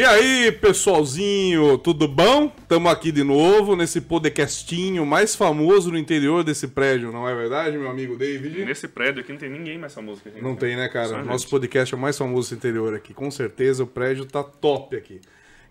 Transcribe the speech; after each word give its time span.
E 0.00 0.02
aí, 0.02 0.50
pessoalzinho, 0.50 1.76
tudo 1.76 2.08
bom? 2.08 2.50
Estamos 2.62 2.90
aqui 2.90 3.12
de 3.12 3.22
novo 3.22 3.76
nesse 3.76 4.00
podcastinho 4.00 5.04
mais 5.04 5.36
famoso 5.36 5.90
no 5.90 5.98
interior 5.98 6.42
desse 6.42 6.68
prédio, 6.68 7.12
não 7.12 7.28
é 7.28 7.34
verdade, 7.34 7.76
meu 7.76 7.90
amigo 7.90 8.16
David? 8.16 8.64
Nesse 8.64 8.88
prédio 8.88 9.20
aqui 9.20 9.30
não 9.30 9.38
tem 9.38 9.50
ninguém 9.50 9.76
mais 9.76 9.92
famoso 9.92 10.22
que 10.22 10.30
a 10.30 10.32
gente. 10.32 10.42
Não 10.42 10.56
tem, 10.56 10.74
né, 10.74 10.88
cara? 10.88 11.22
Nosso 11.22 11.40
gente. 11.42 11.50
podcast 11.50 11.92
é 11.92 11.98
o 11.98 12.00
mais 12.00 12.16
famoso 12.16 12.48
do 12.48 12.56
interior 12.56 12.94
aqui. 12.94 13.12
Com 13.12 13.30
certeza 13.30 13.84
o 13.84 13.86
prédio 13.86 14.24
tá 14.24 14.42
top 14.42 14.96
aqui. 14.96 15.20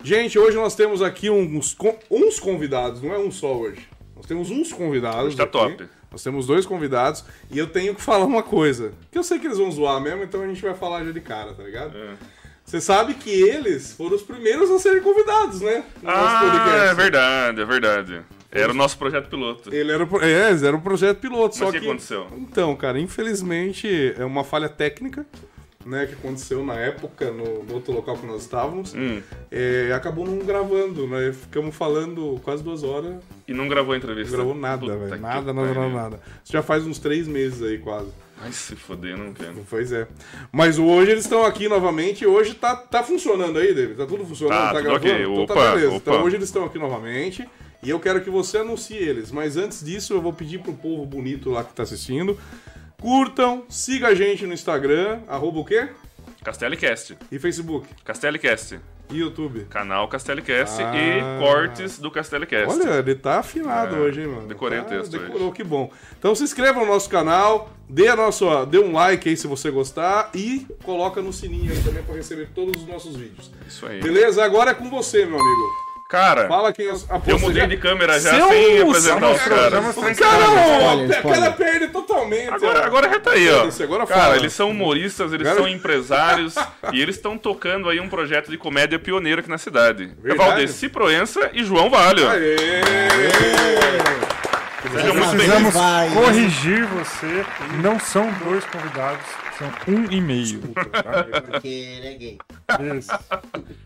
Gente, 0.00 0.38
hoje 0.38 0.56
nós 0.56 0.76
temos 0.76 1.02
aqui 1.02 1.28
uns, 1.28 1.76
uns 2.08 2.38
convidados, 2.38 3.02
não 3.02 3.12
é 3.12 3.18
um 3.18 3.32
só 3.32 3.52
hoje. 3.52 3.88
Nós 4.14 4.26
temos 4.26 4.48
uns 4.48 4.72
convidados. 4.72 5.26
Hoje 5.26 5.36
tá 5.36 5.42
aqui. 5.42 5.52
top. 5.52 5.88
Nós 6.08 6.22
temos 6.22 6.46
dois 6.46 6.64
convidados 6.64 7.24
e 7.50 7.58
eu 7.58 7.66
tenho 7.66 7.96
que 7.96 8.00
falar 8.00 8.26
uma 8.26 8.44
coisa. 8.44 8.92
Que 9.10 9.18
eu 9.18 9.24
sei 9.24 9.40
que 9.40 9.48
eles 9.48 9.58
vão 9.58 9.72
zoar 9.72 10.00
mesmo, 10.00 10.22
então 10.22 10.40
a 10.40 10.46
gente 10.46 10.62
vai 10.62 10.74
falar 10.74 11.04
já 11.04 11.10
de 11.10 11.20
cara, 11.20 11.52
tá 11.52 11.64
ligado? 11.64 11.98
É. 11.98 12.39
Você 12.70 12.80
sabe 12.80 13.14
que 13.14 13.28
eles 13.28 13.94
foram 13.94 14.14
os 14.14 14.22
primeiros 14.22 14.70
a 14.70 14.78
serem 14.78 15.02
convidados, 15.02 15.60
né? 15.60 15.82
No 16.00 16.08
Ah, 16.08 16.86
é 16.88 16.94
verdade, 16.94 17.60
é 17.60 17.64
verdade. 17.64 18.20
Era 18.48 18.70
o 18.70 18.74
nosso 18.74 18.96
projeto 18.96 19.28
piloto. 19.28 19.74
Ele 19.74 19.90
era, 19.90 20.04
o 20.04 20.22
é, 20.22 20.52
eram 20.64 20.78
um 20.78 20.80
projeto 20.80 21.18
piloto, 21.18 21.48
Mas 21.48 21.56
só 21.58 21.68
o 21.68 21.72
que 21.72 21.80
que... 21.80 21.84
aconteceu? 21.88 22.28
Então, 22.36 22.76
cara, 22.76 23.00
infelizmente 23.00 24.14
é 24.16 24.24
uma 24.24 24.44
falha 24.44 24.68
técnica, 24.68 25.26
né, 25.84 26.06
que 26.06 26.12
aconteceu 26.12 26.64
na 26.64 26.74
época 26.74 27.32
no, 27.32 27.64
no 27.64 27.74
outro 27.74 27.92
local 27.92 28.16
que 28.16 28.26
nós 28.26 28.42
estávamos. 28.42 28.94
Hum, 28.94 29.20
É, 29.50 29.90
acabou 29.92 30.24
não 30.24 30.38
gravando, 30.38 31.08
né? 31.08 31.32
Ficamos 31.32 31.74
falando 31.74 32.40
quase 32.44 32.62
duas 32.62 32.84
horas, 32.84 33.16
e 33.48 33.52
não 33.52 33.66
gravou 33.66 33.94
a 33.94 33.98
não 33.98 34.04
entrevista. 34.04 34.36
gravou 34.36 34.54
nada, 34.54 34.96
velho. 34.96 35.20
Nada, 35.20 35.52
nada, 35.52 35.74
nada, 35.74 35.88
nada. 35.88 36.20
Isso 36.44 36.52
já 36.52 36.62
faz 36.62 36.86
uns 36.86 37.00
três 37.00 37.26
meses 37.26 37.60
aí, 37.62 37.78
quase. 37.78 38.10
Ai, 38.42 38.52
se 38.52 38.74
foder, 38.74 39.16
não 39.18 39.34
quero. 39.34 39.64
Pois 39.68 39.92
é. 39.92 40.08
Mas 40.50 40.78
hoje 40.78 41.10
eles 41.10 41.24
estão 41.24 41.44
aqui 41.44 41.68
novamente 41.68 42.24
e 42.24 42.26
hoje 42.26 42.54
tá, 42.54 42.74
tá 42.74 43.02
funcionando 43.02 43.58
aí, 43.58 43.74
David? 43.74 43.96
Tá 43.98 44.06
tudo 44.06 44.24
funcionando? 44.24 44.58
Tá, 44.58 44.72
Tá, 44.72 44.78
tudo 44.78 44.82
gravando? 45.00 45.06
ok. 45.12 45.22
Então 45.42 45.46
tá 45.46 45.52
Opa, 45.54 45.70
beleza. 45.72 45.88
opa. 45.88 45.96
Então 46.10 46.22
hoje 46.24 46.36
eles 46.36 46.48
estão 46.48 46.64
aqui 46.64 46.78
novamente 46.78 47.46
e 47.82 47.90
eu 47.90 48.00
quero 48.00 48.22
que 48.22 48.30
você 48.30 48.58
anuncie 48.58 48.96
eles. 48.96 49.30
Mas 49.30 49.56
antes 49.56 49.84
disso, 49.84 50.14
eu 50.14 50.22
vou 50.22 50.32
pedir 50.32 50.58
pro 50.60 50.72
povo 50.72 51.04
bonito 51.04 51.50
lá 51.50 51.62
que 51.64 51.74
tá 51.74 51.82
assistindo. 51.82 52.38
Curtam, 52.98 53.64
siga 53.68 54.08
a 54.08 54.14
gente 54.14 54.46
no 54.46 54.52
Instagram, 54.54 55.20
arroba 55.28 55.58
o 55.58 55.64
quê? 55.64 55.88
Castelicast. 56.42 57.16
E 57.30 57.38
Facebook, 57.38 57.86
Castelicast. 58.04 58.78
E 59.10 59.18
YouTube. 59.18 59.66
Canal 59.70 60.08
Castelicast 60.08 60.82
Ah. 60.82 60.92
e 60.96 61.38
cortes 61.40 61.98
do 61.98 62.10
Castelicast. 62.10 62.68
Olha, 62.80 62.98
ele 62.98 63.14
tá 63.14 63.38
afinado 63.40 63.96
É, 63.96 63.98
hoje, 63.98 64.20
hein, 64.22 64.26
mano? 64.28 64.46
decorei 64.48 64.80
Tá- 64.80 64.86
o 64.86 64.88
texto 64.88 65.10
Decorou, 65.12 65.48
hoje. 65.48 65.52
que 65.56 65.64
bom. 65.64 65.90
Então 66.18 66.34
se 66.34 66.42
inscreva 66.44 66.80
no 66.80 66.86
nosso 66.86 67.08
canal, 67.10 67.70
dê, 67.88 68.08
a 68.08 68.16
nossa, 68.16 68.64
dê 68.66 68.78
um 68.78 68.92
like 68.92 69.28
aí 69.28 69.36
se 69.36 69.46
você 69.46 69.70
gostar 69.70 70.30
e 70.34 70.66
coloca 70.84 71.20
no 71.20 71.32
sininho 71.32 71.72
aí 71.72 71.82
também 71.82 72.02
pra 72.02 72.14
receber 72.14 72.48
todos 72.54 72.82
os 72.82 72.88
nossos 72.88 73.16
vídeos. 73.16 73.50
Isso 73.66 73.86
aí. 73.86 74.00
Beleza? 74.00 74.44
Agora 74.44 74.70
é 74.70 74.74
com 74.74 74.88
você, 74.90 75.24
meu 75.26 75.38
amigo. 75.38 75.89
Cara, 76.10 76.48
Fala 76.48 76.72
quem 76.72 76.86
eu 76.86 77.38
mudei 77.38 77.66
de 77.68 77.76
câmera 77.76 78.18
já 78.18 78.34
Seu 78.34 78.48
sem 78.48 78.80
apresentar 78.82 79.30
os 79.30 79.38
cara, 79.42 79.70
caras. 79.70 79.94
cara, 80.18 80.18
cara 80.18 81.06
spoiler. 81.14 81.52
perde 81.52 81.86
totalmente. 81.88 82.48
Agora, 82.48 82.80
ó. 82.80 82.84
agora 82.84 83.08
já 83.10 83.20
tá 83.20 83.30
aí, 83.30 83.48
ó. 83.48 83.68
Agora 83.84 84.06
Cara, 84.08 84.20
fala. 84.22 84.36
eles 84.36 84.52
são 84.52 84.70
humoristas, 84.70 85.32
eles 85.32 85.46
Agora- 85.46 85.62
são 85.62 85.72
empresários 85.72 86.56
e 86.92 87.00
eles 87.00 87.14
estão 87.14 87.38
tocando 87.38 87.88
aí 87.88 88.00
um 88.00 88.08
projeto 88.08 88.50
de 88.50 88.58
comédia 88.58 88.98
pioneiro 88.98 89.40
aqui 89.40 89.48
na 89.48 89.56
cidade. 89.58 90.12
É 90.18 90.28
Verdade. 90.28 90.50
Valdeci 90.50 90.88
Proença 90.88 91.48
e 91.52 91.62
João 91.62 91.88
Valho. 91.88 92.28
Aê! 92.28 92.56
Sejam 94.92 95.14
muito 95.14 95.30
Precisamos 95.30 95.74
bem-vindos. 95.74 96.14
Corrigir 96.14 96.86
você. 96.86 97.44
Não 97.82 98.00
são 98.00 98.32
dois 98.44 98.64
convidados, 98.64 99.24
são 99.58 99.68
um 99.86 100.06
e 100.10 100.20
meio. 100.20 100.58
tá? 100.74 101.24
Porque 101.52 101.68
ele 101.68 102.06
é 102.08 102.14
gay. 102.14 102.38
Isso. 102.98 103.10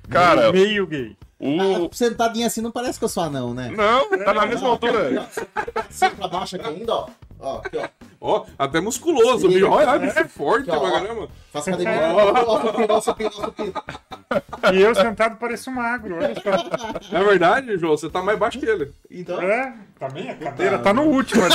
Cara, 0.08 0.50
meio 0.52 0.86
gay. 0.86 1.14
O. 1.38 1.86
Ah, 1.86 1.88
sentadinho 1.92 2.46
assim 2.46 2.60
não 2.60 2.70
parece 2.70 2.98
que 2.98 3.04
eu 3.04 3.08
sou 3.08 3.22
anão, 3.22 3.52
né? 3.54 3.70
Não, 3.70 4.24
tá 4.24 4.34
na 4.34 4.46
mesma 4.46 4.68
altura. 4.68 5.28
Assim 5.88 6.10
pra 6.10 6.28
baixo 6.28 6.56
aqui 6.56 6.66
ainda, 6.66 6.94
ó. 6.94 7.08
Ó, 7.40 7.58
aqui, 7.58 7.76
ó. 7.76 7.88
Ó, 8.26 8.46
até 8.58 8.80
musculoso, 8.80 9.48
bicho. 9.48 9.68
Olha, 9.68 9.98
bicho 9.98 10.28
forte 10.30 10.70
Aqui, 10.70 10.78
ó, 10.78 10.80
pra 10.80 10.90
caramba. 10.92 11.28
Faço 11.52 11.68
academia. 11.68 12.08
Ó, 12.88 13.00
supino. 13.00 13.74
E 14.72 14.80
eu 14.80 14.94
sentado 14.94 15.36
pareço 15.36 15.70
magro, 15.70 16.16
olha 16.16 16.34
só. 16.34 17.12
Na 17.12 17.22
verdade, 17.22 17.76
João, 17.76 17.96
você 17.98 18.08
tá 18.08 18.22
mais 18.22 18.38
baixo 18.38 18.58
que 18.58 18.64
ele. 18.64 18.90
Então, 19.10 19.40
É, 19.42 19.74
também 19.98 20.30
a 20.30 20.34
cadeira 20.36 20.78
tá 20.78 20.94
no 20.94 21.02
último 21.02 21.44
ali. 21.44 21.54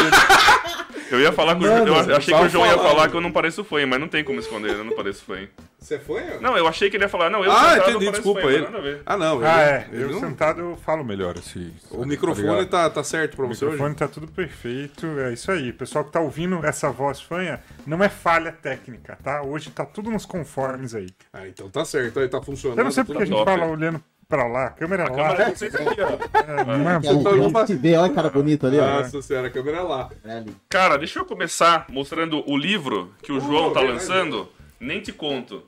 Eu 1.12 1.20
ia 1.20 1.32
falar 1.34 1.56
com 1.56 1.62
o 1.64 1.68
Mano, 1.68 1.88
João. 1.88 2.04
Eu 2.08 2.18
achei 2.18 2.34
que 2.36 2.40
o 2.44 2.50
João 2.50 2.68
ia 2.68 2.78
falar 2.78 3.10
que 3.10 3.16
eu 3.16 3.22
não 3.22 3.32
pareço 3.32 3.64
feio, 3.64 3.88
mas 3.88 4.00
não 4.00 4.08
tem 4.08 4.24
como 4.24 4.40
esconder, 4.40 4.74
eu 4.76 4.84
não 4.84 4.96
pareço 4.96 5.24
feio. 5.26 5.50
Você 5.80 5.98
foi? 5.98 6.22
Não, 6.40 6.56
eu 6.56 6.68
achei 6.68 6.88
que 6.90 6.98
ele 6.98 7.06
ia 7.06 7.10
falar, 7.10 7.30
não, 7.32 7.44
eu 7.44 7.52
Ah, 7.52 7.72
sentado 7.74 7.90
entendi, 7.92 8.12
desculpa 8.12 8.42
feio, 8.42 8.52
ele. 8.54 8.66
nada 8.66 8.78
a 8.78 8.82
ver. 8.82 9.02
Ah, 9.06 9.18
não. 9.18 9.42
Ah, 9.44 9.62
é. 9.62 9.88
ele 9.92 10.04
Eu 10.04 10.10
não- 10.12 10.20
sentado 10.20 10.60
eu 10.62 10.78
falo 10.86 11.04
melhor 11.04 11.36
esse. 11.38 11.74
O 11.90 12.06
microfone 12.06 12.66
tá, 12.68 12.88
tá 12.92 13.04
certo 13.04 13.36
pra 13.38 13.46
O 13.46 13.48
você 13.48 13.66
microfone 13.66 13.90
hoje? 13.90 13.98
tá 14.00 14.08
tudo 14.08 14.28
perfeito, 14.28 15.08
é 15.20 15.34
isso 15.34 15.52
aí. 15.52 15.74
Pessoal 15.74 16.04
que 16.06 16.12
tá 16.12 16.20
ouvindo 16.20 16.59
essa 16.64 16.92
voz 16.92 17.22
fanha, 17.22 17.62
não 17.86 18.04
é 18.04 18.10
falha 18.10 18.52
técnica, 18.52 19.18
tá? 19.24 19.42
Hoje 19.42 19.70
tá 19.70 19.86
tudo 19.86 20.10
nos 20.12 20.26
conformes 20.26 20.94
aí. 20.96 21.08
Ah, 21.34 21.48
então 21.48 21.70
tá 21.70 21.86
certo. 21.86 22.20
Aí 22.20 22.28
tá 22.28 22.42
funcionando. 22.42 22.80
Eu 22.80 22.84
não 22.86 22.92
sei 22.92 23.04
tudo 23.04 23.14
porque 23.14 23.24
a 23.24 23.26
gente 23.26 23.46
top. 23.46 23.52
fala 23.52 23.72
olhando 23.72 24.04
pra 24.28 24.46
lá, 24.46 24.68
a 24.68 24.70
câmera 24.70 25.04
lá. 25.04 25.10
Câmera 25.10 25.52
de 25.52 25.58
vocês 25.58 25.76
aqui, 25.76 26.02
ó. 26.02 26.40
é, 26.40 26.66
não 26.66 26.90
é 26.90 26.98
ó, 26.98 27.00
boa. 27.00 27.34
a 27.34 27.38
gente 27.38 27.68
se 27.68 27.76
vê, 27.76 27.96
olha 27.96 28.10
que 28.10 28.16
cara 28.16 28.30
bonito 28.30 28.68
ali, 28.68 28.80
ó. 28.80 29.02
Nossa 29.02 29.22
senhora, 29.22 29.48
a 29.48 29.52
câmera 29.52 29.78
é 29.78 29.82
lá. 29.82 30.10
É. 30.24 30.44
Cara, 30.70 30.98
deixa 30.98 31.20
eu 31.20 31.26
começar 31.26 31.88
mostrando 31.90 32.44
o 32.50 32.56
livro 32.56 33.12
que 33.24 33.32
o 33.32 33.40
João 33.40 33.74
tá 33.74 33.82
lançando. 33.82 34.48
Nem 34.80 35.02
te 35.02 35.12
conto. 35.12 35.64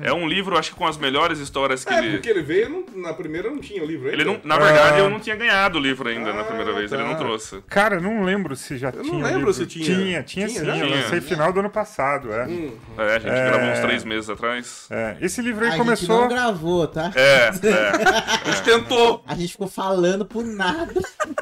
É 0.00 0.12
um 0.12 0.26
livro, 0.26 0.56
acho 0.56 0.70
que 0.70 0.76
com 0.76 0.86
as 0.86 0.96
melhores 0.96 1.38
histórias 1.38 1.84
que 1.84 1.92
É, 1.92 1.98
ele. 1.98 2.12
porque 2.12 2.30
ele 2.30 2.42
veio, 2.42 2.68
não- 2.70 2.84
na 3.02 3.12
primeira 3.12 3.50
não 3.50 3.58
tinha 3.58 3.82
o 3.82 3.86
livro 3.86 4.08
ainda. 4.08 4.22
Ele 4.22 4.24
não, 4.24 4.40
na 4.42 4.56
verdade, 4.56 4.96
Ah. 4.96 4.98
eu 5.00 5.10
não 5.10 5.20
tinha 5.20 5.36
ganhado 5.36 5.78
o 5.78 5.80
livro 5.80 6.08
ainda 6.08 6.32
na 6.32 6.40
Ah, 6.40 6.44
primeira 6.44 6.72
vez, 6.72 6.90
ele 6.90 7.02
tá. 7.02 7.08
não 7.08 7.16
trouxe. 7.16 7.62
Cara, 7.68 7.96
eu 7.96 8.00
não 8.00 8.22
lembro 8.22 8.56
se 8.56 8.78
já 8.78 8.90
não 8.90 9.02
tinha. 9.02 9.14
o 9.14 9.22
lembro 9.22 9.38
livro. 9.38 9.52
se 9.52 9.66
tinha. 9.66 9.84
Tinha, 9.84 10.22
tinha, 10.22 10.46
Tinha 10.46 10.48
sim. 10.48 10.64
já? 10.64 10.76
Eu 10.78 10.86
Tinha. 10.86 10.96
lancei 11.02 11.20
final 11.20 11.52
do 11.52 11.60
ano 11.60 11.68
passado, 11.70 12.32
é. 12.32 12.46
Hum. 12.46 12.74
É, 12.96 13.02
a 13.16 13.18
gente 13.18 13.32
É. 13.32 13.44
gravou 13.50 13.68
uns 13.68 13.80
três 13.80 14.04
meses 14.04 14.30
atrás. 14.30 14.86
É, 14.90 15.16
Esse 15.20 15.42
livro 15.42 15.62
A 15.62 15.66
aí 15.68 15.72
gente 15.72 15.80
começou. 15.84 16.20
não 16.22 16.28
gravou, 16.28 16.86
tá? 16.88 17.10
É, 17.14 17.48
é. 17.48 17.50
A 17.50 18.50
gente 18.50 18.62
tentou. 18.62 19.22
A 19.26 19.34
gente 19.34 19.52
ficou 19.52 19.68
falando 19.68 20.24
por 20.24 20.44
nada. 20.44 20.92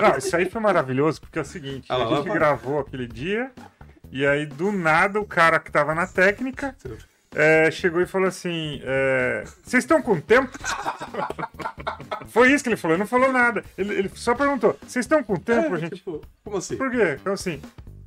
Não, 0.01 0.17
isso 0.19 0.35
aí 0.37 0.49
foi 0.51 0.61
maravilhoso, 0.61 1.21
porque 1.21 1.39
é 1.39 1.43
o 1.43 1.45
seguinte, 1.45 1.87
Ah 1.89 1.97
lá, 1.97 2.05
a 2.05 2.09
lá 2.09 2.17
gente 2.17 2.29
vai. 2.29 2.39
gravou 2.39 2.81
aquele 2.81 3.07
dia, 3.07 3.51
e 4.11 4.27
aí 4.27 4.45
do 4.47 4.73
nada 4.73 5.21
o 5.21 5.25
cara 5.25 5.61
que 5.61 5.71
tava 5.71 5.95
na 5.95 6.07
técnica 6.07 6.75
é, 7.35 7.71
chegou 7.71 8.01
e 8.01 8.07
falou 8.07 8.29
assim: 8.29 8.81
é, 8.85 9.45
Vocês 9.63 9.85
estão 9.85 10.03
com 10.03 10.21
tempo? 10.21 10.51
foi 12.27 12.53
isso 12.53 12.63
que 12.65 12.71
ele 12.71 12.77
falou, 12.77 12.95
ele 12.95 13.01
não 13.03 13.07
falou 13.09 13.33
nada. 13.33 13.65
Ele, 13.77 13.95
ele 13.95 14.11
só 14.15 14.35
perguntou: 14.35 14.77
Vocês 14.87 15.05
estão 15.05 15.23
com 15.23 15.37
tempo, 15.37 15.75
É, 15.77 15.79
gente? 15.79 15.97
tipo, 15.97 16.21
como 16.45 16.57
assim? 16.57 16.77
Por 16.77 16.91
quê? 16.91 17.17
Então 17.21 17.33
assim, 17.33 17.61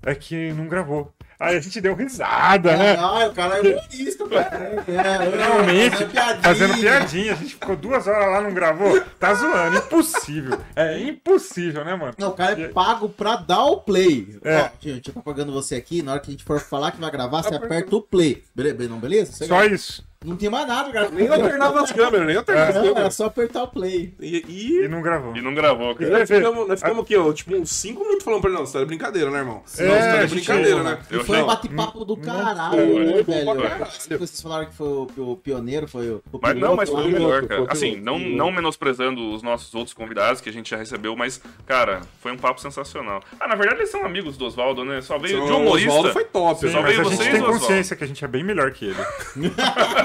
é 0.06 0.14
que 0.16 0.52
não 0.54 0.68
gravou. 0.68 1.14
Aí 1.44 1.58
a 1.58 1.60
gente 1.60 1.82
deu 1.82 1.94
risada, 1.94 2.78
né? 2.78 2.96
Ah, 2.98 3.28
o 3.28 3.34
cara 3.34 3.58
é 3.58 3.62
humorista, 3.62 4.28
cara. 4.30 4.84
É, 4.88 5.38
Realmente, 5.38 5.92
fazendo 5.98 6.12
piadinha. 6.12 6.42
fazendo 6.42 6.74
piadinha. 6.80 7.34
A 7.34 7.36
gente 7.36 7.50
ficou 7.56 7.76
duas 7.76 8.08
horas 8.08 8.30
lá, 8.32 8.42
não 8.42 8.54
gravou. 8.54 9.02
Tá 9.20 9.34
zoando, 9.34 9.78
impossível. 9.78 10.58
É 10.76 11.00
impossível, 11.00 11.84
né, 11.84 11.96
mano? 11.96 12.14
Não, 12.18 12.30
o 12.30 12.34
cara 12.34 12.60
é 12.62 12.68
pago 12.70 13.10
pra 13.10 13.36
dar 13.36 13.66
o 13.66 13.78
play. 13.82 14.40
É. 14.44 14.62
Ó, 14.62 14.70
gente, 14.80 15.10
eu 15.10 15.14
tô 15.14 15.22
pagando 15.22 15.52
você 15.52 15.76
aqui, 15.76 16.02
na 16.02 16.14
hora 16.14 16.22
que 16.22 16.30
a 16.30 16.32
gente 16.32 16.44
for 16.46 16.60
falar 16.62 16.92
que 16.92 17.02
vai 17.02 17.12
gravar, 17.12 17.44
você 17.44 17.56
aperta 17.56 17.96
o 17.96 18.02
play. 18.02 18.44
Beleza? 18.56 18.88
Não, 18.88 19.00
beleza? 19.00 19.34
Você 19.34 19.46
Só 19.46 19.58
grava. 19.60 19.74
isso. 19.76 20.04
Não 20.24 20.36
tem 20.36 20.50
mais 20.50 20.68
nada, 20.68 20.92
cara. 20.92 21.10
Nem 21.10 21.28
alternava 21.28 21.82
as 21.82 21.92
câmeras, 21.94 22.28
nem 22.28 22.36
alternava 22.36 22.70
as 22.70 22.76
Não, 22.76 22.82
era 22.84 22.94
câmeras. 22.94 23.16
só 23.16 23.26
apertar 23.26 23.64
o 23.64 23.68
play. 23.68 24.14
E, 24.20 24.46
E 24.48 24.84
e 24.86 24.88
não 24.88 25.02
gravou. 25.02 25.36
E 25.36 25.42
não 25.42 25.54
gravou, 25.54 25.96
cara. 25.96 26.20
nós 26.20 26.30
ficamos, 26.30 26.68
nós 26.68 26.80
ficamos 26.80 27.04
aqui, 27.04 27.16
ó, 27.18 27.34
tipo, 27.34 27.56
uns 27.56 27.70
5 27.72 28.00
minutos 28.04 28.24
falando 28.24 28.42
pra 28.42 28.50
ele, 28.50 28.60
não, 28.60 28.66
você 28.66 28.74
tá 28.74 28.80
de 28.80 28.86
brincadeira, 28.86 29.30
né, 29.32 29.40
irmão? 29.40 29.56
Não, 29.56 29.62
você 29.66 29.88
tá 29.88 30.26
de 30.26 30.34
brincadeira, 30.36 30.84
né? 30.84 31.00
Eu 31.10 31.22
E 31.22 31.24
foi 31.24 31.42
um 31.42 31.46
bate-papo 31.46 32.06
do 32.06 32.18
caralho, 32.18 32.78
foi, 32.78 33.06
né, 33.06 33.24
velho? 33.24 34.20
Vocês 34.20 34.42
falaram 34.42 34.66
que 34.68 34.76
foi 34.76 34.88
o, 34.88 35.08
o 35.18 35.38
pioneiro, 35.38 35.88
foi 35.88 36.10
o, 36.10 36.24
o 36.32 36.40
Mas 36.42 36.56
não, 36.58 36.76
mas 36.76 36.90
foi 36.90 37.04
o 37.04 37.10
melhor, 37.10 37.46
cara. 37.46 37.66
Assim, 37.70 37.96
não, 37.98 38.18
não 38.20 38.52
menosprezando 38.52 39.34
os 39.34 39.42
nossos 39.44 39.74
outros 39.74 39.94
convidados 39.94 40.42
que 40.42 40.50
a 40.50 40.54
gente 40.54 40.70
já 40.70 40.78
recebeu, 40.78 41.16
mas, 41.16 41.42
cara, 41.66 42.02
foi 42.22 42.32
um 42.32 42.38
papo 42.38 42.60
sensacional. 42.62 43.22
Ah, 43.40 43.48
na 43.48 43.56
verdade 43.56 43.80
eles 43.82 43.90
são 43.90 44.06
amigos 44.06 44.38
do 44.38 44.46
Oswaldo, 44.46 44.84
né? 44.86 45.02
Só 45.02 45.18
veio 45.18 45.44
de 45.46 45.52
O 45.52 45.58
humorista. 45.58 45.90
Oswaldo 45.90 46.14
foi 46.14 46.24
top, 46.26 46.60
Sim, 46.62 46.72
só 46.72 46.82
Mas 46.82 46.90
veio 46.92 47.02
a 47.02 47.04
gente 47.04 47.18
vocês, 47.18 47.32
tem 47.32 47.44
consciência 47.44 47.96
que 47.96 48.04
a 48.04 48.08
gente 48.08 48.24
é 48.24 48.28
bem 48.28 48.44
melhor 48.44 48.72
que 48.72 48.86
ele. 48.86 48.96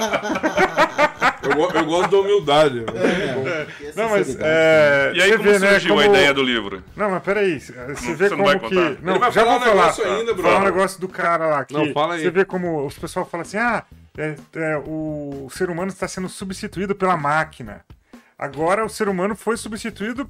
Eu, 1.41 1.71
eu 1.71 1.85
gosto 1.85 2.11
da 2.11 2.17
humildade. 2.19 2.83
É, 2.93 3.67
esse 3.87 3.97
Não, 3.97 4.09
mas 4.09 4.37
é, 4.39 5.11
E 5.15 5.21
aí, 5.21 5.29
você 5.31 5.37
como 5.37 5.49
vê, 5.49 5.59
né, 5.59 5.69
surgiu 5.71 5.89
como- 5.95 6.01
a 6.01 6.05
ideia 6.05 6.33
do 6.33 6.43
livro? 6.43 6.83
Não, 6.95 7.09
mas 7.09 7.23
peraí, 7.23 7.59
você 7.59 7.73
Não- 7.73 8.15
vê 8.15 8.29
você 8.29 8.35
não 8.35 8.45
vai 8.45 8.59
como 8.59 8.69
que... 8.69 8.75
contar? 8.75 8.97
Não, 9.01 9.13
Ele 9.13 9.19
vai 9.19 9.31
já 9.31 9.41
falar 9.41 9.51
vou 9.51 9.59
um 9.59 9.69
falar. 9.71 9.81
negócio 9.81 10.05
ainda, 10.05 10.33
Vou 10.33 10.43
falar 10.43 10.59
um 10.59 10.63
negócio 10.63 11.01
do 11.01 11.07
cara 11.07 11.47
lá. 11.47 11.65
Que 11.65 11.73
Não, 11.73 11.91
fala 11.93 12.13
aí. 12.15 12.21
Você 12.21 12.29
vê 12.29 12.45
como 12.45 12.85
os 12.85 12.97
pessoal 12.97 13.25
falam 13.25 13.41
assim, 13.41 13.57
ah, 13.57 13.83
é, 14.17 14.35
é, 14.55 14.77
o 14.85 15.47
ser 15.51 15.69
humano 15.69 15.89
está 15.89 16.07
sendo 16.07 16.29
substituído 16.29 16.93
pela 16.93 17.17
máquina. 17.17 17.81
Agora 18.37 18.85
o 18.85 18.89
ser 18.89 19.09
humano 19.09 19.35
foi 19.35 19.57
substituído 19.57 20.29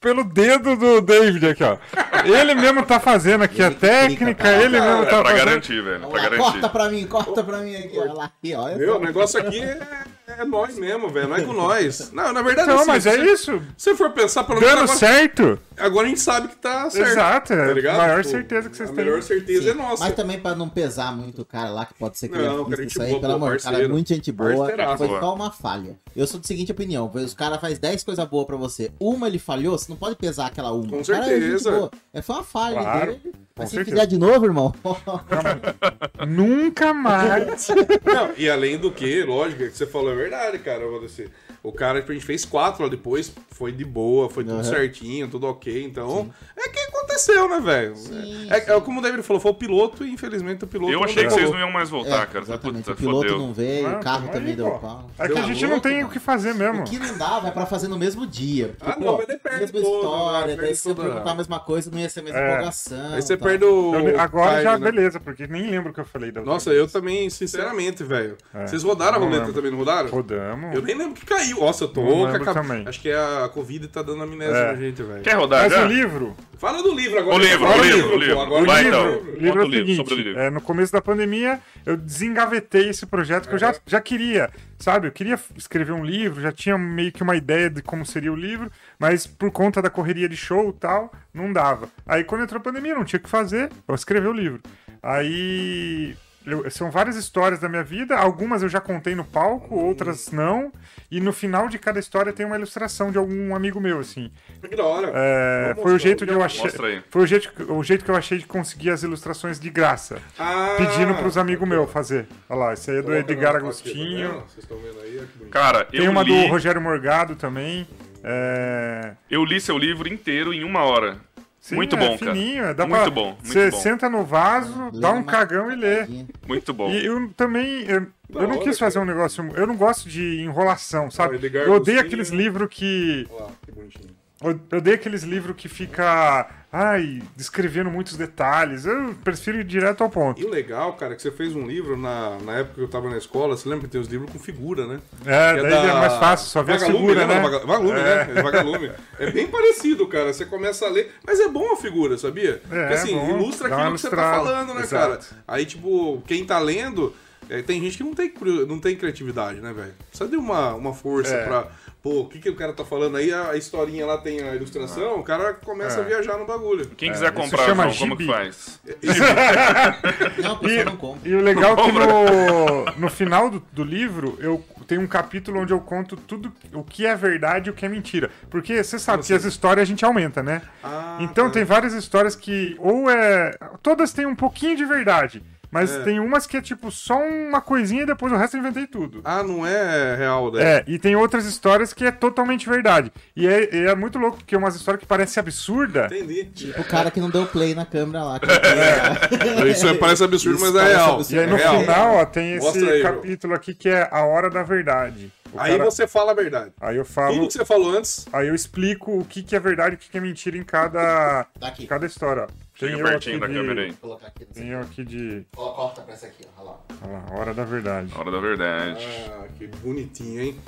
pelo 0.00 0.24
dedo 0.24 0.76
do 0.76 1.00
David 1.00 1.46
aqui, 1.48 1.62
ó. 1.62 1.76
Ele 2.24 2.54
mesmo 2.54 2.84
tá 2.84 2.98
fazendo 2.98 3.42
aqui 3.44 3.62
a 3.62 3.66
Ele 3.66 3.74
clica 3.76 3.88
técnica, 3.88 4.48
ele 4.48 4.80
mesmo 4.80 5.02
É 5.02 5.06
tá 5.06 5.20
pra 5.22 5.30
fazendo... 5.30 5.36
garantir, 5.46 5.82
velho. 5.82 6.00
Olha 6.04 6.10
Pra 6.10 6.18
lá, 6.22 6.28
garantir. 6.30 6.42
corta 6.52 6.68
pra 6.68 6.88
mim, 6.88 7.06
corta 7.06 7.44
pra 7.44 7.58
mim 7.58 7.76
aqui. 7.76 7.98
Olha 7.98 8.12
lá, 8.12 8.24
aqui, 8.24 8.54
ó. 8.54 8.74
Meu, 8.76 8.96
o 8.96 9.00
negócio 9.00 9.40
aqui 9.40 9.60
é, 9.60 10.04
é 10.38 10.44
nós 10.44 10.78
mesmo, 10.78 11.08
velho. 11.08 11.28
Não 11.28 11.36
é 11.36 11.40
com 11.42 11.52
nós. 11.52 12.10
Não, 12.12 12.32
na 12.32 12.42
verdade, 12.42 12.68
Não, 12.68 12.76
assim, 12.78 12.86
mas 12.86 13.06
é 13.06 13.16
isso. 13.18 13.60
Se 13.76 13.94
for 13.94 14.10
pensar, 14.10 14.44
pelo 14.44 14.60
menos 14.60 14.74
Dando 14.74 14.82
agora, 14.84 14.98
certo. 14.98 15.58
agora 15.78 16.06
a 16.06 16.08
gente 16.08 16.20
sabe 16.20 16.48
que 16.48 16.56
tá 16.56 16.88
certo. 16.90 17.08
Exato, 17.10 17.52
é 17.52 17.56
tá 17.56 17.62
a 17.70 17.74
ligado? 17.74 17.96
maior 17.98 18.18
Tipo, 18.22 18.30
certeza 18.30 18.70
que 18.70 18.76
vocês 18.76 18.90
A 18.90 18.92
têm. 18.92 19.04
melhor 19.04 19.22
certeza 19.22 19.62
Sim. 19.62 19.70
é 19.70 19.74
nossa. 19.74 20.04
Mas 20.04 20.14
também 20.14 20.38
pra 20.40 20.54
não 20.54 20.68
pesar 20.68 21.14
muito 21.14 21.42
o 21.42 21.44
cara 21.44 21.70
lá, 21.70 21.84
que 21.86 21.94
pode 21.94 22.18
ser 22.18 22.28
que 22.28 22.38
Não, 22.38 22.70
ele 22.72 22.86
isso 22.86 23.00
aí, 23.02 23.10
boa, 23.10 23.20
pelo 23.20 23.38
pô, 23.38 23.44
amor, 23.46 23.60
cara 23.60 23.82
é 23.82 23.88
muito 23.88 24.08
gente 24.08 24.32
boa, 24.32 24.66
foi 24.96 25.08
só 25.08 25.34
uma 25.34 25.50
falha. 25.50 25.96
Eu 26.16 26.26
sou 26.26 26.40
da 26.40 26.46
seguinte 26.46 26.72
opinião, 26.72 27.10
os 27.12 27.34
cara 27.34 27.58
faz 27.58 27.78
10 27.78 28.02
coisas 28.04 28.26
boas 28.28 28.46
pra 28.46 28.56
você, 28.56 28.90
uma 29.00 29.26
ele 29.26 29.38
falhou, 29.38 29.78
você 29.78 29.89
não 29.90 29.96
pode 29.96 30.16
pesar 30.16 30.46
aquela 30.46 30.72
uma. 30.72 30.88
Com 30.88 31.00
O 31.00 31.06
cara 31.06 31.26
é 31.26 31.40
gente 31.40 31.60
certeza. 31.62 31.90
É, 32.12 32.22
foi 32.22 32.36
uma 32.36 32.44
falha 32.44 32.80
Claro, 32.80 33.12
dele. 33.12 33.34
Mas 33.56 33.68
se 33.68 33.74
certeza. 33.74 33.96
fizer 33.96 34.06
de 34.06 34.16
novo, 34.18 34.46
irmão, 34.46 34.72
Nunca 36.26 36.94
mais. 36.94 37.68
Não, 38.04 38.30
e 38.36 38.48
além 38.48 38.78
do 38.78 38.90
que, 38.90 39.22
lógico, 39.22 39.62
é 39.64 39.68
que 39.68 39.76
você 39.76 39.86
falou 39.86 40.12
é 40.12 40.16
verdade, 40.16 40.58
cara. 40.60 40.82
Eu 40.82 40.90
vou 40.92 41.00
dizer. 41.00 41.30
O 41.62 41.72
cara 41.72 42.00
que 42.00 42.10
a 42.10 42.14
gente 42.14 42.24
fez 42.24 42.44
quatro 42.44 42.82
lá 42.82 42.88
depois, 42.88 43.30
foi 43.50 43.70
de 43.70 43.84
boa, 43.84 44.30
foi 44.30 44.44
tudo 44.44 44.54
Aham. 44.54 44.64
certinho, 44.64 45.28
tudo 45.28 45.46
ok. 45.46 45.84
Então, 45.84 46.30
é 46.56 46.68
que 46.70 46.78
aconteceu, 46.80 47.48
né, 47.50 47.60
velho? 47.60 47.94
Sim, 47.96 48.48
É, 48.50 48.60
sim. 48.60 48.70
é 48.72 48.80
como 48.80 49.00
o 49.00 49.02
David 49.02 49.22
falou, 49.22 49.40
foi 49.40 49.50
o 49.50 49.54
piloto 49.54 50.02
e 50.04 50.10
infelizmente 50.10 50.64
o 50.64 50.66
piloto. 50.66 50.90
Eu 50.90 50.98
não 51.00 51.04
achei 51.04 51.24
que 51.24 51.30
vocês 51.30 51.50
não 51.50 51.58
iam 51.58 51.70
mais 51.70 51.90
voltar, 51.90 52.22
É, 52.22 52.26
cara. 52.26 52.44
Exatamente. 52.44 52.84
Puta, 52.84 52.92
O 52.92 52.96
piloto 52.96 53.28
fodeu. 53.28 53.38
não 53.38 53.52
veio, 53.52 53.86
Ah, 53.88 53.98
o 53.98 54.00
carro 54.00 54.28
também 54.28 54.50
aí, 54.50 54.56
deu 54.56 54.70
pô. 54.70 54.78
pau. 54.78 55.10
É 55.18 55.26
que 55.26 55.32
a 55.32 55.34
Deu 55.34 55.44
gente 55.44 55.66
não 55.66 55.80
tem 55.80 56.02
o 56.02 56.08
que 56.08 56.18
fazer 56.18 56.54
mesmo. 56.54 56.80
O 56.80 56.84
que 56.84 56.98
não 56.98 57.18
dá, 57.18 57.38
vai 57.40 57.52
pra 57.52 57.66
fazer 57.66 57.88
no 57.88 57.98
mesmo 57.98 58.26
dia. 58.26 58.74
Porque, 58.78 58.92
Ah, 58.92 59.04
não, 59.04 59.18
mas 59.18 59.26
daí 59.26 59.38
perde 59.38 59.60
mesma 59.60 59.80
todo, 59.82 59.96
história, 59.96 60.56
daí 60.56 60.74
se 60.74 60.82
toda- 60.88 61.02
perguntar 61.02 61.30
a 61.30 61.34
mesma 61.34 61.60
coisa, 61.60 61.90
não 61.90 61.98
ia 61.98 62.08
ser 62.08 62.20
a 62.20 62.22
mesma 62.22 62.38
É. 62.40 62.52
empolgação. 62.54 63.12
Aí 63.14 63.20
você 63.22 63.36
tá? 63.36 63.44
perde 63.44 63.64
o. 63.66 63.94
Eu- 63.94 64.18
agora 64.18 64.50
time, 64.52 64.62
já, 64.62 64.78
né? 64.78 64.90
beleza, 64.90 65.20
porque 65.20 65.46
nem 65.46 65.68
lembro 65.70 65.90
o 65.90 65.92
que 65.94 66.00
eu 66.00 66.06
falei 66.06 66.32
da 66.32 66.40
Nossa, 66.40 66.70
eu 66.70 66.88
também, 66.88 67.28
sinceramente, 67.28 68.02
velho. 68.02 68.38
É. 68.54 68.66
Vocês 68.66 68.82
rodaram 68.82 69.16
a 69.16 69.20
roleta 69.20 69.52
também, 69.52 69.70
não 69.70 69.78
rodaram? 69.78 70.08
Rodamos. 70.08 70.74
Eu 70.74 70.80
nem 70.80 70.96
lembro 70.96 71.14
que 71.14 71.26
caiu. 71.26 71.49
Nossa, 71.54 71.84
eu 71.84 71.88
tô 71.88 72.00
Não 72.02 72.08
com 72.10 72.24
a 72.26 72.30
lembro 72.32 72.44
cabe- 72.44 72.60
também. 72.68 72.88
Acho 72.88 73.00
que 73.00 73.10
a 73.10 73.48
Covid 73.52 73.88
tá 73.88 74.02
dando 74.02 74.22
amnésia 74.22 74.54
É. 74.56 74.72
na 74.72 74.74
gente, 74.78 75.02
velho. 75.02 75.22
Quer 75.22 75.36
rodar 75.36 75.62
Mas 75.64 75.72
já? 75.72 75.84
o 75.84 75.88
livro, 75.88 76.36
Fala 76.58 76.82
do 76.82 76.94
livro 76.94 77.18
agora. 77.18 77.36
O 77.36 77.38
livro, 77.38 77.58
Fala 77.66 77.74
o 77.74 77.78
do 77.78 77.84
livro, 77.84 78.06
o 78.06 78.10
pô, 78.10 78.16
livro. 78.18 78.40
Agora 78.40 78.64
Vai, 78.66 78.84
o 78.84 78.88
então. 78.88 79.10
livro. 79.10 79.30
o 79.32 79.40
livro 79.40 79.62
é 79.62 79.64
o 79.64 79.68
livro, 79.68 79.86
seguinte, 79.86 79.96
sobre 79.96 80.14
o 80.14 80.16
livro. 80.26 80.40
é, 80.40 80.50
no 80.50 80.60
começo 80.60 80.92
da 80.92 81.00
pandemia, 81.00 81.58
eu 81.86 81.96
desengavetei 81.96 82.90
esse 82.90 83.06
projeto 83.06 83.48
que 83.48 83.54
eu 83.54 83.58
já, 83.58 83.74
já 83.86 83.98
queria, 84.00 84.50
sabe? 84.78 85.08
Eu 85.08 85.12
queria 85.12 85.38
escrever 85.56 85.92
um 85.92 86.04
livro, 86.04 86.40
já 86.42 86.52
tinha 86.52 86.76
meio 86.76 87.10
que 87.12 87.22
uma 87.22 87.34
ideia 87.34 87.70
de 87.70 87.80
como 87.80 88.04
seria 88.04 88.30
o 88.30 88.36
livro, 88.36 88.70
mas 88.98 89.26
por 89.26 89.50
conta 89.50 89.80
da 89.80 89.88
correria 89.88 90.28
de 90.28 90.36
show 90.36 90.68
e 90.68 90.72
tal, 90.74 91.10
não 91.32 91.50
dava. 91.50 91.88
Aí 92.06 92.24
quando 92.24 92.42
entrou 92.42 92.58
a 92.60 92.62
pandemia, 92.62 92.94
não 92.94 93.04
tinha 93.04 93.18
o 93.18 93.22
que 93.22 93.30
fazer, 93.30 93.70
eu 93.88 93.94
escrevi 93.94 94.26
o 94.28 94.32
livro. 94.32 94.60
Aí 95.02 96.14
eu- 96.52 96.70
são 96.70 96.90
várias 96.90 97.16
histórias 97.16 97.60
da 97.60 97.68
minha 97.68 97.82
vida, 97.84 98.16
algumas 98.16 98.62
eu 98.62 98.68
já 98.68 98.80
contei 98.80 99.14
no 99.14 99.24
palco, 99.24 99.74
outras 99.74 100.30
não, 100.30 100.72
e 101.10 101.20
no 101.20 101.32
final 101.32 101.68
de 101.68 101.78
cada 101.78 101.98
história 101.98 102.32
tem 102.32 102.44
uma 102.46 102.56
ilustração 102.56 103.10
de 103.10 103.18
algum 103.18 103.54
amigo 103.54 103.80
meu, 103.80 103.98
assim. 103.98 104.30
Que 104.68 104.76
da 104.76 104.84
hora. 104.84 105.10
É, 105.14 105.74
foi 105.80 105.92
o 105.94 105.98
jeito 105.98 106.24
de 106.26 106.32
eu 106.32 106.42
achei. 106.42 106.70
Foi 107.10 107.22
o 107.22 107.26
jeito, 107.26 107.52
que- 107.52 107.62
o 107.62 107.82
jeito 107.82 108.04
que 108.04 108.10
eu 108.10 108.16
achei 108.16 108.38
de 108.38 108.46
conseguir 108.46 108.90
as 108.90 109.02
ilustrações 109.02 109.58
de 109.58 109.70
graça. 109.70 110.18
Ah, 110.38 110.74
Pedindo 110.78 111.14
pros 111.14 111.36
amigos 111.36 111.62
aqui, 111.64 111.70
meus 111.76 111.90
fazer. 111.90 112.26
Olha 112.48 112.58
lá, 112.60 112.72
esse 112.72 112.90
aí 112.90 112.98
é 112.98 113.02
do 113.02 113.14
Edgar 113.14 113.52
tá 113.52 113.58
Agostinho. 113.58 114.28
vendo? 114.32 114.40
Vocês 114.46 114.58
estão 114.58 114.76
vendo 114.78 115.00
aí? 115.02 115.18
Olha 115.18 115.26
que 115.26 115.38
bonito. 115.38 115.52
Cara, 115.52 115.84
Tem 115.84 116.04
eu 116.04 116.10
uma 116.10 116.22
li, 116.22 116.44
do 116.46 116.48
Rogério 116.50 116.80
Morgado 116.80 117.36
também. 117.36 117.86
É... 118.22 119.12
eu 119.30 119.44
li 119.44 119.60
seu 119.60 119.78
livro 119.78 120.06
inteiro 120.06 120.52
em 120.52 120.62
uma 120.62 120.82
hora. 120.84 121.16
Sim, 121.60 121.76
muito 121.76 121.94
é 121.96 121.98
bom, 121.98 122.18
cara. 122.18 122.32
fininho, 122.34 122.64
é, 122.64 122.74
dá 122.74 122.86
Muito 122.86 123.00
pra- 123.02 123.10
bom, 123.10 123.36
Você 123.42 123.70
senta 123.70 124.08
no 124.08 124.24
vaso, 124.24 124.90
Lê 124.92 125.00
dá 125.00 125.12
um 125.12 125.22
cagão 125.22 125.70
e 125.70 125.76
lê. 125.76 126.06
Muito 126.46 126.72
bom. 126.74 126.90
E 126.90 127.04
eu 127.06 127.28
também. 127.36 127.82
Eu, 127.88 128.06
eu 128.34 128.42
não 128.48 128.56
hora, 128.56 128.58
quis 128.64 128.78
fazer 128.78 128.94
cara. 128.98 129.04
um 129.06 129.08
negócio. 129.14 129.48
Eu 129.54 129.66
não 129.66 129.76
gosto 129.76 130.08
de 130.08 130.40
enrolação, 130.40 131.10
sabe? 131.10 131.38
Eu 131.52 131.72
odeio 131.72 132.00
aqueles 132.00 132.30
né? 132.30 132.36
livros 132.36 132.68
que. 132.70 133.26
Olha 133.30 133.44
lá, 133.44 133.50
que 133.64 133.72
bonitinho. 133.72 134.19
Eu 134.42 134.58
eu 134.70 134.78
odeio 134.78 134.96
aqueles 134.96 135.22
livros 135.22 135.54
que 135.56 135.68
fica. 135.68 136.48
Ai, 136.72 137.20
descrevendo 137.36 137.90
muitos 137.90 138.16
detalhes. 138.16 138.86
Eu 138.86 139.14
prefiro 139.24 139.58
ir 139.58 139.64
direto 139.64 140.04
ao 140.04 140.08
ponto. 140.08 140.40
E 140.40 140.44
o 140.44 140.48
legal, 140.48 140.92
cara, 140.94 141.12
é 141.14 141.16
que 141.16 141.20
você 141.22 141.30
fez 141.32 141.54
um 141.56 141.66
livro 141.66 141.96
na, 141.96 142.38
na 142.44 142.58
época 142.58 142.76
que 142.76 142.80
eu 142.80 142.88
tava 142.88 143.10
na 143.10 143.18
escola. 143.18 143.56
Você 143.56 143.68
lembra 143.68 143.86
que 143.86 143.90
tem 143.92 144.00
os 144.00 144.06
livros 144.06 144.30
com 144.30 144.38
figura, 144.38 144.86
né? 144.86 145.00
É, 145.26 145.54
Que 145.56 145.62
daí 145.62 145.72
é 145.72 145.86
da- 145.88 145.94
mais 145.98 146.12
fácil, 146.14 146.46
só 146.46 146.62
ver 146.62 146.74
a 146.74 146.76
Vagalume, 146.76 146.98
figura, 147.00 147.20
lembra? 147.26 147.34
né? 147.36 147.42
Vaga- 147.42 147.66
Vagalume, 147.66 147.98
É. 148.00 148.02
né? 148.04 148.32
É 148.36 148.42
Vagalume. 148.42 148.92
É 149.18 149.30
bem 149.32 149.46
parecido, 149.48 150.06
cara. 150.06 150.32
Você 150.32 150.46
começa 150.46 150.86
a 150.86 150.90
ler, 150.90 151.12
mas 151.26 151.40
é 151.40 151.48
bom 151.48 151.72
a 151.72 151.76
figura, 151.76 152.16
sabia? 152.16 152.62
Porque 152.62 152.94
assim, 152.94 153.14
bom. 153.16 153.30
ilustra 153.30 153.66
aquilo 153.68 153.92
que 153.94 154.00
você 154.00 154.10
tá 154.10 154.16
falando, 154.16 154.72
né, 154.74 154.82
Exato. 154.82 155.08
cara? 155.08 155.20
Aí, 155.48 155.66
tipo, 155.66 156.22
quem 156.26 156.44
tá 156.46 156.60
lendo, 156.60 157.12
é, 157.12 157.12
tem 157.62 157.80
gente 157.80 157.96
que 157.96 158.04
não 158.04 158.14
tem, 158.14 158.32
não 158.68 158.78
tem 158.78 158.94
criatividade, 158.96 159.60
né, 159.60 159.72
velho? 159.72 159.92
Precisa 160.08 160.28
de 160.30 160.36
uma, 160.36 160.74
uma 160.74 160.94
força 160.94 161.34
É. 161.34 161.44
pra. 161.44 161.66
Pô, 162.02 162.20
o 162.20 162.28
que, 162.28 162.38
que 162.38 162.48
o 162.48 162.56
cara 162.56 162.72
tá 162.72 162.82
falando 162.82 163.16
aí? 163.18 163.30
A, 163.30 163.50
a 163.50 163.56
historinha 163.58 164.06
lá 164.06 164.16
tem 164.16 164.40
a 164.40 164.54
ilustração, 164.54 165.18
o 165.18 165.22
cara 165.22 165.52
começa 165.52 165.98
É. 165.98 166.00
a 166.00 166.04
viajar 166.06 166.38
no 166.38 166.46
bagulho. 166.46 166.86
Quem 166.96 167.12
quiser 167.12 167.26
isso 167.32 167.34
comprar, 167.42 167.66
chama 167.66 167.88
João, 167.90 167.98
como 168.10 168.16
que 168.16 168.26
faz? 168.26 168.80
Não, 170.42 170.52
a 170.52 170.56
pessoa 170.56 170.84
não 170.84 170.96
compra. 170.96 171.28
E 171.28 171.34
o 171.34 171.40
legal 171.42 171.74
é 171.78 171.82
que 171.82 171.92
no, 171.92 172.84
no 172.96 173.10
final 173.10 173.50
do, 173.50 173.62
do 173.72 173.84
livro 173.84 174.38
eu 174.40 174.64
tenho 174.86 175.02
um 175.02 175.06
capítulo 175.06 175.60
onde 175.60 175.72
eu 175.72 175.80
conto 175.80 176.16
tudo 176.16 176.52
o 176.72 176.82
que 176.82 177.04
é 177.06 177.14
verdade 177.14 177.68
e 177.68 177.70
o 177.70 177.74
que 177.74 177.84
é 177.84 177.88
mentira. 177.88 178.30
Porque 178.48 178.82
você 178.82 178.98
sabe 178.98 179.22
que 179.22 179.32
as 179.34 179.44
histórias 179.44 179.82
a 179.82 179.86
gente 179.86 180.04
aumenta, 180.04 180.42
né? 180.42 180.62
Ah, 180.82 181.18
então 181.20 181.46
tá. 181.46 181.52
tem 181.54 181.64
várias 181.64 181.92
histórias 181.92 182.34
que 182.34 182.76
ou 182.78 183.10
é. 183.10 183.56
Todas 183.82 184.12
têm 184.12 184.26
um 184.26 184.34
pouquinho 184.36 184.76
de 184.76 184.84
verdade. 184.84 185.42
Mas 185.70 185.90
É. 185.92 186.00
tem 186.02 186.18
umas 186.18 186.46
que 186.46 186.56
é 186.56 186.60
tipo 186.60 186.90
só 186.90 187.16
uma 187.18 187.60
coisinha 187.60 188.02
e 188.02 188.06
depois 188.06 188.32
o 188.32 188.36
resto 188.36 188.56
eu 188.56 188.60
inventei 188.60 188.86
tudo. 188.86 189.20
Ah, 189.24 189.42
não 189.42 189.64
é 189.64 190.16
real, 190.16 190.50
né? 190.52 190.62
É, 190.78 190.84
e 190.86 190.98
tem 190.98 191.14
outras 191.14 191.46
histórias 191.46 191.92
que 191.92 192.04
é 192.04 192.10
totalmente 192.10 192.68
verdade. 192.68 193.12
E 193.36 193.46
é, 193.46 193.74
e 193.74 193.86
é 193.86 193.94
muito 193.94 194.18
louco, 194.18 194.38
porque 194.38 194.54
é 194.54 194.58
umas 194.58 194.74
histórias 194.74 195.00
que 195.00 195.06
parecem 195.06 195.40
absurda. 195.40 196.06
Entendi. 196.10 196.44
Tipo 196.46 196.80
o 196.80 196.84
cara 196.84 197.10
que 197.10 197.20
não 197.20 197.30
deu 197.30 197.46
play 197.46 197.74
na 197.74 197.86
câmera 197.86 198.24
lá. 198.24 198.40
que- 198.40 198.46
Isso 199.70 199.86
é- 199.86 199.94
parece 199.94 200.24
absurdo, 200.24 200.56
Isso 200.56 200.64
mas 200.64 200.74
é 200.74 200.78
parece 200.78 200.96
real. 200.96 201.14
absurdo. 201.14 201.36
E 201.36 201.40
aí 201.40 201.46
no 201.46 201.56
É 201.56 201.58
real. 201.60 201.80
final, 201.80 202.14
ó, 202.16 202.24
tem 202.24 202.54
esse 202.56 202.88
aí, 202.90 203.02
capítulo 203.02 203.54
aqui 203.54 203.74
que 203.74 203.88
é 203.88 204.08
a 204.10 204.24
hora 204.24 204.50
da 204.50 204.62
verdade. 204.62 205.32
O 205.52 205.58
Aí 205.60 205.72
cara- 205.72 205.84
você 205.84 206.06
fala 206.06 206.30
a 206.30 206.34
verdade. 206.34 206.70
aí 206.80 206.96
eu 206.96 207.02
Tudo 207.04 207.12
falo, 207.12 207.46
que 207.48 207.52
você 207.54 207.64
falou 207.64 207.96
antes, 207.96 208.24
aí 208.32 208.46
eu 208.46 208.54
explico 208.54 209.18
o 209.18 209.24
que, 209.24 209.42
que 209.42 209.56
é 209.56 209.60
verdade 209.60 209.94
e 209.94 209.96
o 209.96 209.98
que, 209.98 210.08
que 210.08 210.16
é 210.16 210.20
mentira 210.20 210.56
em 210.56 210.62
cada, 210.62 211.44
Daqui. 211.58 211.86
cada 211.88 212.06
história. 212.06 212.44
ó. 212.44 212.46
Tem 212.80 212.88
Chega 212.88 213.02
aqui 213.02 213.10
pertinho 213.10 213.40
da 213.40 213.46
câmera 213.46 213.82
aí. 213.82 213.90
de, 213.90 213.96
colocar 213.98 214.26
aqui. 214.28 214.44
tem 214.46 214.68
eu 214.68 214.80
aqui 214.80 215.04
de, 215.04 215.46
Ó, 215.54 215.72
Corta 215.72 216.00
pra 216.00 216.14
essa 216.14 216.26
aqui, 216.26 216.44
ó. 216.56 216.60
Olha 216.62 216.70
lá. 216.70 216.80
olha 217.02 217.12
lá, 217.12 217.38
hora 217.38 217.52
da 217.54 217.64
verdade. 217.64 218.12
Hora 218.16 218.30
da 218.30 218.40
verdade. 218.40 219.06
Ah, 219.30 219.46
que 219.58 219.66
bonitinho, 219.66 220.40
hein? 220.40 220.58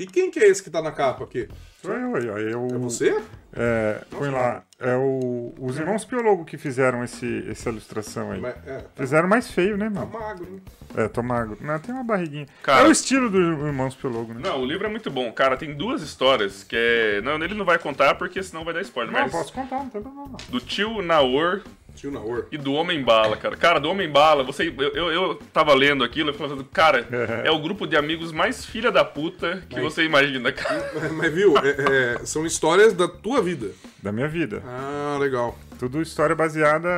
E 0.00 0.06
quem 0.06 0.30
que 0.30 0.38
é 0.38 0.48
esse 0.48 0.62
que 0.62 0.70
tá 0.70 0.80
na 0.80 0.92
capa 0.92 1.24
aqui? 1.24 1.46
Sou 1.82 1.92
eu 1.92 2.16
aí. 2.16 2.50
Eu, 2.52 2.66
É 2.72 2.78
você? 2.78 3.22
É, 3.52 4.00
põe 4.10 4.30
lá. 4.30 4.62
É 4.78 4.96
o, 4.96 5.52
os 5.60 5.78
irmãos 5.78 6.06
Piologo 6.06 6.42
que 6.46 6.56
fizeram 6.56 7.04
esse, 7.04 7.46
essa 7.50 7.68
ilustração 7.68 8.30
aí. 8.30 8.40
Mas, 8.40 8.54
é, 8.66 8.78
tá 8.78 8.88
Fizeram 8.96 9.28
mais 9.28 9.50
feio, 9.50 9.76
né, 9.76 9.90
tá 9.90 10.00
mano? 10.00 10.10
magro, 10.10 10.46
hein? 10.50 10.62
É, 10.96 11.06
tô 11.06 11.22
magro. 11.22 11.58
Não, 11.60 11.78
tem 11.78 11.94
uma 11.94 12.02
barriguinha. 12.02 12.46
Cara- 12.62 12.86
é 12.86 12.88
o 12.88 12.90
estilo 12.90 13.28
do 13.28 13.38
Irmãos 13.66 13.94
Piologo, 13.94 14.32
né? 14.32 14.40
Não, 14.42 14.62
o 14.62 14.64
livro 14.64 14.86
é 14.86 14.90
muito 14.90 15.10
bom. 15.10 15.30
Cara, 15.32 15.54
tem 15.54 15.74
duas 15.74 16.00
histórias 16.00 16.64
que 16.64 16.76
é... 16.76 17.20
Não, 17.20 17.34
ele 17.34 17.52
não 17.54 17.66
vai 17.66 17.78
contar 17.78 18.14
porque 18.14 18.42
senão 18.42 18.64
vai 18.64 18.72
dar 18.72 18.80
spoiler. 18.80 19.12
Não, 19.12 19.20
mas 19.20 19.30
posso 19.32 19.52
contar, 19.52 19.80
não 19.80 19.90
tem 19.90 20.00
problema 20.00 20.28
não. 20.28 20.36
do 20.48 20.60
tio 20.60 21.02
Naor 21.02 21.60
Tio 21.94 22.10
Naor. 22.10 22.46
e 22.50 22.56
do 22.58 22.72
Homem 22.72 23.02
Bala, 23.02 23.36
cara. 23.36 23.56
Cara, 23.56 23.78
do 23.80 23.88
Homem 23.90 24.08
Bala, 24.08 24.42
você, 24.42 24.72
eu, 24.76 24.88
eu, 24.94 25.10
eu 25.12 25.34
tava 25.52 25.74
lendo 25.74 26.02
aquilo 26.04 26.30
e 26.30 26.32
falando, 26.34 26.64
cara, 26.64 27.06
é 27.44 27.50
o 27.50 27.58
grupo 27.60 27.86
de 27.86 27.96
amigos 27.96 28.32
mais 28.32 28.64
filha 28.64 28.90
da 28.90 29.04
puta 29.04 29.62
que 29.68 29.80
você 29.80 30.04
imagina, 30.04 30.52
cara. 30.52 30.90
Mas 31.12 31.32
viu, 31.32 31.54
é- 31.58 32.16
é, 32.20 32.24
são 32.24 32.44
histórias 32.46 32.92
da 32.92 33.06
tua 33.08 33.42
vida. 33.42 33.70
Da 34.02 34.10
minha 34.10 34.28
vida. 34.28 34.62
Ah, 34.66 35.18
legal. 35.20 35.58
Tudo 35.78 36.00
história 36.02 36.34
baseada 36.34 36.88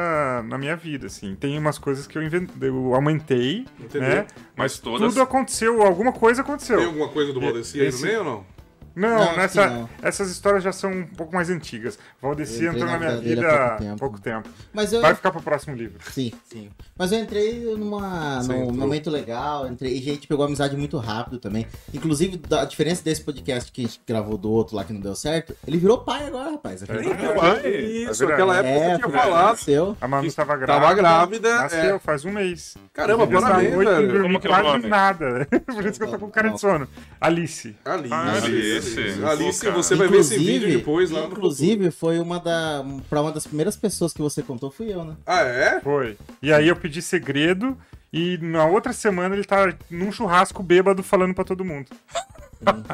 na 0.44 0.56
minha 0.58 0.76
vida, 0.76 1.06
assim. 1.06 1.34
Tem 1.34 1.56
umas 1.58 1.78
coisas 1.78 2.06
que 2.06 2.16
eu 2.16 2.22
inventei, 2.22 2.68
eu 2.68 2.94
aumentei, 2.94 3.64
Entendeu? 3.78 4.08
né? 4.08 4.26
Mas 4.56 4.78
todas. 4.78 5.08
Tudo 5.08 5.20
aconteceu, 5.22 5.82
alguma 5.82 6.12
coisa 6.12 6.42
aconteceu. 6.42 6.78
Tem 6.78 6.86
alguma 6.86 7.08
coisa 7.08 7.32
do 7.32 7.40
Valdeci 7.40 7.80
aí 7.80 7.90
no 7.90 7.98
meio 8.00 8.18
ou 8.20 8.24
não? 8.24 8.46
Não, 8.94 9.08
Não, 9.08 9.36
nessa, 9.36 9.66
não. 9.68 9.88
essas 10.02 10.30
histórias 10.30 10.62
já 10.62 10.72
são 10.72 10.90
um 10.90 11.06
pouco 11.06 11.34
mais 11.34 11.48
antigas. 11.50 11.98
Valdeci 12.20 12.66
entrou 12.66 12.84
na 12.86 12.92
na 12.92 12.98
minha 12.98 13.16
vida 13.18 13.48
há 13.50 13.68
pouco 13.68 13.82
tempo. 13.82 13.98
pouco 13.98 14.20
tempo. 14.20 14.48
Mas 14.72 14.92
eu. 14.92 15.00
Vai 15.00 15.14
ficar 15.14 15.30
pro 15.30 15.42
próximo 15.42 15.74
livro. 15.76 15.98
Sim, 16.10 16.32
sim. 16.44 16.70
Mas 16.98 17.10
eu 17.12 17.18
entrei 17.18 17.64
numa, 17.76 18.40
Você 18.42 18.52
num 18.52 18.62
entrou. 18.64 18.76
momento 18.76 19.10
legal, 19.10 19.66
entrei, 19.66 19.94
e 19.94 19.98
a 19.98 20.12
gente 20.14 20.26
pegou 20.28 20.44
amizade 20.44 20.76
muito 20.76 20.96
rápido 20.98 21.38
também. 21.38 21.66
Inclusive, 21.92 22.36
da- 22.36 22.62
a 22.62 22.64
diferença 22.64 23.02
desse 23.02 23.22
podcast 23.22 23.70
que 23.72 23.80
a 23.82 23.84
gente 23.84 24.00
gravou 24.06 24.36
do 24.36 24.50
outro 24.50 24.76
lá 24.76 24.84
que 24.84 24.92
não 24.92 25.00
deu 25.00 25.14
certo, 25.14 25.54
ele 25.66 25.78
virou 25.78 25.98
pai 25.98 26.26
agora, 26.26 26.50
rapaz. 26.52 26.82
É. 26.82 27.68
Isso, 27.70 28.24
É 28.24 28.32
aquela 28.32 28.56
época 28.58 28.68
É, 28.68 28.90
você 28.96 28.98
tinha 29.08 29.20
falado. 29.22 29.56
Seu. 29.56 29.96
A 30.00 30.08
Manu 30.08 30.26
estava 30.26 30.56
grávida. 30.56 30.80
Tava 30.86 30.94
grávida, 30.94 31.54
Nasceu 31.62 31.96
é. 31.96 31.98
faz 31.98 32.24
um 32.24 32.30
mês. 32.32 32.76
Caramba, 32.92 33.26
parabéns, 33.26 33.72
noite 33.74 33.90
eu 33.90 33.96
velho. 33.96 34.12
dormi 34.12 34.36
é 34.36 34.40
quase 34.40 34.86
nada. 34.86 35.48
Por 35.66 35.84
isso 35.86 35.98
que 35.98 36.04
eu 36.06 36.10
tô 36.10 36.18
com 36.18 36.30
cara 36.30 36.48
de 36.50 36.60
sono. 36.60 36.88
Alice. 37.20 37.76
Alice. 37.84 38.12
Alice. 38.14 38.81
Alice, 38.82 39.24
Alice, 39.24 39.70
você 39.70 39.94
vai 39.94 40.08
ver 40.08 40.20
esse 40.20 40.38
vídeo 40.38 40.68
depois 40.68 41.10
lá 41.10 41.22
no 41.22 41.26
inclusive 41.28 41.90
foi 41.90 42.18
uma 42.18 42.38
da. 42.38 42.84
Pra 43.08 43.20
uma 43.22 43.32
das 43.32 43.46
primeiras 43.46 43.76
pessoas 43.76 44.12
que 44.12 44.20
você 44.20 44.42
contou, 44.42 44.70
fui 44.70 44.92
eu, 44.92 45.04
né? 45.04 45.16
Ah, 45.26 45.42
é? 45.42 45.80
Foi. 45.80 46.16
E 46.42 46.52
aí 46.52 46.68
eu 46.68 46.76
pedi 46.76 47.00
segredo 47.00 47.76
E 48.12 48.38
na 48.38 48.66
outra 48.66 48.92
semana 48.92 49.34
ele 49.34 49.44
tá 49.44 49.72
num 49.90 50.12
churrasco 50.12 50.62
bêbado 50.62 51.02
falando 51.02 51.34
pra 51.34 51.44
todo 51.44 51.64
mundo. 51.64 51.86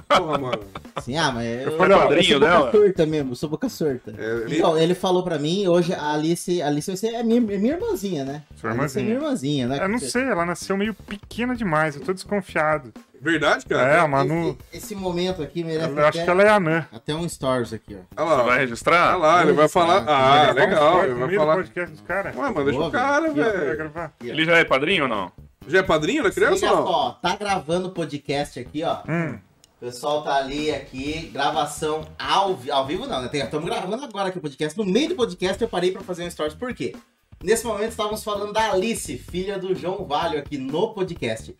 Porra, 0.09 0.39
mano. 0.39 0.61
Assim, 0.95 1.17
ah, 1.17 1.31
mas 1.31 1.47
eu, 1.67 1.77
falei, 1.77 1.97
ó, 1.97 2.01
eu 2.01 2.09
padrinho 2.09 2.25
sou 2.25 2.41
boca 2.41 2.51
dela. 2.53 2.71
surta 2.73 3.07
mesmo, 3.07 3.31
eu 3.33 3.35
sou 3.37 3.49
boca 3.49 3.69
surta. 3.69 4.15
É, 4.19 4.35
ele- 4.45 4.57
Então, 4.59 4.77
ele 4.79 4.95
falou 4.95 5.23
pra 5.23 5.39
mim, 5.39 5.67
hoje 5.69 5.93
a 5.95 6.13
Alice, 6.13 6.61
a 6.61 6.67
Alice 6.67 6.91
vai 6.91 6.97
ser 6.97 7.15
é 7.15 7.23
minha, 7.23 7.39
é 7.39 7.59
minha 7.59 7.75
irmãzinha, 7.75 8.25
né? 8.25 8.43
Sua 8.57 8.71
A 8.71 8.73
Alice 8.73 8.99
é 8.99 9.01
irmãzinha. 9.01 9.05
minha 9.05 9.17
irmãzinha, 9.17 9.69
né? 9.69 9.79
Eu 9.83 9.89
não 9.89 9.99
sei, 9.99 10.23
ela 10.25 10.45
nasceu 10.45 10.77
meio 10.77 10.95
pequena 10.95 11.55
demais, 11.55 11.95
eu 11.97 12.03
tô 12.03 12.13
desconfiado. 12.13 12.93
Verdade, 13.21 13.65
É, 13.69 13.75
cara? 13.75 14.03
a 14.03 14.09
Manu. 14.09 14.57
Esse, 14.73 14.79
esse 14.87 14.95
momento 14.95 15.43
aqui 15.43 15.65
merece 15.65 15.91
Eu 15.91 15.99
acho 15.99 16.19
até, 16.19 16.25
que 16.25 16.31
ela 16.31 16.43
é 16.43 16.49
anã. 16.51 16.87
até 16.93 17.13
um 17.15 17.29
stories 17.29 17.73
aqui, 17.73 17.97
ó. 18.17 18.23
Olha 18.23 18.35
lá. 18.37 18.43
Vai 18.45 18.59
registrar? 18.61 19.09
Olha 19.17 19.17
lá, 19.17 19.43
ele 19.43 19.53
vai 19.55 19.69
falar. 19.69 20.05
Ah, 20.07 20.53
legal. 20.53 21.05
Ele 21.05 21.15
vai 21.15 21.35
falar. 21.35 21.57
podcast 21.57 21.91
dos 21.97 22.01
caras. 22.03 22.37
Ué, 22.37 22.43
mano, 22.51 22.65
deixa 22.65 22.81
o 22.81 22.91
cara, 22.93 23.33
velho. 23.33 23.93
Ele 24.23 24.45
já 24.45 24.57
é 24.59 24.65
padrinho 24.65 25.03
ou 25.05 25.09
não? 25.09 25.33
Já 25.67 25.81
é 25.81 25.83
padrinho 25.83 26.23
da 26.23 26.31
criança 26.31 26.55
Liga 26.55 26.71
ou 26.71 26.77
não? 26.77 26.87
só, 26.87 27.19
tá 27.21 27.35
gravando 27.37 27.89
o 27.89 27.91
podcast 27.91 28.59
aqui, 28.61 28.85
ó. 28.85 28.99
Hum. 29.09 29.37
O 29.81 29.85
pessoal 29.87 30.23
tá 30.23 30.35
ali 30.37 30.73
aqui, 30.73 31.31
gravação 31.33 32.01
ao, 32.19 32.57
vi- 32.57 32.71
ao 32.71 32.85
vivo 32.85 33.07
não, 33.07 33.23
né? 33.23 33.31
Estamos 33.33 33.65
gravando 33.65 34.05
agora 34.05 34.29
aqui 34.29 34.39
o 34.39 34.41
podcast. 34.41 34.77
No 34.77 34.85
meio 34.85 35.11
do 35.11 35.15
podcast 35.15 35.63
eu 35.63 35.69
parei 35.69 35.93
pra 35.93 36.03
fazer 36.03 36.25
um 36.25 36.31
stories. 36.31 36.55
Por 36.57 36.75
quê? 36.75 36.97
Nesse 37.43 37.65
momento 37.65 37.91
estávamos 37.91 38.25
falando 38.25 38.53
da 38.53 38.73
Alice, 38.73 39.17
filha 39.17 39.57
do 39.57 39.73
João 39.77 40.05
Valho, 40.05 40.41
aqui 40.41 40.59
no 40.59 40.93
podcast. 40.93 41.57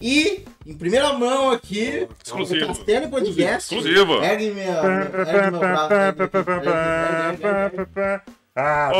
E, 0.00 0.44
em 0.64 0.74
primeira 0.78 1.12
mão 1.12 1.50
aqui, 1.50 2.08
Exclusivo. 2.24 2.64
o 2.64 2.68
Castelo 2.68 3.08
Podcast. 3.10 3.74
Exclusivo. 3.74 4.14
Ergue 4.22 4.44
ergue 4.46 4.54
meu 4.54 5.60
braço, 5.60 5.92
ergue, 5.92 6.22
ergue, 6.22 6.38
ergue, 6.38 6.68
ergue, 6.68 7.46
ergue, 7.46 8.00
ergue. 8.00 8.22
Ah, 8.60 8.90
tá 8.90 8.98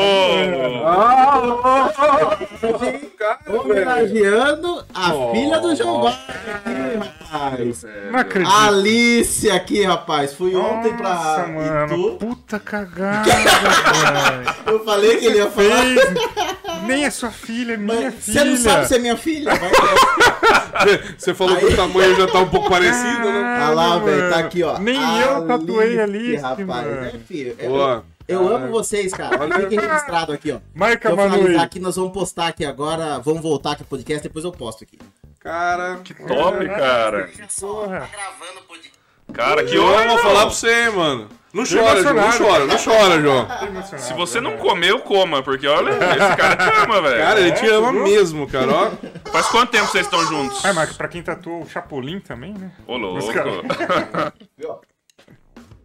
Ah, 0.86 1.90
cara, 3.18 3.38
velho. 3.48 3.60
Homenageando 3.60 4.84
a 4.94 5.12
Oh. 5.14 5.32
filha 5.32 5.58
do 5.58 5.74
João 5.74 6.06
aqui, 6.06 6.20
rapaz. 6.96 7.84
Não 8.12 8.18
acredito. 8.20 8.54
Alice 8.54 9.50
aqui, 9.50 9.82
rapaz. 9.84 10.32
Fui 10.34 10.54
ontem 10.54 10.96
pra 10.96 11.12
Nossa, 11.14 11.46
mano, 11.48 11.94
Itu. 11.94 12.16
puta 12.18 12.60
cagada. 12.60 13.28
Eu 14.66 14.84
falei 14.84 15.16
que 15.16 15.26
ele 15.26 15.38
ia 15.38 15.50
falar. 15.50 15.84
Nem 16.86 17.04
é 17.04 17.10
sua 17.10 17.30
filha, 17.30 17.74
é 17.74 17.76
minha 17.76 18.00
Mas 18.12 18.14
filha. 18.24 18.40
Você 18.40 18.44
não 18.44 18.56
sabe 18.56 18.86
se 18.86 18.94
é 18.94 18.98
minha 19.00 19.16
filha? 19.16 19.50
Você 21.18 21.34
falou 21.34 21.56
que 21.56 21.64
o 21.66 21.76
tamanho 21.76 22.14
já 22.16 22.26
tá 22.28 22.38
um 22.38 22.48
pouco 22.48 22.70
parecido, 22.70 23.24
né? 23.32 23.58
Olha 23.66 23.74
lá, 23.74 23.98
velho. 23.98 24.30
Tá 24.30 24.38
aqui, 24.38 24.62
ó. 24.62 24.78
Nem 24.78 25.00
eu 25.20 25.46
tatuei 25.48 25.98
ali, 26.00 26.36
rapaz. 26.36 26.64
mano. 26.66 27.04
É, 27.06 27.12
filho. 27.26 27.56
Eu, 27.58 27.70
Boa. 27.70 28.04
Eu 28.28 28.46
amo 28.46 28.68
vocês, 28.68 29.12
cara. 29.12 29.40
Olha. 29.40 29.60
Fiquem 29.60 29.80
registrado 29.80 30.32
aqui, 30.32 30.52
ó. 30.52 30.58
Marca 30.74 31.08
Eu 31.08 31.16
Manu 31.16 31.34
finalizar 31.36 31.64
aqui, 31.64 31.80
nós 31.80 31.96
vamos 31.96 32.12
postar 32.12 32.48
aqui 32.48 32.64
agora. 32.64 33.18
Vamos 33.18 33.42
voltar 33.42 33.72
aqui 33.72 33.82
pro 33.82 33.96
podcast, 33.96 34.22
depois 34.22 34.44
eu 34.44 34.52
posto 34.52 34.84
aqui. 34.84 34.98
Cara. 35.40 35.96
que 36.04 36.14
top, 36.14 36.68
cara. 36.68 37.30
Porra. 37.58 38.00
Tá 38.00 38.06
gravando 38.06 38.60
o 38.60 38.62
podcast. 38.68 38.98
Cara, 39.32 39.64
que 39.64 39.72
João, 39.72 39.94
honra. 39.94 40.08
vou 40.08 40.18
falar 40.18 40.40
pra 40.42 40.50
você, 40.50 40.90
mano. 40.90 41.28
Não 41.52 41.64
chora, 41.64 42.02
João. 42.02 42.14
Não 42.14 42.38
chora, 42.38 42.66
não 42.66 42.76
chora, 42.76 43.20
João. 43.20 43.48
Se 43.98 44.12
você 44.12 44.40
não 44.40 44.58
comeu, 44.58 45.00
coma, 45.00 45.42
porque 45.42 45.66
olha, 45.66 45.90
esse 45.90 46.36
cara 46.36 46.56
te 46.56 46.78
ama, 46.80 47.00
velho. 47.00 47.18
Cara, 47.18 47.40
ele 47.40 47.52
te 47.52 47.66
ama 47.66 47.92
mesmo, 47.92 48.46
cara. 48.46 48.70
Ó. 48.70 48.90
Faz 49.30 49.46
quanto 49.48 49.70
tempo 49.70 49.86
vocês 49.86 50.04
estão 50.04 50.22
juntos? 50.26 50.62
É, 50.64 50.72
mas 50.72 50.94
pra 50.94 51.08
quem 51.08 51.22
tatuou 51.22 51.62
o 51.62 51.68
Chapolin 51.68 52.20
também, 52.20 52.52
né? 52.52 52.70
Ô, 52.86 52.96
louco. 52.96 53.22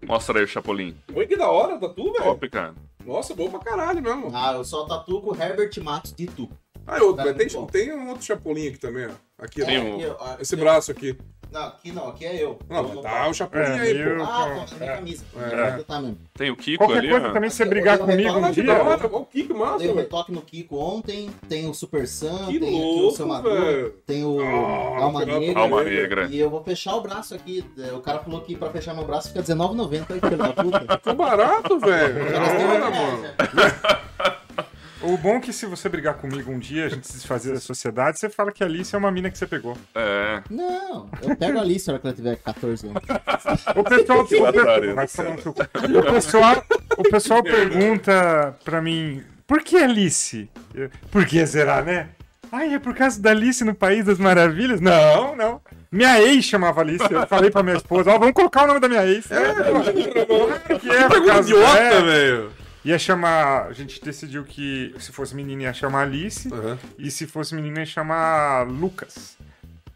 Mostra 0.07 0.39
aí 0.39 0.45
o 0.45 0.47
Chapolin. 0.47 0.95
Oi, 1.13 1.27
que 1.27 1.35
da 1.35 1.49
hora, 1.49 1.77
tatu, 1.77 2.11
velho. 2.11 2.23
Top, 2.23 2.49
cara. 2.49 2.75
Nossa, 3.05 3.35
bom 3.35 3.49
pra 3.49 3.59
caralho 3.59 4.01
mesmo. 4.01 4.31
Ah, 4.33 4.53
eu 4.53 4.63
só 4.63 4.85
tatuo 4.85 5.21
com 5.21 5.31
o 5.31 5.35
Herbert 5.41 5.71
Matos 5.83 6.13
de 6.13 6.25
Tu. 6.25 6.49
Ah, 6.85 6.97
eu, 6.97 7.13
Tá 7.13 7.33
tem, 7.33 7.47
tem 7.47 7.93
um 7.93 8.09
outro 8.09 8.23
chapulinho 8.25 8.69
aqui 8.69 8.77
também, 8.79 9.07
ó. 9.07 9.43
Aqui, 9.43 9.61
ó. 9.61 9.65
Tem 9.65 9.75
É, 9.75 9.79
um- 9.79 9.95
aqui, 9.95 10.05
ó, 10.19 10.35
Esse 10.41 10.55
braço 10.55 10.91
aqui. 10.91 11.17
Não, 11.51 11.67
aqui 11.67 11.91
não, 11.91 12.07
aqui 12.07 12.25
é 12.25 12.43
eu. 12.43 12.57
Não, 12.67 12.93
Eu 12.93 13.01
tá 13.01 13.27
o 13.29 13.33
chapulinho 13.33 13.67
É, 13.77 13.79
aí, 13.81 13.99
eu- 14.01 14.17
pô. 14.17 14.23
Ah, 14.23 14.27
tá, 14.27 14.47
na 14.47 14.77
minha 14.79 14.95
camisa. 14.95 15.25
É. 15.37 15.55
Vai 15.71 15.83
tá 15.83 16.01
mesmo. 16.01 16.17
Tem 16.33 16.49
o 16.49 16.55
Kiko 16.55 16.83
Qualquer 16.83 16.97
ali, 16.97 17.09
coisa 17.11 17.27
ó. 17.27 17.31
também, 17.31 17.49
se 17.51 17.57
você 17.57 17.65
brigar 17.65 17.95
Eu- 17.99 18.01
eu- 18.01 18.07
comigo 18.07 18.37
um 18.39 18.51
dia... 18.51 18.83
Olha 18.83 19.05
o 19.07 19.25
Kiko 19.25 19.53
massa, 19.53 19.77
Dei 19.77 19.91
um 19.91 19.95
retoque 19.95 20.31
no 20.31 20.41
Kiko 20.41 20.77
ontem, 20.79 21.29
tem 21.47 21.69
o 21.69 21.73
Super 21.75 22.07
Sam, 22.07 22.47
Que 22.47 22.59
tem 22.59 22.69
aqui 22.69 22.77
o 22.77 22.95
louco, 23.01 23.15
Seu 23.17 23.27
Maduro, 23.27 23.91
tem 24.05 24.25
o 24.25 24.41
Ah, 24.41 25.03
Alma 25.03 25.25
Negra. 25.25 25.59
Alma 25.61 25.83
Negra. 25.83 26.25
E 26.31 26.39
eu 26.39 26.49
vou 26.49 26.63
fechar 26.63 26.95
o 26.95 27.01
braço 27.01 27.35
aqui. 27.35 27.63
O 27.95 27.99
cara 28.01 28.17
falou 28.19 28.41
que 28.41 28.55
pra 28.55 28.71
fechar 28.71 28.95
meu 28.95 29.05
braço 29.05 29.27
fica 29.27 29.41
R$19,90 29.41 30.05
aí, 30.11 30.19
filho 30.19 30.37
da 30.37 30.49
puta. 30.53 30.97
Ficou 30.97 31.13
barato, 31.13 31.79
velho. 31.79 32.15
Oito 32.17 32.95
mano. 32.97 34.42
O 35.03 35.17
bom 35.17 35.35
é 35.35 35.39
que 35.41 35.51
se 35.51 35.65
você 35.65 35.89
brigar 35.89 36.13
comigo 36.13 36.49
um 36.49 36.57
dia, 36.57 36.85
a 36.85 36.89
gente 36.89 37.05
se 37.05 37.13
desfazer 37.13 37.53
da 37.53 37.59
sociedade, 37.59 38.17
você 38.17 38.29
fala 38.29 38.53
que 38.53 38.63
a 38.63 38.67
Alice 38.67 38.95
é 38.95 38.97
uma 38.97 39.11
mina 39.11 39.29
que 39.29 39.37
você 39.37 39.45
pegou. 39.45 39.77
É. 39.93 40.41
Não, 40.49 41.09
eu 41.21 41.35
pego 41.35 41.59
a 41.59 41.61
Alice 41.61 41.85
na 41.87 41.93
hora 41.93 42.01
que 42.01 42.07
ela 42.07 42.15
tiver 42.15 42.35
14 42.37 42.87
anos. 42.87 43.03
O 43.75 43.83
pessoal, 43.83 44.19
o, 44.23 44.95
vai 44.95 45.07
cu. 45.07 45.49
o 45.99 46.13
pessoal, 46.13 46.65
o 46.97 47.03
pessoal 47.03 47.43
pergunta 47.43 48.55
pra 48.63 48.81
mim, 48.81 49.21
por 49.45 49.61
que 49.61 49.75
Alice? 49.75 50.49
Por 51.11 51.25
que 51.25 51.45
será, 51.45 51.81
né? 51.81 52.07
Ai, 52.49 52.75
é 52.75 52.79
por 52.79 52.95
causa 52.95 53.21
da 53.21 53.31
Alice 53.31 53.63
no 53.65 53.75
País 53.75 54.05
das 54.05 54.19
Maravilhas? 54.19 54.79
Não, 54.79 55.35
não. 55.35 55.59
Minha 55.91 56.21
ex 56.21 56.45
chamava 56.45 56.79
Alice. 56.79 57.05
Eu 57.11 57.27
falei 57.27 57.51
pra 57.51 57.61
minha 57.61 57.75
esposa, 57.75 58.09
ó, 58.11 58.17
vamos 58.17 58.33
colocar 58.33 58.63
o 58.63 58.67
nome 58.67 58.79
da 58.79 58.87
minha 58.87 59.05
ex. 59.05 59.29
É, 59.29 59.53
que 60.79 60.89
é, 60.89 61.03
por 61.03 61.09
Pergunta 61.09 61.25
causa 61.25 61.49
idiota, 61.49 61.77
é, 61.77 62.01
velho. 62.01 62.62
Ia 62.85 62.99
chamar. 62.99 63.67
A 63.67 63.73
gente 63.73 64.03
decidiu 64.03 64.43
que 64.43 64.93
se 64.99 65.11
fosse 65.11 65.35
menina 65.35 65.63
ia 65.63 65.73
chamar 65.73 66.01
Alice. 66.03 66.53
Aham. 66.53 66.77
E 66.97 67.09
se 67.09 67.25
fosse 67.25 67.55
menina 67.55 67.79
ia 67.79 67.85
chamar 67.85 68.67
Lucas. 68.67 69.37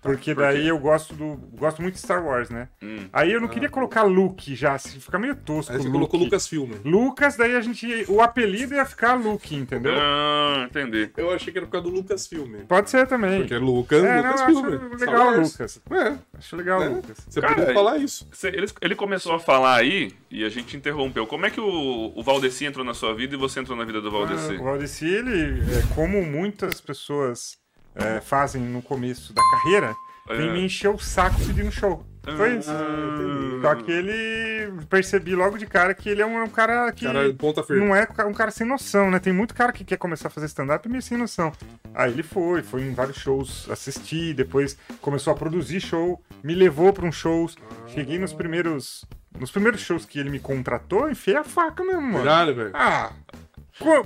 Porque 0.01 0.33
daí 0.33 0.67
eu 0.67 0.77
gosto 0.79 1.13
do. 1.13 1.35
Gosto 1.57 1.81
muito 1.81 1.95
de 1.95 1.99
Star 2.01 2.23
Wars, 2.25 2.49
né? 2.49 2.69
Hum. 2.81 3.07
Aí 3.11 3.31
eu 3.33 3.41
não 3.41 3.47
queria 3.47 3.67
colocar 3.67 4.03
Luke 4.03 4.55
já, 4.55 4.73
assim, 4.75 4.99
fica 4.99 5.17
meio 5.19 5.35
tosco. 5.35 5.71
Aí 5.73 5.77
você 5.79 5.83
Luke. 5.87 5.91
colocou 5.97 6.19
Lucas 6.19 6.47
Filme. 6.47 6.75
Lucas, 6.85 7.35
daí 7.35 7.55
a 7.55 7.61
gente. 7.61 8.05
O 8.07 8.21
apelido 8.21 8.75
ia 8.75 8.85
ficar 8.85 9.15
Luke, 9.15 9.55
entendeu? 9.55 9.93
Ah, 9.97 10.65
entendi. 10.69 11.09
Eu 11.17 11.31
achei 11.31 11.51
que 11.51 11.57
era 11.59 11.65
por 11.65 11.71
causa 11.73 11.89
do 11.89 11.93
Lucas 11.95 12.27
Filme. 12.27 12.59
Pode 12.67 12.89
ser 12.89 13.07
também. 13.07 13.39
Porque 13.39 13.53
é 13.55 13.57
Lucas, 13.57 14.03
É, 14.03 14.17
Lucas 14.17 14.39
não, 14.41 14.47
Filme. 14.47 14.75
acho 14.77 14.97
Star 14.97 15.09
legal. 15.09 15.39
Lucas. 15.41 15.81
É, 15.89 16.17
Acho 16.37 16.55
legal, 16.55 16.79
né? 16.79 16.87
Lucas. 16.89 17.17
Você 17.27 17.41
Cara, 17.41 17.55
podia 17.55 17.73
falar 17.73 17.97
isso. 17.97 18.27
Cê- 18.31 18.47
Ele, 18.49 18.67
ele 18.81 18.95
começou 18.95 19.33
a 19.33 19.39
falar 19.39 19.75
aí 19.77 20.11
e 20.31 20.45
a 20.45 20.49
gente 20.49 20.77
interrompeu. 20.77 21.25
Como 21.27 21.45
é 21.45 21.49
que 21.49 21.59
o, 21.59 22.13
o 22.15 22.23
Valdeci 22.23 22.65
entrou 22.65 22.85
na 22.85 22.93
sua 22.93 23.13
vida 23.15 23.35
e 23.35 23.37
você 23.37 23.59
entrou 23.59 23.75
na 23.77 23.83
vida 23.83 23.99
do 23.99 24.11
Valdeci? 24.11 24.55
Ah, 24.57 24.61
O 24.61 24.63
Valdeci, 24.63 25.05
ele, 25.05 25.59
é, 25.61 25.95
como 25.95 26.23
muitas 26.23 26.79
pessoas 26.79 27.57
é, 27.97 28.21
fazem 28.21 28.61
no 28.61 28.81
começo 28.81 29.33
da 29.33 29.41
carreira, 29.51 29.95
vem 30.29 30.49
É. 30.49 30.53
me 30.53 30.65
encher 30.65 30.89
o 30.89 30.99
saco 30.99 31.37
pedindo 31.45 31.71
show. 31.71 32.05
Foi 32.35 32.57
isso. 32.57 32.69
entendi. 32.69 33.61
Só 33.61 33.75
que 33.75 33.89
ele 33.89 34.71
percebi 34.89 35.33
logo 35.33 35.57
de 35.57 35.65
cara 35.65 35.93
que 35.93 36.09
ele 36.09 36.21
é 36.21 36.25
um, 36.25 36.43
um 36.43 36.49
cara 36.49 36.91
que 36.91 37.05
Cara, 37.05 37.33
ponta 37.33 37.63
firme. 37.63 37.85
não 37.85 37.95
é 37.95 38.05
um 38.27 38.33
cara 38.33 38.51
sem 38.51 38.67
noção, 38.67 39.09
né? 39.09 39.17
Tem 39.17 39.31
muito 39.31 39.55
cara 39.55 39.71
que 39.71 39.85
quer 39.85 39.95
começar 39.95 40.27
a 40.27 40.31
fazer 40.31 40.47
stand-up 40.47 40.85
e 40.85 40.91
meio 40.91 41.01
sem 41.01 41.17
noção. 41.17 41.53
Aí 41.95 42.11
ele 42.11 42.23
foi, 42.23 42.61
foi 42.63 42.81
em 42.81 42.93
vários 42.93 43.15
shows 43.17 43.65
assistir, 43.71 44.33
depois 44.33 44.77
começou 44.99 45.31
a 45.31 45.37
produzir 45.37 45.79
show, 45.79 46.21
me 46.43 46.53
levou 46.53 46.91
para 46.91 47.05
uns 47.05 47.15
shows. 47.15 47.55
Cheguei 47.87 48.19
nos 48.19 48.33
primeiros. 48.33 49.05
Nos 49.39 49.49
primeiros 49.51 49.79
shows 49.79 50.03
que 50.03 50.19
ele 50.19 50.29
me 50.29 50.39
contratou, 50.39 51.09
enfiei 51.09 51.37
a 51.37 51.43
faca 51.45 51.81
mesmo, 51.83 52.01
mano. 52.01 52.17
Verdade, 52.17 52.51
velho. 52.53 52.71
Ah, 52.73 53.11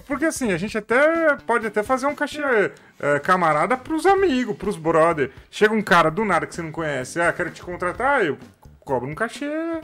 porque 0.05 0.25
assim, 0.25 0.51
a 0.51 0.57
gente 0.57 0.77
até 0.77 1.35
pode 1.47 1.65
até 1.65 1.81
fazer 1.81 2.05
um 2.05 2.15
cachê 2.15 2.41
é, 2.99 3.19
camarada 3.19 3.77
pros 3.77 4.05
amigos, 4.05 4.55
pros 4.55 4.77
brother. 4.77 5.31
Chega 5.49 5.73
um 5.73 5.81
cara 5.81 6.11
do 6.11 6.25
nada 6.25 6.45
que 6.45 6.53
você 6.53 6.61
não 6.61 6.71
conhece, 6.71 7.21
ah, 7.21 7.31
quero 7.31 7.51
te 7.51 7.61
contratar, 7.61 8.25
eu 8.25 8.37
cobro 8.79 9.09
um 9.09 9.15
cachê 9.15 9.81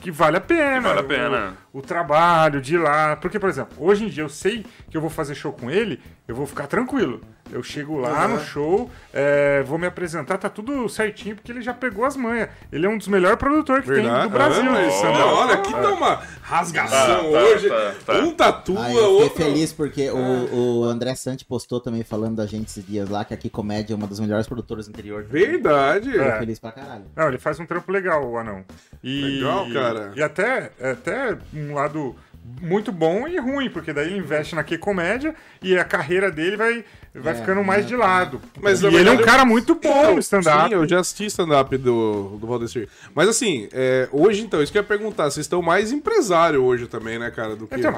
que 0.00 0.10
vale 0.10 0.36
a 0.36 0.40
pena. 0.40 0.80
vale 0.80 1.00
a 1.00 1.04
pena. 1.04 1.56
O, 1.72 1.78
o 1.78 1.82
trabalho 1.82 2.60
de 2.60 2.74
ir 2.74 2.78
lá. 2.78 3.16
Porque, 3.16 3.38
por 3.38 3.48
exemplo, 3.48 3.76
hoje 3.78 4.04
em 4.04 4.08
dia 4.08 4.22
eu 4.22 4.28
sei 4.28 4.64
que 4.90 4.96
eu 4.96 5.00
vou 5.00 5.10
fazer 5.10 5.34
show 5.34 5.52
com 5.52 5.70
ele, 5.70 6.00
eu 6.26 6.34
vou 6.34 6.46
ficar 6.46 6.66
tranquilo. 6.66 7.20
Eu 7.52 7.62
chego 7.62 7.98
lá 7.98 8.26
Uhum. 8.26 8.34
no 8.34 8.40
show, 8.40 8.90
é, 9.12 9.62
vou 9.62 9.78
me 9.78 9.86
apresentar, 9.86 10.36
tá 10.38 10.48
tudo 10.48 10.88
certinho, 10.88 11.34
porque 11.36 11.50
ele 11.50 11.62
já 11.62 11.72
pegou 11.74 12.04
as 12.04 12.16
manhas. 12.16 12.48
Ele 12.72 12.86
é 12.86 12.88
um 12.88 12.98
dos 12.98 13.08
melhores 13.08 13.38
produtores 13.38 13.84
que 13.84 13.92
tem 13.92 14.02
Verdade. 14.02 14.24
do 14.24 14.30
Brasil. 14.30 14.62
Ah, 14.70 15.12
de 15.12 15.22
olha, 15.22 15.54
aqui 15.54 15.72
tá 15.72 15.90
uma 15.90 16.22
rasgação 16.42 16.98
Tá, 16.98 17.38
tá, 17.38 17.44
hoje. 17.44 17.68
tá, 17.68 17.94
tá. 18.06 18.12
Um 18.20 18.30
tatua, 18.32 18.80
eu 18.80 18.86
fiquei 18.88 19.02
outro. 19.24 19.44
feliz 19.44 19.72
porque 19.72 20.10
o, 20.10 20.80
o 20.80 20.84
André 20.84 21.14
Santi 21.14 21.44
postou 21.44 21.80
também 21.80 22.02
falando 22.02 22.36
da 22.36 22.46
gente 22.46 22.68
esses 22.68 22.84
dias 22.86 23.08
lá, 23.08 23.24
que 23.24 23.34
aqui 23.34 23.48
Comédia 23.48 23.94
é 23.94 23.96
uma 23.96 24.06
das 24.06 24.20
melhores 24.20 24.46
produtoras 24.46 24.86
do 24.86 24.90
interior. 24.90 25.24
Verdade. 25.24 26.10
Fiquei 26.10 26.26
É. 26.26 26.38
feliz 26.38 26.58
pra 26.58 26.72
caralho. 26.72 27.04
Não, 27.16 27.28
ele 27.28 27.38
faz 27.38 27.58
um 27.60 27.66
trampo 27.66 27.90
legal, 27.90 28.24
o 28.28 28.38
anão. 28.38 28.64
E, 29.02 29.22
Legal, 29.38 29.66
cara. 29.72 30.12
E 30.16 30.22
até, 30.22 30.70
até 30.80 31.36
um 31.54 31.74
lado 31.74 32.14
muito 32.62 32.90
bom 32.90 33.28
e 33.28 33.38
ruim, 33.38 33.68
porque 33.68 33.92
daí 33.92 34.06
ele 34.08 34.18
investe 34.18 34.54
na 34.54 34.64
Q-Comédia 34.64 35.34
e 35.62 35.76
a 35.78 35.84
carreira 35.84 36.30
dele 36.30 36.56
vai, 36.56 36.84
vai 37.14 37.32
É, 37.32 37.36
ficando 37.36 37.62
mais 37.64 37.86
de 37.86 37.96
lado. 37.96 38.40
Mas, 38.60 38.82
e 38.82 38.86
ele 38.86 39.08
é 39.08 39.12
um 39.12 39.18
cara 39.22 39.44
muito 39.44 39.74
bom 39.74 40.14
no 40.14 40.18
stand-up. 40.20 40.68
Sim, 40.68 40.74
eu 40.74 40.88
já 40.88 41.00
assisti 41.00 41.26
stand-up 41.26 41.76
do, 41.76 42.36
do 42.40 42.46
Valdecir. 42.46 42.88
Mas 43.14 43.28
assim, 43.28 43.68
é, 43.72 44.08
hoje 44.12 44.42
então, 44.42 44.62
isso 44.62 44.70
que 44.72 44.78
eu 44.78 44.82
ia 44.82 44.88
perguntar, 44.88 45.24
vocês 45.24 45.44
estão 45.44 45.62
mais 45.62 45.92
empresário 45.92 46.62
hoje 46.62 46.86
também, 46.86 47.18
né, 47.18 47.30
cara, 47.30 47.56
do 47.56 47.66
que... 47.66 47.74
Então, 47.74 47.92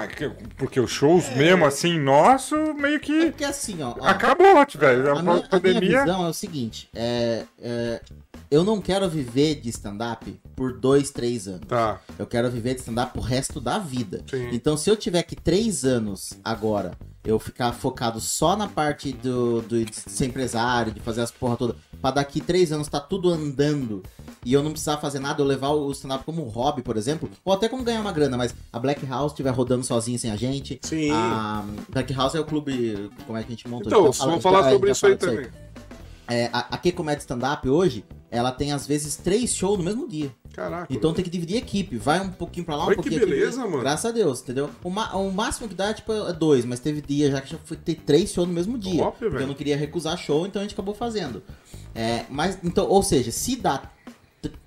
porque 0.57 0.79
os 0.79 0.91
shows 0.91 1.29
mesmo, 1.35 1.65
assim, 1.65 1.99
nosso, 1.99 2.55
meio 2.75 2.95
É 2.95 2.99
que 2.99 3.25
porque 3.27 3.43
assim, 3.45 3.81
ó. 3.81 3.95
ó, 3.99 4.05
acabou, 4.07 4.53
velho. 4.77 5.09
a, 5.09 5.19
A, 5.19 5.21
minha, 5.21 5.33
a 5.33 5.37
minha 5.37 5.47
pandemia. 5.49 5.99
visão 6.01 6.25
é 6.25 6.29
o 6.29 6.33
seguinte: 6.33 6.89
é, 6.95 7.43
é, 7.61 8.01
eu 8.49 8.63
não 8.63 8.81
quero 8.81 9.09
viver 9.09 9.55
de 9.55 9.69
stand-up 9.69 10.39
por 10.55 10.73
dois, 10.77 11.09
três 11.11 11.47
anos. 11.47 11.61
Tá, 11.67 12.01
Eu 12.19 12.25
quero 12.27 12.49
viver 12.51 12.73
de 12.75 12.81
stand-up 12.81 13.13
pro 13.13 13.21
resto 13.21 13.59
da 13.61 13.77
vida. 13.79 14.23
Sim. 14.29 14.49
Então, 14.51 14.75
se 14.77 14.89
eu 14.89 14.95
tiver 14.97 15.23
que 15.23 15.35
três 15.35 15.83
anos 15.85 16.33
agora 16.43 16.91
eu 17.23 17.37
ficar 17.39 17.71
focado 17.71 18.19
só 18.19 18.55
na 18.57 18.67
parte 18.67 19.11
do, 19.13 19.61
do- 19.61 19.85
de 19.85 19.95
ser 19.95 20.25
empresário, 20.25 20.91
de 20.91 20.99
fazer 20.99 21.21
as 21.21 21.29
porra 21.31 21.55
toda, 21.55 21.75
pra 22.01 22.09
daqui 22.11 22.41
três 22.41 22.71
anos 22.71 22.87
tá 22.87 22.99
tudo 22.99 23.29
andando 23.29 24.01
e 24.43 24.51
eu 24.53 24.63
não 24.63 24.71
precisar 24.71 24.97
fazer 24.97 25.19
nada, 25.19 25.39
eu 25.41 25.45
levar 25.45 25.69
o 25.69 25.91
stand-up 25.91 26.25
como 26.25 26.41
hobby, 26.43 26.81
por 26.81 26.97
exemplo, 26.97 27.29
ou 27.45 27.53
até 27.53 27.69
como 27.69 27.83
ganhar 27.83 28.01
uma 28.01 28.11
grana, 28.11 28.35
mas 28.37 28.55
a 28.73 28.79
Black 28.79 29.05
House 29.05 29.33
estiver 29.33 29.51
rodando 29.51 29.83
sozinha 29.85 30.17
sem 30.17 30.31
a 30.31 30.35
gente. 30.35 30.79
Sim. 30.81 31.11
A 31.11 31.63
Black 31.89 32.11
House 32.11 32.33
é 32.33 32.39
o 32.39 32.45
clube, 32.45 33.11
como 33.27 33.37
é 33.37 33.41
que 33.43 33.47
a 33.47 33.51
gente 33.51 33.67
montou? 33.67 33.87
Então, 33.87 34.01
vamos 34.01 34.17
fala- 34.17 34.39
falar 34.41 34.63
gente 34.63 34.73
sobre 34.73 34.91
isso 34.91 35.05
aí 35.05 35.15
também. 35.15 35.47
É, 36.27 36.49
a, 36.51 36.59
a 36.71 36.77
Q-Comédia 36.77 37.19
Stand-Up 37.19 37.67
hoje, 37.69 38.03
ela 38.31 38.51
tem 38.51 38.71
às 38.71 38.87
vezes 38.87 39.17
três 39.17 39.53
shows 39.53 39.77
no 39.77 39.83
mesmo 39.83 40.07
dia. 40.07 40.33
Caraca. 40.53 40.91
Então 40.91 41.13
tem 41.13 41.23
que 41.23 41.29
dividir 41.29 41.57
equipe. 41.57 41.97
Vai 41.97 42.21
um 42.21 42.29
pouquinho 42.31 42.65
pra 42.65 42.75
lá, 42.77 42.85
um 42.85 42.89
que 42.89 42.95
pouquinho 42.95 43.17
aqui. 43.17 43.25
beleza, 43.29 43.61
mano. 43.65 43.79
Graças 43.81 44.05
a 44.05 44.11
Deus, 44.11 44.41
entendeu? 44.41 44.69
O, 44.83 44.89
o 44.89 45.31
máximo 45.31 45.67
que 45.67 45.75
dá, 45.75 45.93
tipo, 45.93 46.11
é 46.13 46.31
dois, 46.33 46.65
mas 46.65 46.79
teve 46.79 47.01
dia 47.01 47.29
já 47.29 47.41
que 47.41 47.51
já 47.51 47.57
foi 47.63 47.75
ter 47.77 47.95
três 47.95 48.31
shows 48.31 48.47
no 48.47 48.53
mesmo 48.53 48.77
dia. 48.77 49.03
Top, 49.03 49.17
porque 49.19 49.29
velho. 49.29 49.43
eu 49.43 49.47
não 49.47 49.53
queria 49.53 49.75
recusar 49.77 50.17
show, 50.17 50.47
então 50.47 50.61
a 50.61 50.63
gente 50.63 50.73
acabou 50.73 50.93
fazendo. 50.95 51.43
É, 51.93 52.25
mas, 52.29 52.57
então, 52.63 52.87
ou 52.87 53.03
seja, 53.03 53.31
se 53.31 53.55
dá 53.57 53.83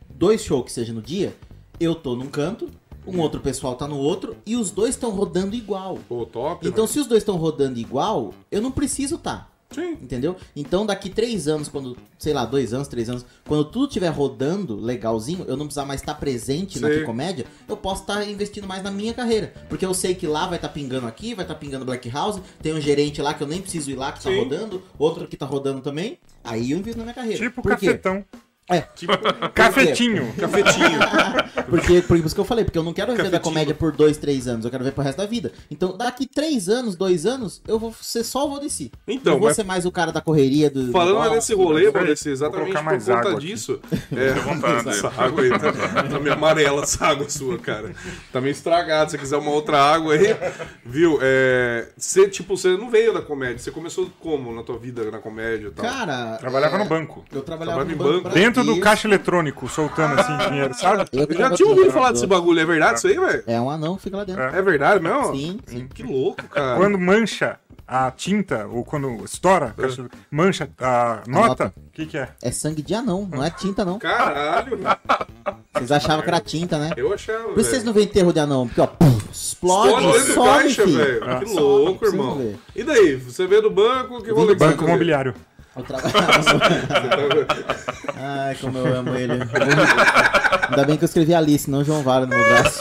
dois 0.08 0.42
shows 0.42 0.64
que 0.66 0.72
seja 0.72 0.92
no 0.92 1.02
dia, 1.02 1.34
eu 1.80 1.94
tô 1.94 2.14
num 2.14 2.28
canto, 2.28 2.68
um 3.06 3.18
outro 3.20 3.40
pessoal 3.40 3.74
tá 3.76 3.86
no 3.88 3.98
outro, 3.98 4.36
e 4.46 4.56
os 4.56 4.70
dois 4.70 4.90
estão 4.90 5.10
rodando 5.10 5.54
igual. 5.54 5.98
Pô, 6.08 6.24
top, 6.24 6.66
Então, 6.66 6.84
velho. 6.86 6.88
se 6.92 7.00
os 7.00 7.06
dois 7.06 7.22
estão 7.22 7.36
rodando 7.36 7.78
igual, 7.78 8.32
eu 8.50 8.62
não 8.62 8.70
preciso 8.70 9.18
tá. 9.18 9.48
Sim. 9.74 9.92
Entendeu? 10.00 10.36
Então, 10.54 10.86
daqui 10.86 11.10
três 11.10 11.48
anos, 11.48 11.68
quando, 11.68 11.96
sei 12.18 12.32
lá, 12.32 12.44
dois 12.44 12.72
anos, 12.72 12.88
três 12.88 13.08
anos, 13.08 13.24
quando 13.46 13.64
tudo 13.64 13.86
estiver 13.88 14.08
rodando 14.08 14.76
legalzinho, 14.76 15.44
eu 15.46 15.56
não 15.56 15.66
precisar 15.66 15.84
mais 15.84 16.00
estar 16.00 16.14
presente 16.14 16.78
na 16.80 16.88
Sei. 16.88 17.02
comédia, 17.02 17.46
eu 17.68 17.76
posso 17.76 18.02
estar 18.02 18.26
investindo 18.28 18.66
mais 18.66 18.82
na 18.82 18.90
minha 18.90 19.12
carreira. 19.12 19.52
Porque 19.68 19.84
eu 19.84 19.94
sei 19.94 20.14
que 20.14 20.26
lá 20.26 20.46
vai 20.46 20.56
estar 20.56 20.68
pingando 20.68 21.06
aqui, 21.06 21.34
vai 21.34 21.44
estar 21.44 21.54
pingando 21.54 21.84
Black 21.84 22.08
House, 22.08 22.40
tem 22.62 22.72
um 22.72 22.80
gerente 22.80 23.20
lá 23.20 23.34
que 23.34 23.42
eu 23.42 23.46
nem 23.46 23.60
preciso 23.60 23.90
ir 23.90 23.96
lá 23.96 24.12
que 24.12 24.22
tá 24.22 24.30
Sim. 24.30 24.38
rodando, 24.38 24.82
outro 24.98 25.26
que 25.26 25.36
tá 25.36 25.46
rodando 25.46 25.80
também. 25.80 26.18
Aí 26.42 26.70
eu 26.70 26.78
invisto 26.78 26.98
na 26.98 27.04
minha 27.04 27.14
carreira. 27.14 27.38
Tipo 27.38 27.62
Por 27.62 27.76
quê? 27.76 28.00
É, 28.70 28.82
Cafetinho. 29.54 30.32
Cafetinho. 30.38 30.98
porque, 31.68 32.00
por 32.02 32.16
isso 32.16 32.34
que 32.34 32.40
eu 32.40 32.44
falei, 32.46 32.64
porque 32.64 32.78
eu 32.78 32.82
não 32.82 32.94
quero 32.94 33.14
viver 33.14 33.30
da 33.30 33.38
comédia 33.38 33.74
por 33.74 33.92
dois, 33.92 34.16
três 34.16 34.48
anos, 34.48 34.64
eu 34.64 34.70
quero 34.70 34.82
ver 34.82 34.92
pro 34.92 35.02
resto 35.04 35.18
da 35.18 35.26
vida. 35.26 35.52
Então, 35.70 35.96
daqui 35.96 36.26
três 36.26 36.68
anos, 36.68 36.96
dois 36.96 37.26
anos, 37.26 37.60
eu 37.68 37.78
vou 37.78 37.94
ser 38.00 38.24
só 38.24 38.46
o 38.46 38.50
Valdeci. 38.50 38.90
Então, 39.06 39.34
não 39.34 39.40
vou 39.40 39.48
mas- 39.48 39.56
ser 39.56 39.64
mais 39.64 39.84
o 39.84 39.92
cara 39.92 40.10
da 40.12 40.20
correria 40.22 40.70
do. 40.70 40.90
Falando 40.92 41.34
nesse 41.34 41.54
rolê, 41.54 41.90
Peraí, 41.90 41.92
Valdeci, 42.06 42.30
exatamente 42.30 42.72
por 42.72 42.82
mais 42.82 43.04
conta 43.04 43.18
água 43.18 43.32
aqui. 43.32 43.46
disso. 43.46 43.80
É, 44.14 44.32
vontade. 44.34 44.88
essa 44.90 45.08
água 45.08 45.42
aí 45.42 45.50
tá, 45.50 45.72
tá 46.04 46.20
meio 46.20 46.32
amarela, 46.34 46.82
essa 46.82 47.04
água 47.06 47.28
sua, 47.28 47.58
cara. 47.58 47.92
Tá 48.32 48.40
meio 48.40 48.52
estragado. 48.52 49.10
Se 49.10 49.16
você 49.16 49.22
quiser 49.22 49.36
uma 49.36 49.50
outra 49.50 49.76
água 49.78 50.14
aí, 50.14 50.36
viu? 50.84 51.18
É, 51.20 51.88
você, 51.96 52.28
tipo, 52.28 52.56
você 52.56 52.76
não 52.76 52.90
veio 52.90 53.12
da 53.12 53.20
comédia. 53.20 53.58
Você 53.58 53.70
começou 53.70 54.10
como 54.20 54.54
na 54.54 54.62
tua 54.62 54.78
vida 54.78 55.10
na 55.10 55.18
comédia 55.18 55.68
e 55.68 55.70
tal? 55.70 55.84
Cara. 55.84 56.36
Trabalhava 56.38 56.76
é, 56.76 56.78
no 56.78 56.84
banco. 56.84 57.24
Eu 57.32 57.42
trabalhava 57.42 57.80
Trabalhava 57.80 57.84
no 57.84 57.92
em 57.92 57.96
banco. 57.96 58.22
banco. 58.24 58.34
Dentro 58.54 58.74
do 58.74 58.80
caixa 58.80 59.08
eletrônico, 59.08 59.68
soltando 59.68 60.20
assim 60.20 60.36
dinheiro, 60.48 60.74
sabe? 60.74 61.04
Eu 61.12 61.26
Eu 61.28 61.36
já 61.36 61.50
tinha 61.50 61.68
ouvido 61.68 61.90
falar 61.90 62.12
desse 62.12 62.26
bagulho. 62.26 62.60
É 62.60 62.64
verdade 62.64 62.98
isso 62.98 63.06
aí, 63.08 63.18
velho? 63.18 63.42
É 63.46 63.60
um 63.60 63.68
anão 63.70 63.96
que 63.96 64.02
fica 64.02 64.16
lá 64.16 64.24
dentro. 64.24 64.42
É. 64.42 64.58
É 64.58 64.62
verdade 64.62 65.02
mesmo? 65.02 65.34
Sim, 65.34 65.58
sim. 65.66 65.88
Que 65.92 66.02
louco, 66.02 66.42
cara. 66.44 66.76
Quando 66.76 66.98
mancha 66.98 67.58
a 67.86 68.10
tinta, 68.10 68.66
ou 68.66 68.82
quando 68.84 69.22
estoura, 69.24 69.74
caixa- 69.76 70.06
mancha 70.30 70.70
a 70.80 71.20
nota, 71.26 71.48
nota. 71.48 71.72
o 71.76 71.90
que 71.92 72.06
que 72.06 72.16
é? 72.16 72.28
É 72.42 72.50
sangue 72.50 72.80
de 72.82 72.94
anão, 72.94 73.28
não 73.30 73.44
é 73.44 73.50
tinta, 73.50 73.84
não. 73.84 73.98
Caralho. 73.98 74.78
Vocês 75.74 75.92
achavam 75.92 76.22
que 76.22 76.28
era 76.28 76.40
tinta, 76.40 76.78
né? 76.78 76.90
Eu 76.96 77.12
achava. 77.12 77.44
Por 77.48 77.58
isso 77.60 77.70
vocês 77.70 77.84
não 77.84 77.92
veem 77.92 78.06
enterro 78.06 78.32
de 78.32 78.40
anão, 78.40 78.66
porque 78.66 78.80
ó, 78.80 78.86
pum, 78.86 79.18
explode, 79.30 80.06
Explode 80.06 80.32
some, 80.32 80.46
caixa, 80.48 80.86
velho. 80.86 81.24
Ah. 81.28 81.38
Que 81.40 81.54
louco, 81.54 82.06
irmão. 82.06 82.54
E 82.74 82.82
daí? 82.82 83.16
Você 83.16 83.46
veio 83.46 83.62
do 83.62 83.70
banco, 83.70 84.22
que 84.22 84.32
você 84.32 84.54
Banco 84.54 84.84
imobiliário. 84.84 85.34
Eu 85.76 85.82
trabalhava. 85.82 86.44
Ai, 88.16 88.54
como 88.60 88.78
eu 88.78 88.96
amo 88.98 89.14
ele. 89.14 89.32
Ainda 90.70 90.84
bem 90.84 90.96
que 90.96 91.04
eu 91.04 91.06
escrevi 91.06 91.34
Alice, 91.34 91.70
não 91.70 91.84
João 91.84 92.02
Vale 92.02 92.26
no 92.26 92.36
meu 92.36 92.48
braço. 92.48 92.80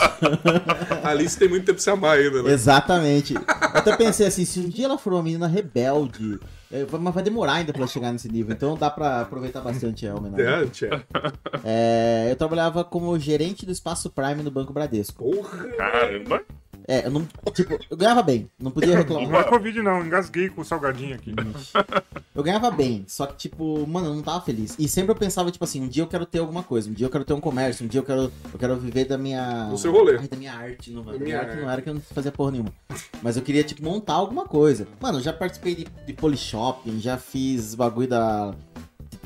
Alice 1.04 1.38
tem 1.38 1.50
muito 1.50 1.66
tempo 1.66 1.76
pra 1.76 1.84
se 1.84 1.90
amar 1.90 2.18
ainda, 2.18 2.44
né? 2.44 2.52
Exatamente. 2.52 3.34
Eu 3.34 3.42
até 3.74 3.96
pensei 3.96 4.28
assim, 4.28 4.46
se 4.46 4.60
um 4.60 4.70
dia 4.70 4.86
ela 4.86 4.98
for 4.98 5.14
uma 5.14 5.24
menina 5.24 5.48
rebelde, 5.48 6.40
é, 6.72 6.86
mas 7.00 7.14
vai 7.14 7.24
demorar 7.24 7.54
ainda 7.54 7.74
pra 7.74 7.82
ela 7.82 7.92
chegar 7.92 8.12
nesse 8.12 8.30
nível, 8.32 8.54
então 8.54 8.78
dá 8.78 8.90
pra 8.90 9.22
aproveitar 9.22 9.62
bastante 9.62 10.08
a 10.08 10.16
homenagem. 10.16 10.90
É. 10.90 11.02
É, 11.64 12.32
eu 12.32 12.36
trabalhava 12.36 12.84
como 12.84 13.18
gerente 13.20 13.66
do 13.66 13.72
espaço 13.72 14.10
Prime 14.10 14.44
no 14.44 14.52
Banco 14.52 14.72
Bradesco. 14.72 15.24
Porra. 15.24 15.68
Caramba. 15.78 16.42
É, 16.88 17.06
eu 17.06 17.12
não. 17.12 17.28
Tipo, 17.54 17.80
eu 17.90 17.98
ganhava 17.98 18.22
bem, 18.22 18.50
não 18.60 18.72
podia 18.72 18.92
Não 18.92 18.98
reclamar. 18.98 19.42
é 19.42 19.44
Covid, 19.50 19.82
não. 19.82 20.06
Engasguei 20.06 20.50
com 20.50 20.62
o 20.62 20.66
salgadinho 20.66 21.16
aqui. 21.16 21.34
Eu 22.36 22.42
ganhava 22.42 22.72
bem, 22.72 23.06
só 23.08 23.28
que, 23.28 23.36
tipo, 23.38 23.86
mano, 23.86 24.08
eu 24.08 24.16
não 24.16 24.24
tava 24.24 24.42
feliz. 24.44 24.76
E 24.80 24.88
sempre 24.88 25.12
eu 25.12 25.16
pensava, 25.16 25.52
tipo 25.52 25.64
assim, 25.64 25.80
um 25.84 25.88
dia 25.88 26.02
eu 26.02 26.08
quero 26.08 26.26
ter 26.26 26.40
alguma 26.40 26.64
coisa, 26.64 26.90
um 26.90 26.94
dia 26.94 27.06
eu 27.06 27.10
quero 27.12 27.24
ter 27.24 27.34
um 27.34 27.40
comércio, 27.40 27.86
um 27.86 27.88
dia 27.88 28.00
eu 28.00 28.04
quero, 28.04 28.22
eu 28.52 28.58
quero 28.60 28.76
viver 28.76 29.06
da 29.06 29.20
minha. 29.20 29.66
Do 29.70 29.78
seu 29.78 29.92
rolê. 29.92 30.18
Ai, 30.18 30.28
da 30.28 30.36
minha 30.36 30.52
arte, 30.52 30.90
não, 30.90 31.04
da 31.04 31.12
minha 31.12 31.24
minha 31.24 31.38
arte 31.40 31.50
arte. 31.52 31.62
não 31.62 31.70
era 31.70 31.82
que 31.84 31.90
eu 31.90 31.94
não 31.94 32.02
fazia 32.02 32.32
porra 32.32 32.50
nenhuma. 32.54 32.74
Mas 33.22 33.38
eu 33.38 33.44
queria, 33.44 33.64
tipo, 33.64 33.84
montar 33.84 34.14
alguma 34.14 34.46
coisa. 34.46 34.88
Mano, 35.00 35.20
eu 35.20 35.22
já 35.22 35.32
participei 35.32 35.76
de, 35.76 35.86
de 36.08 36.14
Polyshopping, 36.14 37.00
já 37.00 37.20
fiz 37.20 37.76
bagulho 37.76 38.08
da. 38.08 38.56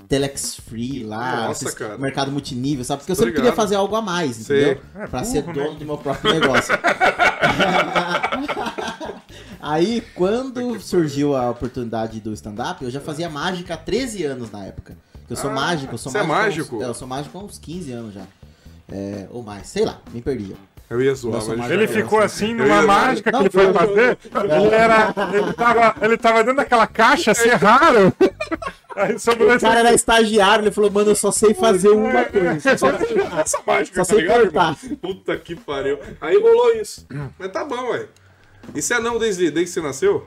Telex 0.07 0.55
Free 0.67 1.03
lá, 1.03 1.47
Nossa, 1.47 1.65
esses 1.65 1.75
cara. 1.77 1.97
mercado 1.97 2.31
multinível, 2.31 2.83
sabe? 2.85 2.99
Porque 3.01 3.11
eu 3.11 3.15
Tô 3.15 3.19
sempre 3.21 3.33
queria 3.33 3.49
ligado. 3.51 3.55
fazer 3.57 3.75
algo 3.75 3.95
a 3.95 4.01
mais, 4.01 4.35
Sei. 4.37 4.61
entendeu? 4.71 4.81
É, 4.95 5.07
pra 5.07 5.19
burro, 5.21 5.31
ser 5.31 5.45
né? 5.45 5.53
dono 5.53 5.75
do 5.75 5.85
meu 5.85 5.97
próprio 5.97 6.33
negócio. 6.39 6.73
Aí, 9.59 10.01
quando 10.15 10.79
surgiu 10.79 11.35
a 11.35 11.49
oportunidade 11.49 12.19
do 12.19 12.31
stand-up, 12.33 12.83
eu 12.83 12.91
já 12.91 13.01
fazia 13.01 13.29
mágica 13.29 13.73
há 13.73 13.77
13 13.77 14.23
anos 14.23 14.51
na 14.51 14.63
época. 14.65 14.95
Eu 15.29 15.35
sou 15.35 15.49
Ah, 15.49 15.53
mágico, 15.53 15.93
eu 15.93 15.97
sou 15.97 16.11
você 16.11 16.19
é 16.19 16.23
mágico. 16.23 16.33
há 16.33 16.43
mágico? 16.45 16.75
uns- 16.77 16.81
é, 16.83 16.85
eu 16.85 16.93
sou 16.93 17.07
mágico 17.07 17.37
há 17.37 17.41
uns 17.43 17.57
15 17.57 17.91
anos 17.91 18.13
já. 18.13 18.23
É, 18.89 19.27
ou 19.31 19.43
mais, 19.43 19.67
sei 19.67 19.83
lá, 19.83 19.99
me 20.13 20.21
perdi. 20.21 20.55
Eu 20.89 21.01
ia 21.01 21.13
zoar, 21.13 21.35
Nossa, 21.35 21.55
mas... 21.55 21.69
Ele 21.69 21.83
Eu 21.83 21.87
ficou 21.89 22.19
assim 22.19 22.51
eu 22.51 22.57
numa 22.59 22.75
ia- 22.77 22.81
mágica 22.83 23.29
que 23.31 23.37
ele 23.37 23.49
foi 23.49 23.73
fazer. 23.73 24.17
Ele 24.33 24.75
era. 24.75 25.13
Ele 25.33 25.53
tava, 25.53 25.95
ele 26.01 26.17
tava 26.17 26.37
dentro 26.39 26.55
daquela 26.55 26.87
caixa, 26.87 27.33
serraram. 27.33 28.13
Aí 28.95 29.19
sobrou 29.19 29.53
O 29.53 29.59
cara 29.59 29.79
era 29.81 29.93
estagiário, 29.93 30.63
ele 30.63 30.71
falou, 30.71 30.89
mano, 30.89 31.11
eu 31.11 31.15
só 31.15 31.29
sei 31.31 31.53
fazer 31.53 31.89
uma 31.89 32.23
coisa. 32.23 32.77
Só 32.77 32.87
Essa 33.39 33.59
mágica, 33.67 34.03
Só 34.03 34.13
tá 34.13 34.15
sei 34.15 34.21
ligado, 34.21 34.41
cortar. 34.43 34.75
Puta 35.01 35.37
que 35.37 35.55
pariu. 35.55 35.99
Aí 36.19 36.39
rolou 36.41 36.73
isso. 36.73 37.05
Mas 37.37 37.51
tá 37.51 37.63
bom, 37.63 37.89
ué. 37.91 38.07
E 38.73 38.81
você 38.81 38.95
é 38.95 38.99
não 38.99 39.19
desde, 39.19 39.51
desde 39.51 39.65
que 39.65 39.79
você 39.81 39.81
nasceu? 39.85 40.25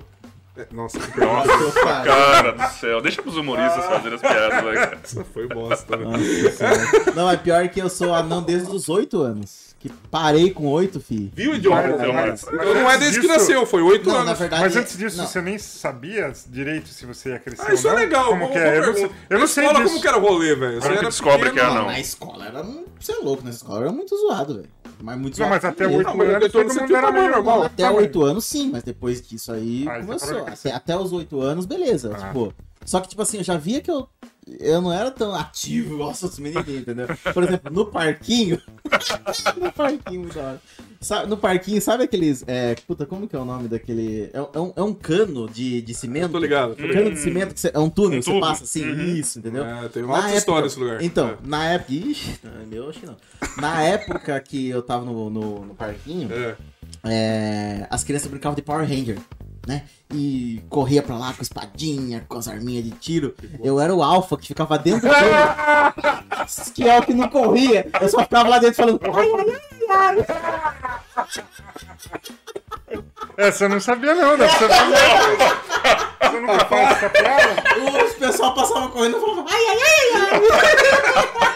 É, 0.56 0.66
Nossa, 0.72 0.98
que. 1.00 1.18
Nossa, 1.20 1.72
cara. 1.82 2.04
Cara 2.04 2.52
do 2.52 2.72
céu. 2.78 3.00
Deixa 3.00 3.22
pros 3.22 3.36
humoristas 3.36 3.84
fazerem 3.86 4.14
as 4.14 4.20
piadas, 4.20 4.64
né, 4.64 4.72
cara? 4.74 4.98
Essa 5.02 5.24
foi 5.24 5.48
bosta, 5.48 5.96
né? 5.96 6.04
Nossa. 6.04 7.12
Não, 7.16 7.30
é 7.30 7.36
pior 7.36 7.66
que 7.70 7.80
eu 7.80 7.88
sou 7.88 8.14
anão 8.14 8.42
desde 8.42 8.70
os 8.70 8.88
8 8.88 9.20
anos. 9.20 9.69
Que 9.80 9.88
parei 10.10 10.50
com 10.50 10.66
8, 10.66 11.00
fi. 11.00 11.32
Viu, 11.34 11.54
idiota? 11.54 11.88
Então, 11.88 12.12
mas- 12.12 12.42
então 12.42 12.54
mas 12.58 12.74
não 12.76 12.90
é 12.90 12.98
desde 12.98 13.18
que 13.20 13.26
disso- 13.26 13.38
nasceu, 13.40 13.64
foi 13.64 13.80
oito 13.80 14.06
Não, 14.10 14.16
na 14.16 14.20
anos. 14.20 14.38
verdade. 14.38 14.62
Mas 14.62 14.76
antes 14.76 14.98
disso, 14.98 15.16
não. 15.16 15.26
você 15.26 15.40
nem 15.40 15.56
sabia 15.58 16.30
direito 16.48 16.88
se 16.90 17.06
você 17.06 17.30
ia 17.30 17.38
crescer. 17.38 17.64
Ah, 17.66 17.72
isso 17.72 17.86
ou 17.86 17.92
é 17.94 17.96
não? 17.96 18.02
legal. 18.02 18.26
Como 18.26 18.38
boa- 18.40 18.50
que 18.52 18.58
é? 18.58 18.76
Eu 18.76 18.92
não 18.92 18.98
eu 18.98 19.10
não 19.30 19.38
Na 19.40 19.46
sei 19.46 19.64
escola, 19.64 19.78
disso. 19.80 19.88
como 19.90 20.02
que 20.02 20.08
era 20.08 20.18
o 20.18 20.20
rolê, 20.20 20.54
velho? 20.54 20.82
Você 20.82 20.88
que 20.88 20.94
era 20.98 21.08
descobre 21.08 21.50
pequeno, 21.50 21.70
que 21.70 21.74
é 21.76 21.78
não. 21.80 21.86
Na 21.86 21.98
escola 21.98 22.46
era. 22.46 22.62
Você 23.00 23.12
é 23.12 23.16
louco, 23.16 23.42
nessa 23.42 23.56
escola 23.56 23.80
era 23.80 23.90
muito 23.92 24.14
zoado, 24.18 24.54
velho. 24.56 24.68
Mas 25.02 25.18
muito 25.18 25.40
Não, 25.40 25.46
zoado. 25.48 25.50
mas 25.54 25.64
até 25.64 25.86
oito 25.86 26.02
Não, 26.02 26.20
anos 26.20 26.42
eu 26.42 26.50
todo 26.50 26.74
mundo 26.74 26.96
era 26.96 27.10
meio 27.12 27.30
normal. 27.30 27.62
Até 27.62 27.90
oito 27.90 28.22
anos, 28.22 28.44
sim, 28.44 28.70
mas 28.70 28.82
depois 28.82 29.26
disso 29.26 29.50
aí 29.50 29.86
Ah, 29.88 29.98
isso 29.98 30.06
começou. 30.06 30.46
até 30.74 30.94
os 30.94 31.10
oito 31.14 31.40
anos, 31.40 31.64
beleza. 31.64 32.12
Ah. 32.14 32.26
Tipo, 32.26 32.52
só 32.84 33.00
que, 33.00 33.08
tipo 33.08 33.22
assim, 33.22 33.38
eu 33.38 33.44
já 33.44 33.56
via 33.56 33.80
que 33.80 33.90
eu, 33.90 34.08
eu 34.58 34.80
não 34.80 34.92
era 34.92 35.10
tão 35.10 35.34
ativo 35.34 35.94
igual 35.94 36.10
os 36.10 36.22
outros 36.22 36.40
menininhos, 36.40 36.82
entendeu? 36.82 37.06
Por 37.32 37.42
exemplo, 37.44 37.72
no 37.72 37.86
parquinho. 37.86 38.60
no 39.60 39.72
parquinho, 39.72 40.20
muito 40.22 40.38
hora. 40.38 40.60
Sabe, 41.00 41.28
no 41.30 41.36
parquinho, 41.36 41.80
sabe 41.80 42.04
aqueles. 42.04 42.44
É, 42.46 42.74
puta, 42.86 43.06
como 43.06 43.26
que 43.28 43.34
é 43.34 43.38
o 43.38 43.44
nome 43.44 43.68
daquele. 43.68 44.24
É, 44.34 44.38
é 44.54 44.58
um, 44.60 44.72
é 44.76 44.82
um 44.82 44.92
cano 44.92 45.48
de, 45.48 45.80
de 45.80 45.92
Eu 45.92 45.96
cimento. 45.98 46.32
tô 46.32 46.38
ligado. 46.38 46.74
Tô 46.74 46.82
Um 46.82 46.86
ligado. 46.86 47.02
cano 47.04 47.14
de 47.14 47.20
cimento 47.20 47.54
que 47.54 47.60
você- 47.60 47.70
é 47.72 47.78
um 47.78 47.88
túnel, 47.88 48.18
Um 48.18 48.22
você 48.22 48.30
tubo. 48.30 48.40
passa 48.40 48.64
assim, 48.64 48.84
Uhum. 48.84 49.14
isso, 49.14 49.38
entendeu? 49.38 49.64
É, 49.64 49.88
tem 49.88 50.02
uma 50.02 50.20
Na 50.20 50.34
história 50.34 50.66
esse 50.66 50.78
lugar. 50.78 51.02
Então, 51.02 51.28
É. 51.30 51.36
na 51.44 51.64
época. 51.72 51.92
Ixi, 51.94 52.40
não, 52.42 52.66
meu, 52.66 52.88
acho 52.90 53.00
que 53.00 53.06
não. 53.06 53.16
Na 53.58 53.82
época 53.82 54.38
que 54.40 54.68
eu 54.68 54.82
tava 54.82 55.04
no, 55.04 55.30
no, 55.30 55.64
no 55.66 55.74
parquinho, 55.74 56.28
É. 56.32 56.56
é, 57.04 57.86
as 57.90 58.04
crianças 58.04 58.28
brincavam 58.30 58.54
de 58.56 58.62
Power 58.62 58.86
Ranger, 58.86 59.18
né? 59.66 59.84
E 60.12 60.62
corria 60.68 61.02
pra 61.02 61.16
lá 61.16 61.32
com 61.32 61.42
espadinha, 61.42 62.24
com 62.28 62.38
as 62.38 62.48
arminhas 62.48 62.84
de 62.84 62.90
tiro. 62.90 63.34
Eu 63.62 63.80
era 63.80 63.94
o 63.94 64.02
alfa 64.02 64.36
que 64.36 64.46
ficava 64.46 64.78
dentro 64.78 65.08
dele. 65.08 65.14
que 66.74 66.88
é 66.88 66.98
o 66.98 67.02
que 67.02 67.14
não 67.14 67.28
corria. 67.28 67.88
Eu 68.00 68.08
só 68.08 68.20
ficava 68.20 68.48
lá 68.48 68.58
dentro 68.58 68.76
falando. 68.76 69.00
Ai, 69.14 69.30
ai, 69.38 69.46
ai, 69.90 70.16
ai. 71.16 71.40
Essa 73.36 73.64
eu 73.64 73.68
não 73.68 73.80
sabia 73.80 74.14
não, 74.14 74.36
deve 74.36 74.52
ser 74.52 74.68
Você 74.68 76.40
nunca 76.40 76.64
faz 76.66 76.96
essa 76.96 77.10
piada? 77.10 78.04
Os 78.04 78.12
pessoal 78.14 78.54
passavam 78.54 78.90
correndo 78.90 79.16
e 79.16 79.20
falavam. 79.20 79.46
Ai, 79.48 79.62
ai, 79.68 79.78
ai, 79.78 80.40
ai. 81.42 81.46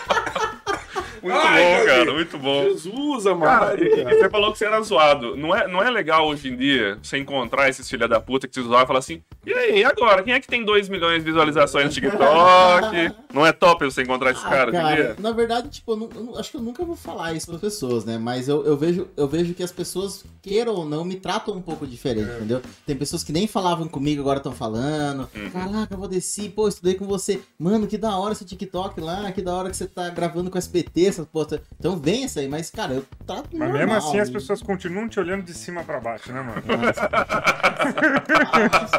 Muito 1.24 1.36
Ai, 1.38 1.62
bom, 1.80 1.86
cara, 1.86 2.04
Deus. 2.04 2.14
muito 2.14 2.38
bom. 2.38 2.62
Jesus, 2.64 3.24
Cara, 3.24 3.34
amado. 3.34 3.78
você 3.78 4.28
falou 4.28 4.52
que 4.52 4.58
você 4.58 4.66
era 4.66 4.80
zoado. 4.82 5.34
Não 5.36 5.56
é, 5.56 5.66
não 5.66 5.82
é 5.82 5.90
legal 5.90 6.28
hoje 6.28 6.48
em 6.48 6.56
dia 6.56 6.98
você 7.02 7.16
encontrar 7.18 7.68
esses 7.70 7.88
filha 7.88 8.06
da 8.06 8.20
puta 8.20 8.46
que 8.46 8.52
te 8.52 8.60
zoavam 8.60 8.84
e 8.84 8.86
falar 8.86 8.98
assim: 8.98 9.22
e 9.46 9.52
aí, 9.54 9.78
e 9.80 9.84
agora? 9.84 10.22
Quem 10.22 10.34
é 10.34 10.40
que 10.40 10.46
tem 10.46 10.64
2 10.64 10.88
milhões 10.88 11.18
de 11.24 11.24
visualizações 11.30 11.86
no 11.86 11.90
TikTok? 11.92 13.12
Não 13.34 13.44
é 13.44 13.52
top 13.52 13.84
você 13.84 14.02
encontrar 14.02 14.30
esses 14.30 14.44
Ah, 14.44 14.48
caras 14.50 14.74
dia? 14.94 15.16
na 15.18 15.32
verdade, 15.32 15.68
tipo, 15.68 15.92
eu, 15.92 15.96
não- 15.96 16.10
eu 16.14 16.38
acho 16.38 16.52
que 16.52 16.56
eu 16.56 16.60
nunca 16.60 16.84
vou 16.84 16.94
falar 16.94 17.32
isso 17.32 17.48
para 17.48 17.58
pessoas, 17.58 18.04
né? 18.04 18.16
Mas 18.16 18.46
eu, 18.48 18.64
eu 18.64 18.76
vejo, 18.76 19.08
eu 19.16 19.26
vejo 19.26 19.54
que 19.54 19.62
as 19.62 19.72
pessoas, 19.72 20.24
queiram 20.40 20.72
ou 20.74 20.84
não, 20.84 21.04
me 21.04 21.16
tratam 21.16 21.52
um 21.56 21.60
pouco 21.60 21.84
diferente, 21.84 22.30
É. 22.30 22.36
entendeu? 22.36 22.62
Tem 22.86 22.94
pessoas 22.94 23.24
que 23.24 23.32
nem 23.32 23.48
falavam 23.48 23.88
comigo, 23.88 24.20
agora 24.20 24.36
estão 24.38 24.52
falando. 24.52 25.28
Uhum. 25.34 25.50
Caraca, 25.50 25.94
eu 25.94 25.98
vou 25.98 26.06
descer, 26.06 26.50
pô, 26.50 26.68
estudei 26.68 26.94
com 26.94 27.06
você. 27.06 27.40
Mano, 27.58 27.88
que 27.88 27.98
da 27.98 28.16
hora 28.16 28.34
esse 28.34 28.44
TikTok 28.44 29.00
lá, 29.00 29.32
que 29.32 29.42
da 29.42 29.52
hora 29.52 29.68
que 29.68 29.76
você 29.76 29.86
tá 29.88 30.08
gravando 30.10 30.48
com 30.48 30.56
SPT, 30.56 31.12
essas 31.14 31.26
postas. 31.26 31.60
Então 31.78 31.96
vem 31.96 32.24
essa 32.24 32.40
aí, 32.40 32.48
mas, 32.48 32.70
cara, 32.70 32.94
eu 32.94 33.04
trato 33.26 33.48
Mas 33.52 33.68
normal, 33.68 33.78
mesmo 33.78 33.94
assim 33.94 34.18
as 34.18 34.28
né? 34.28 34.34
pessoas 34.34 34.62
continuam 34.62 35.08
te 35.08 35.18
olhando 35.18 35.42
de 35.42 35.54
cima 35.54 35.82
pra 35.84 36.00
baixo, 36.00 36.32
né, 36.32 36.40
mano? 36.42 36.62
Nossa. 36.66 37.08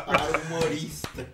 Para, 0.01 0.39
humorista. 0.47 1.27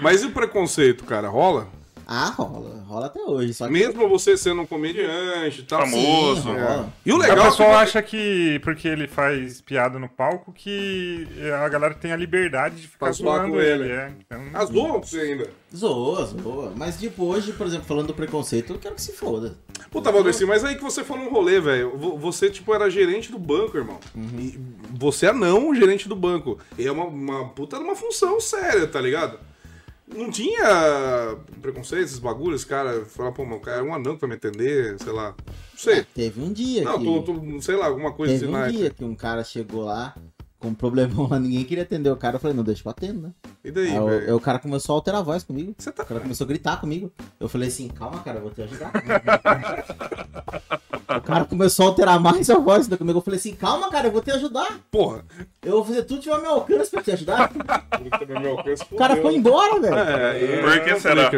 Mas 0.00 0.22
e 0.22 0.26
o 0.26 0.32
preconceito, 0.32 1.04
cara? 1.04 1.28
Rola? 1.28 1.68
Ah, 2.06 2.30
rola. 2.30 2.82
Rola 2.86 3.06
até 3.06 3.20
hoje. 3.20 3.54
Só 3.54 3.66
que... 3.66 3.72
Mesmo 3.72 4.08
você 4.08 4.36
sendo 4.36 4.62
um 4.62 4.66
comediante 4.66 5.62
tal. 5.62 5.80
Famoso. 5.80 6.42
Sim, 6.42 6.56
É. 6.56 6.84
E 7.06 7.12
o 7.12 7.16
o 7.16 7.18
legal 7.18 7.44
pessoal 7.50 7.70
é 7.70 7.72
que- 7.74 7.82
acha 7.82 8.02
que 8.02 8.60
porque 8.62 8.88
ele 8.88 9.06
faz 9.08 9.60
piada 9.60 9.98
no 9.98 10.08
palco 10.08 10.52
que 10.52 11.26
a 11.62 11.68
galera 11.68 11.94
tem 11.94 12.12
a 12.12 12.16
liberdade 12.16 12.76
de 12.76 12.88
ficar 12.88 13.12
zoando 13.12 13.50
com 13.52 13.60
ele. 13.60 13.84
ele. 13.84 13.92
É. 13.92 14.12
Então, 14.26 14.42
As 14.54 14.68
zoam 14.70 15.00
pra 15.00 15.08
você 15.08 15.20
ainda. 15.20 15.50
Zoa, 15.74 16.26
zoa. 16.26 16.72
Mas, 16.76 16.98
tipo, 17.00 17.24
hoje, 17.24 17.52
por 17.52 17.66
exemplo, 17.66 17.86
falando 17.86 18.08
do 18.08 18.14
preconceito, 18.14 18.74
eu 18.74 18.78
quero 18.78 18.94
que 18.94 19.00
se 19.02 19.12
foda. 19.12 19.54
Puta, 19.90 20.12
Valdeci, 20.12 20.44
mas 20.44 20.62
aí 20.64 20.74
que 20.76 20.82
você 20.82 21.02
falou 21.02 21.24
um 21.24 21.30
rolê, 21.30 21.60
velho. 21.60 21.96
Vo- 21.96 22.18
Você, 22.18 22.50
tipo, 22.50 22.74
era 22.74 22.90
gerente 22.90 23.32
do 23.32 23.38
banco, 23.38 23.76
irmão. 23.78 23.98
E 24.38 24.58
você 24.90 25.26
é 25.26 25.32
não 25.32 25.74
gerente 25.74 26.08
do 26.08 26.14
banco. 26.16 26.58
E 26.78 26.86
é 26.86 26.92
uma, 26.92 27.04
uma 27.04 27.48
puta 27.50 27.78
uma 27.78 27.96
função 27.96 28.38
séria, 28.40 28.86
tá 28.86 29.00
ligado? 29.00 29.38
Não 30.06 30.30
tinha 30.30 31.36
preconceito, 31.60 32.04
esses 32.04 32.18
bagulhos, 32.18 32.64
cara. 32.64 33.04
Falar, 33.06 33.32
pô, 33.32 33.46
meu 33.46 33.60
cara 33.60 33.78
é 33.80 33.82
um 33.82 33.94
anão 33.94 34.14
que 34.14 34.20
vai 34.20 34.30
me 34.30 34.36
atender, 34.36 34.96
sei 35.00 35.12
lá. 35.12 35.34
Não 35.46 35.78
sei. 35.78 36.04
Teve 36.14 36.40
um 36.42 36.52
dia 36.52 36.82
Não, 36.82 36.98
que... 36.98 37.04
tô, 37.04 37.22
tô- 37.22 37.60
sei 37.62 37.76
lá, 37.76 37.86
alguma 37.86 38.12
coisa 38.12 38.32
Teve 38.34 38.44
assim 38.46 38.54
um 38.54 38.58
na 38.58 38.68
dia 38.68 38.86
época. 38.86 38.98
que 38.98 39.04
um 39.04 39.14
cara 39.14 39.42
chegou 39.44 39.84
lá 39.84 40.14
com 40.62 40.68
um 40.68 40.74
problemão 40.74 41.28
lá, 41.28 41.38
ninguém 41.40 41.64
queria 41.64 41.82
atender 41.82 42.08
o 42.10 42.16
cara. 42.16 42.36
Eu 42.36 42.40
falei, 42.40 42.56
não, 42.56 42.62
deixa 42.64 42.82
eu 42.86 42.90
atendo, 42.90 43.20
né? 43.22 43.30
E 43.64 43.70
daí, 43.70 43.88
Aí, 43.88 43.98
velho? 44.00 44.26
aí 44.28 44.32
o 44.32 44.40
cara 44.40 44.58
começou 44.58 44.94
a 44.94 44.96
alterar 44.98 45.20
a 45.20 45.24
voz 45.24 45.42
comigo. 45.42 45.74
Você 45.76 45.90
tá. 45.90 46.04
O 46.04 46.06
cara 46.06 46.20
começou 46.20 46.44
a 46.44 46.48
gritar 46.48 46.80
comigo. 46.80 47.12
Eu 47.40 47.48
falei 47.48 47.68
assim, 47.68 47.88
calma, 47.88 48.20
cara, 48.20 48.38
eu 48.38 48.42
vou 48.42 48.50
te 48.52 48.62
ajudar. 48.62 48.92
o 51.16 51.20
cara 51.20 51.44
começou 51.44 51.86
a 51.86 51.88
alterar 51.88 52.20
mais 52.20 52.48
a 52.48 52.58
voz 52.58 52.86
comigo. 52.88 53.18
Eu 53.18 53.22
falei 53.22 53.38
assim, 53.38 53.54
calma, 53.54 53.90
cara, 53.90 54.06
eu 54.08 54.12
vou 54.12 54.22
te 54.22 54.30
ajudar. 54.30 54.80
Porra. 54.90 55.24
Eu 55.62 55.72
vou 55.72 55.84
fazer 55.84 56.02
tudo 56.02 56.16
que 56.18 56.22
tiver 56.24 56.34
ao 56.36 56.42
meu 56.42 56.50
alcance 56.52 56.90
pra 56.90 57.02
te 57.02 57.10
ajudar. 57.12 57.50
alcance, 58.50 58.84
O 58.90 58.96
cara 58.96 59.16
foi 59.16 59.34
embora, 59.34 59.80
velho. 59.80 59.94
É, 59.94 60.42
e- 60.42 60.60
Por 60.62 60.84
que 60.84 61.00
será? 61.00 61.30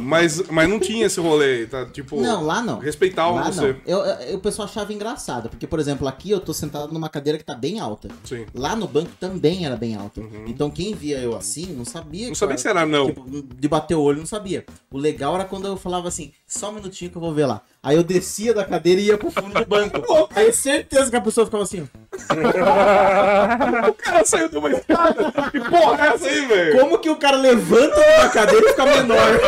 Mas, 0.00 0.42
mas 0.48 0.68
não 0.68 0.78
tinha 0.80 1.06
esse 1.06 1.20
rolê, 1.20 1.66
tá? 1.66 1.86
Tipo, 1.86 2.20
Não, 2.20 2.42
lá 2.44 2.62
não. 2.62 2.78
respeitavam 2.78 3.36
Lá 3.36 3.50
você. 3.52 3.60
não. 3.72 3.76
Eu, 3.86 3.98
eu- 4.04 4.36
o 4.36 4.40
pessoal 4.40 4.66
achava 4.66 4.92
engraçado, 4.92 5.48
porque, 5.48 5.66
por 5.66 5.78
exemplo, 5.78 6.08
aqui 6.08 6.30
eu 6.30 6.40
tô 6.40 6.52
sentado 6.52 6.92
numa 6.92 7.08
cadeira 7.08 7.38
que 7.38 7.44
tá 7.44 7.54
bem 7.54 7.78
alta. 7.80 8.08
Sim. 8.24 8.46
Lá 8.54 8.76
no 8.76 8.86
banco 8.86 9.10
também 9.18 9.66
era 9.66 9.76
bem 9.76 9.94
alto. 9.94 10.26
Então 10.46 10.70
quem 10.70 10.94
via 10.94 11.18
eu 11.18 11.36
assim 11.36 11.66
não 11.72 11.84
sabia. 11.84 12.22
Uhum. 12.22 12.26
Não 12.26 12.32
que 12.32 12.38
sabia 12.38 12.56
que 12.56 12.62
você 12.62 12.68
era 12.68 12.86
não. 12.86 13.06
Tipo, 13.06 13.42
de 13.54 13.68
bater 13.68 13.94
o 13.94 14.02
olho, 14.02 14.18
não 14.18 14.26
sabia. 14.26 14.64
O 14.90 14.98
legal 14.98 15.34
era 15.34 15.44
quando 15.44 15.66
eu 15.66 15.76
falava 15.76 16.08
assim, 16.08 16.32
só 16.46 16.70
um 16.70 16.74
minutinho 16.74 17.10
que 17.10 17.16
eu 17.16 17.20
vou 17.20 17.32
ver 17.32 17.46
lá. 17.46 17.62
Aí 17.82 17.96
eu 17.96 18.02
descia 18.02 18.52
da 18.52 18.64
cadeira 18.64 19.00
e 19.00 19.06
ia 19.06 19.16
pro 19.16 19.30
fundo 19.30 19.54
do 19.54 19.66
banco. 19.66 20.02
Aí 20.36 20.52
certeza 20.52 21.10
que 21.10 21.16
a 21.16 21.20
pessoa 21.20 21.46
ficava 21.46 21.64
assim, 21.64 21.88
O 23.88 23.92
cara 23.94 24.24
saiu 24.24 24.48
de 24.48 24.58
uma 24.58 24.70
escada. 24.70 25.32
Que 25.50 25.60
porra 25.60 26.06
é 26.06 26.14
essa 26.14 26.26
aí, 26.26 26.46
velho? 26.46 26.78
como 26.78 26.98
que 26.98 27.08
o 27.08 27.16
cara 27.16 27.36
levanta 27.36 27.96
da 27.96 28.28
cadeira 28.28 28.66
e 28.66 28.70
fica 28.70 28.86
menor? 28.86 29.40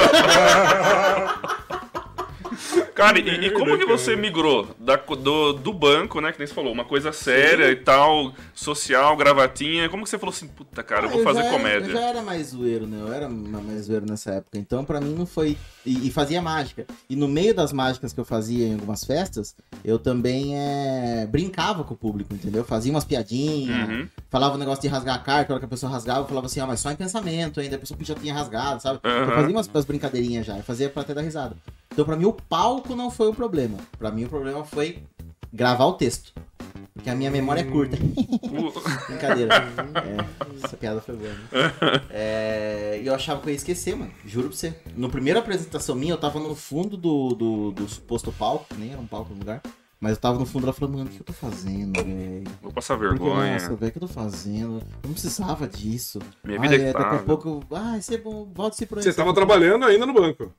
Cara, 2.94 3.18
e, 3.18 3.46
e 3.46 3.50
como 3.50 3.78
que 3.78 3.86
você 3.86 4.14
migrou 4.14 4.68
da, 4.78 4.96
do, 4.96 5.52
do 5.54 5.72
banco, 5.72 6.20
né? 6.20 6.30
Que 6.32 6.38
nem 6.38 6.46
você 6.46 6.52
falou, 6.54 6.72
uma 6.72 6.84
coisa 6.84 7.12
séria 7.12 7.70
e 7.70 7.76
tal, 7.76 8.32
social, 8.54 9.16
gravatinha. 9.16 9.88
Como 9.88 10.04
que 10.04 10.10
você 10.10 10.18
falou 10.18 10.32
assim, 10.34 10.46
puta, 10.46 10.82
cara, 10.82 11.06
eu 11.06 11.10
vou 11.10 11.20
Ah, 11.20 11.24
fazer 11.24 11.40
já 11.40 11.46
era- 11.46 11.56
comédia? 11.56 11.86
eu 11.86 11.92
já 11.92 12.00
era 12.00 12.22
mais 12.22 12.48
zoeiro, 12.48 12.86
né? 12.86 12.98
Eu 13.00 13.12
era 13.12 13.28
ma- 13.28 13.60
mais 13.60 13.82
zoeiro 13.86 14.04
nessa 14.06 14.32
época. 14.32 14.58
Então, 14.58 14.84
pra 14.84 15.00
mim, 15.00 15.14
não 15.14 15.26
foi. 15.26 15.56
E, 15.86 16.06
e 16.06 16.10
fazia 16.10 16.40
mágica. 16.42 16.86
E 17.08 17.16
no 17.16 17.26
meio 17.26 17.54
das 17.54 17.72
mágicas 17.72 18.12
que 18.12 18.20
eu 18.20 18.24
fazia 18.24 18.66
em 18.68 18.74
algumas 18.74 19.04
festas, 19.04 19.56
eu 19.84 19.98
também 19.98 20.56
é, 20.58 21.26
brincava 21.28 21.82
com 21.84 21.94
o 21.94 21.96
público, 21.96 22.34
entendeu? 22.34 22.62
Fazia 22.64 22.92
umas 22.92 23.04
piadinhas, 23.04 23.88
Uhum. 23.88 24.08
falava 24.30 24.54
um 24.54 24.58
negócio 24.58 24.82
de 24.82 24.88
rasgar 24.88 25.16
a 25.16 25.18
carta, 25.18 25.52
a 25.52 25.54
hora 25.54 25.60
que 25.60 25.66
a 25.66 25.68
pessoa 25.68 25.90
rasgava, 25.90 26.20
eu 26.20 26.26
falava 26.28 26.46
assim, 26.46 26.60
ah, 26.60 26.66
mas 26.66 26.78
só 26.80 26.90
em 26.90 26.96
pensamento 26.96 27.58
ainda, 27.58 27.76
a 27.76 27.78
pessoa 27.78 27.98
já 28.02 28.14
tinha 28.14 28.34
rasgado, 28.34 28.82
sabe? 28.82 29.00
Eu 29.02 29.10
Aham. 29.10 29.32
fazia 29.32 29.50
umas, 29.56 29.66
umas 29.66 29.84
brincadeirinhas 29.84 30.46
já, 30.46 30.56
eu 30.56 30.62
fazia 30.62 30.88
pra 30.88 31.02
ter 31.04 31.14
dar 31.14 31.22
risada. 31.22 31.56
Então, 31.92 32.04
pra 32.06 32.16
mim, 32.16 32.24
o 32.24 32.32
palco 32.32 32.91
não 32.96 33.10
foi 33.10 33.28
o 33.28 33.34
problema. 33.34 33.78
Pra 33.98 34.10
mim, 34.10 34.24
o 34.24 34.28
problema 34.28 34.64
foi 34.64 35.02
gravar 35.52 35.84
o 35.86 35.94
texto. 35.94 36.32
Porque 36.94 37.08
a 37.08 37.14
minha 37.14 37.30
memória 37.30 37.60
é 37.60 37.64
curta. 37.64 37.96
O- 38.52 39.06
Brincadeira. 39.08 39.54
É, 39.54 40.64
essa 40.64 40.76
piada 40.76 41.00
foi 41.00 41.16
boa, 41.16 41.30
né? 41.30 41.38
É, 42.10 43.00
E 43.02 43.06
eu 43.06 43.14
achava 43.14 43.40
que 43.40 43.48
eu 43.48 43.50
ia 43.50 43.56
esquecer, 43.56 43.96
mano. 43.96 44.10
Juro 44.26 44.48
pra 44.48 44.56
você. 44.56 44.74
No 44.96 45.08
primeira 45.08 45.38
apresentação 45.40 45.94
minha, 45.94 46.12
eu 46.12 46.18
tava 46.18 46.38
no 46.38 46.54
fundo 46.54 46.96
do, 46.96 47.30
do, 47.34 47.70
do 47.72 47.88
suposto 47.88 48.30
palco, 48.32 48.66
nem 48.76 48.92
era 48.92 49.00
um 49.00 49.06
palco 49.06 49.32
no 49.32 49.38
lugar. 49.38 49.60
Mas 49.98 50.12
eu 50.12 50.18
tava 50.18 50.38
no 50.38 50.44
fundo 50.44 50.66
lá 50.66 50.72
falando, 50.72 50.98
mano, 50.98 51.08
o 51.08 51.12
que 51.12 51.20
eu 51.20 51.24
tô 51.24 51.32
fazendo, 51.32 51.92
velho? 52.02 52.44
Vou 52.60 52.72
passar 52.72 52.96
Porque, 52.98 53.10
vergonha. 53.18 53.52
Nossa, 53.52 53.74
velho, 53.76 53.88
o 53.88 53.92
que 53.92 53.98
eu 53.98 54.08
tô 54.08 54.08
fazendo? 54.08 54.78
Eu 54.78 54.82
não 55.04 55.12
precisava 55.12 55.68
disso. 55.68 56.18
Minha 56.44 56.58
Ah, 56.58 56.62
vida 56.62 56.74
é, 56.76 56.88
é 56.88 56.92
daqui 56.92 57.14
a 57.14 57.18
pouco, 57.20 57.48
eu- 57.70 57.76
ah, 57.76 57.96
isso 57.96 58.12
é 58.12 58.18
bom, 58.18 58.50
volte-se 58.52 58.84
pro 58.84 59.00
Você 59.00 59.12
tava 59.12 59.32
trabalhando 59.32 59.84
ainda 59.84 60.04
no 60.04 60.12
banco. 60.12 60.52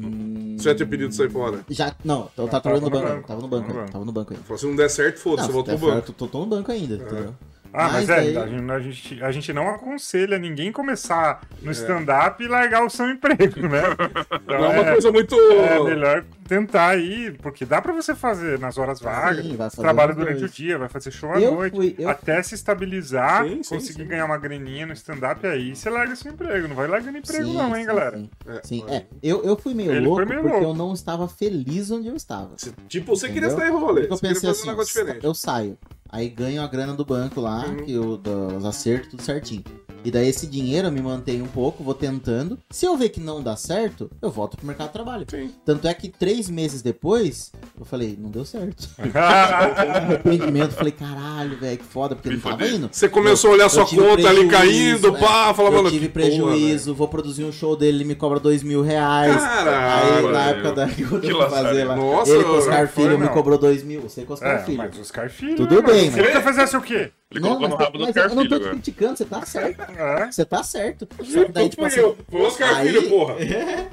Hum, 0.00 0.56
Você 0.58 0.64
já 0.70 0.74
tinha 0.74 0.86
pedido 0.86 1.12
sair 1.12 1.30
fora. 1.30 1.64
Já, 1.68 1.94
não, 2.04 2.30
eu 2.36 2.48
tava 2.48 2.48
Tava 2.48 2.60
trabalhando 2.60 2.84
no 2.84 2.90
no 2.90 2.90
banco, 2.90 3.08
banco, 3.14 3.26
tava 3.28 3.40
no 3.42 3.48
tava 3.48 3.60
banco, 3.62 3.68
no 3.72 3.72
ainda, 3.72 3.80
banco. 3.80 3.92
tava 3.92 4.04
no 4.04 4.12
banco 4.12 4.34
ainda. 4.34 4.58
Se 4.58 4.66
não 4.66 4.76
der 4.76 4.90
certo, 4.90 5.18
foda-se, 5.18 5.50
volta 5.50 5.72
se 5.72 5.78
pro 5.78 5.86
banco. 5.86 6.06
certo, 6.06 6.12
tô, 6.16 6.26
tô 6.28 6.38
no 6.40 6.46
banco 6.46 6.70
ainda, 6.72 6.94
entendeu? 6.94 7.34
Ah, 7.72 7.84
mas, 7.90 8.08
Mas 8.08 8.10
é, 8.10 8.14
a, 8.38 8.80
gente, 8.80 9.22
a, 9.22 9.30
gente, 9.30 9.52
não 9.52 9.68
aconselha 9.68 10.38
ninguém 10.38 10.72
começar 10.72 11.42
no 11.62 11.70
stand-up 11.70 12.42
e 12.42 12.48
largar 12.48 12.84
o 12.84 12.90
seu 12.90 13.08
emprego, 13.10 13.68
né? 13.68 13.82
Então 14.48 14.58
Não 14.58 14.64
é 14.64 14.68
uma 14.80 14.82
é, 14.88 14.92
coisa 14.92 15.12
muito. 15.12 15.34
é 15.34 15.78
melhor 15.84 16.24
tentar 16.46 16.96
ir, 16.96 17.36
porque 17.42 17.66
dá 17.66 17.82
pra 17.82 17.92
você 17.92 18.14
fazer 18.14 18.58
nas 18.58 18.78
horas 18.78 19.00
vagas, 19.00 19.44
Sim, 19.44 19.58
trabalha 19.78 20.14
durante 20.14 20.38
dois. 20.40 20.50
o 20.50 20.54
dia, 20.54 20.78
vai 20.78 20.88
fazer 20.88 21.10
show 21.10 21.30
à 21.30 21.38
Eu 21.38 21.54
noite, 21.54 21.76
fui- 21.76 21.94
eu- 21.98 22.08
até 22.08 22.42
se 22.42 22.54
estabilizar, 22.54 23.44
Sim, 23.46 23.62
sim, 23.62 23.74
conseguir 23.74 24.04
ganhar 24.06 24.24
uma 24.24 24.38
graninha 24.38 24.86
no 24.86 24.94
stand-up, 24.94 25.46
aí 25.46 25.76
você 25.76 25.90
larga 25.90 26.16
seu 26.16 26.32
emprego, 26.32 26.68
não 26.68 26.74
vai 26.74 26.86
largando 26.88 27.18
emprego 27.18 27.52
não, 27.52 27.76
hein, 27.76 27.84
galera? 27.84 28.18
Sim, 28.62 28.82
É, 28.88 28.96
é. 28.96 29.06
Eu, 29.22 29.44
eu 29.44 29.56
fui 29.58 29.74
meio 29.74 29.92
Ele 29.92 30.06
louco 30.06 30.24
meio 30.26 30.40
porque 30.40 30.56
louco. 30.56 30.70
eu 30.70 30.74
não 30.74 30.94
estava 30.94 31.28
feliz 31.28 31.90
onde 31.90 32.08
eu 32.08 32.16
estava. 32.16 32.56
Tipo, 32.88 33.14
você 33.14 33.28
queria 33.28 33.48
Entendeu? 33.48 33.58
sair 33.58 33.70
rolê. 33.70 34.04
Eu 34.04 34.08
Você 34.08 34.20
queria 34.20 34.34
pensei 34.34 34.48
fazer 34.48 34.50
assim, 34.60 34.68
um 34.68 34.70
negócio 34.72 35.00
diferente. 35.00 35.24
eu 35.26 35.34
saio, 35.34 35.78
aí 36.08 36.28
ganho 36.28 36.62
a 36.62 36.66
grana 36.66 36.94
do 36.94 37.04
banco 37.04 37.40
lá, 37.40 37.64
Uhum. 37.66 37.76
que 37.84 37.92
eu, 37.92 38.16
dos 38.16 38.64
acertos, 38.64 39.10
tudo 39.10 39.22
certinho. 39.22 39.64
E 40.04 40.12
daí 40.12 40.28
esse 40.28 40.46
dinheiro 40.46 40.86
eu 40.86 40.92
me 40.92 41.02
mantenho 41.02 41.44
um 41.44 41.48
pouco, 41.48 41.82
vou 41.82 41.92
tentando. 41.92 42.56
Se 42.70 42.86
eu 42.86 42.96
ver 42.96 43.08
que 43.08 43.18
não 43.18 43.42
dá 43.42 43.56
certo, 43.56 44.08
eu 44.22 44.30
volto 44.30 44.56
pro 44.56 44.64
mercado 44.64 44.86
de 44.86 44.92
trabalho. 44.92 45.26
Sim. 45.28 45.50
Tanto 45.66 45.88
é 45.88 45.92
que 45.92 46.08
três 46.08 46.48
meses 46.48 46.82
depois, 46.82 47.50
eu 47.76 47.84
falei, 47.84 48.16
não 48.18 48.30
deu 48.30 48.44
certo. 48.44 48.88
Arrependimento, 49.12 50.72
falei, 50.72 50.92
caralho, 50.92 51.56
velho, 51.58 51.78
que 51.78 51.84
foda, 51.84 52.14
porque 52.14 52.28
Me 52.28 52.36
não 52.36 52.42
tava 52.42 52.66
indo. 52.66 52.88
Você 52.92 53.08
começou 53.08 53.50
a 53.50 53.54
olhar 53.54 53.64
Eu 53.64 53.70
sua 53.70 53.84
conta 53.86 54.28
ali 54.28 54.46
prejuízo, 54.48 54.48
caindo, 54.50 55.16
é. 55.16 55.20
pá, 55.20 55.52
falava, 55.54 55.76
Eu 55.76 55.82
mano. 55.82 55.90
tive 55.90 56.08
que 56.08 56.12
porra, 56.14 56.26
prejuízo, 56.26 56.94
vou 56.94 57.08
produzir 57.08 57.44
um 57.44 57.52
show 57.52 57.76
dele, 57.76 57.98
ele 57.98 58.04
me 58.04 58.14
cobra 58.14 58.38
dois 58.38 58.62
mil 58.62 58.82
reais. 58.82 59.34
Caralho, 59.34 60.26
Aí 60.28 60.32
na 60.32 60.44
época 60.50 60.72
da 60.72 60.86
que 60.88 61.02
eu 61.02 61.20
Que 61.20 61.32
fazer 61.50 61.84
lá. 61.84 61.96
Nossa, 61.96 62.30
ele 62.30 62.44
com 62.44 62.50
o 62.50 62.58
Oscar 62.58 62.80
não 62.82 62.88
Filho 62.88 63.18
me 63.18 63.26
não. 63.26 63.32
cobrou 63.32 63.58
dois 63.58 63.82
mil. 63.82 64.00
Você 64.02 64.22
com 64.22 64.30
o 64.32 64.34
Oscar 64.34 64.56
É, 64.60 64.64
Filho. 64.64 64.78
mas 64.78 64.98
Oscar 64.98 65.28
Filho. 65.30 65.56
Tudo 65.56 65.82
né, 65.82 65.82
bem, 66.00 66.10
mano? 66.10 66.22
mas- 66.22 66.32
Se 66.32 66.36
ele 66.38 66.46
fizesse 66.48 66.76
o 66.76 66.80
quê? 66.82 67.10
Ele 67.30 67.40
colocou 67.40 67.68
no 67.68 67.76
rabo 67.76 67.98
do 67.98 68.04
Oscar 68.04 68.28
eu 68.30 68.34
não 68.34 68.48
tô 68.48 68.58
te 68.58 68.68
criticando, 68.70 69.16
você 69.18 69.24
tá 69.24 69.44
certo. 69.44 69.80
É. 69.82 70.32
Você 70.32 70.44
tá 70.44 70.62
certo. 70.62 71.08
Só 71.24 71.44
que 71.44 71.52
daí, 71.52 71.64
Não 71.64 71.68
tipo 71.70 71.84
assim, 71.84 72.00
eu, 72.00 72.16
foi 72.30 72.40
o 72.40 72.44
Oscar 72.44 72.76
aí- 72.76 72.88
Filho, 72.88 73.08
porra. 73.08 73.34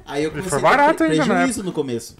Aí 0.05 0.23
eu 0.23 0.31
foi 0.31 0.39
comecei 0.41 0.57
a 0.57 0.61
barato 0.61 0.97
ter 0.99 1.03
ainda 1.11 1.25
na 1.25 1.35
prejuízo 1.35 1.63
no 1.63 1.71
começo. 1.73 2.15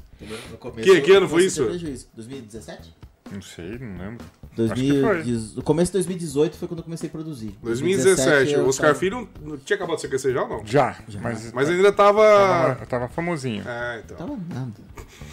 No 0.52 0.58
começo, 0.58 0.90
Que- 0.92 1.02
que 1.02 1.12
ano 1.14 1.30
foi 1.30 1.46
isso? 1.46 1.64
teve 1.64 1.70
prejuízo. 1.78 2.08
2017? 2.16 2.94
Não 3.32 3.42
sei, 3.42 3.80
não 3.80 3.98
lembro. 3.98 4.26
2010 4.56 5.56
No 5.56 5.64
começo 5.64 5.92
de 5.92 5.94
2018 5.98 6.58
foi 6.58 6.68
quando 6.68 6.80
eu 6.80 6.84
comecei 6.84 7.10
a 7.10 7.12
produzir. 7.12 7.58
2017, 7.64 8.54
eu 8.54 8.64
o 8.64 8.70
Oscar 8.70 8.88
tava- 8.90 9.00
Filho 9.00 9.28
não 9.42 9.58
tinha 9.58 9.76
acabado 9.76 9.96
de 9.96 10.02
se 10.02 10.08
aquecer 10.08 10.34
já 10.34 10.44
ou 10.44 10.50
não? 10.50 10.66
Já, 10.66 10.98
mas, 11.22 11.52
Mas 11.52 11.70
ainda 11.70 11.92
tava, 11.92 12.22
tava. 12.22 12.86
tava 12.86 13.08
famosinho. 13.10 13.64
É, 13.68 14.02
então. 14.06 14.18
Tava 14.18 14.38
nada. 14.54 14.72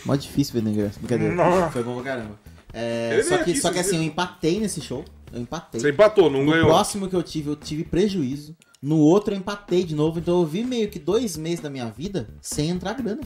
Mó 0.05 0.17
difícil 0.17 0.55
ver 0.55 0.63
negócio. 0.63 0.99
Brincadeira. 1.01 1.35
Nossa. 1.35 1.71
Foi 1.71 1.83
bom 1.83 1.95
pra 1.97 2.05
caramba. 2.05 2.39
É, 2.73 3.21
só 3.23 3.29
veio 3.31 3.45
que, 3.45 3.51
aqui, 3.51 3.61
só 3.61 3.71
que 3.73 3.79
assim, 3.79 3.97
eu 3.97 4.03
empatei 4.03 4.61
nesse 4.61 4.81
show. 4.81 5.05
Eu 5.33 5.41
empatei. 5.41 5.81
Você 5.81 5.91
empatou, 5.91 6.31
não 6.31 6.45
No 6.45 6.53
ganhou. 6.53 6.67
próximo 6.69 7.09
que 7.09 7.17
eu 7.17 7.23
tive, 7.23 7.51
eu 7.51 7.57
tive 7.57 7.85
prejuízo. 7.85 8.55
No 8.83 8.99
outro 8.99 9.33
eu 9.33 9.39
empatei 9.39 9.85
de 9.85 9.95
novo. 9.95 10.19
Então 10.19 10.41
eu 10.41 10.47
vi 10.47 10.65
meio 10.65 10.89
que 10.89 10.99
dois 10.99 11.37
meses 11.37 11.61
da 11.61 11.71
minha 11.71 11.87
vida 11.87 12.29
sem 12.41 12.69
entrar 12.69 12.95
grana. 12.95 13.21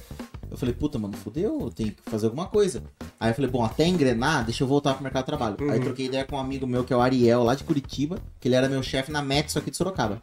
Eu 0.49 0.57
falei, 0.57 0.75
puta, 0.75 0.99
mano, 0.99 1.17
fudeu, 1.17 1.59
eu 1.61 1.71
tenho 1.71 1.91
que 1.91 2.03
fazer 2.09 2.27
alguma 2.27 2.47
coisa. 2.47 2.83
Aí 3.19 3.31
eu 3.31 3.35
falei, 3.35 3.51
bom, 3.51 3.65
até 3.65 3.87
engrenar, 3.87 4.45
deixa 4.45 4.63
eu 4.63 4.69
voltar 4.69 4.95
pro 4.95 5.03
mercado 5.03 5.25
de 5.25 5.27
trabalho. 5.27 5.57
Uhum. 5.61 5.71
Aí 5.71 5.81
troquei 5.81 6.07
ideia 6.07 6.25
com 6.25 6.37
um 6.37 6.41
amigo 6.41 6.67
meu, 6.67 6.85
que 6.85 6.93
é 6.93 6.97
o 6.97 7.01
Ariel, 7.01 7.43
lá 7.43 7.55
de 7.55 7.65
Curitiba, 7.65 8.19
que 8.39 8.47
ele 8.47 8.55
era 8.55 8.69
meu 8.69 8.83
chefe 8.83 9.11
na 9.11 9.21
Metso 9.23 9.59
aqui 9.59 9.71
de 9.71 9.77
Sorocaba. 9.77 10.23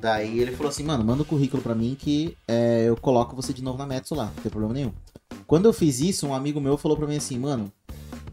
Daí 0.00 0.38
ele 0.38 0.52
falou 0.52 0.68
assim, 0.68 0.84
mano, 0.84 1.02
manda 1.02 1.22
o 1.22 1.24
currículo 1.24 1.62
pra 1.62 1.74
mim 1.74 1.96
que 1.98 2.36
é, 2.46 2.84
eu 2.86 2.96
coloco 2.96 3.34
você 3.34 3.54
de 3.54 3.62
novo 3.62 3.78
na 3.78 3.86
Metso 3.86 4.14
lá, 4.14 4.26
não 4.26 4.42
tem 4.42 4.50
problema 4.52 4.74
nenhum. 4.74 4.92
Quando 5.46 5.64
eu 5.64 5.72
fiz 5.72 5.98
isso, 6.00 6.26
um 6.26 6.34
amigo 6.34 6.60
meu 6.60 6.76
falou 6.76 6.94
pra 6.96 7.06
mim 7.06 7.16
assim, 7.16 7.38
mano, 7.38 7.72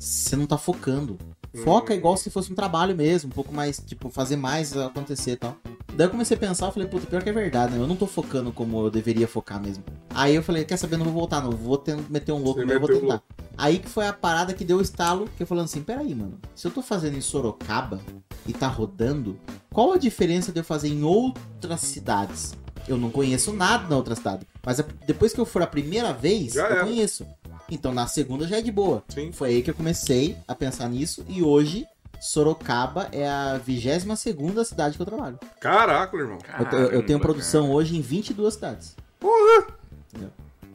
você 0.02 0.36
não 0.36 0.46
tá 0.48 0.58
focando. 0.58 1.18
Foca 1.64 1.94
igual 1.94 2.16
se 2.16 2.30
fosse 2.30 2.50
um 2.52 2.56
trabalho 2.56 2.96
mesmo, 2.96 3.30
um 3.30 3.34
pouco 3.34 3.54
mais, 3.54 3.78
tipo, 3.86 4.10
fazer 4.10 4.38
mais 4.38 4.76
acontecer 4.76 5.32
e 5.32 5.36
tal. 5.36 5.58
Daí 5.94 6.08
eu 6.08 6.10
comecei 6.10 6.38
a 6.38 6.40
pensar, 6.40 6.68
eu 6.68 6.72
falei, 6.72 6.88
puta, 6.88 7.06
pior 7.06 7.22
que 7.22 7.30
é 7.30 7.34
verdade, 7.34 7.74
né? 7.74 7.80
Eu 7.84 7.88
não 7.88 7.98
tô 7.98 8.08
focando 8.08 8.54
como 8.54 8.86
eu 8.86 8.90
deveria 8.90 9.28
focar 9.28 9.62
mesmo. 9.62 9.84
Aí 10.12 10.34
eu 10.34 10.42
falei, 10.42 10.64
quer 10.64 10.78
saber, 10.78 10.96
não 10.96 11.04
vou 11.04 11.14
voltar, 11.14 11.42
não. 11.44 11.52
Vou 11.52 11.78
ten- 11.78 12.06
meter 12.10 12.32
um 12.32 12.42
louco, 12.42 12.62
mas 12.62 12.72
eu 12.72 12.80
vou 12.80 12.88
tentar. 12.90 13.22
Aí 13.58 13.80
que 13.80 13.90
foi 13.90 14.08
a 14.08 14.14
parada 14.14 14.54
que 14.54 14.64
deu 14.64 14.78
o 14.78 14.82
estalo, 14.82 15.30
que 15.36 15.44
eu 15.44 15.48
falando 15.48 15.66
assim, 15.66 15.84
peraí, 15.84 16.16
mano, 16.16 16.40
se 16.56 16.66
eu 16.66 16.72
tô 16.72 16.82
fazendo 16.82 17.18
em 17.18 17.22
Sorocaba 17.22 18.00
e 18.48 18.54
tá 18.54 18.68
rodando, 18.68 19.38
qual 19.74 19.92
a 19.92 19.98
diferença 19.98 20.54
de 20.54 20.60
eu 20.62 20.64
fazer 20.64 20.88
em 20.88 21.04
outras 21.04 21.82
cidades? 21.82 22.54
Eu 22.88 22.98
não 22.98 23.12
conheço 23.12 23.52
nada 23.54 23.88
na 23.90 23.98
outra 23.98 24.16
cidade. 24.16 24.48
Mas 24.66 24.80
a- 24.80 24.86
depois 25.06 25.34
que 25.34 25.40
eu 25.42 25.46
for 25.46 25.62
a 25.62 25.68
primeira 25.68 26.14
vez, 26.14 26.54
Já 26.54 26.62
eu 26.70 26.72
era. 26.78 26.86
conheço. 26.86 27.28
Então 27.72 27.92
na 27.94 28.06
segunda 28.06 28.46
já 28.46 28.58
é 28.58 28.62
de 28.62 28.72
boa. 28.72 29.02
Sim. 29.10 29.32
Foi 29.32 29.50
aí 29.50 29.62
que 29.64 29.70
eu 29.72 29.74
comecei 29.76 30.38
a 30.48 30.54
pensar 30.54 30.88
nisso 30.90 31.26
e 31.28 31.42
hoje 31.42 31.86
Sorocaba 32.20 33.08
é 33.12 33.28
a 33.28 33.58
22 33.58 34.20
segunda 34.20 34.64
cidade 34.64 34.96
que 34.96 35.02
eu 35.02 35.06
trabalho. 35.08 35.40
Caraca, 35.60 36.16
irmão. 36.16 36.38
Eu, 36.60 36.66
te- 36.66 36.76
eu- 36.76 36.80
eu 36.82 36.90
tenho 36.90 37.02
Caramba, 37.20 37.24
produção 37.24 37.64
cara. 37.64 37.74
hoje 37.74 37.98
em 37.98 38.02
22 38.02 38.54
cidades. 38.54 38.96
Porra! 39.20 39.68
Entendeu? 40.10 40.30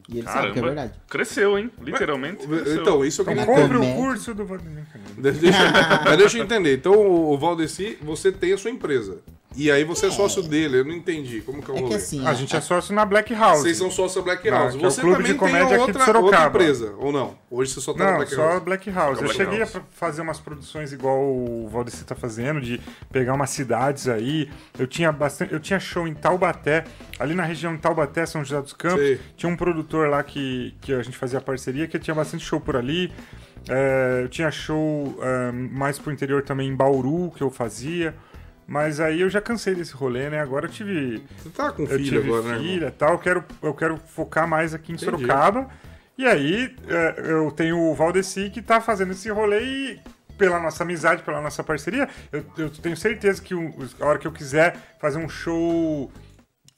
E 0.09 0.17
ele 0.19 0.27
sabe 0.27 0.37
que 0.39 0.59
é 0.59 0.61
Caramba. 0.61 0.67
verdade. 0.67 0.93
Cresceu, 1.09 1.57
hein? 1.57 1.69
Literalmente. 1.81 2.45
cresceu. 2.47 2.81
Então, 2.81 3.05
isso 3.05 3.21
eu 3.21 3.31
Então 3.31 3.45
queria 3.45 3.61
compre 3.61 3.77
o 3.77 3.95
curso 3.95 4.33
do 4.33 4.45
Valdemir. 4.45 4.83
Deixa, 5.17 5.39
deixa- 5.39 6.01
mas 6.05 6.17
deixa 6.17 6.37
eu 6.37 6.43
entender. 6.43 6.75
Então, 6.77 6.93
o 6.95 7.37
Valdeci, 7.37 7.97
você 8.01 8.31
tem 8.31 8.51
a 8.53 8.57
sua 8.57 8.71
empresa. 8.71 9.19
E 9.57 9.71
aí 9.71 9.83
você 9.83 10.05
é 10.05 10.11
sócio 10.11 10.43
dele. 10.43 10.77
Eu 10.79 10.85
não 10.85 10.93
entendi. 10.93 11.41
Como 11.41 11.63
que 11.63 11.71
é 11.71 11.73
o 11.73 11.77
É 11.77 11.79
que 11.79 11.83
rolê? 11.85 11.95
assim, 11.95 12.25
A 12.27 12.33
gente 12.35 12.55
é 12.55 12.61
sócio 12.61 12.93
na 12.93 13.03
Black 13.03 13.33
House. 13.33 13.61
Vocês 13.61 13.75
são 13.77 13.89
sócio 13.89 14.21
da 14.21 14.25
Black 14.25 14.47
Ah, 14.49 14.51
House. 14.59 14.75
que 14.75 14.83
é 14.83 14.87
o 14.87 14.91
você 14.91 15.01
clube 15.01 15.15
também 15.17 15.33
de 15.33 15.39
tem 15.39 15.47
comédia 15.47 15.65
aqui 15.75 15.75
de 15.75 15.81
outra, 15.97 16.05
Sorocaba. 16.05 16.25
outra 16.43 16.47
empresa, 16.63 16.93
ou 16.99 17.11
não? 17.11 17.35
Hoje 17.49 17.71
você 17.73 17.81
só 17.81 17.91
tá 17.93 18.03
na 18.03 18.09
Não, 18.11 18.17
Black 18.17 18.35
só 18.35 18.41
House. 18.49 18.63
Black 18.63 18.89
House. 18.91 19.17
Eu 19.17 19.23
Black 19.23 19.35
cheguei 19.35 19.59
House. 19.59 19.75
a 19.75 19.81
fazer 19.91 20.21
umas 20.21 20.39
produções 20.39 20.93
igual 20.93 21.17
o 21.19 21.67
Valdeci 21.71 22.05
tá 22.05 22.13
fazendo, 22.13 22.61
de 22.61 22.79
pegar 23.11 23.33
umas 23.33 23.49
cidades 23.49 24.07
aí. 24.07 24.47
Eu 24.77 24.85
tinha 24.85 25.11
bastante. 25.11 25.51
Eu 25.51 25.59
tinha 25.59 25.79
show 25.79 26.07
em 26.07 26.13
Taubaté, 26.13 26.83
ali 27.19 27.33
na 27.33 27.43
região 27.43 27.73
de 27.75 27.81
Taubaté, 27.81 28.25
São 28.27 28.43
José 28.45 28.61
dos 28.61 28.73
Campos. 28.73 28.99
Sei. 28.99 29.19
Tinha 29.35 29.51
um 29.51 29.57
produtor 29.57 30.07
lá 30.07 30.21
que, 30.21 30.75
que 30.81 30.93
a 30.93 31.01
gente 31.01 31.17
fazia 31.17 31.41
parceria, 31.41 31.87
que 31.87 31.97
tinha 31.97 32.13
bastante 32.13 32.45
show 32.45 32.59
por 32.61 32.75
ali. 32.75 33.11
É, 33.69 34.21
eu 34.23 34.29
tinha 34.29 34.49
show 34.51 35.17
é, 35.21 35.51
mais 35.51 35.97
pro 35.99 36.11
interior 36.13 36.43
também 36.43 36.69
em 36.69 36.75
Bauru, 36.75 37.31
que 37.35 37.41
eu 37.41 37.49
fazia. 37.49 38.13
Mas 38.67 38.99
aí 38.99 39.21
eu 39.21 39.29
já 39.29 39.39
cansei 39.39 39.73
desse 39.73 39.93
rolê, 39.93 40.29
né? 40.29 40.41
Agora 40.41 40.65
eu 40.65 40.69
tive 40.69 41.23
Você 41.37 41.49
tá 41.49 41.71
com 41.71 41.83
eu 41.83 41.87
filho 41.87 42.03
tive 42.03 42.27
agora, 42.27 42.43
né? 42.43 42.59
filha 42.59 42.87
e 42.87 42.91
tal, 42.91 43.13
eu 43.13 43.19
quero, 43.19 43.45
eu 43.63 43.73
quero 43.73 43.97
focar 43.97 44.45
mais 44.45 44.73
aqui 44.73 44.91
em 44.91 44.95
Entendi. 44.95 45.05
Sorocaba. 45.05 45.69
E 46.17 46.25
aí 46.25 46.75
é, 46.89 47.31
eu 47.31 47.49
tenho 47.51 47.79
o 47.79 47.95
Valdeci 47.95 48.49
que 48.49 48.61
tá 48.61 48.81
fazendo 48.81 49.13
esse 49.13 49.29
rolê 49.29 49.63
e 49.63 49.99
pela 50.37 50.59
nossa 50.59 50.83
amizade, 50.83 51.23
pela 51.23 51.41
nossa 51.41 51.63
parceria, 51.63 52.07
eu, 52.31 52.45
eu 52.57 52.69
tenho 52.69 52.95
certeza 52.95 53.41
que 53.41 53.53
a 53.99 54.05
hora 54.05 54.19
que 54.19 54.27
eu 54.27 54.31
quiser 54.31 54.75
fazer 54.99 55.17
um 55.17 55.29
show... 55.29 56.11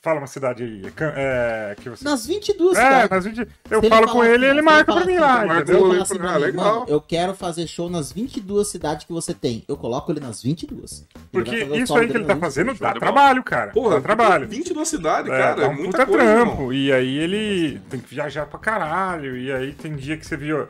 Fala 0.02 0.20
uma 0.20 0.28
cidade 0.28 0.64
aí. 0.64 0.82
é 0.86 1.72
É, 1.72 1.76
que 1.76 1.90
você... 1.90 2.06
nas 2.06 2.26
22 2.26 2.78
É, 2.78 2.82
cidades. 2.82 3.10
nas 3.10 3.26
20 3.26 3.48
eu 3.70 3.80
ele 3.80 3.90
falo 3.90 4.08
com 4.08 4.24
ele 4.24 4.32
e 4.32 4.36
assim, 4.38 4.46
ele 4.46 4.60
se 4.60 4.66
marca 4.66 4.94
pra 4.94 5.06
mim 5.06 5.12
assim, 5.14 5.20
lá, 5.20 5.38
ele 5.40 5.48
marca 5.48 5.62
entendeu? 5.64 5.88
falar 5.90 6.02
assim 6.04 6.18
Ah, 6.22 6.34
mim, 6.36 6.40
legal. 6.46 6.74
mano, 6.80 6.86
eu 6.88 7.02
quero 7.02 7.34
fazer 7.36 7.68
show 7.68 7.90
nas 7.90 8.10
22 8.14 8.68
cidades 8.70 9.06
que 9.06 9.12
você 9.12 9.34
tem. 9.34 9.66
Eu 9.68 9.76
coloco 9.76 10.10
ele 10.10 10.22
nas 10.22 10.42
22. 10.42 11.02
Ele 11.02 11.06
Porque 11.34 11.56
isso 11.78 11.98
aí 11.98 12.08
que 12.08 12.16
ele 12.16 12.24
tá 12.24 12.36
fazendo 12.38 12.68
22. 12.72 12.94
dá 12.94 12.98
trabalho, 13.00 13.44
cara. 13.44 13.72
Porra, 13.72 13.96
dá 13.96 14.02
trabalho. 14.02 14.48
20 14.48 14.74
da 14.74 14.86
cidade, 14.86 15.30
É, 15.30 15.38
cara. 15.38 15.56
dá 15.56 15.64
É 15.64 15.68
um 15.68 15.74
muita 15.74 16.06
puta 16.06 16.06
coisa, 16.06 16.24
trampo. 16.34 16.52
irmão. 16.54 16.74
E 16.74 16.92
aí 16.94 17.18
ele 17.18 17.82
tem 17.90 18.00
que 18.00 18.08
viajar 18.16 18.46
pra 18.46 18.58
caralho. 18.58 19.36
E 19.36 19.52
aí 19.52 19.74
tem 19.74 19.94
dia 19.98 20.16
que 20.16 20.26
você 20.26 20.38
viu. 20.38 20.66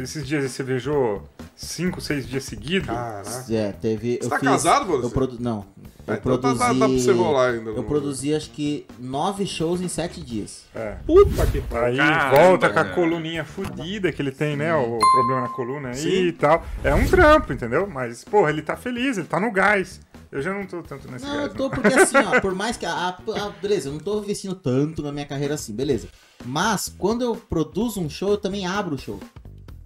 Esses 0.00 0.24
dias 0.24 0.48
você 0.52 0.62
viajou 0.62 1.24
cinco, 1.56 2.00
seis 2.00 2.28
dias 2.28 2.44
seguidos. 2.44 2.88
É, 3.50 3.72
teve. 3.72 4.18
Você 4.20 4.26
eu 4.26 4.30
tá 4.30 4.38
fiz- 4.38 4.48
casado, 4.48 4.86
você? 4.86 5.06
Eu 5.06 5.10
produ... 5.10 5.36
Não. 5.40 5.66
Eu 6.06 6.14
Ah, 6.14 6.16
então 6.16 6.38
tá- 6.38 6.40
produzi. 6.54 6.58
tá- 6.58 6.72
dá 6.72 6.78
pra 6.78 6.88
você 6.88 7.12
rolar 7.12 7.50
ainda, 7.50 7.70
Eu 7.70 7.84
produzi 7.84 8.34
acho 8.34 8.48
que 8.50 8.67
nove 8.98 9.46
shows 9.46 9.80
em 9.80 9.88
sete 9.88 10.20
dias. 10.20 10.64
É. 10.74 10.96
Puta 11.06 11.46
que 11.46 11.60
pariu. 11.60 11.86
Aí 12.02 12.08
Caramba, 12.08 12.36
volta 12.36 12.70
com 12.70 12.78
a 12.80 12.84
coluninha 12.86 13.44
fudida 13.44 14.10
que 14.12 14.20
ele 14.22 14.30
tem, 14.32 14.56
né? 14.56 14.74
O 14.74 14.98
problema 14.98 15.40
na 15.42 15.48
coluna 15.48 15.88
aí 15.90 15.94
Sim. 15.94 16.26
e 16.28 16.32
tal. 16.32 16.64
É 16.84 16.94
um 16.94 17.06
trampo, 17.06 17.52
entendeu? 17.52 17.86
Mas, 17.86 18.24
porra, 18.24 18.50
ele 18.50 18.62
tá 18.62 18.76
feliz, 18.76 19.18
ele 19.18 19.26
tá 19.26 19.38
no 19.40 19.50
gás. 19.50 20.00
Eu 20.30 20.42
já 20.42 20.52
não 20.52 20.66
tô 20.66 20.82
tanto 20.82 21.10
nesse 21.10 21.24
Não, 21.24 21.34
eu 21.34 21.40
gás. 21.46 21.52
tô 21.54 21.62
não. 21.64 21.70
porque 21.70 21.88
assim, 21.94 22.16
ó, 22.18 22.38
por 22.42 22.54
mais 22.54 22.76
que 22.76 22.84
a, 22.84 22.92
a- 22.92 23.08
a- 23.18 23.50
beleza, 23.62 23.88
eu 23.88 23.92
não 23.92 24.00
tô 24.00 24.18
investindo 24.20 24.54
tanto 24.54 25.02
na 25.02 25.10
minha 25.10 25.24
carreira 25.24 25.54
assim, 25.54 25.72
beleza. 25.74 26.08
Mas 26.44 26.92
quando 26.98 27.22
eu 27.22 27.34
produzo 27.34 28.00
um 28.00 28.10
show, 28.10 28.30
eu 28.32 28.36
também 28.38 28.66
abro 28.66 28.94
o 28.94 28.98
show. 28.98 29.18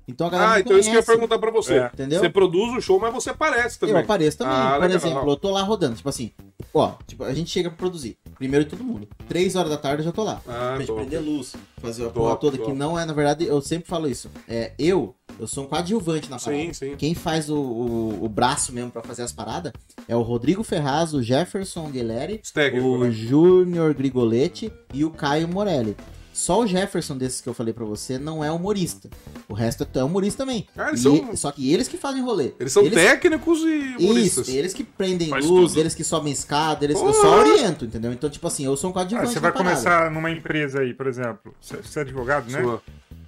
Então 0.09 0.27
a 0.27 0.31
galera 0.31 0.53
Ah, 0.53 0.61
então 0.61 0.77
isso 0.77 0.89
que 0.91 0.97
eu 0.97 1.01
ia 1.01 1.05
conhece. 1.05 1.07
perguntar 1.07 1.39
pra 1.39 1.51
você. 1.51 1.75
É. 1.75 1.91
Entendeu? 1.93 2.21
Você 2.21 2.29
produz 2.29 2.77
o 2.77 2.81
show, 2.81 2.99
mas 2.99 3.13
você 3.15 3.31
aparece 3.31 3.79
também. 3.79 3.95
Eu 3.95 4.01
apareço 4.01 4.39
também. 4.39 4.53
Ah, 4.55 4.73
Por 4.75 4.81
legal. 4.83 4.97
exemplo, 4.97 5.31
eu 5.31 5.37
tô 5.37 5.51
lá 5.51 5.63
rodando, 5.63 5.95
tipo 5.97 6.09
assim, 6.09 6.33
ó, 6.75 6.93
tipo, 7.07 7.23
a 7.25 7.33
gente 7.33 7.51
chega 7.51 7.69
pra 7.71 7.79
produzir. 7.79 8.17
Primeiro 8.37 8.65
todo 8.65 8.83
mundo. 8.83 9.07
Três 9.29 9.55
horas 9.55 9.71
da 9.71 9.77
tarde 9.77 10.03
eu 10.03 10.07
já 10.07 10.13
tô 10.13 10.25
lá. 10.25 10.41
Ah, 10.47 10.73
pra 10.75 10.79
gente 10.81 10.93
prender 10.93 11.21
luz, 11.23 11.55
fazer 11.79 12.03
a 12.03 12.07
Top, 12.07 12.19
porra 12.19 12.37
toda, 12.37 12.57
top. 12.59 12.71
que 12.73 12.77
não 12.77 12.99
é, 12.99 13.05
na 13.07 13.13
verdade, 13.13 13.45
eu 13.47 13.61
sempre 13.63 13.89
falo 13.89 14.09
isso. 14.09 14.29
É, 14.49 14.73
eu, 14.79 15.15
eu 15.39 15.47
sou 15.47 15.65
um 15.65 15.67
coadjuvante 15.69 16.29
na 16.29 16.39
parada. 16.39 16.63
Sim, 16.65 16.73
sim. 16.73 16.97
Quem 16.97 17.15
faz 17.15 17.49
o, 17.49 17.57
o, 17.57 18.25
o 18.25 18.29
braço 18.29 18.73
mesmo 18.73 18.91
pra 18.91 19.03
fazer 19.03 19.23
as 19.23 19.33
paradas 19.33 19.73
é 20.09 20.17
o 20.17 20.23
Rodrigo 20.23 20.65
Ferraz, 20.65 21.15
o 21.15 21.23
Jefferson 21.23 21.89
Guilherme, 21.89 22.41
o 22.83 22.99
né? 22.99 23.11
Júnior 23.13 23.95
Grigoletti 23.95 24.73
e 24.93 25.05
o 25.05 25.11
Caio 25.11 25.47
Morelli. 25.47 25.97
Só 26.33 26.61
o 26.61 26.67
Jefferson 26.67 27.17
desses 27.17 27.41
que 27.41 27.49
eu 27.49 27.55
falei 27.55 27.75
pra 27.75 27.85
você 27.85 28.19
não 28.19 28.43
é 28.43 28.51
humorista. 28.51 29.11
O 29.49 29.55
resto 29.55 29.87
é 29.95 30.03
humorista 30.03 30.43
também. 30.45 30.67
Ah, 30.77 30.89
eles 30.89 31.01
E- 31.01 31.03
são- 31.03 31.37
Só 31.37 31.53
que 31.53 31.73
eles 31.73 31.89
que 31.89 31.97
fazem 31.99 32.23
rolê. 32.23 32.53
Eles 32.59 32.73
são 32.73 32.89
técnicos 32.89 33.61
e 33.61 33.97
humoristas. 33.99 34.49
Isso, 34.49 34.57
eles 34.57 34.73
que 34.73 34.83
prendem 34.83 35.29
Faz 35.29 35.45
luz, 35.45 35.73
tudo. 35.73 35.81
eles 35.81 35.95
que 35.95 36.03
sobem 36.05 36.33
escada, 36.33 36.85
eles 36.85 36.99
eu 37.01 37.13
só 37.13 37.39
oriento, 37.41 37.85
entendeu? 37.85 38.13
Então, 38.13 38.31
tipo 38.31 38.47
assim, 38.47 38.65
eu 38.65 38.77
sou 38.77 38.89
um 38.89 38.93
Ah, 38.93 38.95
coadjuvante 38.95 39.29
você 39.29 39.35
na 39.35 39.41
vai 39.41 39.53
parada. 39.53 39.71
começar 39.71 40.11
numa 40.11 40.31
empresa 40.31 40.81
aí, 40.81 40.95
por 40.95 41.07
exemplo. 41.07 41.55
Você 41.61 41.77
você 41.77 41.99
é 41.99 42.03
advogado, 42.03 42.51
né? 42.51 42.63
Sua. 42.63 42.83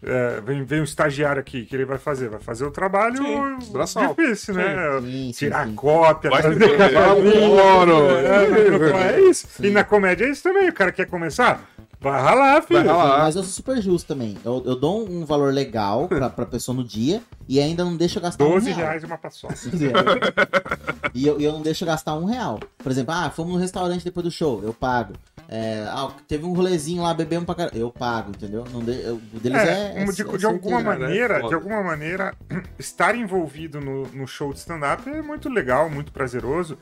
É, 0.06 0.40
vem, 0.42 0.62
vem 0.64 0.80
um 0.80 0.84
estagiário 0.84 1.40
aqui, 1.40 1.64
que 1.64 1.74
ele 1.74 1.86
vai 1.86 1.96
fazer? 1.96 2.28
Vai 2.28 2.40
fazer 2.40 2.64
o 2.66 2.70
trabalho 2.70 3.16
Sim, 3.16 4.00
difícil, 4.16 4.54
né? 4.54 5.00
Sim, 5.00 5.06
sim, 5.08 5.32
Tirar 5.32 5.66
sim. 5.66 5.74
cópia, 5.74 6.28
Vai 6.30 6.42
fazer. 6.42 6.82
Adoro. 6.82 8.10
É, 8.16 9.16
é 9.16 9.20
isso. 9.30 9.46
E 9.62 9.70
na 9.70 9.82
comédia 9.84 10.26
é 10.26 10.30
isso 10.30 10.42
também. 10.42 10.68
O 10.68 10.72
cara 10.74 10.92
quer 10.92 11.06
começar? 11.06 11.70
Vai 12.04 12.20
ralar, 12.22 12.62
filho. 12.62 12.84
Vai 12.84 12.88
ralar. 12.96 13.18
Mas 13.20 13.34
eu 13.36 13.42
sou 13.42 13.50
super 13.52 13.80
justo 13.80 14.06
também. 14.06 14.36
Eu, 14.44 14.62
eu 14.66 14.76
dou 14.76 15.08
um 15.08 15.24
valor 15.24 15.52
legal 15.52 16.06
pra, 16.08 16.28
pra 16.30 16.46
pessoa 16.46 16.76
no 16.76 16.84
dia 16.84 17.22
e 17.48 17.58
ainda 17.58 17.84
não 17.84 17.96
deixo 17.96 18.18
eu 18.18 18.22
gastar 18.22 18.44
um 18.44 18.50
12 18.50 18.66
real. 18.72 18.78
reais 18.86 19.04
uma 19.04 19.16
paçoca. 19.18 19.54
e 21.14 21.26
eu, 21.26 21.40
eu 21.40 21.52
não 21.52 21.62
deixo 21.62 21.84
eu 21.84 21.88
gastar 21.88 22.14
um 22.14 22.24
real. 22.24 22.60
Por 22.78 22.92
exemplo, 22.92 23.14
ah, 23.14 23.30
fomos 23.30 23.54
no 23.54 23.58
restaurante 23.58 24.04
depois 24.04 24.24
do 24.24 24.30
show, 24.30 24.60
eu 24.62 24.72
pago. 24.72 25.14
É, 25.48 25.84
ah, 25.88 26.10
teve 26.26 26.44
um 26.46 26.54
rolezinho 26.54 27.02
lá, 27.02 27.12
bebemos 27.12 27.44
pra 27.44 27.54
caralho, 27.54 27.76
eu 27.78 27.90
pago, 27.90 28.30
entendeu? 28.30 28.64
Não 28.72 28.80
de, 28.80 28.92
eu- 29.02 29.16
o 29.32 29.38
deles 29.40 29.58
é. 29.60 29.92
É, 29.94 30.00
é- 30.00 30.04
um- 30.04 30.12
de, 30.12 30.22
é 30.22 30.36
de 30.38 30.46
alguma 30.46 30.80
certeiro. 30.80 30.84
Cara, 30.84 30.94
é 30.96 30.98
maneira, 30.98 31.34
foda. 31.36 31.48
de 31.48 31.54
alguma 31.54 31.82
maneira, 31.82 32.34
estar 32.78 33.14
envolvido 33.14 33.80
no, 33.80 34.06
no 34.08 34.26
show 34.26 34.52
de 34.52 34.58
stand-up 34.60 35.08
é 35.08 35.20
muito 35.22 35.48
legal, 35.50 35.90
muito 35.90 36.12
prazeroso. 36.12 36.78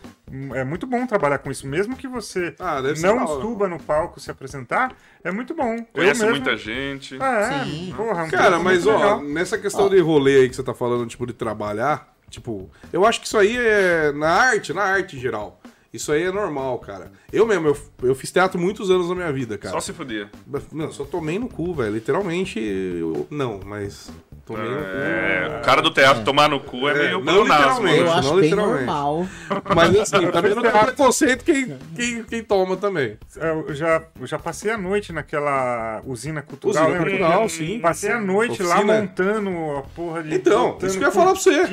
É 0.55 0.65
muito 0.65 0.87
bom 0.87 1.07
trabalhar 1.07 1.39
com 1.39 1.51
isso. 1.51 1.67
Mesmo 1.67 1.97
que 1.97 2.07
você 2.09 2.55
Ah, 2.59 2.81
não 3.03 3.27
suba 3.41 3.69
no 3.69 3.79
palco 3.79 4.19
se 4.21 4.31
apresentar, 4.31 4.93
é 5.25 5.31
muito 5.31 5.55
bom. 5.55 5.77
Conhece 5.93 6.21
mesmo- 6.21 6.37
muita 6.37 6.57
gente. 6.57 7.17
É, 7.21 7.65
Sim. 7.65 7.93
porra, 7.97 8.23
é 8.23 8.25
um 8.25 8.31
Cara, 8.31 8.59
mas 8.59 8.87
ó, 8.87 8.97
legal. 8.97 9.23
nessa 9.23 9.57
questão 9.59 9.89
de 9.89 9.99
rolê 10.01 10.41
aí 10.43 10.49
que 10.49 10.57
você 10.57 10.63
tá 10.63 10.75
falando, 10.75 11.07
tipo, 11.07 11.27
de 11.27 11.33
trabalhar, 11.33 12.15
tipo, 12.31 12.71
eu 12.93 13.05
acho 13.05 13.21
que 13.21 13.27
isso 13.27 13.39
aí 13.39 13.57
é 13.57 14.13
na 14.13 14.29
arte, 14.31 14.73
na 14.73 14.83
arte 14.83 15.17
em 15.17 15.21
geral. 15.21 15.61
Isso 15.93 16.11
aí 16.11 16.23
é 16.23 16.33
normal, 16.33 16.79
cara. 16.79 17.13
Eu 17.31 17.47
mesmo, 17.47 17.69
eu, 17.69 17.77
eu 18.03 18.15
fiz 18.15 18.33
teatro 18.33 18.59
muitos 18.59 18.91
anos 18.91 19.11
na 19.11 19.15
minha 19.15 19.31
vida, 19.33 19.59
cara. 19.59 19.75
Só 19.75 19.81
se 19.81 19.93
fudia. 19.93 20.31
Não, 20.73 20.91
só 20.91 21.05
tomei 21.05 21.39
no 21.39 21.49
cu, 21.49 21.75
velho. 21.75 21.93
Literalmente, 21.93 22.59
eu- 22.59 23.27
não, 23.31 23.61
mas 23.63 24.11
tomei 24.45 24.69
no 24.69 24.77
cu. 24.77 24.83
É, 24.83 25.59
o 25.61 25.65
cara 25.65 25.81
do 25.83 25.91
teatro 25.91 26.25
tomar 26.25 26.49
no 26.49 26.61
cu 26.61 26.89
é, 26.89 26.93
É, 26.93 26.97
meio 27.11 27.21
não 27.25 27.43
literalmente. 27.43 27.99
Eu 27.99 28.05
não 28.07 28.13
acho 28.19 28.35
bem 28.37 28.51
normal. 28.55 29.27
Mas 29.75 29.97
assim, 29.99 30.31
também 30.31 30.55
não 30.55 30.63
tem 30.63 30.71
preconceito 30.71 31.45
quem, 31.45 31.79
quem, 31.97 32.23
quem 32.25 32.43
toma 32.43 32.77
também. 32.77 33.17
Eu 33.37 33.75
já, 33.75 34.03
eu 34.21 34.27
já 34.27 34.39
passei 34.39 34.71
a 34.71 34.79
noite 34.79 35.13
naquela 35.13 36.01
usina 36.05 36.43
cultural. 36.43 36.85
Usina 36.85 36.99
lembra? 36.99 37.11
cultural, 37.11 37.49
sim. 37.49 37.79
Passei 37.81 38.11
a 38.13 38.21
noite 38.21 38.63
lá 38.63 38.77
Oficina. 38.77 39.01
montando 39.01 39.51
a 39.79 39.83
porra 39.95 40.23
de. 40.23 40.35
Então, 40.35 40.79
isso 40.83 40.99
que 40.99 41.05
eu 41.05 41.09
ia 41.09 41.13
falar 41.15 41.33
pra 41.33 41.41
você. 41.41 41.67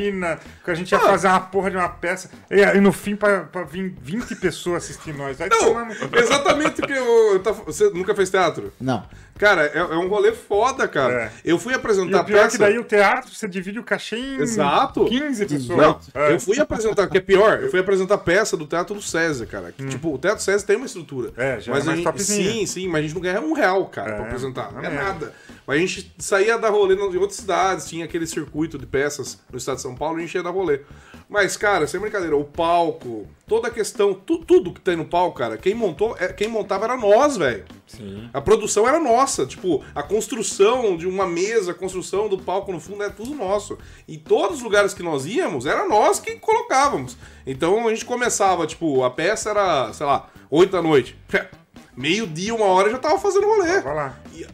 Que 0.63 0.71
a 0.71 0.75
gente 0.75 0.91
ia 0.91 0.97
Ah. 0.97 1.01
fazer 1.01 1.27
uma 1.27 1.39
porra 1.39 1.71
de 1.71 1.77
uma 1.77 1.89
peça. 1.89 2.29
E, 2.51 2.61
e 2.61 2.79
no 2.81 2.91
fim, 2.91 3.15
pra, 3.15 3.41
pra 3.41 3.63
vir 3.63 3.95
20 4.01 4.35
pessoas 4.35 4.83
assistir 4.83 5.13
nós. 5.13 5.37
Vai 5.37 5.49
Não, 5.49 5.59
tomar 5.59 5.85
no- 5.85 5.93
exatamente 6.17 6.81
o 6.81 6.85
que 6.87 6.93
eu, 6.93 7.33
eu 7.43 7.53
Você 7.65 7.89
nunca 7.89 8.13
fez 8.15 8.29
teatro? 8.29 8.71
Não. 8.79 9.03
Cara, 9.39 9.65
é, 9.67 9.77
é 9.79 9.83
um 9.97 10.07
rolê 10.07 10.33
foda, 10.33 10.87
cara. 10.87 11.13
É. 11.13 11.31
Eu 11.45 11.57
fui 11.57 11.73
E 11.73 11.75
apresentar 11.75 12.21
o 12.21 12.25
pior 12.25 12.37
é 12.39 12.43
peça. 12.43 12.51
que 12.51 12.57
daí 12.57 12.77
o 12.77 12.83
teatro, 12.83 13.33
você 13.33 13.47
divide 13.47 13.79
o 13.79 13.83
cachê 13.83 14.17
em 14.17 14.35
Exato. 14.41 15.05
15 15.05 15.45
pessoas. 15.45 15.77
Não, 15.77 15.99
É. 16.13 16.33
eu 16.33 16.39
fui 16.39 16.59
apresentar, 16.59 17.07
que 17.07 17.17
é 17.17 17.21
pior, 17.21 17.63
eu 17.63 17.71
fui 17.71 17.79
apresentar 17.79 18.17
peça 18.19 18.57
do 18.57 18.67
Teatro 18.67 18.93
do 18.95 19.01
César, 19.01 19.45
cara. 19.45 19.71
Que, 19.71 19.87
Tipo, 19.87 20.13
o 20.13 20.17
Teatro 20.17 20.43
César 20.43 20.65
tem 20.67 20.75
uma 20.75 20.85
estrutura. 20.85 21.29
Hum. 21.29 21.33
É, 21.37 21.59
já 21.59 21.71
é 21.71 21.75
mas 21.75 21.85
mais 21.85 22.05
a 22.05 22.11
gente. 22.11 22.21
Sim, 22.23 22.65
sim, 22.65 22.87
mas 22.89 22.99
a 22.99 23.01
gente 23.03 23.13
não 23.15 23.21
ganha 23.21 23.39
um 23.41 23.53
real, 23.53 23.85
cara, 23.87 24.11
É, 24.11 24.15
pra 24.17 24.25
apresentar. 24.25 24.71
Não 24.73 24.81
é 24.83 24.87
é. 24.87 24.89
nada. 24.89 25.33
Mas 25.65 25.77
a 25.77 25.79
gente 25.79 26.13
saía 26.19 26.57
da 26.57 26.69
rolê 26.69 26.95
em 26.95 26.99
outras 26.99 27.35
cidades, 27.35 27.87
tinha 27.87 28.03
aquele 28.05 28.27
circuito 28.27 28.77
de 28.77 28.85
peças 28.85 29.39
no 29.51 29.57
estado 29.57 29.77
de 29.77 29.83
São 29.83 29.95
Paulo, 29.95 30.17
a 30.17 30.21
gente 30.21 30.35
ia 30.35 30.43
dar 30.43 30.49
rolê. 30.49 30.81
Mas, 31.29 31.55
cara, 31.55 31.85
sem 31.87 31.99
brincadeira, 31.99 32.35
o 32.35 32.43
palco, 32.43 33.27
toda 33.49 33.67
a 33.67 33.71
questão, 33.71 34.13
tu- 34.13 34.37
tudo 34.45 34.71
que 34.71 34.79
tem 34.79 34.95
no 34.95 35.03
palco, 35.03 35.37
cara, 35.37 35.57
quem 35.57 35.73
montou, 35.73 36.15
é- 36.19 36.31
quem 36.31 36.47
montava 36.47 36.85
era 36.85 36.95
nós, 36.95 37.35
velho. 37.35 37.65
Sim. 37.87 38.29
A 38.31 38.39
produção 38.39 38.87
era 38.87 38.99
nossa, 38.99 39.45
tipo, 39.45 39.83
a 39.93 40.03
construção 40.03 40.95
de 40.95 41.07
uma 41.07 41.25
mesa, 41.25 41.71
a 41.71 41.73
construção 41.73 42.29
do 42.29 42.37
palco 42.37 42.71
no 42.71 42.79
fundo 42.79 43.01
era 43.03 43.11
tudo 43.11 43.33
nosso. 43.35 43.77
E 44.07 44.15
todos 44.17 44.57
os 44.57 44.63
lugares 44.63 44.93
que 44.93 45.01
nós 45.03 45.25
íamos, 45.25 45.65
era 45.65 45.87
nós 45.87 46.19
que 46.19 46.35
colocávamos. 46.35 47.17
Então 47.45 47.87
a 47.87 47.89
gente 47.89 48.05
começava, 48.05 48.67
tipo, 48.67 49.03
a 49.03 49.09
peça 49.09 49.49
era, 49.49 49.91
sei 49.91 50.05
lá, 50.05 50.29
8 50.49 50.71
da 50.71 50.81
noite. 50.81 51.17
Meio-dia, 51.97 52.55
uma 52.55 52.65
hora 52.67 52.89
já 52.89 52.97
tava 52.97 53.19
fazendo 53.19 53.45
rolê. 53.45 53.81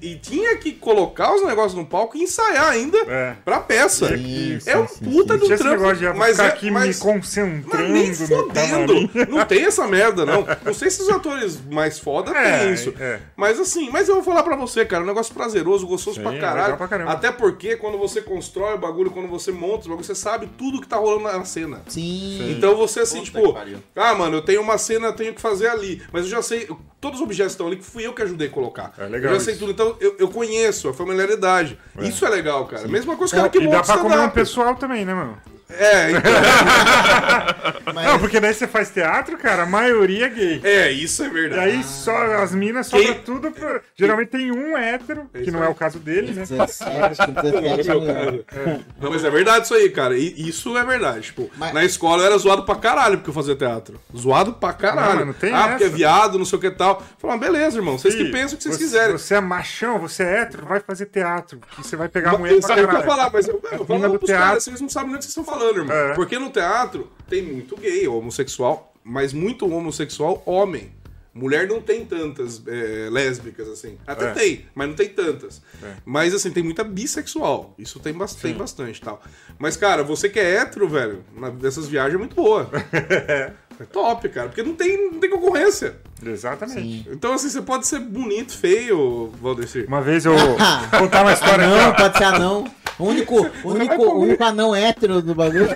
E, 0.01 0.11
e 0.13 0.15
tinha 0.17 0.55
que 0.57 0.71
colocar 0.71 1.33
os 1.35 1.43
negócios 1.45 1.73
no 1.73 1.85
palco 1.85 2.17
e 2.17 2.23
ensaiar 2.23 2.69
ainda 2.69 2.97
É. 3.07 3.35
pra 3.43 3.59
peça. 3.59 4.07
Sim, 4.17 4.59
é 4.65 4.77
um 4.77 4.87
sim, 4.87 5.05
puta 5.05 5.33
sim, 5.37 5.47
do 5.47 5.57
trampo. 5.57 5.83
mas 6.17 6.31
ficar 6.31 6.43
é, 6.45 6.47
aqui 6.49 6.71
mas- 6.71 6.97
me 6.97 7.01
concentrando 7.03 7.89
mas 7.89 7.91
nem 7.91 8.13
fodendo. 8.13 8.93
Não 9.29 9.45
tem 9.45 9.65
essa 9.65 9.87
merda, 9.87 10.25
não. 10.25 10.45
Não 10.65 10.73
sei 10.73 10.89
se 10.89 11.01
os 11.01 11.09
atores 11.09 11.59
mais 11.71 11.99
foda 11.99 12.31
É, 12.31 12.59
têm 12.59 12.73
isso. 12.73 12.93
é. 12.99 13.19
Mas 13.35 13.59
assim, 13.59 13.89
mas 13.91 14.07
eu 14.07 14.15
vou 14.15 14.23
falar 14.23 14.43
pra 14.43 14.55
você, 14.55 14.85
cara, 14.85 15.01
é 15.01 15.05
um 15.05 15.07
negócio 15.07 15.33
prazeroso, 15.33 15.85
gostoso 15.87 16.17
Sim, 16.17 16.23
pra 16.23 16.37
caralho. 16.39 16.77
pra. 16.77 17.11
Até 17.11 17.31
porque 17.31 17.75
quando 17.75 17.97
você 17.97 18.21
constrói 18.21 18.75
o 18.75 18.77
bagulho, 18.77 19.11
quando 19.11 19.27
você 19.27 19.51
monta 19.51 19.85
o 19.85 19.89
bagulho, 19.89 20.03
você 20.05 20.15
sabe 20.15 20.49
tudo 20.57 20.81
que 20.81 20.87
tá 20.87 20.97
rolando 20.97 21.23
na 21.23 21.45
cena. 21.45 21.81
Sim. 21.87 22.51
Então 22.57 22.75
você 22.75 23.01
assim, 23.01 23.23
Puta 23.25 23.65
tipo, 23.65 23.79
ah, 23.95 24.13
mano, 24.15 24.37
eu 24.37 24.41
tenho 24.41 24.61
uma 24.61 24.77
cena, 24.77 25.07
eu 25.07 25.13
tenho 25.13 25.33
que 25.33 25.41
fazer 25.41 25.67
ali. 25.67 26.01
Mas 26.11 26.23
eu 26.23 26.29
já 26.29 26.41
sei, 26.41 26.67
todos 26.99 27.19
os 27.19 27.25
objetos 27.25 27.53
estão 27.53 27.67
ali 27.67 27.75
que 27.77 27.83
fui 27.83 28.05
eu 28.05 28.13
que 28.13 28.21
ajudei 28.21 28.47
a 28.47 28.51
colocar. 28.51 28.93
É 28.97 29.05
legal 29.05 29.33
eu 29.33 29.39
já 29.39 29.45
sei 29.45 29.53
isso. 29.53 29.61
tudo, 29.65 29.74
então 29.75 29.95
eu, 29.99 30.15
eu 30.17 30.27
conheço 30.29 30.89
a 30.89 30.93
familiaridade. 30.93 31.77
Isso 31.99 32.25
é 32.25 32.29
legal, 32.29 32.65
cara. 32.65 32.87
Mesma 32.87 33.15
coisa 33.15 33.33
que 33.33 33.39
o 33.39 33.43
cara 33.43 33.51
que 33.51 33.59
E 33.59 33.67
dá 33.67 33.83
pra 33.83 33.97
comer 33.97 34.19
um 34.19 34.29
pessoal 34.29 34.75
também, 34.75 35.05
né, 35.05 35.13
mano? 35.13 35.37
É, 35.69 36.11
então, 36.11 36.21
Mas, 37.93 38.05
Não, 38.05 38.19
porque 38.19 38.39
daí 38.39 38.53
você 38.53 38.67
faz 38.67 38.89
teatro, 38.89 39.37
cara, 39.37 39.63
a 39.63 39.65
maioria 39.65 40.25
é 40.25 40.29
gay. 40.29 40.61
é, 40.63 40.91
isso 40.91 41.23
é 41.23 41.27
E 41.27 41.29
verdade. 41.29 41.61
aí 41.61 41.83
só 41.83 42.15
as 42.35 42.53
minas 42.53 42.87
sobra 42.87 43.05
Quem- 43.05 43.21
tudo 43.21 43.51
pro... 43.51 43.81
Geralmente 43.95 44.29
tem 44.29 44.51
um 44.51 44.77
hétero, 44.77 45.29
que 45.33 45.49
não 45.51 45.63
é 45.63 45.67
o 45.69 45.73
caso 45.75 45.97
dele, 45.99 46.33
né? 46.33 46.41
17, 46.45 46.83
acho 46.83 47.25
que 47.25 47.31
17 47.41 47.87
Meu 47.89 48.01
anos. 48.01 48.43
cara. 48.45 48.79
Não, 48.99 49.11
mas 49.11 49.23
é 49.23 49.29
verdade 49.29 49.65
isso 49.65 49.73
aí, 49.73 49.89
cara. 49.89 50.17
E 50.17 50.47
isso 50.47 50.77
é 50.77 50.83
verdade. 50.83 51.21
Tipo, 51.27 51.49
Mas- 51.57 51.73
na 51.73 51.83
escola 51.85 52.23
eu 52.23 52.27
era 52.27 52.37
zoado 52.37 52.63
pra 52.63 52.75
caralho 52.75 53.17
porque 53.17 53.29
eu 53.29 53.33
fazia 53.33 53.55
teatro. 53.55 53.99
Zoado 54.15 54.53
pra 54.53 54.73
caralho. 54.73 55.09
Não, 55.11 55.15
mano, 55.19 55.33
tem 55.33 55.53
ah, 55.53 55.69
porque 55.69 55.83
é 55.83 55.87
essa. 55.87 55.95
viado, 55.95 56.37
não 56.37 56.45
sei 56.45 56.57
o 56.57 56.61
que 56.61 56.67
e 56.67 56.71
tal. 56.71 57.01
Falar, 57.17 57.37
beleza, 57.37 57.77
irmão. 57.77 57.97
Vocês 57.97 58.13
que 58.15 58.23
Ih, 58.23 58.31
pensam 58.31 58.55
o 58.55 58.57
que 58.57 58.63
vocês 58.63 58.75
você, 58.75 58.83
quiserem. 58.83 59.11
Você 59.17 59.35
é 59.35 59.41
machão, 59.41 59.99
você 59.99 60.23
é 60.23 60.41
hétero, 60.41 60.65
vai 60.65 60.79
fazer 60.79 61.05
teatro. 61.07 61.59
Que 61.71 61.77
você 61.83 61.95
vai 61.95 62.07
pegar 62.09 62.31
a 62.31 62.37
mulher 62.37 62.55
Mas, 62.55 62.65
pra 62.65 62.75
que 62.75 62.81
eu 62.81 62.87
caralho. 62.87 63.03
ia 63.05 63.09
falar, 63.09 63.29
mas 63.31 63.47
eu, 63.47 63.55
eu 63.71 63.71
mina 63.71 63.85
falo 63.87 64.01
do 64.13 64.19
pros 64.19 64.25
teatro. 64.29 64.45
caras, 64.47 64.63
vocês 64.63 64.81
não 64.81 64.89
sabem 64.89 65.09
nem 65.09 65.15
o 65.15 65.19
que 65.19 65.25
vocês 65.25 65.31
estão 65.31 65.43
falando, 65.43 65.54
irmão. 65.63 65.95
É. 65.95 66.13
Porque 66.13 66.37
no 66.39 66.49
teatro 66.49 67.11
tem 67.29 67.41
muito 67.41 67.75
gay, 67.77 68.07
homossexual, 68.07 68.93
mas 69.03 69.33
muito 69.33 69.65
homossexual 69.71 70.41
homem. 70.45 70.93
Mulher 71.37 71.67
não 71.67 71.81
tem 71.81 72.05
tantas 72.05 72.61
é, 72.65 73.09
lésbicas, 73.11 73.67
assim. 73.67 73.97
Até 74.07 74.29
É. 74.29 74.31
tem, 74.31 74.65
mas 74.73 74.87
não 74.87 74.95
tem 74.95 75.09
tantas. 75.09 75.61
É. 75.83 75.95
Mas, 76.05 76.33
assim, 76.33 76.49
tem 76.49 76.63
muita 76.63 76.81
bissexual. 76.81 77.75
Isso 77.77 77.99
tem, 77.99 78.13
bas- 78.13 78.35
tem 78.35 78.53
bastante 78.53 79.01
tal. 79.01 79.21
Mas, 79.59 79.75
cara, 79.75 80.01
você 80.01 80.29
que 80.29 80.39
é 80.39 80.55
hétero, 80.55 80.87
velho, 80.87 81.25
dessas 81.59 81.87
viagens 81.89 82.15
é 82.15 82.17
muito 82.17 82.37
boa. 82.37 82.69
é 83.29 83.51
top, 83.91 84.29
cara. 84.29 84.47
Porque 84.47 84.63
não 84.63 84.75
tem, 84.75 85.11
não 85.11 85.19
tem 85.19 85.29
concorrência. 85.29 85.97
Exatamente. 86.25 87.05
Então, 87.11 87.33
assim, 87.33 87.49
você 87.49 87.61
pode 87.61 87.85
ser 87.85 87.99
bonito, 87.99 88.57
feio, 88.57 89.29
Valdecir. 89.41 89.85
Uma 89.89 90.01
vez 90.01 90.25
eu 90.25 90.31
vou 90.39 90.55
contar 90.99 91.23
uma 91.23 91.33
história 91.33 91.67
Não, 91.67 91.93
pode 91.95 92.17
ser 92.17 92.23
anão. 92.23 92.63
O 92.97 93.03
único, 93.05 93.35
o 93.63 93.69
único, 93.73 94.01
o 94.03 94.19
único 94.21 94.43
anão 94.43 94.73
hétero 94.75 95.21
do 95.21 95.35
bagulho. 95.35 95.67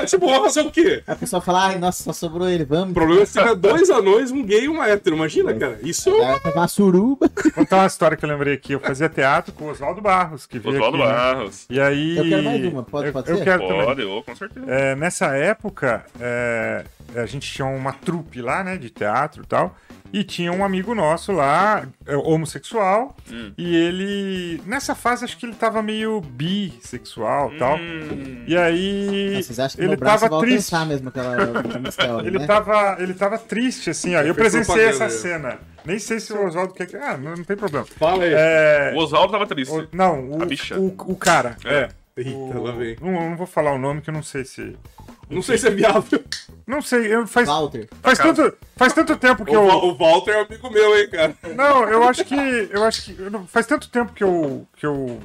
É, 0.00 0.06
tipo, 0.06 0.26
vou 0.26 0.42
fazer 0.44 0.60
o 0.62 0.70
quê? 0.70 1.02
A 1.06 1.14
pessoa 1.14 1.42
fala, 1.42 1.66
ai, 1.66 1.78
nossa, 1.78 2.02
só 2.02 2.12
sobrou 2.12 2.48
ele, 2.48 2.64
O 2.64 2.66
vamos. 2.66 2.94
problema 2.94 3.22
é 3.22 3.26
se 3.26 3.38
tiver 3.38 3.54
dois 3.54 3.90
anões, 3.90 4.30
um 4.30 4.42
gay 4.42 4.64
e 4.64 4.68
uma 4.68 4.88
hétero. 4.88 5.16
Imagina, 5.16 5.52
cara. 5.54 5.78
Isso 5.82 6.10
fazer 6.42 6.56
uma 6.58 6.68
suruba. 6.68 7.28
contar 7.54 7.76
uma 7.78 7.86
história 7.86 8.16
que 8.16 8.24
eu 8.24 8.28
lembrei 8.28 8.54
aqui. 8.54 8.72
Eu 8.72 8.80
fazia 8.80 9.08
teatro 9.08 9.52
com 9.52 9.64
o 9.64 9.70
Oswaldo 9.70 10.00
Barros, 10.00 10.46
que 10.46 10.58
veio 10.58 10.74
Oswaldo 10.76 10.96
aqui, 11.02 11.06
né? 11.06 11.12
Barros. 11.12 11.66
E 11.68 11.80
aí... 11.80 12.16
Eu 12.16 12.24
quero 12.28 12.42
mais 12.44 12.64
uma, 12.64 12.82
pode- 12.82 13.06
eu, 13.08 13.12
pode 13.12 13.30
eu 13.30 13.36
ser? 13.38 13.44
quero 13.44 13.68
também. 13.68 13.84
Pode, 13.84 14.02
ô, 14.02 14.22
com 14.22 14.34
certeza. 14.36 14.66
É, 14.68 14.94
nessa 14.96 15.26
época, 15.36 16.04
é, 16.20 16.84
a 17.14 17.26
gente 17.26 17.50
tinha 17.52 17.66
uma 17.66 17.92
trupe 17.92 18.40
lá, 18.40 18.64
né, 18.64 18.76
de 18.76 18.88
teatro 18.90 19.42
e 19.42 19.46
tal, 19.46 19.76
e 20.12 20.22
tinha 20.22 20.52
um 20.52 20.64
amigo 20.64 20.94
nosso 20.94 21.32
lá, 21.32 21.86
é, 22.06 22.14
homossexual, 22.16 23.16
e 23.56 23.74
ele, 23.74 24.62
nessa 24.66 24.94
fase, 24.94 25.24
acho 25.24 25.36
que 25.38 25.46
ele 25.46 25.54
tava 25.54 25.82
meio 25.82 26.20
bissexual 26.20 27.52
e 27.54 27.58
tal, 27.58 27.76
Hum, 27.76 28.44
e 28.46 28.56
aí 28.56 29.42
Vocês 29.42 29.58
acham 29.58 29.78
que 29.78 29.84
ele 29.84 29.96
tava 29.96 30.28
triste, 30.40 30.74
mesmo 30.86 31.08
aquela 31.08 31.34
aquela 31.88 32.26
ele 32.26 32.38
né? 32.38 32.46
tava, 32.46 32.96
ele 33.00 33.14
tava 33.14 33.38
triste, 33.38 33.90
assim, 33.90 34.14
ó, 34.16 34.20
eu 34.22 34.34
presenciei 34.34 34.84
essa 34.84 35.04
aí. 35.04 35.10
cena, 35.10 35.58
nem 35.84 35.98
sei 35.98 36.20
se 36.20 36.32
o 36.32 36.46
Oswaldo 36.46 36.74
quer 36.74 36.86
que, 36.86 36.96
ah, 36.96 37.16
não, 37.16 37.34
não 37.36 37.44
tem 37.44 37.56
problema. 37.56 37.84
Fala 37.98 38.24
aí. 38.24 38.32
É, 38.34 38.92
o 38.94 38.98
Oswaldo 38.98 39.32
tava 39.32 39.46
triste. 39.46 39.72
o- 39.74 39.88
não, 39.92 40.28
o, 40.30 40.42
A 40.42 40.46
bicha. 40.46 40.78
o, 40.78 40.86
o 41.06 41.16
cara, 41.16 41.56
É. 41.64 41.74
é. 41.74 41.88
Eita, 42.16 42.30
o- 42.30 42.62
lá 42.62 42.72
vem. 42.72 42.96
não, 43.00 43.30
não 43.30 43.36
vou 43.36 43.46
falar 43.46 43.72
o 43.72 43.78
nome 43.78 44.00
que 44.02 44.10
eu 44.10 44.14
não 44.14 44.22
sei 44.22 44.44
se... 44.44 44.76
Não 45.30 45.40
sei 45.40 45.56
se 45.56 45.66
é 45.66 45.70
viável. 45.70 46.22
Não 46.66 46.82
sei, 46.82 47.06
eu, 47.14 47.26
faz, 47.26 47.48
Walter. 47.48 47.88
faz, 48.02 48.18
tanto, 48.18 48.54
faz 48.76 48.92
tanto 48.92 49.16
tempo 49.16 49.46
que 49.46 49.50
O, 49.50 49.54
eu... 49.54 49.62
O 49.88 49.94
Walter 49.96 50.32
é 50.32 50.38
um 50.42 50.44
amigo 50.44 50.70
meu, 50.70 50.98
hein, 50.98 51.08
cara. 51.08 51.34
Não, 51.56 51.88
eu 51.88 52.02
acho 52.04 52.22
que. 52.24 52.34
Eu 52.70 52.84
acho 52.84 53.02
que. 53.04 53.16
Faz 53.48 53.64
tanto 53.66 53.88
tempo 53.88 54.12
que 54.12 54.22
eu. 54.22 54.66
que 54.76 54.84
eu. 54.84 55.20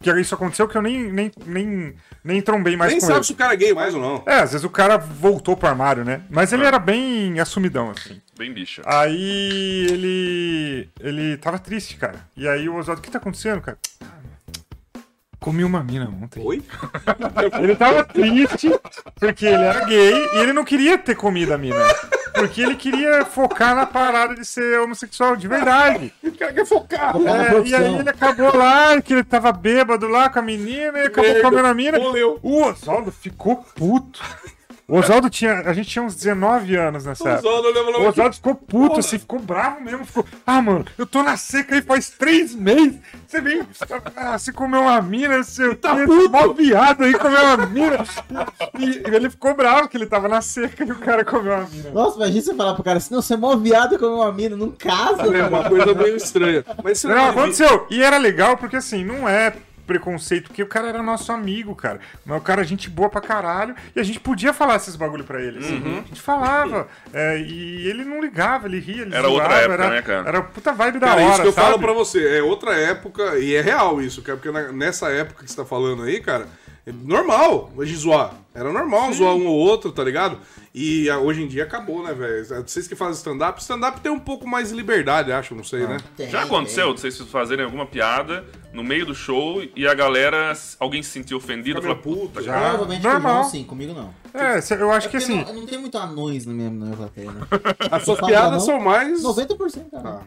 que 0.00 0.10
isso 0.18 0.34
aconteceu 0.34 0.66
que 0.66 0.78
eu 0.78 0.80
nem, 0.82 1.12
nem, 1.12 1.30
nem, 1.44 1.94
nem 2.24 2.40
trombei 2.40 2.74
mais 2.74 2.92
Nem 2.92 3.00
com 3.00 3.06
sabe 3.06 3.18
ele. 3.18 3.24
se 3.26 3.32
o 3.32 3.36
cara 3.36 3.52
é 3.52 3.56
gay 3.56 3.74
mais 3.74 3.94
ou 3.94 4.00
não. 4.00 4.22
É, 4.26 4.36
às 4.36 4.52
vezes 4.52 4.64
o 4.64 4.70
cara 4.70 4.96
voltou 4.96 5.54
pro 5.56 5.68
armário, 5.68 6.04
né? 6.06 6.22
Mas 6.30 6.50
ele 6.54 6.64
era 6.64 6.78
bem 6.78 7.38
assumidão, 7.38 7.90
assim. 7.90 8.22
Bem 8.38 8.50
bicha. 8.50 8.80
Aí 8.86 9.86
ele. 9.90 10.88
ele 11.00 11.36
tava 11.36 11.58
triste, 11.58 11.96
cara. 11.96 12.26
E 12.34 12.48
aí 12.48 12.66
o 12.66 12.76
Oswaldo, 12.76 13.00
o 13.00 13.04
que 13.04 13.10
tá 13.10 13.18
acontecendo, 13.18 13.60
cara? 13.60 13.76
"Ah, 15.44 15.50
Comi 15.50 15.62
uma 15.64 15.82
mina 15.82 16.08
ontem. 16.22 16.42
Oi? 16.42 16.62
Ele 17.62 17.76
tava 17.76 18.02
triste 18.04 18.70
porque 19.20 19.44
ele 19.46 19.62
era 19.62 19.84
gay 19.84 20.14
e 20.34 20.38
ele 20.38 20.52
não 20.52 20.64
queria 20.64 20.96
ter 20.96 21.14
comido 21.14 21.52
a 21.52 21.58
mina. 21.58 21.76
Porque 22.34 22.62
ele 22.62 22.74
queria 22.74 23.24
focar 23.24 23.76
na 23.76 23.86
parada 23.86 24.34
de 24.34 24.44
ser 24.44 24.80
homossexual 24.80 25.36
de 25.36 25.46
verdade. 25.46 26.12
Cara 26.38 26.52
quer 26.52 26.66
focar. 26.66 27.14
É, 27.16 27.68
e 27.68 27.74
aí 27.74 27.94
ele 27.94 28.10
acabou 28.10 28.56
lá, 28.56 29.00
que 29.00 29.12
ele 29.12 29.22
tava 29.22 29.52
bêbado 29.52 30.08
lá 30.08 30.28
com 30.28 30.40
a 30.40 30.42
menina 30.42 30.98
e 30.98 31.06
acabou 31.06 31.30
Merda, 31.30 31.42
comendo 31.48 31.68
a 31.68 31.74
mina. 31.74 31.98
moleu. 31.98 32.38
O 32.42 32.62
Oswaldo 32.64 33.12
ficou 33.12 33.56
puto. 33.76 34.20
O 34.86 34.98
Oswaldo 34.98 35.30
tinha. 35.30 35.60
A 35.60 35.72
gente 35.72 35.88
tinha 35.88 36.02
uns 36.02 36.14
19 36.14 36.76
anos 36.76 37.06
nessa 37.06 37.24
O 37.24 37.28
época. 37.28 37.48
Oswaldo 37.48 37.68
e 37.68 37.80
O 37.80 37.84
falou, 37.92 38.08
Oswaldo 38.08 38.34
ficou 38.36 38.54
puto, 38.54 39.00
assim, 39.00 39.18
ficou 39.18 39.38
bravo 39.38 39.80
mesmo. 39.80 40.04
Ficou, 40.04 40.26
ah, 40.46 40.60
mano, 40.60 40.84
eu 40.98 41.06
tô 41.06 41.22
na 41.22 41.36
seca 41.38 41.74
aí 41.74 41.80
faz 41.80 42.10
três 42.10 42.54
meses. 42.54 42.98
Você 43.26 43.40
vem, 43.40 43.62
ah, 44.14 44.38
você 44.38 44.52
comeu 44.52 44.82
uma 44.82 45.00
mina, 45.00 45.42
seu 45.42 45.74
Tá 45.74 45.96
quê, 45.96 46.04
puto. 46.04 46.30
mó 46.30 46.48
viado 46.52 47.02
aí, 47.04 47.14
comeu 47.14 47.42
uma 47.42 47.66
mina. 47.66 48.04
E, 48.78 48.84
e 49.10 49.14
ele 49.14 49.30
ficou 49.30 49.54
bravo 49.54 49.88
que 49.88 49.96
ele 49.96 50.06
tava 50.06 50.28
na 50.28 50.42
seca 50.42 50.84
e 50.84 50.92
o 50.92 50.98
cara 50.98 51.24
comeu 51.24 51.54
uma 51.54 51.66
mina. 51.66 51.90
Nossa, 51.90 52.16
imagina 52.16 52.42
você 52.42 52.54
falar 52.54 52.74
pro 52.74 52.84
cara, 52.84 53.00
se 53.00 53.10
não 53.10 53.22
você 53.22 53.34
é 53.34 53.36
mó 53.38 53.56
viado 53.56 53.98
como 53.98 54.16
uma 54.16 54.32
mina, 54.32 54.54
não 54.54 54.70
casa. 54.70 55.22
É 55.34 55.46
uma 55.46 55.66
coisa 55.68 55.94
meio 55.94 56.16
estranha. 56.16 56.62
Mas 56.82 56.98
você 56.98 57.08
Não, 57.08 57.30
aconteceu. 57.30 57.86
E 57.90 58.02
era 58.02 58.18
legal 58.18 58.56
porque, 58.58 58.76
assim, 58.76 59.02
não 59.02 59.26
é 59.26 59.54
preconceito, 59.86 60.48
porque 60.48 60.62
o 60.62 60.66
cara 60.66 60.88
era 60.88 61.02
nosso 61.02 61.30
amigo, 61.32 61.74
cara. 61.74 62.00
Mas 62.24 62.38
o 62.38 62.40
cara, 62.40 62.64
gente 62.64 62.88
boa 62.90 63.08
pra 63.08 63.20
caralho, 63.20 63.74
e 63.94 64.00
a 64.00 64.02
gente 64.02 64.18
podia 64.20 64.52
falar 64.52 64.76
esses 64.76 64.96
bagulho 64.96 65.24
pra 65.24 65.40
ele. 65.42 65.58
assim. 65.58 65.76
Uhum. 65.82 65.98
A 66.04 66.08
gente 66.08 66.20
falava, 66.22 66.88
é, 67.12 67.38
e 67.38 67.86
ele 67.88 68.04
não 68.04 68.20
ligava, 68.20 68.66
ele 68.66 68.80
ria, 68.80 69.02
ele 69.02 69.14
Era 69.14 69.28
outra 69.28 69.44
zoava, 69.48 69.60
época, 69.62 69.82
era, 69.84 69.90
né, 69.90 70.02
cara? 70.02 70.28
Era 70.28 70.42
puta 70.42 70.72
vibe 70.72 70.98
da 70.98 71.06
Cara, 71.08 71.20
hora, 71.22 71.32
isso 71.32 71.42
que 71.42 71.48
eu 71.48 71.52
sabe? 71.52 71.66
falo 71.68 71.78
pra 71.78 71.92
você, 71.92 72.38
é 72.38 72.42
outra 72.42 72.74
época, 72.74 73.38
e 73.38 73.54
é 73.54 73.60
real 73.60 74.00
isso, 74.00 74.22
cara, 74.22 74.36
porque 74.38 74.50
na- 74.50 74.72
nessa 74.72 75.08
época 75.10 75.44
que 75.44 75.50
você 75.50 75.56
tá 75.56 75.64
falando 75.64 76.02
aí, 76.02 76.20
cara, 76.20 76.46
normal 76.92 77.70
a 77.78 77.84
gente 77.84 77.98
zoar. 77.98 78.34
Era 78.54 78.72
normal 78.72 79.12
zoar 79.12 79.34
um 79.34 79.46
ou 79.46 79.56
outro, 79.56 79.90
tá 79.90 80.04
ligado? 80.04 80.38
E 80.72 81.08
ah, 81.10 81.18
hoje 81.18 81.42
em 81.42 81.48
dia 81.48 81.64
acabou, 81.64 82.02
né, 82.04 82.12
velho? 82.14 82.44
Vocês 82.66 82.86
que 82.86 82.94
fazem 82.94 83.14
stand-up, 83.14 83.60
stand-up 83.60 84.00
tem 84.00 84.12
um 84.12 84.18
pouco 84.18 84.46
mais 84.46 84.68
de 84.68 84.76
liberdade, 84.76 85.32
acho, 85.32 85.54
não 85.54 85.64
sei, 85.64 85.86
né? 85.86 85.96
Tem, 86.16 86.28
Já 86.30 86.42
aconteceu 86.42 86.92
de 86.94 87.00
vocês 87.00 87.18
fazerem 87.22 87.64
alguma 87.64 87.84
piada 87.86 88.44
no 88.72 88.84
meio 88.84 89.06
do 89.06 89.14
show 89.14 89.62
e 89.74 89.86
a 89.86 89.94
galera, 89.94 90.52
alguém 90.78 91.02
se 91.02 91.10
sentir 91.10 91.34
ofendido, 91.34 91.82
meio 91.82 91.96
puta, 91.96 92.42
já. 92.42 92.52
cara. 92.52 92.62
tem. 92.64 92.70
Provavelmente 92.70 93.02
Normal. 93.02 93.20
com 93.22 93.28
o 93.28 93.42
João, 93.42 93.50
sim, 93.50 93.64
comigo 93.64 93.92
não. 93.92 94.14
É, 94.32 94.60
cê- 94.60 94.74
eu 94.74 94.90
acho 94.90 95.08
que 95.08 95.18
Porque 95.18 95.32
assim, 95.32 95.44
não, 95.44 95.54
não 95.60 95.66
tem 95.66 95.78
muito 95.78 95.96
anões 95.96 96.44
na 96.46 96.52
minha, 96.52 96.96
plateia, 96.96 97.30
né? 97.32 97.40
As 97.90 98.04
suas 98.04 98.20
piadas 98.20 98.64
são 98.64 98.80
mais. 98.80 99.22
90%, 99.22 99.90
cara. 99.90 100.02
Tá. 100.02 100.22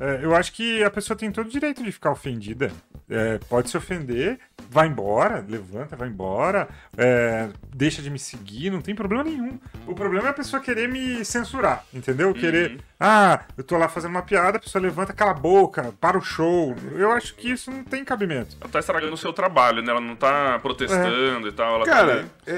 É, 0.00 0.20
eu 0.24 0.34
acho 0.34 0.52
que 0.54 0.82
a 0.82 0.90
pessoa 0.90 1.14
tem 1.16 1.30
todo 1.30 1.46
o 1.46 1.50
direito 1.50 1.82
de 1.82 1.92
ficar 1.92 2.10
ofendida. 2.10 2.72
É, 3.12 3.38
pode 3.48 3.68
se 3.68 3.76
ofender, 3.76 4.38
vai 4.70 4.86
embora, 4.86 5.44
levanta, 5.48 5.96
vai 5.96 6.08
embora, 6.08 6.68
é, 6.96 7.48
deixa 7.74 8.00
de 8.00 8.08
me 8.08 8.20
seguir, 8.20 8.70
não 8.70 8.80
tem 8.80 8.94
problema 8.94 9.24
nenhum. 9.24 9.58
O 9.84 9.94
problema 9.96 10.28
é 10.28 10.30
a 10.30 10.32
pessoa 10.32 10.62
querer 10.62 10.88
me 10.88 11.24
censurar, 11.24 11.84
entendeu? 11.92 12.32
Querer, 12.32 12.78
ah, 13.00 13.40
eu 13.58 13.64
tô 13.64 13.76
lá 13.76 13.88
fazendo 13.88 14.12
uma 14.12 14.22
piada, 14.22 14.58
a 14.58 14.60
pessoa 14.60 14.80
levanta, 14.80 15.12
cala 15.12 15.32
a 15.32 15.34
boca, 15.34 15.92
para 16.00 16.16
o 16.16 16.20
show. 16.22 16.74
Eu 16.94 17.10
acho 17.10 17.34
que 17.34 17.50
isso 17.50 17.68
não 17.68 17.82
tem 17.82 18.04
cabimento. 18.04 18.56
Ela 18.60 18.70
tá 18.70 18.78
estragando 18.78 19.12
o 19.14 19.18
seu 19.18 19.32
trabalho, 19.32 19.82
né? 19.82 19.90
Ela 19.90 20.00
não 20.00 20.14
tá 20.14 20.60
protestando 20.60 21.48
e 21.48 21.52
tal. 21.52 21.74
Ela 21.74 21.84
tá 21.84 21.90
Cara, 21.90 22.12
ali- 22.20 22.30
é, 22.46 22.52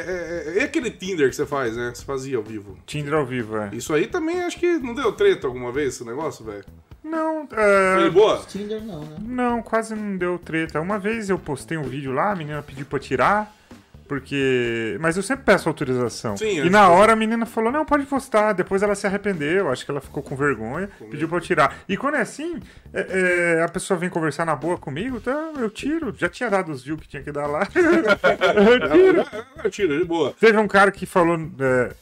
é- 0.56 0.58
é 0.58 0.64
aquele 0.64 0.90
Tinder 0.90 1.30
que 1.30 1.34
você 1.34 1.46
faz, 1.46 1.74
né? 1.76 1.92
Você 1.94 2.04
fazia 2.04 2.36
ao 2.36 2.42
vivo. 2.42 2.78
Tinder 2.84 3.14
ao 3.14 3.24
vivo, 3.24 3.56
é. 3.56 3.70
Isso 3.72 3.94
aí 3.94 4.06
também 4.06 4.42
acho 4.42 4.60
que 4.60 4.66
não 4.78 4.92
deu 4.94 5.10
treta 5.12 5.46
alguma 5.46 5.72
vez, 5.72 5.94
esse 5.94 6.04
negócio, 6.04 6.44
velho? 6.44 6.64
Não, 7.04 7.46
Foi 7.48 7.58
é, 7.58 8.04
de 8.04 8.10
boa? 8.10 8.44
Tinder 8.48 8.80
não, 8.82 9.00
né? 9.00 9.16
Não, 9.20 9.62
quase 9.62 9.94
não 9.94 10.16
deu 10.16 10.38
treta. 10.38 10.80
Uma 10.80 10.98
vez 10.98 11.28
eu 11.28 11.38
postei 11.38 11.76
um 11.76 11.82
vídeo 11.82 12.12
lá, 12.12 12.30
a 12.32 12.36
menina 12.36 12.62
pediu 12.62 12.86
pra 12.86 12.96
eu 12.96 13.00
tirar, 13.02 13.52
porque. 14.08 14.96
Mas 15.00 15.16
eu 15.16 15.22
sempre 15.22 15.44
peço 15.44 15.68
autorização. 15.68 16.36
Sim, 16.36 16.60
e 16.64 16.70
na 16.70 16.88
hora 16.88 17.14
a 17.14 17.16
menina 17.16 17.44
falou: 17.46 17.72
não, 17.72 17.84
pode 17.84 18.04
postar. 18.06 18.52
Depois 18.52 18.82
ela 18.82 18.94
se 18.94 19.06
arrependeu, 19.06 19.70
acho 19.70 19.84
que 19.84 19.90
ela 19.90 20.00
ficou 20.00 20.22
com 20.22 20.36
vergonha, 20.36 20.88
pediu 21.10 21.28
pra 21.28 21.38
eu 21.38 21.40
tirar. 21.40 21.76
E 21.88 21.96
quando 21.96 22.16
é 22.16 22.20
assim, 22.20 22.60
é- 22.94 23.56
é, 23.58 23.62
a 23.62 23.68
pessoa 23.68 23.98
vem 23.98 24.08
conversar 24.10 24.44
na 24.44 24.54
boa 24.54 24.76
comigo, 24.78 25.16
então 25.16 25.54
eu 25.58 25.70
tiro. 25.70 26.14
Já 26.16 26.28
tinha 26.28 26.48
dado 26.50 26.70
os 26.70 26.84
views 26.84 27.00
que 27.00 27.08
tinha 27.08 27.22
que 27.22 27.32
dar 27.32 27.46
lá. 27.46 27.66
eu 27.74 28.90
tiro. 28.90 29.24
É, 29.64 29.70
Tira, 29.70 29.98
de 29.98 30.04
boa. 30.04 30.34
Teve 30.38 30.58
um 30.58 30.68
cara 30.68 30.90
que 30.92 31.06
falou. 31.06 31.36
é, 31.58 31.92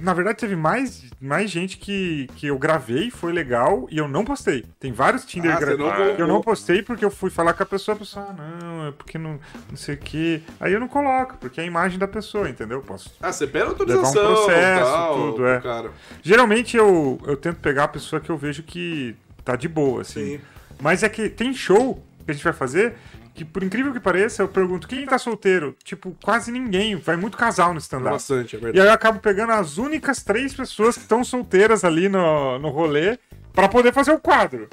na 0.00 0.12
verdade, 0.14 0.38
teve 0.38 0.56
mais, 0.56 1.04
mais 1.20 1.50
gente 1.50 1.76
que, 1.78 2.28
que 2.36 2.46
eu 2.46 2.58
gravei, 2.58 3.10
foi 3.10 3.32
legal, 3.32 3.86
e 3.90 3.98
eu 3.98 4.06
não 4.08 4.24
postei. 4.24 4.64
Tem 4.80 4.92
vários 4.92 5.24
Tinder 5.24 5.52
Ah, 5.52 5.58
você 5.58 5.64
gra- 5.64 5.76
não 5.76 6.16
que 6.16 6.22
eu 6.22 6.26
não 6.26 6.40
postei 6.40 6.82
porque 6.82 7.04
eu 7.04 7.10
fui 7.10 7.30
falar 7.30 7.52
com 7.54 7.62
a 7.62 7.66
pessoa, 7.66 7.94
a 7.94 7.98
pessoa, 7.98 8.26
ah, 8.30 8.32
não, 8.32 8.86
é 8.88 8.92
porque 8.92 9.18
não, 9.18 9.38
não 9.70 9.76
sei 9.76 9.94
o 9.94 9.98
quê. 9.98 10.42
Aí 10.60 10.72
eu 10.72 10.80
não 10.80 10.88
coloco, 10.88 11.36
porque 11.38 11.60
é 11.60 11.64
a 11.64 11.66
imagem 11.66 11.98
da 11.98 12.08
pessoa, 12.08 12.48
entendeu? 12.48 12.80
Posso. 12.82 13.12
Ah, 13.20 13.32
você 13.32 13.46
pega 13.46 13.66
Levar 13.66 13.68
um 13.68 13.80
autorização 13.80 14.34
processo, 14.34 14.84
tal, 14.92 15.14
tudo, 15.32 15.46
é. 15.46 15.60
cara. 15.60 15.90
Geralmente 16.22 16.76
eu, 16.76 17.18
eu 17.26 17.36
tento 17.36 17.56
pegar 17.60 17.84
a 17.84 17.88
pessoa 17.88 18.20
que 18.20 18.30
eu 18.30 18.36
vejo 18.36 18.62
que 18.62 19.14
tá 19.44 19.56
de 19.56 19.68
boa, 19.68 20.02
assim. 20.02 20.36
Sim. 20.36 20.40
Mas 20.80 21.02
é 21.02 21.08
que 21.08 21.28
tem 21.28 21.54
show 21.54 22.02
que 22.24 22.30
a 22.30 22.34
gente 22.34 22.44
vai 22.44 22.52
fazer 22.52 22.94
que, 23.36 23.44
por 23.44 23.62
incrível 23.62 23.92
que 23.92 24.00
pareça, 24.00 24.42
eu 24.42 24.48
pergunto 24.48 24.88
quem 24.88 25.04
tá 25.06 25.18
solteiro. 25.18 25.76
Tipo, 25.84 26.16
quase 26.24 26.50
ninguém. 26.50 26.96
Vai 26.96 27.16
muito 27.16 27.36
casal 27.36 27.72
no 27.72 27.78
stand-up. 27.78 28.12
Bastante, 28.12 28.56
é 28.56 28.58
E 28.58 28.62
verdade. 28.62 28.80
aí 28.80 28.86
eu 28.88 28.92
acabo 28.92 29.20
pegando 29.20 29.52
as 29.52 29.78
únicas 29.78 30.22
três 30.22 30.54
pessoas 30.54 30.96
que 30.96 31.02
estão 31.02 31.22
solteiras 31.22 31.84
ali 31.84 32.08
no, 32.08 32.58
no 32.58 32.70
rolê 32.70 33.18
pra 33.52 33.68
poder 33.68 33.92
fazer 33.92 34.12
o 34.12 34.18
quadro. 34.18 34.68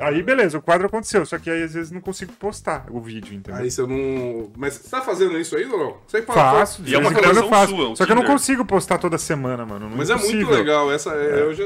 Aí 0.00 0.22
beleza, 0.22 0.56
o 0.58 0.62
quadro 0.62 0.86
aconteceu, 0.86 1.26
só 1.26 1.38
que 1.38 1.50
aí 1.50 1.62
às 1.62 1.74
vezes 1.74 1.90
não 1.90 2.00
consigo 2.00 2.32
postar 2.34 2.86
o 2.90 3.00
vídeo, 3.00 3.34
entendeu? 3.34 3.60
Aí 3.60 3.70
você 3.70 3.82
não. 3.86 4.50
Mas 4.56 4.74
você 4.74 4.88
tá 4.88 5.00
fazendo 5.02 5.36
isso 5.38 5.56
aí 5.56 5.66
não? 5.66 5.96
Você 6.06 6.22
fala- 6.22 6.58
Faço, 6.60 6.82
E 6.86 6.94
é 6.94 6.98
uma 6.98 7.10
eu 7.10 7.14
criação 7.16 7.48
faço. 7.48 7.74
sua, 7.76 7.88
o 7.90 7.96
só 7.96 8.06
que 8.06 8.12
eu 8.12 8.16
não 8.16 8.24
consigo 8.24 8.64
postar 8.64 8.98
toda 8.98 9.18
semana, 9.18 9.66
mano. 9.66 9.88
Não 9.88 9.96
Mas 9.96 10.08
é 10.10 10.14
muito 10.14 10.28
impossível. 10.28 10.54
legal. 10.56 10.92
Essa, 10.92 11.10
é, 11.14 11.40
Eu 11.42 11.52
já. 11.54 11.64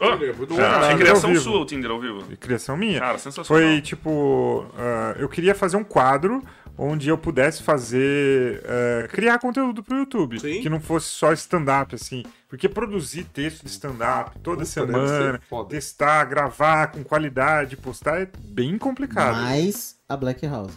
Oh, 0.00 0.04
É 0.24 0.32
muito 0.32 0.54
já, 0.54 0.68
bom. 0.70 0.76
achei 0.76 0.92
ao 0.92 0.98
criação 0.98 1.34
sua 1.36 1.60
o 1.60 1.66
Tinder 1.66 1.90
ao 1.90 2.00
vivo. 2.00 2.22
De 2.22 2.36
criação 2.36 2.76
minha. 2.76 3.00
Cara, 3.00 3.18
sensacional. 3.18 3.46
Foi 3.46 3.80
tipo. 3.80 4.66
ah, 4.78 5.14
eu 5.18 5.28
queria 5.28 5.54
fazer 5.54 5.76
um 5.76 5.84
quadro 5.84 6.42
onde 6.78 7.08
eu 7.08 7.18
pudesse 7.18 7.62
fazer. 7.62 8.62
ah, 8.66 9.08
criar 9.08 9.38
conteúdo 9.38 9.82
pro 9.82 9.96
YouTube. 9.98 10.40
Sim. 10.40 10.60
Que 10.60 10.68
não 10.68 10.80
fosse 10.80 11.06
só 11.06 11.32
stand-up, 11.32 11.94
assim. 11.94 12.22
Porque 12.52 12.68
produzir 12.68 13.24
texto 13.24 13.64
de 13.64 13.70
stand-up 13.70 14.38
toda 14.40 14.58
Puta, 14.58 14.66
semana, 14.66 15.40
testar, 15.70 16.22
gravar 16.26 16.88
com 16.88 17.02
qualidade, 17.02 17.78
postar 17.78 18.20
é 18.20 18.28
bem 18.44 18.76
complicado. 18.76 19.36
Mais 19.36 19.96
a 20.06 20.14
Black 20.18 20.46
House. 20.46 20.74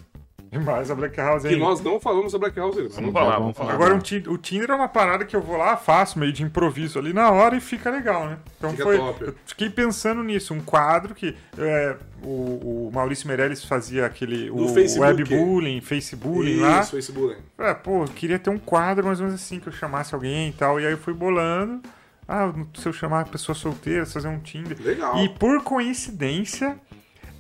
Mas 0.59 0.89
a 0.91 0.95
Black 0.95 1.17
House 1.17 1.43
Que 1.43 1.55
nós 1.55 1.81
não 1.81 1.99
falamos 1.99 2.31
da 2.33 2.39
Black 2.39 2.57
House 2.59 2.77
ainda. 2.77 2.89
Vamos 2.89 3.11
falar, 3.13 3.37
vamos 3.39 3.39
vamos 3.39 3.57
falar. 3.57 3.73
Agora 3.73 3.93
um 3.95 3.99
ti- 3.99 4.23
o 4.27 4.37
Tinder 4.37 4.71
é 4.71 4.75
uma 4.75 4.87
parada 4.87 5.25
que 5.25 5.35
eu 5.35 5.41
vou 5.41 5.57
lá, 5.57 5.75
faço 5.77 6.17
meio 6.19 6.31
de 6.31 6.43
improviso 6.43 6.97
ali 6.99 7.13
na 7.13 7.31
hora 7.31 7.55
e 7.55 7.59
fica 7.61 7.89
legal, 7.89 8.27
né? 8.27 8.37
Então 8.57 8.71
Fica 8.71 8.83
foi. 8.83 8.97
top. 8.97 9.23
Eu 9.25 9.35
fiquei 9.45 9.69
pensando 9.69 10.23
nisso, 10.23 10.53
um 10.53 10.61
quadro 10.61 11.13
que 11.15 11.35
é, 11.57 11.95
o, 12.23 12.87
o 12.87 12.91
Maurício 12.93 13.27
Meirelles 13.27 13.63
fazia 13.65 14.05
aquele. 14.05 14.49
No 14.49 14.65
o 14.65 14.69
Facebook. 14.69 15.23
webbullying, 15.23 15.81
Facebook 15.81 16.55
lá. 16.59 16.81
Isso, 16.81 16.91
Facebook. 16.91 17.37
É, 17.57 17.73
pô, 17.73 18.03
eu 18.03 18.07
queria 18.07 18.39
ter 18.39 18.49
um 18.49 18.57
quadro 18.57 19.05
mais 19.05 19.19
ou 19.19 19.25
menos 19.27 19.41
assim, 19.41 19.59
que 19.59 19.67
eu 19.67 19.73
chamasse 19.73 20.13
alguém 20.15 20.49
e 20.49 20.53
tal. 20.53 20.79
E 20.79 20.85
aí 20.85 20.91
eu 20.93 20.97
fui 20.97 21.13
bolando. 21.13 21.81
Ah, 22.27 22.51
se 22.73 22.87
eu 22.87 22.91
chamar 22.93 23.19
a 23.21 23.25
pessoa 23.25 23.53
solteira, 23.55 24.03
fazer 24.03 24.27
um 24.27 24.39
Tinder. 24.39 24.75
Legal. 24.81 25.17
E 25.23 25.29
por 25.29 25.61
coincidência, 25.63 26.75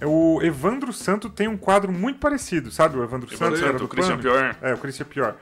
o 0.03 0.41
Evandro 0.41 0.91
Santo 0.91 1.29
tem 1.29 1.47
um 1.47 1.57
quadro 1.57 1.91
muito 1.91 2.19
parecido, 2.19 2.71
sabe? 2.71 2.97
O 2.97 3.03
Evandro 3.03 3.29
Santos 3.29 3.59
Santo, 3.59 3.69
era 3.69 3.77
do 3.77 3.85
o 3.85 3.87
Christian. 3.87 4.17
Pior. 4.17 4.55
É, 4.61 4.73
o 4.73 4.77
Christian 4.77 5.05
Pior. 5.05 5.35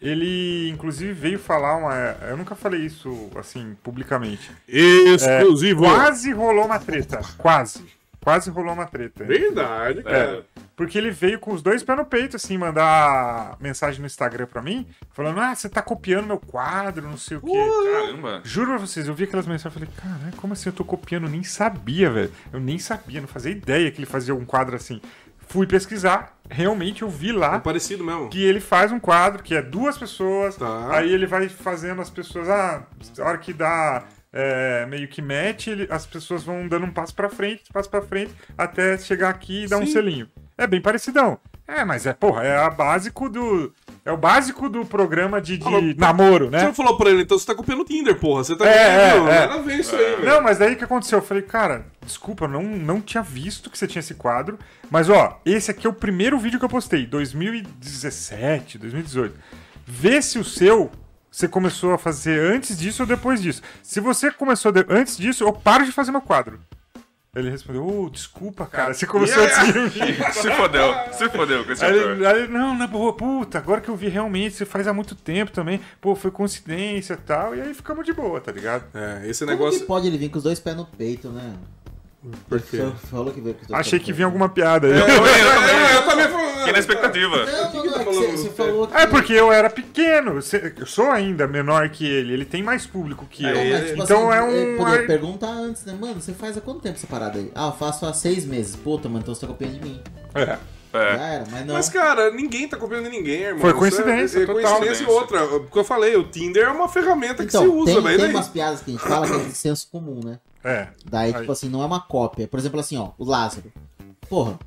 Ele, 0.00 0.68
inclusive, 0.68 1.12
veio 1.12 1.38
falar 1.38 1.76
uma. 1.76 1.94
Eu 2.28 2.36
nunca 2.36 2.54
falei 2.54 2.82
isso, 2.82 3.30
assim, 3.34 3.76
publicamente. 3.82 4.50
Exclusivo. 4.68 5.84
Quase 5.84 6.32
rolou 6.32 6.66
uma 6.66 6.78
treta. 6.78 7.20
Quase. 7.38 7.84
Quase 8.26 8.50
rolou 8.50 8.72
uma 8.74 8.86
treta. 8.86 9.22
Verdade, 9.22 10.02
cara. 10.02 10.44
Porque 10.74 10.98
ele 10.98 11.12
veio 11.12 11.38
com 11.38 11.52
os 11.52 11.62
dois 11.62 11.84
pés 11.84 11.96
no 11.96 12.04
peito, 12.04 12.34
assim, 12.34 12.58
mandar 12.58 13.56
mensagem 13.60 14.00
no 14.00 14.06
Instagram 14.06 14.46
pra 14.46 14.60
mim, 14.60 14.84
falando: 15.12 15.38
Ah, 15.38 15.54
você 15.54 15.68
tá 15.68 15.80
copiando 15.80 16.26
meu 16.26 16.38
quadro, 16.40 17.06
não 17.08 17.16
sei 17.16 17.36
o 17.36 17.40
quê. 17.40 17.52
Caramba. 17.92 18.40
Juro 18.42 18.70
pra 18.70 18.78
vocês, 18.78 19.06
eu 19.06 19.14
vi 19.14 19.24
aquelas 19.24 19.46
mensagens 19.46 19.76
e 19.80 19.86
falei, 19.86 19.88
caralho, 19.96 20.36
como 20.38 20.54
assim 20.54 20.68
eu 20.68 20.72
tô 20.72 20.84
copiando? 20.84 21.22
Eu 21.26 21.30
nem 21.30 21.44
sabia, 21.44 22.10
velho. 22.10 22.32
Eu 22.52 22.58
nem 22.58 22.80
sabia, 22.80 23.20
não 23.20 23.28
fazia 23.28 23.52
ideia 23.52 23.92
que 23.92 23.98
ele 24.00 24.06
fazia 24.06 24.34
um 24.34 24.44
quadro 24.44 24.74
assim. 24.74 25.00
Fui 25.48 25.64
pesquisar, 25.64 26.36
realmente 26.50 27.02
eu 27.02 27.08
vi 27.08 27.30
É 27.30 27.32
lá 27.32 27.60
parecido 27.60 28.02
mesmo. 28.02 28.28
que 28.28 28.42
ele 28.42 28.58
faz 28.58 28.90
um 28.90 28.98
quadro 28.98 29.40
que 29.44 29.54
é 29.54 29.62
duas 29.62 29.96
pessoas, 29.96 30.56
Tá. 30.56 30.96
aí 30.96 31.12
ele 31.12 31.24
vai 31.26 31.48
fazendo 31.48 32.02
as 32.02 32.10
pessoas, 32.10 32.48
ah, 32.50 32.82
a 33.20 33.22
hora 33.24 33.38
que 33.38 33.52
dá 33.52 34.02
é, 34.38 34.84
meio 34.86 35.08
que 35.08 35.22
match, 35.22 35.68
ele- 35.68 35.88
as 35.90 36.04
pessoas 36.04 36.42
vão 36.44 36.68
dando 36.68 36.84
um 36.84 36.90
passo 36.92 37.14
pra 37.14 37.28
frente, 37.30 37.64
passo 37.72 37.88
pra 37.88 38.02
frente, 38.02 38.32
até 38.56 38.98
chegar 38.98 39.30
aqui 39.30 39.64
e 39.64 39.68
dar 39.68 39.78
um 39.78 39.86
Sim. 39.86 39.92
selinho. 39.92 40.28
É 40.58 40.66
bem 40.66 40.80
parecidão. 40.80 41.38
É, 41.68 41.84
mas 41.84 42.06
é, 42.06 42.12
porra, 42.12 42.44
é 42.44 42.56
a 42.56 42.70
básico 42.70 43.28
do. 43.28 43.74
É 44.04 44.12
o 44.12 44.16
básico 44.16 44.68
do 44.68 44.84
programa 44.86 45.40
de, 45.40 45.58
de 45.58 45.66
Ah, 45.66 45.70
mas- 45.72 45.96
namoro, 45.96 46.44
Você 46.46 46.50
né? 46.58 46.62
não 46.64 46.72
falou 46.74 46.96
pra 46.96 47.10
ele, 47.10 47.22
então 47.22 47.36
você 47.36 47.44
tá 47.44 47.56
copiando 47.56 47.80
o 47.80 47.84
Tinder, 47.84 48.14
porra. 48.20 48.44
Você 48.44 48.54
tá 48.56 48.64
É, 48.64 49.10
copiando. 49.10 49.28
é, 49.28 49.36
é. 49.36 49.40
Nada 49.40 49.54
a 49.54 49.62
ver 49.62 49.80
isso 49.80 49.96
aí, 49.96 50.04
velho. 50.16 50.24
Não, 50.26 50.40
mas 50.42 50.58
daí 50.58 50.74
o 50.74 50.76
que 50.76 50.84
aconteceu? 50.84 51.18
Eu 51.18 51.24
falei, 51.24 51.42
cara, 51.42 51.86
desculpa, 52.04 52.44
eu 52.44 52.48
não, 52.48 52.62
não 52.62 53.00
tinha 53.00 53.20
visto 53.22 53.68
que 53.68 53.76
você 53.76 53.86
tinha 53.88 53.98
esse 53.98 54.14
quadro. 54.14 54.56
Mas, 54.88 55.10
ó, 55.10 55.40
esse 55.44 55.70
aqui 55.72 55.88
é 55.88 55.90
o 55.90 55.92
primeiro 55.92 56.38
vídeo 56.38 56.58
que 56.60 56.64
eu 56.64 56.68
postei, 56.68 57.04
2017, 57.04 58.78
2018. 58.78 59.34
Vê 59.86 60.20
se 60.22 60.38
o 60.38 60.44
seu 60.44 60.90
você 61.36 61.46
começou 61.46 61.92
a 61.92 61.98
fazer 61.98 62.40
antes 62.54 62.78
disso 62.78 63.02
ou 63.02 63.06
depois 63.06 63.42
disso. 63.42 63.60
Se 63.82 64.00
você 64.00 64.30
começou 64.30 64.72
de- 64.72 64.86
antes 64.88 65.18
disso, 65.18 65.44
eu 65.44 65.52
paro 65.52 65.84
de 65.84 65.92
fazer 65.92 66.10
meu 66.10 66.22
quadro. 66.22 66.58
Ele 67.34 67.50
respondeu, 67.50 67.86
ô, 67.86 68.08
desculpa, 68.08 68.64
cara, 68.64 68.94
você 68.94 69.06
começou 69.06 69.42
Yeah. 69.42 69.62
antes 69.84 69.92
de 69.92 70.00
mim. 70.00 70.14
Se 70.32 70.50
fodeu, 70.52 70.94
se 71.12 71.28
fodeu, 71.28 71.58
Aí 71.68 71.76
Pior. 71.76 71.92
ele, 72.12 72.26
aí 72.26 72.42
ele, 72.44 72.48
não, 72.52 72.74
na 72.74 72.86
boa, 72.86 73.12
puta, 73.12 73.58
agora 73.58 73.82
que 73.82 73.90
eu 73.90 73.96
vi 73.96 74.08
realmente, 74.08 74.54
você 74.54 74.64
faz 74.64 74.88
há 74.88 74.94
muito 74.94 75.14
tempo 75.14 75.50
também, 75.52 75.78
pô, 76.00 76.16
foi 76.16 76.30
coincidência 76.30 77.12
e 77.12 77.16
tal, 77.18 77.54
e 77.54 77.60
aí 77.60 77.74
ficamos 77.74 78.06
de 78.06 78.14
boa, 78.14 78.40
tá 78.40 78.50
ligado? 78.50 78.84
É, 78.94 79.28
esse 79.28 79.44
Como 79.44 79.50
negócio. 79.50 79.78
que 79.80 79.84
pode 79.86 80.06
ele 80.06 80.16
vir 80.16 80.30
com 80.30 80.38
os 80.38 80.44
dois 80.44 80.58
pés 80.58 80.74
no 80.74 80.86
peito, 80.86 81.28
né? 81.28 81.54
Por 82.48 82.60
quê? 82.60 82.78
Falou 83.10 83.32
que 83.32 83.40
veio 83.40 83.56
dois 83.68 83.80
Achei 83.80 83.98
que 83.98 84.12
vinha 84.12 84.26
alguma 84.26 84.48
piada 84.48 84.86
aí. 84.86 84.92
Eu 84.98 85.06
também, 85.06 85.16
eu 85.40 85.52
também. 85.54 85.76
É, 85.76 85.96
eu 85.96 86.02
também 86.02 86.28
falo- 86.28 86.46
Fiquei 86.56 86.72
na 86.72 86.78
expectativa. 86.80 87.36
Não, 87.46 87.62
não, 87.62 87.70
que 87.70 87.76
não, 87.76 87.92
tá 87.94 88.00
é 88.00 88.04
que 88.04 88.48
que... 88.48 88.96
É 88.96 89.06
porque 89.06 89.32
eu 89.34 89.52
era 89.52 89.70
pequeno, 89.70 90.34
você- 90.34 90.74
eu 90.76 90.86
sou 90.86 91.10
ainda 91.12 91.46
menor 91.46 91.88
que 91.90 92.04
ele, 92.04 92.32
ele 92.32 92.44
tem 92.44 92.62
mais 92.62 92.84
público 92.86 93.24
que 93.30 93.46
É, 93.46 93.50
eu. 93.82 93.86
Tipo 93.86 94.02
então 94.02 94.30
assim, 94.30 94.38
é 94.38 94.42
um. 94.78 94.84
ai- 94.86 95.06
perguntar 95.06 95.50
antes, 95.50 95.84
né? 95.84 95.96
Mano, 96.00 96.20
você 96.20 96.32
faz 96.32 96.56
há 96.56 96.60
quanto 96.60 96.80
tempo 96.80 96.96
essa 96.96 97.06
parada 97.06 97.38
aí? 97.38 97.52
Ah, 97.54 97.66
eu 97.68 97.72
faço 97.72 98.04
há 98.04 98.12
seis 98.12 98.44
meses. 98.44 98.74
Puta, 98.74 99.08
mano, 99.08 99.20
então 99.22 99.34
você 99.34 99.42
tá 99.42 99.46
copiando 99.46 99.74
de 99.74 99.80
mim. 99.88 100.00
É. 100.34 100.58
É. 100.92 101.16
Já 101.16 101.26
era, 101.26 101.44
mas 101.50 101.66
não. 101.66 101.74
Mas, 101.74 101.88
cara, 101.90 102.30
ninguém 102.30 102.66
tá 102.68 102.76
copiando 102.76 103.08
ninguém, 103.10 103.42
irmão. 103.42 103.60
Foi 103.60 103.74
coincidência, 103.74 104.38
é, 104.38 104.42
é 104.42 104.46
coincidência 104.46 105.04
e 105.04 105.06
outra. 105.06 105.44
O 105.44 105.66
que 105.66 105.78
eu 105.78 105.84
falei, 105.84 106.16
o 106.16 106.24
Tinder 106.24 106.64
é 106.64 106.70
uma 106.70 106.88
ferramenta 106.88 107.42
que 107.44 107.48
então, 107.50 107.62
se 107.62 107.68
usa, 107.68 107.92
tem, 107.92 108.00
mas 108.00 108.16
tem 108.16 108.24
daí- 108.26 108.34
umas 108.34 108.48
piadas 108.48 108.80
que 108.80 108.90
a 108.90 108.94
gente 108.94 109.02
fala 109.06 109.26
que 109.26 109.34
é 109.34 109.38
de 109.44 109.52
senso 109.52 109.88
comum, 109.92 110.20
né? 110.24 110.38
É. 110.64 110.88
Daí, 111.04 111.32
Aí. 111.32 111.40
tipo 111.40 111.52
assim, 111.52 111.68
não 111.68 111.82
é 111.82 111.86
uma 111.86 112.00
cópia. 112.00 112.48
Por 112.48 112.58
exemplo, 112.58 112.80
assim, 112.80 112.96
ó, 112.96 113.10
o 113.18 113.24
Lázaro. 113.24 113.72
Porra, 114.28 114.58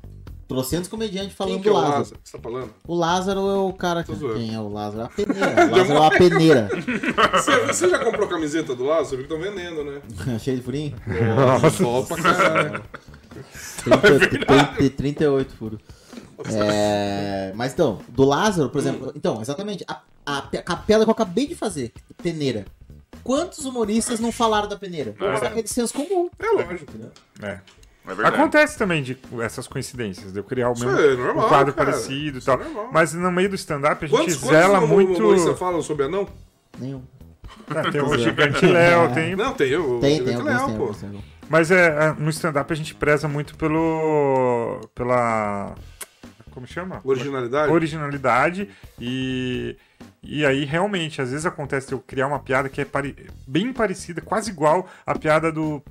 trocentos 0.48 0.88
comediantes 0.88 1.34
falando 1.36 1.54
Quem 1.54 1.62
que 1.62 1.68
é 1.68 1.72
do 1.72 1.76
o 1.76 1.80
Lázaro. 1.80 1.98
Lázaro? 1.98 2.20
Você 2.24 2.36
tá 2.36 2.42
falando? 2.42 2.70
O 2.88 2.94
Lázaro 2.94 3.40
é 3.40 3.56
o 3.58 3.72
cara 3.72 4.02
que. 4.02 4.16
Quem 4.16 4.54
é 4.54 4.58
o 4.58 4.68
Lázaro? 4.68 5.02
É 5.02 5.04
a 5.04 5.08
peneira. 5.08 5.50
O 5.66 5.70
Lázaro 5.70 5.92
é 5.92 6.00
uma 6.00 6.10
peneira. 6.10 6.68
Você, 7.32 7.66
você 7.66 7.88
já 7.88 7.98
comprou 8.04 8.26
a 8.26 8.30
camiseta 8.30 8.74
do 8.74 8.84
Lázaro? 8.84 9.22
Porque 9.22 9.34
estão 9.34 9.38
vendendo, 9.38 9.84
né? 9.84 10.00
Cheio 10.40 10.56
de 10.56 10.62
furinho? 10.62 10.96
Nossa, 11.62 11.82
Bom 11.82 12.04
pra 12.04 12.22
caralho. 12.22 12.82
30, 13.84 14.28
30, 14.76 14.90
38 14.96 15.54
furos. 15.54 15.80
É, 16.46 17.52
mas 17.54 17.72
então, 17.72 17.98
do 18.08 18.24
Lázaro, 18.24 18.70
por 18.70 18.78
exemplo. 18.80 19.12
Então, 19.14 19.40
exatamente. 19.40 19.84
A, 19.86 20.00
a, 20.26 20.38
a 20.66 20.76
piada 20.76 21.04
que 21.04 21.10
eu 21.10 21.12
acabei 21.12 21.46
de 21.46 21.54
fazer, 21.54 21.92
peneira. 22.22 22.64
Quantos 23.22 23.64
humoristas 23.64 24.18
não 24.20 24.32
falaram 24.32 24.68
da 24.68 24.76
peneira? 24.76 25.14
É. 25.20 25.36
Só 25.36 25.50
que 25.50 25.58
é 25.58 25.62
de 25.62 25.70
senso 25.70 25.94
comum. 25.94 26.30
É 26.38 26.50
lógico. 26.50 26.92
É. 27.42 27.60
É 28.06 28.14
verdade. 28.14 28.34
Acontece 28.36 28.78
também 28.78 29.02
de 29.02 29.16
essas 29.42 29.68
coincidências, 29.68 30.32
de 30.32 30.38
eu 30.38 30.42
criar 30.44 30.70
o 30.70 30.72
mesmo 30.72 30.90
é 30.98 31.14
normal, 31.14 31.44
um 31.44 31.48
quadro 31.48 31.72
cara. 31.74 31.90
parecido 31.92 32.38
e 32.38 32.40
tal. 32.42 32.60
é. 32.60 32.66
Mas 32.90 33.12
no 33.12 33.30
meio 33.30 33.50
do 33.50 33.54
stand-up 33.54 34.02
a 34.04 34.08
gente 34.08 34.16
Quantos, 34.18 34.36
quantos 34.36 34.48
zela 34.58 34.78
humo- 34.80 34.94
muito. 34.94 35.20
humoristas 35.22 35.58
falam 35.58 35.82
sobre 35.82 36.06
anão? 36.06 36.26
Nenhum. 36.78 37.02
Ah, 37.68 37.90
tem 37.90 38.00
o 38.02 38.16
Gigante 38.18 38.64
Léo, 38.66 39.12
tem. 39.12 39.36
Não, 39.36 39.52
tem 39.52 39.68
eu. 39.70 39.98
Tem, 40.00 40.20
legal, 40.20 40.66
tem 40.66 40.76
pô. 40.76 40.94
tem. 40.94 41.22
Mas 41.48 41.70
é, 41.70 41.88
é, 41.88 42.12
no 42.18 42.30
stand-up 42.30 42.72
a 42.72 42.76
gente 42.76 42.94
preza 42.94 43.28
muito 43.28 43.54
pelo. 43.56 44.80
pela. 44.94 45.74
Como 46.52 46.66
chama? 46.66 47.00
Originalidade? 47.04 47.70
Originalidade 47.72 48.68
e. 48.98 49.76
E 50.22 50.44
aí, 50.44 50.64
realmente, 50.64 51.20
às 51.22 51.30
vezes 51.30 51.46
acontece 51.46 51.92
eu 51.92 51.98
criar 51.98 52.26
uma 52.26 52.38
piada 52.38 52.68
que 52.68 52.80
é 52.80 52.84
pare- 52.84 53.16
bem 53.46 53.72
parecida, 53.72 54.20
quase 54.20 54.50
igual 54.50 54.86
à 55.06 55.18
piada 55.18 55.50
do 55.50 55.82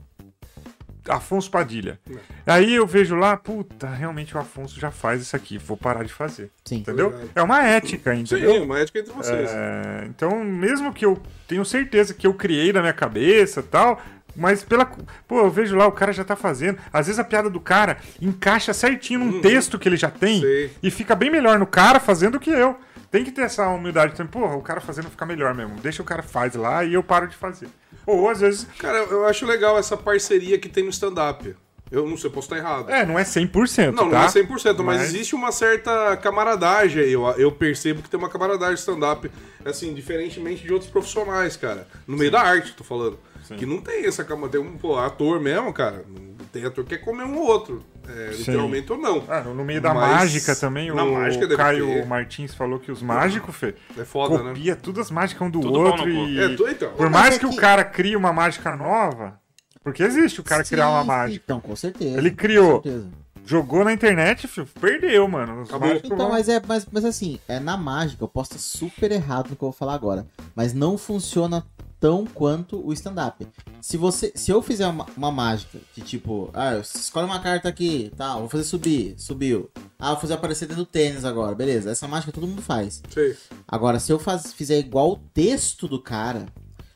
Afonso 1.07 1.49
Padilha. 1.49 1.99
Aí 2.45 2.75
eu 2.75 2.85
vejo 2.85 3.15
lá, 3.15 3.35
puta, 3.35 3.87
realmente 3.87 4.35
o 4.35 4.39
Afonso 4.39 4.79
já 4.79 4.91
faz 4.91 5.21
isso 5.23 5.35
aqui, 5.35 5.57
vou 5.57 5.75
parar 5.75 6.03
de 6.03 6.13
fazer. 6.13 6.51
Sim. 6.63 6.77
Entendeu? 6.77 7.09
Verdade. 7.09 7.31
É 7.35 7.41
uma 7.41 7.63
ética, 7.63 8.13
entendeu? 8.13 8.53
Sim, 8.53 8.59
uma 8.59 8.79
ética 8.79 8.99
entre 8.99 9.13
vocês. 9.13 9.49
É, 9.49 10.05
então, 10.07 10.43
mesmo 10.43 10.93
que 10.93 11.05
eu 11.05 11.19
tenho 11.47 11.65
certeza 11.65 12.13
que 12.13 12.27
eu 12.27 12.33
criei 12.33 12.71
na 12.71 12.81
minha 12.81 12.93
cabeça 12.93 13.63
tal, 13.63 13.99
mas 14.35 14.63
pela. 14.63 14.85
Pô, 15.27 15.39
eu 15.39 15.49
vejo 15.49 15.75
lá, 15.75 15.87
o 15.87 15.91
cara 15.91 16.13
já 16.13 16.23
tá 16.23 16.35
fazendo. 16.35 16.77
Às 16.93 17.07
vezes 17.07 17.19
a 17.19 17.23
piada 17.23 17.49
do 17.49 17.59
cara 17.59 17.97
encaixa 18.21 18.73
certinho 18.73 19.19
num 19.21 19.41
texto 19.41 19.79
que 19.79 19.89
ele 19.89 19.97
já 19.97 20.11
tem 20.11 20.41
Sei. 20.41 20.71
e 20.83 20.91
fica 20.91 21.15
bem 21.15 21.31
melhor 21.31 21.57
no 21.57 21.65
cara 21.65 21.99
fazendo 21.99 22.33
do 22.33 22.39
que 22.39 22.51
eu. 22.51 22.77
Tem 23.11 23.23
que 23.23 23.31
ter 23.31 23.41
essa 23.41 23.67
humildade 23.69 24.15
também. 24.15 24.31
Porra, 24.31 24.55
o 24.55 24.61
cara 24.61 24.79
fazendo 24.79 25.09
fica 25.09 25.25
melhor 25.25 25.53
mesmo. 25.55 25.75
Deixa 25.81 26.01
o 26.01 26.05
cara 26.05 26.21
faz 26.21 26.55
lá 26.55 26.83
e 26.83 26.93
eu 26.93 27.03
paro 27.03 27.27
de 27.27 27.35
fazer. 27.35 27.67
Ou 28.05 28.29
às 28.29 28.39
vezes. 28.39 28.67
Cara, 28.77 28.97
eu 28.97 29.25
acho 29.25 29.45
legal 29.45 29.77
essa 29.77 29.97
parceria 29.97 30.59
que 30.59 30.69
tem 30.69 30.83
no 30.83 30.89
stand-up. 30.89 31.55
Eu 31.91 32.07
não 32.07 32.15
sei, 32.15 32.29
posso 32.29 32.45
estar 32.45 32.57
errado. 32.57 32.89
É, 32.91 33.03
não 33.03 33.17
é 33.17 33.23
100%. 33.23 33.91
Não, 33.91 34.03
não 34.05 34.11
tá? 34.11 34.25
é 34.25 34.27
100%, 34.27 34.77
mas, 34.77 34.83
Mas- 34.83 35.01
existe 35.09 35.33
uma 35.33 35.51
certa 35.51 36.15
camaradagem 36.17 37.01
aí. 37.03 37.11
Eu, 37.11 37.25
eu 37.31 37.51
percebo 37.51 38.03
que 38.03 38.09
tem 38.09 38.19
uma 38.19 38.29
camaradagem 38.29 38.75
stand-up, 38.75 39.29
assim, 39.65 39.93
diferentemente 39.95 40.61
de 40.61 40.71
outros 40.71 40.91
profissionais, 40.91 41.57
cara. 41.57 41.87
No 42.05 42.15
meio 42.15 42.29
da 42.29 42.41
arte, 42.41 42.75
tô 42.75 42.83
falando. 42.83 43.17
Que 43.57 43.65
não 43.65 43.81
tem 43.81 44.05
essa 44.05 44.23
camaradagem. 44.23 44.67
Tem 44.67 44.75
um 44.75 44.77
pô, 44.77 44.97
ator 44.99 45.39
mesmo, 45.39 45.73
cara. 45.73 46.05
Tem 46.53 46.63
ator 46.63 46.83
que 46.83 46.95
quer 46.95 47.03
comer 47.03 47.23
um 47.23 47.37
ou 47.39 47.47
outro. 47.47 47.83
É, 48.07 48.31
literalmente 48.31 48.91
ou 48.91 48.97
não. 48.97 49.23
Ah, 49.27 49.41
no 49.41 49.63
meio 49.63 49.81
da 49.81 49.93
Mas 49.93 50.11
mágica 50.15 50.55
também, 50.55 50.91
o 50.91 50.95
mágica 50.95 51.47
Caio 51.55 51.85
ter. 51.87 52.05
Martins 52.05 52.53
falou 52.53 52.79
que 52.79 52.91
os 52.91 53.01
mágicos, 53.01 53.55
Fê, 53.55 53.75
É 53.97 54.05
foda, 54.05 54.41
né? 54.43 54.49
copia 54.49 54.75
todas 54.75 55.07
as 55.07 55.11
mágicas 55.11 55.47
um 55.47 55.51
do 55.51 55.59
Tudo 55.59 55.79
outro 55.79 56.09
e... 56.09 56.39
É, 56.39 56.55
tu- 56.55 56.67
então. 56.67 56.91
Por 56.93 57.09
mais 57.09 57.35
é 57.35 57.39
que, 57.39 57.45
o 57.45 57.49
que- 57.51 57.57
cara 57.57 57.83
crie 57.83 58.15
uma 58.15 58.31
mágica 58.33 58.75
nova, 58.75 59.39
porque 59.83 60.03
existe 60.03 60.39
o 60.39 60.43
cara 60.43 60.63
Sim, 60.63 60.75
criar 60.75 60.89
uma 60.89 61.03
mágica. 61.03 61.41
Então, 61.43 61.59
com 61.59 61.75
certeza. 61.75 62.17
Ele 62.17 62.31
criou. 62.31 62.81
Com 62.81 62.89
certeza. 62.89 63.09
Jogou 63.45 63.83
na 63.83 63.91
internet, 63.91 64.47
filho, 64.47 64.67
perdeu, 64.79 65.27
mano. 65.27 65.63
Então, 65.65 65.79
vão- 65.79 66.29
mas 66.29 66.47
é, 66.47 66.61
mas, 66.67 66.85
mas 66.91 67.03
assim, 67.03 67.39
é 67.47 67.59
na 67.59 67.75
mágica, 67.75 68.23
eu 68.23 68.27
posso 68.27 68.51
estar 68.55 68.59
super 68.59 69.11
errado 69.11 69.49
no 69.49 69.55
que 69.55 69.63
eu 69.63 69.69
vou 69.69 69.71
falar 69.71 69.95
agora, 69.95 70.27
mas 70.55 70.71
não 70.73 70.99
funciona 70.99 71.65
tão 71.99 72.25
quanto 72.25 72.85
o 72.85 72.93
stand-up. 72.93 73.45
Se 73.81 73.97
você, 73.97 74.31
se 74.35 74.51
eu 74.51 74.61
fizer 74.61 74.87
uma, 74.87 75.05
uma 75.17 75.31
mágica 75.31 75.77
de 75.95 76.01
tipo, 76.01 76.49
ah, 76.53 76.73
eu- 76.73 76.81
escolhe 76.81 77.25
uma 77.25 77.39
carta 77.39 77.67
aqui, 77.67 78.11
tá, 78.15 78.35
vou 78.37 78.47
fazer 78.49 78.63
subir, 78.63 79.15
subiu. 79.17 79.69
Ah, 79.99 80.11
vou 80.11 80.21
fazer 80.21 80.33
aparecer 80.35 80.65
dentro 80.67 80.83
do 80.83 80.89
tênis 80.89 81.25
agora, 81.25 81.53
beleza? 81.55 81.91
Essa 81.91 82.07
mágica 82.07 82.31
todo 82.31 82.47
mundo 82.47 82.61
faz. 82.61 83.01
Sei. 83.09 83.35
Agora, 83.67 83.99
se 83.99 84.11
eu 84.11 84.17
faz, 84.19 84.53
fizer 84.53 84.79
igual 84.79 85.11
o 85.11 85.17
texto 85.33 85.87
do 85.87 86.01
cara, 86.01 86.45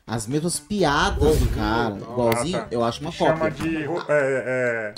as 0.06 0.26
mesmas 0.26 0.58
piadas 0.58 1.38
do 1.38 1.48
cara, 1.48 1.96
igualzinho, 1.96 2.58
Ah, 2.58 2.62
tá. 2.62 2.68
eu 2.70 2.82
acho 2.84 3.00
uma 3.00 3.10
Chama 3.12 3.50
cópia. 3.50 3.50
de. 3.50 3.84
ro- 3.84 4.04
É, 4.08 4.92
é, 4.92 4.94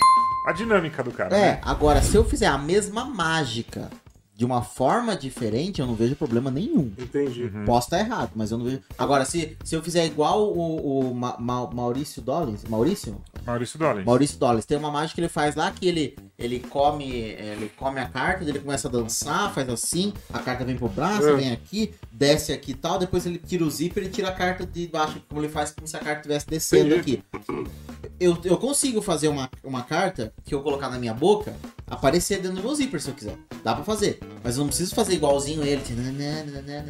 a 0.49 0.53
dinâmica 0.53 1.03
do 1.03 1.11
cara. 1.11 1.35
É, 1.35 1.51
né? 1.55 1.61
agora, 1.63 2.01
se 2.01 2.15
eu 2.15 2.23
fizer 2.23 2.47
a 2.47 2.57
mesma 2.57 3.03
mágica 3.05 3.89
de 4.37 4.45
uma 4.45 4.61
forma 4.61 5.15
diferente, 5.15 5.81
eu 5.81 5.87
não 5.87 5.95
vejo 5.95 6.15
problema 6.15 6.51
nenhum. 6.51 6.91
Entendi. 6.95 7.45
Uhum. 7.45 7.65
Posso 7.65 7.87
estar 7.87 7.97
errado, 7.99 8.33
mas 8.35 8.51
eu 8.51 8.59
não 8.59 8.65
vejo. 8.65 8.81
Agora, 8.95 9.25
se, 9.25 9.57
se 9.63 9.75
eu 9.75 9.81
fizer 9.81 10.05
igual 10.05 10.53
o, 10.55 11.09
o 11.09 11.15
Ma- 11.15 11.35
Ma- 11.39 11.67
Maurício 11.73 12.21
Dollins, 12.21 12.63
Maurício? 12.65 13.19
Maurício 13.43 13.79
Dollins. 13.79 14.05
Maurício 14.05 14.37
Dollins, 14.37 14.65
tem 14.65 14.77
uma 14.77 14.91
mágica 14.91 15.15
que 15.15 15.21
ele 15.21 15.27
faz 15.27 15.55
lá 15.55 15.71
que 15.71 15.87
ele, 15.87 16.15
ele 16.37 16.59
come 16.59 17.09
ele 17.11 17.71
come 17.75 17.99
a 17.99 18.07
carta, 18.07 18.43
ele 18.43 18.59
começa 18.59 18.87
a 18.87 18.91
dançar, 18.91 19.51
faz 19.55 19.67
assim, 19.69 20.13
a 20.31 20.37
carta 20.37 20.63
vem 20.63 20.75
pro 20.77 20.87
braço, 20.87 21.27
É. 21.29 21.35
vem 21.35 21.51
aqui, 21.51 21.95
desce 22.11 22.53
aqui 22.53 22.71
e 22.71 22.75
tal, 22.75 22.99
depois 22.99 23.25
ele 23.25 23.39
tira 23.39 23.63
o 23.63 23.71
zíper 23.71 24.03
e 24.03 24.09
tira 24.09 24.27
a 24.29 24.33
carta 24.33 24.67
de 24.67 24.85
baixo, 24.87 25.19
como 25.27 25.41
ele 25.41 25.49
faz 25.49 25.71
como 25.71 25.87
se 25.87 25.97
a 25.97 25.99
carta 25.99 26.19
estivesse 26.19 26.45
descendo 26.47 26.93
Entendi. 26.93 27.23
aqui. 27.47 27.67
Eu, 28.19 28.37
eu 28.43 28.57
consigo 28.57 29.01
fazer 29.01 29.29
uma, 29.29 29.49
uma 29.63 29.81
carta 29.81 30.31
que 30.45 30.53
eu 30.53 30.61
colocar 30.61 30.89
na 30.91 30.99
minha 30.99 31.13
boca, 31.13 31.55
aparecer 31.87 32.39
dentro 32.39 32.57
do 32.57 32.63
meu 32.63 32.75
zíper 32.75 32.99
se 33.01 33.09
eu 33.09 33.13
quiser. 33.15 33.37
Dá 33.63 33.73
pra 33.73 33.83
fazer. 33.83 34.19
Mas 34.43 34.55
eu 34.55 34.61
não 34.61 34.67
preciso 34.67 34.93
fazer 34.95 35.13
igualzinho 35.13 35.63
ele, 35.63 35.81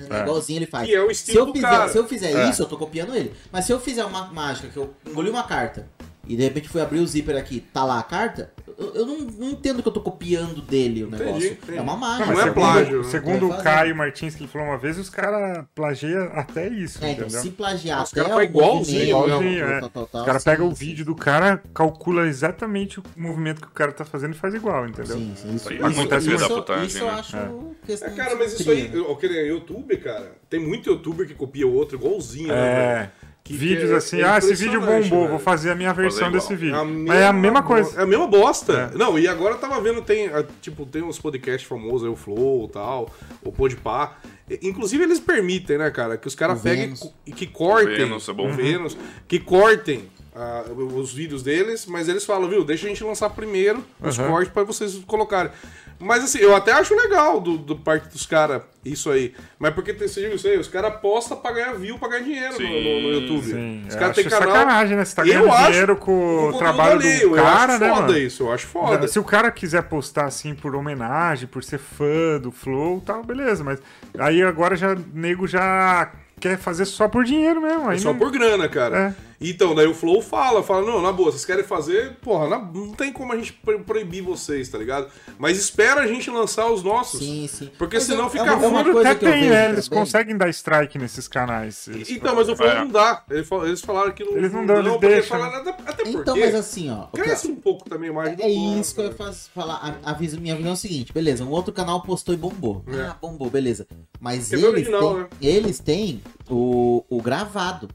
É. 0.10 0.22
igualzinho 0.22 0.58
ele 0.60 0.66
faz. 0.68 0.88
Que 0.88 0.96
é 0.96 1.02
o 1.04 1.14
Se 1.14 1.36
eu 1.36 1.52
fizer, 1.52 1.62
cara. 1.70 1.90
se 1.90 1.98
eu 1.98 2.08
fizer 2.08 2.32
É. 2.34 2.50
isso, 2.50 2.62
eu 2.62 2.66
tô 2.68 2.78
copiando 2.78 3.16
ele. 3.16 3.34
Mas 3.52 3.66
se 3.66 3.72
eu 3.74 3.80
fizer 3.80 4.06
uma 4.06 4.26
mágica 4.28 4.68
que 4.68 4.78
eu 4.78 4.94
engoli 5.06 5.30
uma 5.30 5.44
carta 5.44 5.88
e 6.28 6.36
de 6.36 6.44
repente 6.44 6.70
fui 6.70 6.82
abrir 6.82 7.00
o 7.00 7.08
zíper 7.08 7.36
aqui, 7.38 7.60
tá 7.60 7.84
lá 7.84 8.00
a 8.00 8.04
carta, 8.04 8.52
eu, 8.78 8.94
eu 8.94 9.06
não, 9.08 9.18
não 9.20 9.50
entendo 9.52 9.82
que 9.82 9.88
eu 9.88 9.92
tô 9.92 10.02
copiando 10.02 10.62
dele 10.62 11.04
o 11.04 11.10
negócio. 11.10 11.52
entendi. 11.54 11.78
É 11.78 11.82
uma 11.82 11.98
mágica. 11.98 12.26
Não 12.28 12.34
é 12.34 12.44
segundo, 12.44 12.54
plágio, 12.54 12.98
né? 13.04 13.10
Segundo 13.10 13.50
o. 13.50 13.58
Caio 13.58 13.96
Martins, 13.96 14.36
que 14.36 14.42
ele 14.44 14.48
falou 14.52 14.68
uma 14.68 14.78
vez, 14.78 15.00
os 15.00 15.10
caras 15.10 15.66
plagiam 15.74 16.30
até 16.34 16.68
isso, 16.68 17.04
É, 17.04 17.12
então, 17.12 17.26
entendeu? 17.26 17.42
se 17.42 17.50
plagiar 17.50 18.04
Os 18.04 18.12
cara 18.12 18.28
até 18.28 18.36
faz 18.36 18.48
o 18.48 18.52
igualzinho, 18.52 19.10
tal, 19.18 19.42
é. 19.44 19.80
tal, 19.80 19.90
tal, 20.08 20.22
Os 20.22 20.26
caras 20.26 20.44
pegam 20.44 20.68
o 20.68 20.74
vídeo 20.74 21.04
do 21.04 21.16
cara, 21.16 21.62
calcula 21.74 22.28
exatamente 22.28 23.00
o 23.00 23.04
movimento 23.16 23.62
que 23.62 23.68
o 23.68 23.72
cara 23.72 23.92
tá 23.92 24.06
fazendo 24.06 24.36
e 24.36 24.38
faz 24.38 24.54
igual, 24.54 24.88
entendeu? 24.88 25.18
Sim, 25.18 25.34
sim, 25.36 25.56
isso, 25.56 25.70
aí 25.70 25.78
isso, 25.78 26.14
é 26.14 26.22
filha 26.22 26.36
isso, 26.36 26.50
da 26.50 26.56
putagem, 26.56 26.86
isso 26.86 26.98
eu 27.00 27.06
né? 27.06 27.12
acho 27.14 27.38
questão 27.86 28.10
É, 28.10 28.12
cara, 28.12 28.36
mas 28.36 28.60
isso 28.60 28.70
aí, 28.70 28.90
né? 28.90 28.92
eu, 28.94 29.18
nem 29.24 29.48
YouTube, 29.48 29.98
cara, 29.98 30.36
tem 30.50 30.60
muito 30.60 30.90
youtuber 30.90 31.26
que 31.28 31.34
copia 31.34 31.66
o 31.68 31.74
outro 31.74 31.98
igualzinho, 31.98 32.50
né, 32.50 32.54
É. 32.56 32.96
velho? 33.00 33.12
Que- 33.48 33.54
Vídeos 33.58 33.86
que 33.88 33.94
é- 33.94 33.98
assim, 33.98 34.20
é 34.22 34.24
ah, 34.28 34.38
esse 34.38 34.54
vídeo 34.56 34.82
bombou, 34.82 35.02
velho. 35.22 35.30
vou 35.30 35.40
fazer 35.40 35.72
a 35.72 35.76
minha 35.76 35.94
versão 35.94 36.30
desse 36.32 36.54
vídeo. 36.56 36.76
É 36.76 36.80
a 36.80 36.84
Mas 36.84 37.18
é 37.18 37.28
a 37.28 37.32
mesma 37.34 37.64
coisa. 37.64 37.98
É 38.00 38.04
a 38.04 38.06
mesma 38.06 38.28
bosta. 38.28 38.92
É. 38.94 38.98
Não, 38.98 39.18
e 39.18 39.28
agora 39.28 39.56
eu 39.56 39.58
tava 39.58 39.80
vendo, 39.80 40.02
tem, 40.02 40.28
ah, 40.28 40.44
tipo, 40.62 40.86
tem 40.86 41.02
uns 41.02 41.18
podcasts 41.18 41.68
famosos 41.68 42.04
aí, 42.04 42.10
o 42.10 42.16
Flow 42.16 42.66
e 42.66 42.74
tal, 42.74 43.10
o 43.42 43.52
Podpah. 43.52 44.18
Inclusive 44.62 45.04
eles 45.04 45.20
permitem, 45.20 45.78
né, 45.78 45.90
cara, 45.92 46.18
que 46.18 46.28
os 46.28 46.36
caras 46.36 46.62
peguem 46.62 46.94
e 47.26 47.32
que 47.32 47.48
cortem. 47.48 47.94
O 47.94 47.98
Vênus 47.98 48.28
é 48.30 48.34
bom. 48.34 48.50
o 48.50 48.54
Vênus, 48.54 48.98
que 49.28 49.40
cortem 49.40 50.10
ah, 50.40 50.64
os 50.72 51.12
vídeos 51.14 51.42
deles, 51.42 51.86
mas 51.88 52.08
eles 52.08 52.24
falam, 52.24 52.48
viu, 52.48 52.64
deixa 52.64 52.86
a 52.86 52.90
gente 52.90 53.04
lançar 53.04 53.30
primeiro 53.32 53.84
os 54.00 54.18
Uhum. 54.18 54.28
cortes 54.28 54.54
pra 54.54 54.64
vocês 54.64 54.96
colocarem. 55.08 55.52
Mas 56.00 56.24
assim, 56.24 56.38
eu 56.38 56.56
até 56.56 56.74
acho 56.74 56.94
legal 56.96 57.42
do, 57.42 57.58
do 57.58 57.76
parte 57.76 58.08
dos 58.10 58.24
caras 58.24 58.62
isso 58.86 59.10
aí. 59.10 59.34
Mas 59.58 59.74
porque 59.74 59.92
tem- 59.96 60.08
você 60.08 60.22
viu 60.28 60.36
isso 60.36 60.48
aí? 60.48 60.56
Os 60.60 60.68
caras 60.68 60.92
apostam 60.92 61.38
pra 61.38 61.52
ganhar 61.52 61.74
view, 61.74 61.98
pra 61.98 62.08
ganhar 62.10 62.22
dinheiro 62.24 62.54
no, 62.54 62.68
no- 62.70 63.02
no 63.02 63.10
YouTube. 63.14 63.46
Sim, 63.48 63.84
Os 63.88 63.94
eu 63.96 64.00
caras 64.00 64.16
têm 64.16 64.26
canal. 64.26 64.52
sacanagem, 64.52 64.96
né? 64.96 65.04
Você 65.06 65.16
tá 65.16 65.22
Eu 65.24 65.28
ganhando 65.28 65.52
acho 65.52 65.66
dinheiro 65.72 65.98
com 65.98 66.50
o 66.50 66.58
trabalho 66.60 67.00
alheio, 67.00 67.30
do 67.32 67.38
eu 67.38 67.44
cara, 67.44 67.74
acho 67.74 67.84
né, 67.84 67.90
foda 67.90 68.02
mano? 68.04 68.18
isso, 68.20 68.44
eu 68.44 68.54
acho 68.54 68.68
foda. 68.68 69.08
Se 69.08 69.18
o 69.18 69.24
cara 69.24 69.50
quiser 69.50 69.82
postar 69.90 70.26
assim 70.26 70.54
por 70.54 70.76
homenagem, 70.76 71.48
por 71.48 71.64
ser 71.64 71.80
fã 71.80 72.40
do 72.40 72.52
Flow 72.52 73.00
e 73.00 73.02
tal, 73.02 73.24
beleza. 73.24 73.64
Mas 73.64 73.80
aí 74.20 74.44
agora 74.44 74.76
já 74.76 74.96
nego 75.12 75.48
já 75.48 76.12
quer 76.40 76.60
fazer 76.60 76.86
só 76.86 77.08
por 77.08 77.24
dinheiro 77.26 77.60
mesmo. 77.60 77.90
Aí 77.90 77.98
É 77.98 78.00
só 78.00 78.12
não- 78.14 78.20
por 78.20 78.30
grana, 78.32 78.70
cara. 78.70 79.16
É. 79.24 79.27
Então, 79.40 79.76
daí 79.76 79.86
o 79.86 79.94
Flow 79.94 80.20
fala, 80.22 80.64
fala, 80.64 80.84
não, 80.86 81.00
na 81.02 81.12
boa, 81.12 81.32
vocês 81.32 81.46
querem 81.46 81.64
fazer, 81.64 82.16
porra, 82.22 82.50
na- 82.50 82.58
não 82.60 82.92
tem 82.94 83.14
como 83.14 83.32
a 83.34 83.36
gente 83.38 83.54
pro- 83.54 83.80
proibir 83.82 84.22
vocês, 84.24 84.68
tá 84.68 84.78
ligado? 84.80 85.10
Mas 85.38 85.60
espera 85.60 86.02
a 86.02 86.08
gente 86.08 86.30
lançar 86.32 86.72
os 86.72 86.82
nossos. 86.82 87.20
Sim, 87.20 87.48
sim. 87.48 87.70
Porque 87.78 87.98
Mas 87.98 88.06
senão 88.06 88.26
é- 88.26 88.30
fica 88.32 88.46
é 88.46 88.48
é 88.50 88.54
uma 88.56 88.82
ruim. 88.82 89.00
Até 89.00 89.16
que 89.16 89.26
eu 89.26 89.32
tem, 89.32 89.42
vejo 89.42 89.54
né? 89.54 89.70
Eles 89.70 89.88
também. 89.88 90.04
conseguem 90.04 90.38
dar 90.38 90.50
strike 90.50 90.98
nesses 90.98 91.28
canais. 91.28 91.88
Eles- 91.88 92.10
Então, 92.10 92.36
mas 92.36 92.50
o 92.50 92.56
Flow 92.56 92.70
É. 92.70 92.80
não 92.80 92.88
dá. 92.88 93.24
Eles 93.30 93.82
falaram 93.82 94.12
que 94.12 94.24
não 94.24 94.38
Eles 94.38 94.52
não 94.52 94.66
dão, 94.66 94.78
eles 94.80 94.92
porque 94.94 95.08
deixam, 95.08 95.38
falaram- 95.40 95.62
até, 95.62 95.70
até 95.70 95.94
porque 96.04 96.10
Então, 96.10 96.36
mas 96.38 96.56
assim, 96.56 96.90
ó. 96.90 97.06
cresce 97.08 97.48
um 97.48 97.56
pouco 97.56 97.88
também 97.88 98.12
mais 98.12 98.36
do 98.36 98.42
É 98.42 98.50
isso 98.50 98.96
que 98.96 99.02
eu 99.02 99.06
ia 99.06 99.10
né? 99.12 99.16
faz- 99.18 99.50
falar. 99.54 99.98
A, 100.04 100.12
a 100.12 100.14
vis- 100.14 100.34
minha 100.36 100.56
visão 100.56 100.72
é 100.72 100.74
o 100.74 100.78
seguinte, 100.78 101.14
beleza, 101.14 101.44
um 101.44 101.52
outro 101.52 101.72
canal 101.72 102.02
postou 102.02 102.34
e 102.34 102.38
bombou. 102.38 102.84
É. 102.88 103.02
Ah, 103.02 103.18
bombou, 103.22 103.50
beleza. 103.52 103.86
Mas 104.20 104.52
É 104.52 104.56
eles, 104.56 104.66
original, 104.68 105.02
têm, 105.14 105.18
né? 105.20 105.28
eles 105.42 105.80
têm 105.80 106.22
o, 106.50 107.04
o 107.08 107.22
gravado. 107.22 107.88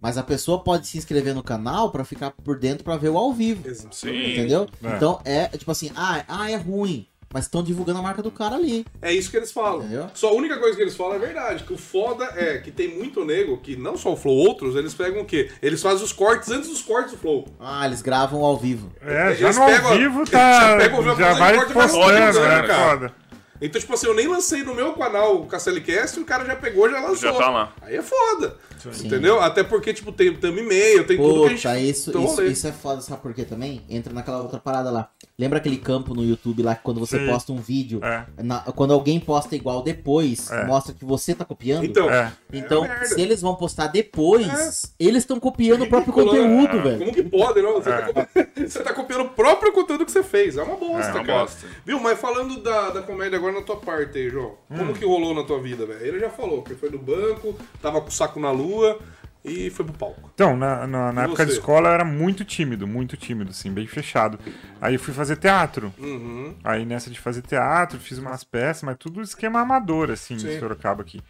Mas 0.00 0.16
a 0.18 0.22
pessoa 0.22 0.62
pode 0.62 0.86
se 0.86 0.96
inscrever 0.98 1.34
no 1.34 1.42
canal 1.42 1.90
pra 1.90 2.04
ficar 2.04 2.30
por 2.30 2.58
dentro 2.58 2.84
pra 2.84 2.96
ver 2.96 3.08
o 3.08 3.18
ao 3.18 3.32
vivo. 3.32 3.62
Sim. 3.90 4.32
Entendeu? 4.32 4.66
É. 4.82 4.96
Então 4.96 5.20
é 5.24 5.48
tipo 5.48 5.70
assim, 5.70 5.90
ah, 5.96 6.24
ah, 6.28 6.50
é 6.50 6.56
ruim. 6.56 7.06
Mas 7.30 7.44
estão 7.44 7.62
divulgando 7.62 7.98
a 7.98 8.02
marca 8.02 8.22
do 8.22 8.30
cara 8.30 8.54
ali. 8.56 8.86
É 9.02 9.12
isso 9.12 9.30
que 9.30 9.36
eles 9.36 9.52
falam. 9.52 9.80
Entendeu? 9.80 10.06
Só 10.14 10.30
a 10.30 10.32
única 10.32 10.56
coisa 10.56 10.74
que 10.74 10.80
eles 10.82 10.96
falam 10.96 11.16
é 11.16 11.18
verdade. 11.18 11.62
Que 11.64 11.74
o 11.74 11.76
foda 11.76 12.24
é 12.34 12.56
que 12.56 12.70
tem 12.70 12.96
muito 12.96 13.22
nego 13.22 13.58
que 13.58 13.76
não 13.76 13.98
só 13.98 14.14
o 14.14 14.16
Flow, 14.16 14.34
outros, 14.34 14.74
eles 14.74 14.94
pegam 14.94 15.20
o 15.20 15.24
quê? 15.26 15.50
Eles 15.60 15.82
fazem 15.82 16.02
os 16.02 16.10
cortes 16.12 16.48
antes 16.50 16.70
dos 16.70 16.80
cortes 16.80 17.12
do 17.12 17.18
Flow. 17.18 17.46
Ah, 17.60 17.84
eles 17.84 18.00
gravam 18.00 18.42
ao 18.42 18.56
vivo. 18.56 18.90
É, 19.02 19.34
já 19.34 19.46
Eles 19.48 19.56
no 19.58 19.62
ao 19.62 19.68
pegam- 19.68 19.96
vivo 19.98 20.18
eles 20.20 20.30
tá. 20.30 20.70
já 20.70 20.76
pegam 20.78 21.00
o 21.00 21.02
Já 21.04 21.14
vídeo 21.14 21.38
vai 21.38 21.54
postando, 21.66 21.98
rodando, 22.02 22.38
é 22.38 22.66
cara. 22.66 22.90
foda. 22.90 23.14
Então, 23.60 23.80
tipo 23.80 23.92
assim, 23.92 24.06
eu 24.06 24.14
nem 24.14 24.28
lancei 24.28 24.62
no 24.62 24.74
meu 24.74 24.92
canal 24.94 25.36
o 25.36 25.46
CastleCast 25.46 26.18
e 26.18 26.22
o 26.22 26.24
cara 26.24 26.44
já 26.44 26.54
pegou 26.56 26.88
já 26.88 27.00
lançou. 27.00 27.16
Já 27.16 27.32
tá 27.32 27.50
lá. 27.50 27.72
Aí 27.82 27.96
é 27.96 28.02
foda. 28.02 28.56
Entendeu? 29.04 29.40
Até 29.40 29.64
porque, 29.64 29.92
tipo, 29.92 30.12
tem 30.12 30.34
thumb 30.34 30.60
e-mail, 30.60 31.04
tem 31.04 31.16
tudo 31.16 31.40
que 31.40 31.46
a 31.46 31.56
gente. 31.56 31.90
Isso, 31.90 32.12
isso, 32.24 32.42
isso 32.44 32.66
é 32.68 32.72
foda, 32.72 33.00
sabe 33.00 33.20
por 33.20 33.34
quê 33.34 33.44
também? 33.44 33.82
Entra 33.88 34.12
naquela 34.12 34.40
outra 34.40 34.58
parada 34.60 34.90
lá. 34.90 35.10
Lembra 35.40 35.58
aquele 35.58 35.76
campo 35.76 36.14
no 36.14 36.24
YouTube 36.24 36.64
lá 36.64 36.74
que 36.74 36.82
quando 36.82 36.98
você 36.98 37.16
Sim. 37.16 37.26
posta 37.28 37.52
um 37.52 37.58
vídeo, 37.60 38.00
É. 38.02 38.24
na- 38.42 38.58
quando 38.74 38.92
alguém 38.92 39.20
posta 39.20 39.54
igual 39.54 39.82
depois, 39.82 40.50
É. 40.50 40.64
mostra 40.66 40.92
que 40.92 41.04
você 41.04 41.32
tá 41.32 41.44
copiando? 41.44 41.84
Então, 41.84 42.10
É. 42.10 42.32
Então, 42.52 42.82
merda. 42.82 43.04
se 43.04 43.20
eles 43.20 43.40
vão 43.40 43.54
postar 43.54 43.86
depois, 43.86 44.92
eles 44.98 45.18
estão 45.22 45.38
copiando 45.38 45.82
o 45.82 45.88
próprio 45.88 46.12
conteúdo, 46.12 46.82
velho. 46.82 46.98
Como 46.98 47.12
que 47.14 47.22
pode, 47.22 47.62
não? 47.62 47.74
Você, 47.74 47.88
É. 47.88 47.96
tá, 48.00 48.06
copi- 48.12 48.48
você 48.68 48.82
tá 48.82 48.92
copiando 48.92 49.20
o 49.20 49.28
próprio 49.28 49.72
conteúdo 49.72 50.04
que 50.04 50.10
você 50.10 50.24
fez. 50.24 50.56
É 50.56 50.62
uma 50.64 50.74
bosta, 50.76 51.12
É, 51.12 51.14
uma 51.14 51.24
cara. 51.24 51.40
bosta. 51.42 51.66
Viu? 51.86 52.00
Mas 52.00 52.18
falando 52.18 52.60
da, 52.60 52.90
da 52.90 53.02
comédia 53.02 53.38
agora 53.38 53.52
na 53.52 53.62
tua 53.62 53.76
parte 53.76 54.18
aí, 54.18 54.28
João. 54.30 54.54
Hum. 54.68 54.76
Como 54.78 54.92
que 54.94 55.04
rolou 55.04 55.32
na 55.36 55.44
tua 55.44 55.60
vida, 55.62 55.86
velho? 55.86 56.04
Ele 56.04 56.18
já 56.18 56.30
falou 56.30 56.62
que 56.62 56.74
foi 56.74 56.90
do 56.90 56.98
banco, 56.98 57.54
tava 57.80 58.00
com 58.00 58.08
o 58.08 58.10
saco 58.10 58.40
na 58.40 58.50
lua 58.50 58.98
e 59.44 59.70
foi 59.70 59.84
pro 59.84 59.94
palco. 59.94 60.30
Então, 60.34 60.56
na, 60.56 60.86
na, 60.86 61.12
na 61.12 61.24
época 61.24 61.46
de 61.46 61.52
escola 61.52 61.88
eu 61.88 61.92
era 61.94 62.04
muito 62.04 62.44
tímido, 62.44 62.86
muito 62.86 63.16
tímido, 63.16 63.50
assim, 63.50 63.70
bem 63.72 63.86
fechado. 63.86 64.38
Aí 64.80 64.94
eu 64.94 65.00
fui 65.00 65.14
fazer 65.14 65.36
teatro. 65.36 65.92
Uhum. 65.98 66.54
Aí 66.64 66.84
nessa 66.84 67.10
de 67.10 67.18
fazer 67.18 67.42
teatro, 67.42 67.98
fiz 67.98 68.18
umas 68.18 68.44
peças, 68.44 68.82
mas 68.82 68.96
tudo 68.98 69.20
esquema 69.22 69.60
amador, 69.60 70.10
assim, 70.10 70.38
Sim. 70.38 70.48
em 70.54 70.58
Sorocaba 70.58 71.02
aqui. 71.02 71.20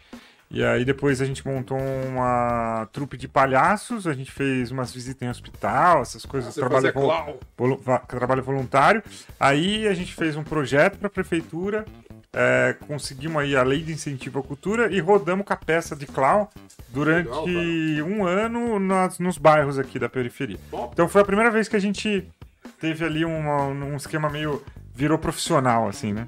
E 0.51 0.63
aí 0.63 0.83
depois 0.83 1.21
a 1.21 1.25
gente 1.25 1.47
montou 1.47 1.77
uma 1.77 2.87
trupe 2.91 3.15
de 3.15 3.27
palhaços, 3.27 4.07
a 4.07 4.13
gente 4.13 4.31
fez 4.31 4.71
umas 4.71 4.91
visitas 4.91 5.21
em 5.21 5.29
hospital, 5.29 6.01
essas 6.01 6.25
coisas, 6.25 6.55
Você 6.55 6.59
trabalho, 6.59 6.91
vol- 7.55 7.99
trabalho 8.07 8.41
voluntário. 8.41 9.03
Aí 9.39 9.87
a 9.87 9.93
gente 9.93 10.11
fez 10.15 10.35
um 10.35 10.43
projeto 10.43 10.97
para 10.97 11.05
a 11.05 11.11
prefeitura, 11.11 11.85
é, 12.33 12.75
conseguimos 12.87 13.41
aí 13.41 13.55
a 13.55 13.63
lei 13.63 13.81
de 13.81 13.91
incentivo 13.91 14.39
à 14.39 14.43
cultura 14.43 14.91
e 14.91 14.99
rodamos 14.99 15.45
com 15.45 15.53
a 15.53 15.57
peça 15.57 15.95
de 15.95 16.05
clown 16.05 16.47
durante 16.89 17.27
Legal, 17.29 18.07
um 18.07 18.25
ano 18.25 18.79
nas- 18.79 19.19
nos 19.19 19.37
bairros 19.37 19.77
aqui 19.79 19.97
da 19.99 20.07
periferia. 20.09 20.57
Então 20.93 21.07
foi 21.09 21.21
a 21.21 21.25
primeira 21.25 21.49
vez 21.51 21.67
que 21.67 21.75
a 21.75 21.79
gente 21.79 22.27
teve 22.79 23.03
ali 23.05 23.25
uma- 23.25 23.67
um 23.67 23.95
esquema 23.95 24.29
meio. 24.29 24.63
virou 24.95 25.17
profissional, 25.17 25.87
assim, 25.87 26.11
né? 26.11 26.27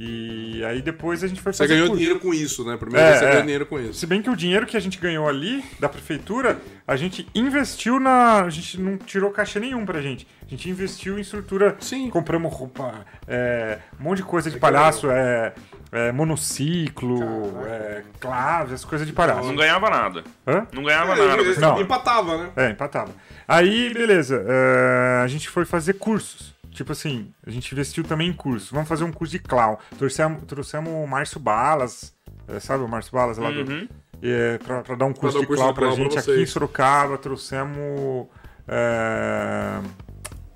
E 0.00 0.62
aí 0.64 0.80
depois 0.80 1.24
a 1.24 1.26
gente 1.26 1.40
foi 1.40 1.52
Você 1.52 1.64
fazer. 1.64 1.74
ganhou 1.74 1.88
curso. 1.88 1.98
dinheiro 2.00 2.20
com 2.20 2.32
isso, 2.32 2.64
né? 2.64 2.76
Primeiro 2.76 3.04
É, 3.06 3.16
você 3.18 3.24
é. 3.24 3.28
ganhou 3.28 3.42
dinheiro 3.42 3.66
com 3.66 3.80
isso. 3.80 3.94
Se 3.94 4.06
bem 4.06 4.22
que 4.22 4.30
o 4.30 4.36
dinheiro 4.36 4.64
que 4.66 4.76
a 4.76 4.80
gente 4.80 4.98
ganhou 4.98 5.28
ali, 5.28 5.64
da 5.80 5.88
prefeitura, 5.88 6.58
a 6.86 6.94
gente 6.96 7.26
investiu 7.34 7.98
na. 7.98 8.42
A 8.44 8.50
gente 8.50 8.80
não 8.80 8.96
tirou 8.96 9.30
cachê 9.30 9.58
nenhum 9.58 9.84
pra 9.84 10.00
gente. 10.00 10.26
A 10.46 10.48
gente 10.50 10.70
investiu 10.70 11.18
em 11.18 11.20
estrutura. 11.22 11.76
Sim. 11.80 12.10
Compramos 12.10 12.52
roupa, 12.52 13.04
é, 13.26 13.78
um 14.00 14.04
monte 14.04 14.18
de 14.18 14.22
coisa 14.24 14.50
de 14.50 14.58
palhaço, 14.58 15.10
é, 15.10 15.52
é, 15.90 16.12
monociclo, 16.12 17.20
é, 17.66 18.02
claves, 18.20 18.72
as 18.74 18.84
coisas 18.84 19.06
de 19.06 19.12
palhaço. 19.12 19.48
Não 19.48 19.56
ganhava 19.56 19.90
nada. 19.90 20.22
Hã? 20.46 20.66
Não 20.72 20.82
ganhava 20.84 21.14
É, 21.14 21.26
nada. 21.28 21.42
você- 21.44 21.60
Não. 21.60 21.80
Empatava, 21.80 22.38
né? 22.38 22.50
É, 22.56 22.70
empatava. 22.70 23.10
Aí, 23.46 23.92
beleza, 23.92 24.44
é, 24.46 25.22
a 25.24 25.26
gente 25.26 25.48
foi 25.48 25.64
fazer 25.64 25.94
cursos. 25.94 26.54
Tipo 26.78 26.92
assim, 26.92 27.34
a 27.44 27.50
gente 27.50 27.72
investiu 27.72 28.04
também 28.04 28.28
em 28.28 28.32
cursos. 28.32 28.70
Vamos 28.70 28.88
fazer 28.88 29.02
um 29.02 29.10
curso 29.10 29.32
de 29.32 29.40
clown. 29.40 29.76
Trouxemos, 29.98 30.44
trouxemos 30.44 30.88
o 30.92 31.06
Márcio 31.08 31.40
Balas, 31.40 32.14
é, 32.46 32.60
sabe 32.60 32.84
o 32.84 32.88
Márcio 32.88 33.10
Balas 33.12 33.36
lá 33.36 33.50
do, 33.50 33.68
Uhum. 33.68 33.88
é, 34.22 34.58
pra, 34.58 34.82
pra 34.82 34.94
dar 34.94 35.06
um 35.06 35.12
curso 35.12 35.34
dar 35.34 35.38
um 35.38 35.42
de 35.42 35.46
curso 35.48 35.60
clown 35.60 35.74
pra 35.74 35.82
clown 35.86 35.94
pra 35.96 36.04
gente 36.04 36.16
aqui 36.18 36.26
vocês. 36.26 36.40
em 36.40 36.46
Sorocaba. 36.46 37.18
Trouxemos. 37.18 38.28
É... 38.68 39.80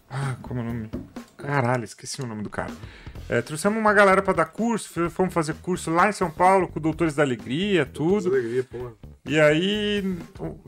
Ah, 0.08 0.36
como 0.42 0.60
é 0.60 0.62
o 0.62 0.66
nome? 0.66 0.90
Caralho, 1.36 1.82
esqueci 1.82 2.22
o 2.22 2.26
nome 2.26 2.44
do 2.44 2.50
cara. 2.50 2.70
É, 3.28 3.42
trouxemos 3.42 3.76
uma 3.80 3.92
galera 3.92 4.22
pra 4.22 4.32
dar 4.32 4.44
curso, 4.44 5.10
fomos 5.10 5.34
fazer 5.34 5.54
curso 5.54 5.90
lá 5.90 6.08
em 6.08 6.12
São 6.12 6.30
Paulo 6.30 6.68
com 6.68 6.78
Doutores 6.78 7.16
da 7.16 7.24
Alegria, 7.24 7.84
tudo. 7.84 8.28
Alegria, 8.28 8.62
porra. 8.62 8.92
E 9.26 9.40
aí, 9.40 10.02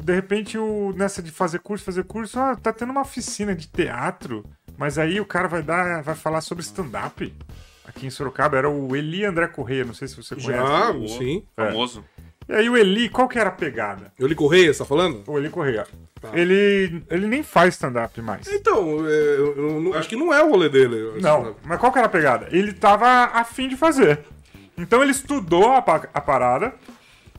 de 0.02 0.14
repente, 0.14 0.58
o, 0.58 0.92
nessa 0.96 1.22
de 1.22 1.30
fazer 1.30 1.60
curso, 1.60 1.84
fazer 1.84 2.02
curso, 2.04 2.40
ó, 2.40 2.56
tá 2.56 2.72
tendo 2.72 2.90
uma 2.90 3.02
oficina 3.02 3.54
de 3.54 3.68
teatro, 3.68 4.44
mas 4.76 4.98
aí 4.98 5.20
o 5.20 5.26
cara 5.26 5.48
vai 5.48 5.62
dar, 5.62 6.02
vai 6.02 6.14
falar 6.14 6.40
sobre 6.40 6.62
stand-up. 6.62 7.34
Aqui 7.86 8.06
em 8.06 8.10
Sorocaba 8.10 8.56
era 8.56 8.68
o 8.68 8.96
Eli 8.96 9.24
André 9.24 9.46
Correia, 9.46 9.84
não 9.84 9.94
sei 9.94 10.08
se 10.08 10.16
você 10.16 10.34
conhece. 10.34 10.50
Já, 10.52 10.92
Boa. 10.92 11.08
sim. 11.08 11.44
Famoso. 11.54 12.04
E 12.48 12.52
aí 12.52 12.68
o 12.68 12.76
Eli, 12.76 13.08
qual 13.08 13.26
que 13.28 13.38
era 13.38 13.48
a 13.48 13.52
pegada? 13.52 14.12
Eu 14.18 14.26
li 14.26 14.34
Correia, 14.34 14.72
você 14.72 14.78
tá 14.80 14.84
falando? 14.84 15.22
O 15.26 15.38
Eli 15.38 15.48
Correia. 15.48 15.86
Tá. 16.20 16.30
Ele, 16.34 17.02
ele 17.10 17.26
nem 17.26 17.42
faz 17.42 17.74
stand-up 17.74 18.20
mais. 18.20 18.46
Então, 18.48 19.06
é, 19.06 19.12
eu, 19.36 19.56
eu 19.56 19.80
não- 19.80 19.94
acho 19.94 20.08
que 20.08 20.16
não 20.16 20.32
é 20.32 20.42
o 20.42 20.50
rolê 20.50 20.68
dele. 20.68 20.96
eu 20.96 21.20
Não, 21.20 21.54
que- 21.54 21.60
mas 21.66 21.78
qual 21.80 21.90
que 21.92 21.98
era 21.98 22.06
a 22.06 22.10
pegada? 22.10 22.48
Ele 22.50 22.72
tava 22.72 23.06
afim 23.06 23.68
de 23.68 23.76
fazer. 23.76 24.20
Então 24.76 25.02
ele 25.02 25.12
estudou 25.12 25.70
a, 25.72 25.78
a 25.78 26.20
parada 26.20 26.74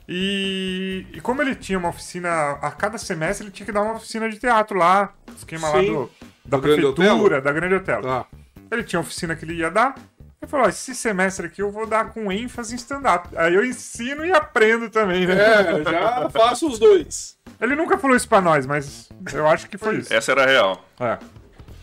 e, 0.08 1.06
e 1.12 1.20
como 1.20 1.42
ele 1.42 1.54
tinha 1.54 1.78
uma 1.78 1.88
oficina, 1.88 2.52
a 2.62 2.70
cada 2.70 2.98
semestre 2.98 3.44
ele 3.46 3.52
tinha 3.52 3.66
que 3.66 3.72
dar 3.72 3.82
uma 3.82 3.94
oficina 3.94 4.28
de 4.28 4.38
teatro 4.38 4.78
lá, 4.78 5.12
esquema 5.36 5.68
lá 5.68 5.80
Sim. 5.80 5.86
do, 5.92 6.10
da 6.48 6.56
Do 6.56 6.62
prefeitura, 6.62 7.40
da 7.40 7.52
Grande 7.52 7.74
Hotel. 7.74 8.02
Tá. 8.02 8.26
Ele 8.70 8.82
tinha 8.82 8.98
a 8.98 9.02
oficina 9.02 9.34
que 9.36 9.44
ele 9.44 9.54
ia 9.54 9.70
dar. 9.70 9.94
Ele 10.40 10.50
falou: 10.50 10.66
ó, 10.66 10.68
esse 10.68 10.94
semestre 10.94 11.46
aqui 11.46 11.62
eu 11.62 11.70
vou 11.70 11.86
dar 11.86 12.10
com 12.10 12.30
ênfase 12.30 12.74
em 12.74 12.76
stand-up. 12.76 13.28
Aí 13.36 13.54
eu 13.54 13.64
ensino 13.64 14.24
e 14.24 14.32
aprendo 14.32 14.90
também, 14.90 15.26
né? 15.26 15.34
É, 15.34 15.84
já 15.84 16.30
faço 16.30 16.68
os 16.68 16.78
dois. 16.78 17.36
Ele 17.60 17.74
nunca 17.74 17.96
falou 17.96 18.16
isso 18.16 18.28
pra 18.28 18.40
nós, 18.40 18.66
mas 18.66 19.08
eu 19.32 19.46
acho 19.46 19.68
que 19.68 19.78
foi 19.78 19.96
isso. 19.96 20.12
Essa 20.12 20.32
era 20.32 20.44
a 20.44 20.46
real. 20.46 20.84
É. 21.00 21.18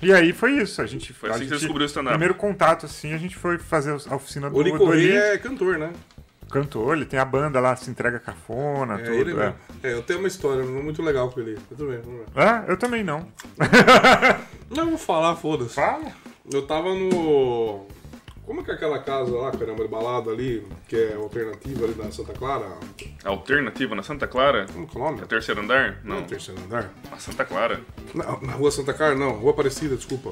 E 0.02 0.14
aí 0.14 0.34
foi 0.34 0.52
isso. 0.58 0.82
A 0.82 0.86
gente 0.86 1.14
Foi 1.14 1.30
a 1.30 1.34
assim 1.34 1.44
que 1.44 1.48
você 1.48 1.54
gente- 1.56 1.62
descobriu 1.62 1.86
o 1.86 1.88
stand-up. 1.88 2.12
Primeiro 2.14 2.36
contato, 2.36 2.86
assim, 2.86 3.14
a 3.14 3.18
gente 3.18 3.38
foi 3.38 3.58
fazer 3.58 3.92
a 4.10 4.16
oficina 4.16 4.50
do, 4.50 4.58
O 4.58 4.94
é 4.94 5.38
cantor, 5.38 5.78
né? 5.78 5.94
Cantor, 6.54 6.96
ele 6.96 7.06
tem 7.06 7.20
a 7.20 7.26
banda 7.26 7.60
lá, 7.60 7.76
se 7.76 7.90
entrega 7.90 8.20
cafona, 8.20 8.96
É, 8.96 8.98
tudo. 9.04 9.14
ele 9.16 9.40
é. 9.40 9.54
É, 9.84 9.94
eu 9.94 10.04
tenho 10.04 10.20
uma 10.20 10.28
história 10.28 10.64
muito 10.64 11.02
legal 11.02 11.30
com 11.30 11.40
ele. 11.40 11.58
Tudo 11.70 11.88
bem, 11.88 12.00
vamos 12.02 12.22
lá. 12.36 12.66
É, 12.68 12.72
eu 12.72 12.78
também 12.78 13.04
não. 13.04 13.28
Não, 14.70 14.84
eu 14.84 14.90
vou 14.90 14.98
falar, 14.98 15.36
foda-se. 15.36 15.76
Fala. 15.76 16.12
Eu 16.52 16.66
tava 16.68 16.94
no. 16.94 17.86
Como 18.46 18.60
é 18.60 18.64
que 18.64 18.72
é 18.72 18.74
aquela 18.74 19.00
casa 19.00 19.32
lá, 19.34 19.52
caramba, 19.52 19.84
de 19.84 19.90
balada 19.90 20.30
ali, 20.30 20.68
que 20.90 20.98
é 20.98 21.14
alternativa 21.16 21.86
ali 21.86 21.96
na 21.96 22.12
Santa 22.12 22.34
Clara? 22.34 22.78
Alternativa 23.24 23.96
na 23.96 24.04
Santa 24.04 24.28
Clara? 24.28 24.66
Como 24.74 24.86
que 24.86 24.98
é 24.98 25.00
o 25.00 25.04
nome? 25.06 25.22
É 25.22 25.26
terceiro 25.26 25.62
andar? 25.62 26.00
Não, 26.04 26.18
Não. 26.18 26.24
terceiro 26.24 26.60
andar. 26.62 26.92
Na 27.10 27.18
Santa 27.18 27.46
Clara. 27.46 27.80
Não, 28.14 28.42
na 28.42 28.52
rua 28.54 28.70
Santa 28.70 28.94
Clara, 28.94 29.16
não. 29.16 29.32
Rua 29.32 29.52
Aparecida, 29.52 29.96
desculpa. 29.96 30.32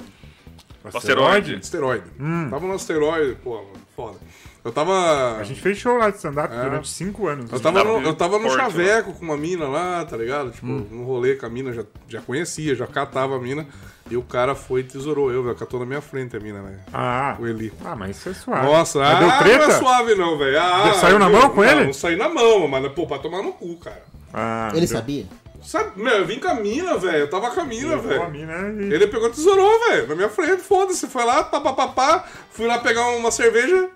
Asteroide? 0.94 1.56
Asteroide. 1.56 2.04
Hum. 2.20 2.50
Tava 2.50 2.68
no 2.68 2.74
asteroide, 2.74 3.36
pô, 3.42 3.64
foda. 3.96 4.18
Eu 4.64 4.72
tava. 4.72 5.38
A 5.40 5.44
gente 5.44 5.60
fez 5.60 5.78
show 5.78 5.98
lá 5.98 6.10
de 6.12 6.18
stand-up 6.18 6.54
É. 6.54 6.62
durante 6.64 6.88
cinco 6.88 7.28
anos. 7.28 7.52
Eu 7.52 7.60
tava, 7.60 7.84
no, 7.84 8.02
eu 8.02 8.14
tava 8.14 8.38
no 8.38 8.44
né? 8.48 8.56
chaveco 8.56 9.12
com 9.14 9.26
uma 9.26 9.36
mina 9.36 9.68
lá, 9.68 10.06
tá 10.06 10.16
ligado? 10.16 10.52
Tipo, 10.52 10.68
Hum. 10.68 10.88
num 10.92 11.04
rolê 11.04 11.36
com 11.36 11.48
a 11.48 11.50
mina, 11.50 11.74
já, 11.74 11.84
já 12.08 12.22
conhecia, 12.22 12.76
já 12.76 12.86
catava 12.86 13.36
a 13.36 13.40
mina. 13.40 13.66
E 14.10 14.18
o 14.18 14.22
cara 14.22 14.54
foi 14.54 14.82
e 14.82 14.84
tesourou 14.84 15.32
eu, 15.32 15.44
velho. 15.44 15.56
Catou 15.56 15.80
na 15.80 15.86
minha 15.86 16.02
frente 16.02 16.36
a 16.36 16.40
mina, 16.40 16.62
velho. 16.62 16.80
Ah, 16.94 17.38
O 17.40 17.48
Eli. 17.48 17.74
ah, 17.84 17.96
mas 17.96 18.18
isso 18.18 18.30
é 18.30 18.34
suave. 18.34 18.66
Nossa, 18.68 19.00
Mas 19.00 19.10
ah, 19.16 19.20
deu 19.20 19.28
não 19.30 19.38
treta? 19.40 19.64
é 19.66 19.80
suave 19.80 20.16
não, 20.16 20.38
velho. 20.38 20.60
Ah, 20.62 20.94
Saiu 20.94 21.18
na 21.18 21.30
mão 21.30 21.50
com 21.50 21.62
não, 21.64 21.70
ele? 21.72 21.86
Não 21.86 21.94
saiu 21.94 22.18
na 22.18 22.30
mão, 22.30 22.68
mas, 22.68 22.88
pô, 22.94 23.08
pra 23.08 23.18
tomar 23.20 23.42
no 23.42 23.54
cu, 23.54 23.78
cara. 23.78 24.04
Ah, 24.34 24.70
Ele 24.74 24.86
deu- 24.86 24.98
sabia? 24.98 25.26
Sabe, 25.64 25.92
meu, 26.02 26.14
eu 26.18 26.26
vim 26.26 26.40
com 26.40 26.48
a 26.50 26.56
mina, 26.56 26.98
velho. 26.98 27.18
Eu 27.20 27.30
tava 27.30 27.50
com 27.52 27.62
a 27.62 27.66
mina, 27.66 27.96
velho. 27.98 28.30
mina 28.32 28.84
e- 28.84 28.94
Ele 28.94 29.08
pegou 29.08 29.28
e 29.28 29.32
tesourou, 29.32 29.80
velho, 29.90 30.08
na 30.08 30.16
minha 30.16 30.30
frente, 30.30 30.62
foda-se. 30.62 31.08
Foi 31.08 31.24
lá, 31.24 31.44
pá, 31.44 31.62
pá, 31.62 31.74
pá, 31.74 31.88
pá. 31.88 32.26
Fui 32.52 32.66
lá 32.68 32.80
pegar 32.80 33.08
uma 33.10 33.32
cerveja. 33.32 33.90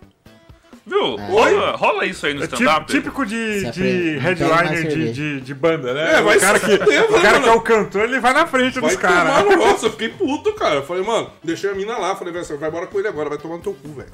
Viu? 0.85 1.15
Rola, 1.15 1.71
rola 1.75 2.05
isso 2.05 2.27
aí 2.27 2.33
no 2.35 2.41
É 2.41 2.45
stand-up. 2.45 2.85
típico 2.91 3.25
de, 3.25 3.71
de 3.71 4.19
pega 4.19 4.21
headliner 4.21 4.87
de, 4.87 5.11
de, 5.11 5.41
de 5.41 5.53
banda, 5.55 5.93
né? 5.95 6.19
É, 6.19 6.21
vai 6.21 6.37
o 6.37 6.39
cara, 6.39 6.59
que, 6.59 6.77
fuder, 6.77 7.03
o 7.05 7.21
cara 7.21 7.31
mano. 7.31 7.43
que 7.43 7.49
é 7.49 7.53
o 7.53 7.61
cantor, 7.61 8.03
ele 8.03 8.19
vai 8.19 8.33
na 8.33 8.45
frente 8.45 8.79
Vai 8.79 8.91
dos 8.91 8.99
caras. 8.99 9.43
no 9.45 9.55
nossa, 9.57 9.87
eu 9.87 9.91
fiquei 9.91 10.09
puto, 10.09 10.53
cara. 10.53 10.75
Eu 10.75 10.83
falei, 10.83 11.01
mano, 11.03 11.31
deixei 11.43 11.71
a 11.71 11.73
mina 11.73 11.97
lá. 11.97 12.15
Falei, 12.15 12.31
velho, 12.31 12.57
vai 12.59 12.69
embora 12.69 12.85
com 12.85 12.99
ele 12.99 13.07
agora, 13.07 13.29
vai 13.29 13.37
tomar 13.39 13.55
no 13.55 13.63
teu 13.63 13.73
cu, 13.73 13.89
velho. 13.93 14.11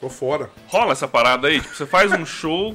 Tô 0.00 0.08
fora. 0.08 0.48
Rola 0.68 0.92
essa 0.92 1.06
parada 1.06 1.48
aí, 1.48 1.60
tipo, 1.60 1.74
você 1.74 1.84
faz 1.84 2.10
um 2.12 2.24
show, 2.26 2.74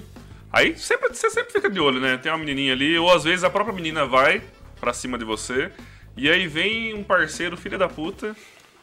aí 0.53 0.77
sempre, 0.77 1.09
você 1.09 1.29
sempre 1.31 1.51
fica 1.51 1.67
de 1.69 1.79
olho, 1.79 1.99
né? 1.99 2.17
Tem 2.17 2.31
uma 2.31 2.37
menininha 2.37 2.73
ali, 2.73 2.95
ou 2.97 3.11
às 3.11 3.23
vezes 3.23 3.43
a 3.43 3.49
própria 3.49 3.73
menina 3.73 4.05
vai 4.05 4.41
pra 4.79 4.93
cima 4.93 5.17
de 5.17 5.25
você, 5.25 5.71
e 6.15 6.29
aí 6.29 6.47
vem 6.47 6.93
um 6.93 7.03
parceiro, 7.03 7.57
filha 7.57 7.77
da 7.77 7.87
puta, 7.87 8.35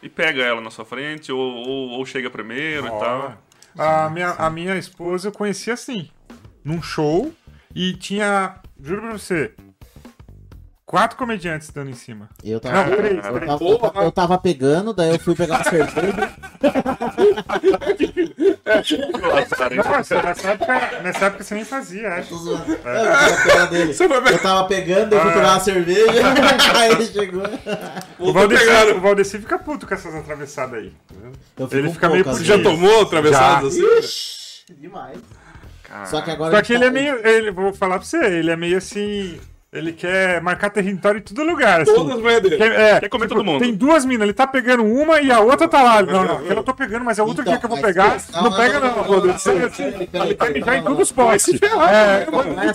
e 0.02 0.08
pega 0.08 0.42
ela 0.42 0.60
na 0.60 0.70
sua 0.70 0.84
frente, 0.84 1.30
ou, 1.30 1.38
ou, 1.40 1.88
ou 1.90 2.06
chega 2.06 2.28
primeiro 2.28 2.86
e 2.86 2.90
tal. 2.90 3.38
A 3.76 4.08
minha, 4.10 4.30
a 4.30 4.50
minha 4.50 4.76
esposa 4.76 5.28
eu 5.28 5.32
conheci 5.32 5.70
assim, 5.70 6.10
num 6.64 6.82
show, 6.82 7.32
e 7.74 7.92
tinha, 7.94 8.56
juro 8.80 9.02
pra 9.02 9.12
você, 9.12 9.54
quatro 10.88 11.18
comediantes 11.18 11.68
dando 11.68 11.90
em 11.90 11.94
cima. 11.94 12.30
Eu 12.42 12.58
tava, 12.58 12.88
Não, 12.88 12.96
três, 12.96 13.16
eu, 13.16 13.22
tava, 13.22 13.44
eu, 13.44 13.78
tava, 13.78 14.04
eu 14.04 14.12
tava 14.12 14.38
pegando, 14.38 14.94
daí 14.94 15.10
eu 15.10 15.18
fui 15.18 15.34
pegar 15.34 15.56
uma 15.56 15.64
cerveja. 15.64 16.32
Nossa, 19.84 20.22
nessa 20.22 20.48
época, 20.48 21.02
nessa 21.02 21.26
época 21.26 21.44
você 21.44 21.54
nem 21.54 21.64
fazia, 21.64 22.14
acho. 22.14 22.30
Tô 22.30 22.36
zoando. 22.38 22.72
Eu 22.72 22.78
tava 22.78 23.68
pegando 23.68 24.30
Eu 24.30 24.38
tava 24.38 24.68
pegando, 24.68 25.12
eu 25.14 25.20
fui 25.20 25.32
pegar 25.32 25.52
uma 25.52 25.60
cerveja. 25.60 26.22
aí 26.74 26.92
ele 26.92 27.06
chegou. 27.06 27.42
O 28.18 28.32
Valdeci, 28.32 28.92
o 28.96 29.00
Valdeci 29.00 29.38
fica 29.38 29.58
puto 29.58 29.86
com 29.86 29.92
essas 29.92 30.14
atravessadas 30.14 30.78
aí. 30.78 30.92
Eu 31.58 31.68
Ele 31.70 31.88
um 31.88 31.92
fica 31.92 32.08
meio 32.08 32.24
pouco, 32.24 32.40
às 32.40 32.46
Já 32.46 32.62
tomou 32.62 33.02
atravessadas 33.02 33.76
assim? 33.76 34.74
Demais. 34.74 35.18
Cara, 35.82 36.06
Só 36.06 36.22
que 36.22 36.30
agora. 36.30 36.56
Só 36.56 36.62
que 36.62 36.72
ele 36.72 36.84
é 36.84 36.86
tá- 36.86 36.92
meio. 36.92 37.26
Ele, 37.26 37.50
vou 37.50 37.74
falar 37.74 37.98
pra 37.98 38.06
você, 38.06 38.24
ele 38.24 38.50
é 38.50 38.56
meio 38.56 38.78
assim. 38.78 39.38
Ele 39.70 39.92
quer 39.92 40.40
marcar 40.40 40.70
território 40.70 41.18
em 41.18 41.22
todo 41.22 41.42
lugar. 41.44 41.82
Assim. 41.82 41.94
Todas 41.94 42.14
as 42.14 42.22
mulheres 42.22 42.42
dele. 42.42 42.56
Quer, 42.56 42.72
é, 42.72 43.00
Quer 43.00 43.08
comer 43.10 43.28
todo 43.28 43.44
mundo. 43.44 43.60
Tem 43.60 43.74
duas 43.74 44.02
minas, 44.06 44.22
ele 44.22 44.32
tá 44.32 44.46
pegando 44.46 44.82
uma 44.82 45.20
e 45.20 45.30
a 45.30 45.40
outra 45.40 45.68
tá 45.68 45.82
lá. 45.82 46.02
Não, 46.02 46.24
não, 46.24 46.36
aquela 46.38 46.60
eu 46.60 46.64
tô 46.64 46.72
pegando, 46.72 47.04
mas 47.04 47.18
é 47.18 47.22
outro 47.22 47.42
Então, 47.42 47.58
que 47.58 47.66
eu 47.66 47.68
vou 47.68 47.78
pegar. 47.78 48.16
não, 48.32 48.42
Não, 48.44 48.50
não, 48.50 48.56
pega, 48.56 48.80
não, 48.80 48.88
não, 48.88 48.96
não, 48.96 49.02
Rodrigo. 49.02 49.38
não, 49.44 49.54
não, 50.20 50.24
Ele 50.24 50.34
quer 50.34 50.52
mijar 50.54 50.74
em 50.74 50.78
não, 50.78 50.84
todos 50.84 50.96
não. 50.96 51.02
os 51.02 51.12
postes. 51.12 51.60
É, 51.62 52.30
Não 52.30 52.62
é 52.62 52.72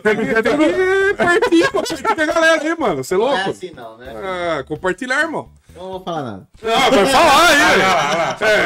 tá 0.00 0.12
entendendo? 0.12 0.62
É, 0.62 1.14
partir, 1.72 1.96
tem 1.96 2.14
que 2.14 2.22
a 2.22 2.26
galera 2.26 2.62
aí, 2.62 2.78
mano. 2.78 3.02
Você 3.02 3.14
é 3.14 3.18
Não 3.18 3.26
é 3.28 3.30
louco? 3.34 3.50
assim, 3.50 3.72
não, 3.74 3.98
né? 3.98 4.14
Ah, 4.16 4.64
compartilhar, 4.68 5.22
irmão. 5.22 5.48
Eu 5.74 5.82
não 5.82 5.90
vou 5.92 6.00
falar 6.02 6.22
nada. 6.22 6.46
Ah, 6.64 6.90
vai 6.90 7.06
falar 7.06 7.48
aí. 7.48 7.60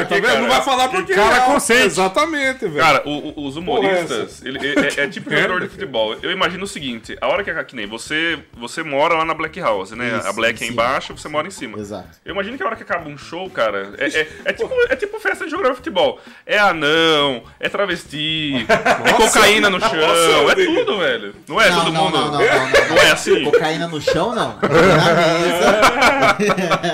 É, 0.01 0.05
tá 0.05 0.15
vendo? 0.17 0.41
Não 0.43 0.49
vai 0.49 0.63
falar 0.63 0.89
porque. 0.89 1.15
cara 1.15 1.37
é, 1.37 1.41
consente. 1.41 1.87
Exatamente, 1.87 2.61
velho. 2.67 2.77
Cara, 2.77 3.03
o- 3.05 3.41
o- 3.41 3.47
os 3.47 3.57
humoristas, 3.57 4.43
ele, 4.45 4.59
é, 4.59 5.01
é 5.03 5.09
tipo 5.09 5.31
jogador 5.31 5.61
de 5.61 5.69
futebol. 5.69 6.17
Eu 6.23 6.31
imagino 6.31 6.65
o 6.65 6.67
seguinte, 6.67 7.17
a 7.21 7.29
hora 7.29 7.45
que, 7.45 7.65
que 7.65 7.77
nem 7.77 7.87
você, 7.87 8.39
você 8.57 8.83
mora 8.83 9.15
lá 9.15 9.25
na 9.25 9.35
Black 9.35 9.61
House, 9.61 9.91
né? 9.93 10.17
Isso, 10.19 10.29
a 10.29 10.33
Black 10.33 10.63
é 10.63 10.67
sim. 10.67 10.73
embaixo, 10.73 11.17
você 11.17 11.29
mora 11.29 11.47
em 11.47 11.51
cima. 11.51 11.79
Exato. 11.79 12.09
Eu 12.25 12.33
imagino 12.33 12.57
que 12.57 12.63
a 12.63 12.67
hora 12.67 12.77
que 12.77 12.83
acaba 12.83 13.09
um 13.09 13.19
show, 13.19 13.49
cara, 13.51 13.93
é, 13.99 14.07
é- 14.09 14.29
é 14.47 14.53
tipo, 14.53 14.71
é 14.91 14.97
tipo 14.97 15.21
festa 15.21 15.45
de 15.45 15.51
jogador 15.51 15.71
de 15.71 15.77
futebol. 15.77 16.19
É 16.47 16.59
anão, 16.59 17.43
é 17.61 17.69
travesti, 17.69 18.67
é 18.69 19.13
cocaína 19.13 19.71
no 19.71 19.81
chão, 19.81 19.95
Nossa, 19.95 20.53
é 20.53 20.55
tudo, 20.67 20.99
velho. 20.99 21.35
Não 21.49 21.61
é 21.61 21.71
Não, 21.71 21.85
todo 21.85 21.93
não, 21.93 22.05
mundo. 22.05 22.17
não, 22.19 22.31
não, 22.33 22.41
não, 22.41 22.41
não. 22.41 22.89
Não 22.89 22.97
é 22.99 23.11
assim? 23.11 23.45
Cocaína 23.45 23.89
no 23.89 24.01
chão, 24.01 24.35
não. 24.35 24.59
Na 24.61 24.69
mesa. 24.69 25.85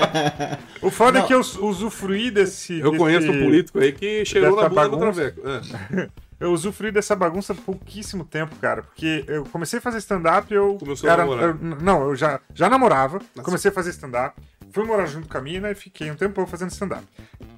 O 0.81 0.89
foda 0.89 1.19
Não. 1.19 1.25
é 1.25 1.27
que 1.27 1.33
eu 1.33 1.39
usufruí 1.39 2.31
desse. 2.31 2.79
Eu 2.79 2.91
desse- 2.91 2.97
conheço 2.97 3.31
um 3.31 3.43
político 3.43 3.79
aí 3.79 3.91
que 3.91 4.25
cheirou 4.25 4.55
dessa 4.55 4.63
na 4.63 4.69
bunda 4.69 4.89
do 4.89 4.97
bagunça. 4.97 5.31
Traveco. 5.31 5.95
É. 5.97 6.09
Eu 6.41 6.51
usufruí 6.53 6.91
dessa 6.91 7.15
bagunça 7.15 7.53
há 7.53 7.55
pouquíssimo 7.55 8.25
tempo, 8.25 8.55
cara. 8.55 8.81
Porque 8.81 9.23
eu 9.27 9.43
comecei 9.45 9.77
a 9.77 9.81
fazer 9.81 9.99
stand-up, 9.99 10.51
eu. 10.51 10.75
Começou 10.79 11.07
a 11.07 11.13
era, 11.13 11.21
namorar. 11.23 11.49
eu- 11.49 11.55
não, 11.79 12.01
eu 12.09 12.15
já, 12.15 12.39
já 12.51 12.67
namorava. 12.67 13.19
Comecei 13.43 13.69
a 13.69 13.71
fazer 13.71 13.91
stand-up. 13.91 14.41
Fui 14.71 14.83
morar 14.83 15.05
junto 15.05 15.29
com 15.29 15.37
a 15.37 15.41
mina 15.41 15.69
e 15.69 15.75
fiquei 15.75 16.09
um 16.09 16.15
tempão 16.15 16.47
fazendo 16.47 16.71
stand-up. 16.71 17.03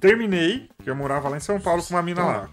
Terminei, 0.00 0.68
que 0.82 0.90
eu 0.90 0.94
morava 0.94 1.30
lá 1.30 1.38
em 1.38 1.40
São 1.40 1.58
Paulo 1.58 1.82
com 1.82 1.94
uma 1.94 2.02
mina 2.02 2.22
lá. 2.22 2.48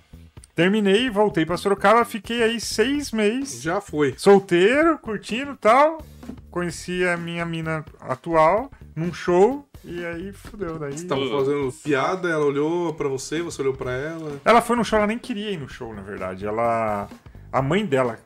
Terminei, 0.56 1.10
voltei 1.10 1.46
pra 1.46 1.58
Sorocaba, 1.58 2.06
fiquei 2.06 2.42
aí 2.42 2.62
seis 2.62 3.12
meses. 3.12 3.62
Já 3.62 3.82
foi. 3.82 4.14
Solteiro, 4.18 4.98
curtindo 5.00 5.52
e 5.52 5.58
tal. 5.58 6.02
Conheci 6.50 7.04
a 7.06 7.18
minha 7.18 7.46
mina 7.46 7.84
atual 8.00 8.72
num 8.96 9.14
show. 9.14 9.68
E 9.84 10.06
aí 10.06 10.32
fudeu. 10.32 10.78
Daí. 10.78 11.02
Tava 11.04 11.28
fazendo 11.30 11.72
piada, 11.84 12.30
ela 12.30 12.46
olhou 12.46 12.94
pra 12.94 13.08
você, 13.08 13.42
você 13.42 13.62
olhou 13.62 13.74
pra 13.74 13.92
ela. 13.92 14.40
Ela 14.46 14.62
foi 14.62 14.76
no 14.76 14.86
show, 14.86 14.98
ela 14.98 15.08
nem 15.08 15.18
queria 15.18 15.52
ir 15.52 15.58
no 15.58 15.68
show, 15.68 15.94
na 15.94 16.02
verdade. 16.02 16.46
Ela. 16.46 17.10
A 17.52 17.62
mãe 17.62 17.86
dela. 17.86 18.18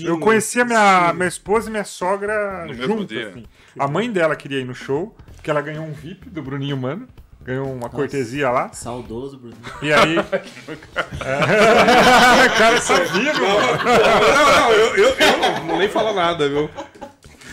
Eu 0.00 0.20
conhecia 0.20 0.64
minha, 0.64 1.12
minha 1.12 1.26
esposa 1.26 1.68
e 1.68 1.70
minha 1.70 1.84
sogra 1.84 2.62
No 2.62 2.68
mesmo 2.74 2.86
junto, 2.86 3.06
dia. 3.06 3.30
assim. 3.30 3.44
A 3.76 3.88
mãe 3.88 4.10
dela 4.10 4.36
queria 4.36 4.60
ir 4.60 4.64
no 4.64 4.74
show, 4.74 5.16
porque 5.34 5.50
ela 5.50 5.60
ganhou 5.60 5.84
um 5.84 5.92
VIP 5.92 6.30
do 6.30 6.42
Bruninho 6.42 6.76
Mano. 6.76 7.08
Ganhou 7.42 7.72
uma 7.72 7.88
cortesia 7.88 8.50
lá. 8.50 8.70
Saudoso, 8.72 9.38
Bruno. 9.38 9.56
E 9.80 9.92
aí. 9.92 10.16
é... 11.24 12.48
cara 12.58 12.80
sabia, 12.80 13.32
meu. 13.32 13.48
Não, 13.48 14.60
não, 14.60 14.72
eu, 14.72 14.96
eu, 14.96 15.08
eu 15.08 15.38
não 15.38 15.66
vou 15.66 15.78
nem 15.78 15.88
falar 15.88 16.12
nada, 16.12 16.48
viu? 16.48 16.68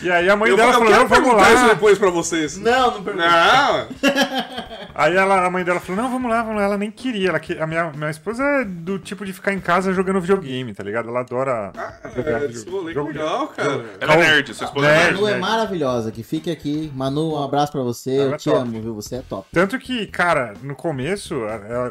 E 0.02 0.10
aí 0.10 0.28
a 0.28 0.36
mãe 0.36 0.50
Eu, 0.50 0.56
dela 0.56 0.68
eu 0.70 0.74
falou: 0.74 0.88
quero 0.88 1.00
não, 1.02 1.08
vamos 1.08 1.24
perguntar 1.26 1.52
isso 1.54 1.62
lá. 1.62 1.68
depois 1.74 1.98
pra 1.98 2.10
vocês. 2.10 2.56
Não, 2.58 2.90
não 2.92 3.02
pergunta. 3.02 3.26
Não, 3.28 3.86
Aí 4.94 5.14
ela, 5.14 5.44
a 5.46 5.50
mãe 5.50 5.62
dela 5.64 5.78
falou: 5.80 6.02
não, 6.02 6.10
vamos 6.10 6.30
lá, 6.30 6.42
vamos 6.42 6.56
lá. 6.56 6.64
Ela 6.64 6.78
nem 6.78 6.90
queria. 6.90 7.28
Ela, 7.30 7.38
que- 7.40 7.58
a 7.58 7.66
minha, 7.66 7.90
minha 7.92 8.10
esposa 8.10 8.42
é 8.42 8.64
do 8.64 8.98
tipo 8.98 9.24
de 9.26 9.32
ficar 9.32 9.52
em 9.52 9.60
casa 9.60 9.92
jogando 9.92 10.20
videogame, 10.20 10.72
tá 10.74 10.82
ligado? 10.82 11.08
Ela 11.08 11.20
adora. 11.20 11.72
jogar 12.14 12.42
é, 12.44 12.48
jogo- 12.52 12.82
legal, 12.82 13.48
cara. 13.48 13.84
Ela 14.00 14.14
é 14.14 14.16
nerd, 14.16 14.54
sua 14.54 14.66
esposa 14.66 14.86
é 14.86 14.90
Nerd. 14.90 15.04
nerd. 15.06 15.20
Manu 15.22 15.28
é 15.28 15.38
maravilhosa, 15.38 16.10
que 16.12 16.22
fique 16.22 16.50
aqui. 16.50 16.90
Manu, 16.94 17.34
um 17.34 17.44
abraço 17.44 17.72
pra 17.72 17.82
você. 17.82 18.16
Ela 18.16 18.24
Eu 18.30 18.34
é 18.34 18.38
te 18.38 18.50
top. 18.50 18.56
amo, 18.62 18.80
viu? 18.82 18.94
Você 18.94 19.16
é 19.16 19.22
top. 19.28 19.46
Tanto 19.52 19.78
que, 19.78 20.06
cara, 20.06 20.54
no 20.62 20.74
começo, 20.74 21.34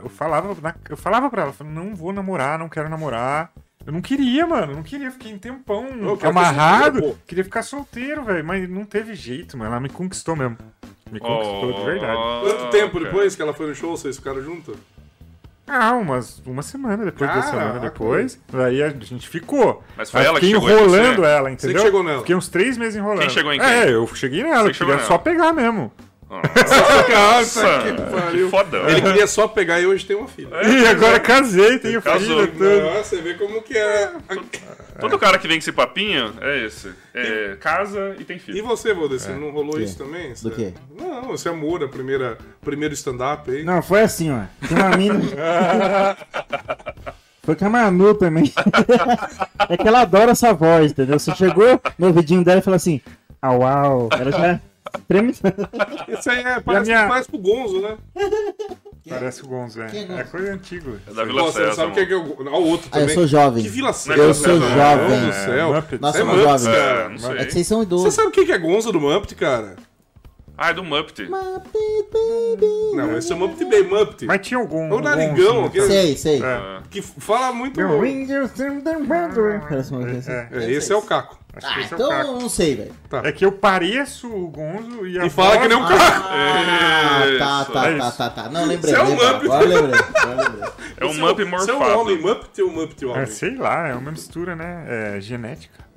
eu 0.04 0.10
falava, 0.10 0.56
eu 0.90 0.98
falava 0.98 1.30
pra 1.30 1.44
ela, 1.44 1.54
não 1.64 1.96
vou 1.96 2.12
namorar, 2.12 2.58
não 2.58 2.70
quero 2.70 2.90
namorar. 2.90 3.52
Eu 3.86 3.94
não 3.94 4.02
queria, 4.02 4.48
mano, 4.48 4.72
eu 4.72 4.76
não 4.78 4.84
queria, 4.84 5.12
fiquei 5.12 5.32
um 5.34 5.38
tempão 5.38 5.86
Eu 5.88 6.18
amarrado, 6.28 7.00
pô. 7.02 7.16
queria 7.28 7.44
ficar 7.44 7.62
solteiro, 7.62 8.24
velho, 8.24 8.44
mas 8.44 8.68
não 8.68 8.84
teve 8.84 9.14
jeito, 9.14 9.56
mano, 9.58 9.72
ela 9.72 9.80
me 9.80 9.90
conquistou 9.90 10.36
mesmo. 10.36 10.58
Me 11.12 11.20
conquistou 11.20 11.72
de 11.74 11.86
verdade. 11.86 12.18
Quanto 12.42 12.72
tempo 12.72 13.00
depois 13.00 13.36
que 13.36 13.42
ela 13.44 13.54
foi 13.54 13.68
no 13.68 13.76
show, 13.76 13.96
vocês 13.96 14.16
ficaram 14.18 14.42
juntos? 14.42 14.76
Ah, 15.68 15.94
umas, 15.94 16.40
uma 16.46 16.62
semana 16.62 17.06
depois, 17.06 17.32
duas 17.32 17.46
Caraca. 17.46 17.64
semanas 17.64 17.82
depois, 17.82 18.40
daí 18.52 18.84
a 18.84 18.90
gente 18.90 19.28
ficou. 19.28 19.84
Mas 19.98 20.12
foi 20.12 20.20
Aí 20.22 20.26
ela 20.28 20.40
que 20.40 20.46
fiquei 20.48 20.60
chegou 20.62 20.70
em 20.78 20.82
enrolando 20.84 21.16
você? 21.22 21.28
ela, 21.28 21.52
entendeu? 21.52 21.76
que 21.78 21.82
chegou 21.82 22.04
nela? 22.04 22.20
Fiquei 22.20 22.36
uns 22.36 22.48
três 22.50 22.78
meses 22.78 22.96
enrolando. 22.96 23.20
Quem 23.22 23.30
chegou 23.30 23.52
em 23.54 23.60
quem? 23.60 23.68
É, 23.68 23.90
eu 23.92 24.08
cheguei 24.16 24.44
nela, 24.44 24.58
Você 24.58 24.62
eu 24.68 24.72
que 24.72 24.74
chegou 24.78 24.94
queria 24.94 25.06
nela. 25.06 25.08
só 25.08 25.18
pegar 25.18 25.54
mesmo. 25.54 25.92
Nossa, 26.30 27.84
que 27.84 28.02
pariu. 28.12 28.46
que 28.46 28.52
fodão. 28.52 28.90
Ele 28.90 29.02
queria 29.02 29.28
só 29.28 29.48
pegar 29.48 29.80
e 29.80 29.86
hoje 29.86 30.06
tem 30.06 30.16
uma 30.16 30.28
filha. 30.28 30.50
E 30.64 30.88
agora 30.88 31.20
casei, 31.20 31.78
tenho 31.80 32.02
filho, 32.02 32.48
tudo. 32.48 32.82
Nossa, 32.82 33.04
você 33.04 33.22
vê 33.22 33.36
como 33.36 33.62
que 33.62 33.78
é. 33.78 34.12
Todo 35.00 35.20
cara 35.20 35.38
que 35.38 35.48
vem 35.48 35.58
com 35.58 35.62
esse 35.62 35.72
papinho 35.72 36.34
é 36.42 36.66
esse. 36.66 36.90
É, 37.14 37.58
casa 37.60 38.16
e 38.18 38.24
tem 38.24 38.38
E 38.38 38.40
filho. 38.40 38.66
você, 38.66 38.94
Valdeci, 38.94 39.30
não 39.30 39.52
rolou 39.52 39.80
isso 39.80 39.98
também? 39.98 40.34
Do 40.42 40.52
quê? 40.52 40.74
Não, 40.98 41.34
esse 41.34 41.48
amor, 41.48 41.84
a 41.84 41.88
primeira, 41.88 42.38
primeiro 42.62 42.94
stand-up 42.94 43.50
aí. 43.52 43.64
Não, 43.64 43.82
foi 43.84 44.02
assim, 44.02 44.32
ó. 44.32 44.42
Tem 44.68 44.78
uma 44.78 44.98
mina. 44.98 45.22
Foi 47.44 47.56
com 47.56 47.66
a 47.68 47.70
Manu 47.70 48.16
também. 48.16 48.52
é 49.70 49.78
que 49.78 49.88
ela 49.88 50.02
adora 50.02 50.32
essa 50.32 50.52
voz, 50.52 50.92
entendeu? 50.92 51.20
Você 51.20 51.34
chegou 51.36 51.80
no 51.96 52.08
ouvidinho 52.08 52.44
dela 52.44 52.60
e 52.60 52.64
falou 52.64 52.76
assim: 52.76 53.00
au, 53.40 53.62
au. 53.64 54.10
Ela 54.12 54.32
já 54.32 54.60
treme. 55.08 55.32
Esse 56.08 56.30
aí 56.30 56.40
é, 56.44 56.60
parece, 56.60 56.86
minha- 56.92 57.08
parece 57.08 57.30
pro 57.30 57.38
Gonzo, 57.40 57.82
né? 57.82 57.98
Parece 59.08 59.44
o 59.44 59.48
Gonzo, 59.48 59.82
é. 59.82 59.86
É 59.86 60.06
Gonzo? 60.06 60.20
É 60.20 60.24
coisa 60.24 60.54
antiga. 60.54 60.92
É 61.08 61.14
da 61.14 61.24
Vila 61.26 61.44
você 61.44 61.60
não 61.60 61.66
César. 61.70 61.76
sabe 61.76 61.92
o 61.92 61.94
que 61.94 62.00
é 62.00 62.06
que 62.08 62.14
é 62.14 62.18
o. 62.18 62.44
Não, 62.44 62.54
o 62.54 62.68
outro 62.70 62.90
Ah, 62.92 62.98
eu 62.98 63.02
também. 63.02 63.16
sou 63.16 63.28
jovem. 63.28 63.64
Que 63.64 63.70
Vila 63.70 63.90
é 63.90 63.94
César. 63.94 64.20
Eu 64.22 64.34
sou 64.34 64.60
jovem. 64.60 65.10
Meu 65.10 65.20
Deus 65.20 65.36
do 65.36 65.46
céu. 65.46 65.74
Muppets. 65.74 66.00
Nós 66.00 66.16
É 66.16 66.20
somos 66.20 66.42
jovens. 66.42 66.68
É, 66.68 67.08
não 67.10 67.16
É 67.16 67.18
sei. 67.20 67.46
que 67.46 67.52
vocês 67.54 67.68
são 67.68 67.78
Você 67.80 67.86
idosos. 67.86 68.14
sabe 68.16 68.28
o 68.28 68.32
que 68.32 68.46
que 68.46 68.52
é 68.52 68.58
Gonzo 68.58 68.92
do 68.92 69.00
Muppet, 69.00 69.36
cara? 69.36 69.76
Ah, 70.58 70.70
é 70.70 70.74
do 70.74 70.84
Muppet. 70.84 71.30
Não, 72.96 73.18
esse 73.18 73.32
é 73.32 73.36
o 73.36 73.38
Muppet 73.38 73.70
Bay 73.70 73.84
Muppet. 73.84 74.26
Mas 74.26 74.48
tinha 74.48 74.60
algum. 74.60 74.90
É 74.90 74.94
o 74.96 75.02
narigão, 75.02 75.66
aquele 75.66 75.86
Sei, 75.86 76.18
sei. 76.18 76.42
É. 76.42 76.80
que 76.90 77.02
fala 77.02 77.52
muito. 77.52 77.80
Parece 79.68 79.92
uma 79.92 80.02
coisa 80.02 80.18
assim. 80.20 80.32
É, 80.32 80.48
É, 80.52 80.72
esse 80.72 80.92
é 80.92 80.96
o 80.96 81.02
Caco. 81.02 81.38
Acho 81.56 81.68
Ah, 81.68 81.80
é 81.82 81.84
então 81.86 82.10
Caco. 82.10 82.28
eu 82.32 82.40
não 82.40 82.50
sei, 82.50 82.76
velho. 82.76 82.94
É 83.24 83.32
que 83.32 83.46
eu 83.46 83.52
pareço 83.52 84.28
o 84.28 84.48
Gonzo 84.50 85.06
e 85.08 85.20
a 85.20 85.26
E 85.26 85.30
fala 85.30 85.50
voz- 85.52 85.62
que 85.62 85.68
nem 85.68 85.78
um 85.78 85.88
Caco. 85.88 86.28
Ah, 86.30 87.22
tá, 87.40 87.62
Isso, 87.64 87.72
tá, 87.72 87.90
é 87.90 87.98
tá, 87.98 88.12
tá, 88.12 88.30
tá. 88.30 88.50
Não, 88.50 88.66
lembrei. 88.66 88.94
Você 88.94 89.00
é 89.00 89.04
um. 89.04 89.10
Muppet. 89.12 89.46
Agora 89.46 89.66
lembrei. 89.66 90.02
Agora 90.16 90.50
lembrei. 90.50 90.70
É 90.98 91.06
um 91.06 91.14
Muppet 91.14 91.50
Você 91.50 91.72
é 91.72 91.74
um 91.74 91.78
morfado. 91.80 92.00
homem 92.00 92.18
Muppet 92.22 92.62
ou 92.62 92.72
Muppet 92.72 93.06
homem? 93.06 93.22
É, 93.22 93.26
sei 93.26 93.56
lá, 93.58 93.90
é 93.90 93.94
uma 93.96 94.12
mistura, 94.12 94.56
né? 94.56 94.86
É 95.18 95.20
genética. 95.22 95.84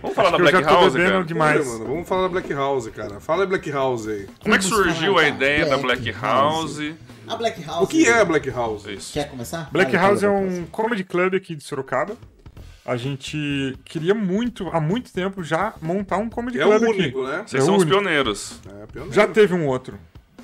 Vamos 0.00 0.14
falar 0.14 0.30
da 0.30 0.36
que 0.36 0.42
eu 0.42 0.46
já 0.46 0.52
Black 0.52 0.68
tô 0.68 0.74
House, 0.74 0.92
cara. 0.94 1.24
demais. 1.24 1.60
Olha, 1.60 1.70
mano, 1.72 1.86
vamos 1.86 2.08
falar 2.08 2.22
da 2.22 2.28
Black 2.28 2.52
House, 2.54 2.86
cara. 2.88 3.20
Fala 3.20 3.40
da 3.40 3.46
Black 3.46 3.70
House 3.70 4.06
aí. 4.06 4.28
Como 4.40 4.54
é 4.54 4.58
que 4.58 4.64
Vamos 4.64 4.84
surgiu 4.86 5.14
falar 5.14 5.26
a 5.26 5.30
da 5.30 5.36
ideia 5.36 5.66
da 5.66 5.76
Black 5.78 6.02
Black 6.02 6.20
House. 6.20 6.78
House? 6.78 6.94
A 7.26 7.36
Black 7.36 7.62
House. 7.64 7.82
O 7.82 7.86
que 7.88 8.06
é 8.08 8.20
a 8.20 8.24
Black 8.24 8.48
House? 8.50 8.86
Isso. 8.86 9.12
Quer 9.12 9.28
começar? 9.28 9.68
Black 9.72 9.90
Vai, 9.92 10.00
House 10.00 10.22
é 10.22 10.26
fala, 10.26 10.38
um 10.38 10.64
comedy 10.70 11.02
club 11.04 11.34
aqui 11.34 11.56
de 11.56 11.64
Sorocaba. 11.64 12.16
A 12.88 12.96
gente 12.96 13.76
queria 13.84 14.14
muito, 14.14 14.66
há 14.68 14.80
muito 14.80 15.12
tempo, 15.12 15.44
já 15.44 15.74
montar 15.82 16.16
um 16.16 16.30
comedy 16.30 16.58
É 16.58 16.64
o 16.64 16.70
club 16.70 16.82
único, 16.94 17.22
aqui. 17.22 17.30
né? 17.36 17.44
Vocês 17.46 17.62
É 17.62 17.66
são 17.66 17.74
o 17.74 17.76
os 17.76 17.82
único. 17.82 17.98
pioneiros. 18.00 18.60
É, 18.66 18.86
pioneiro. 18.86 19.14
Já 19.14 19.26
teve 19.26 19.52
um 19.54 19.66
outro. 19.66 19.98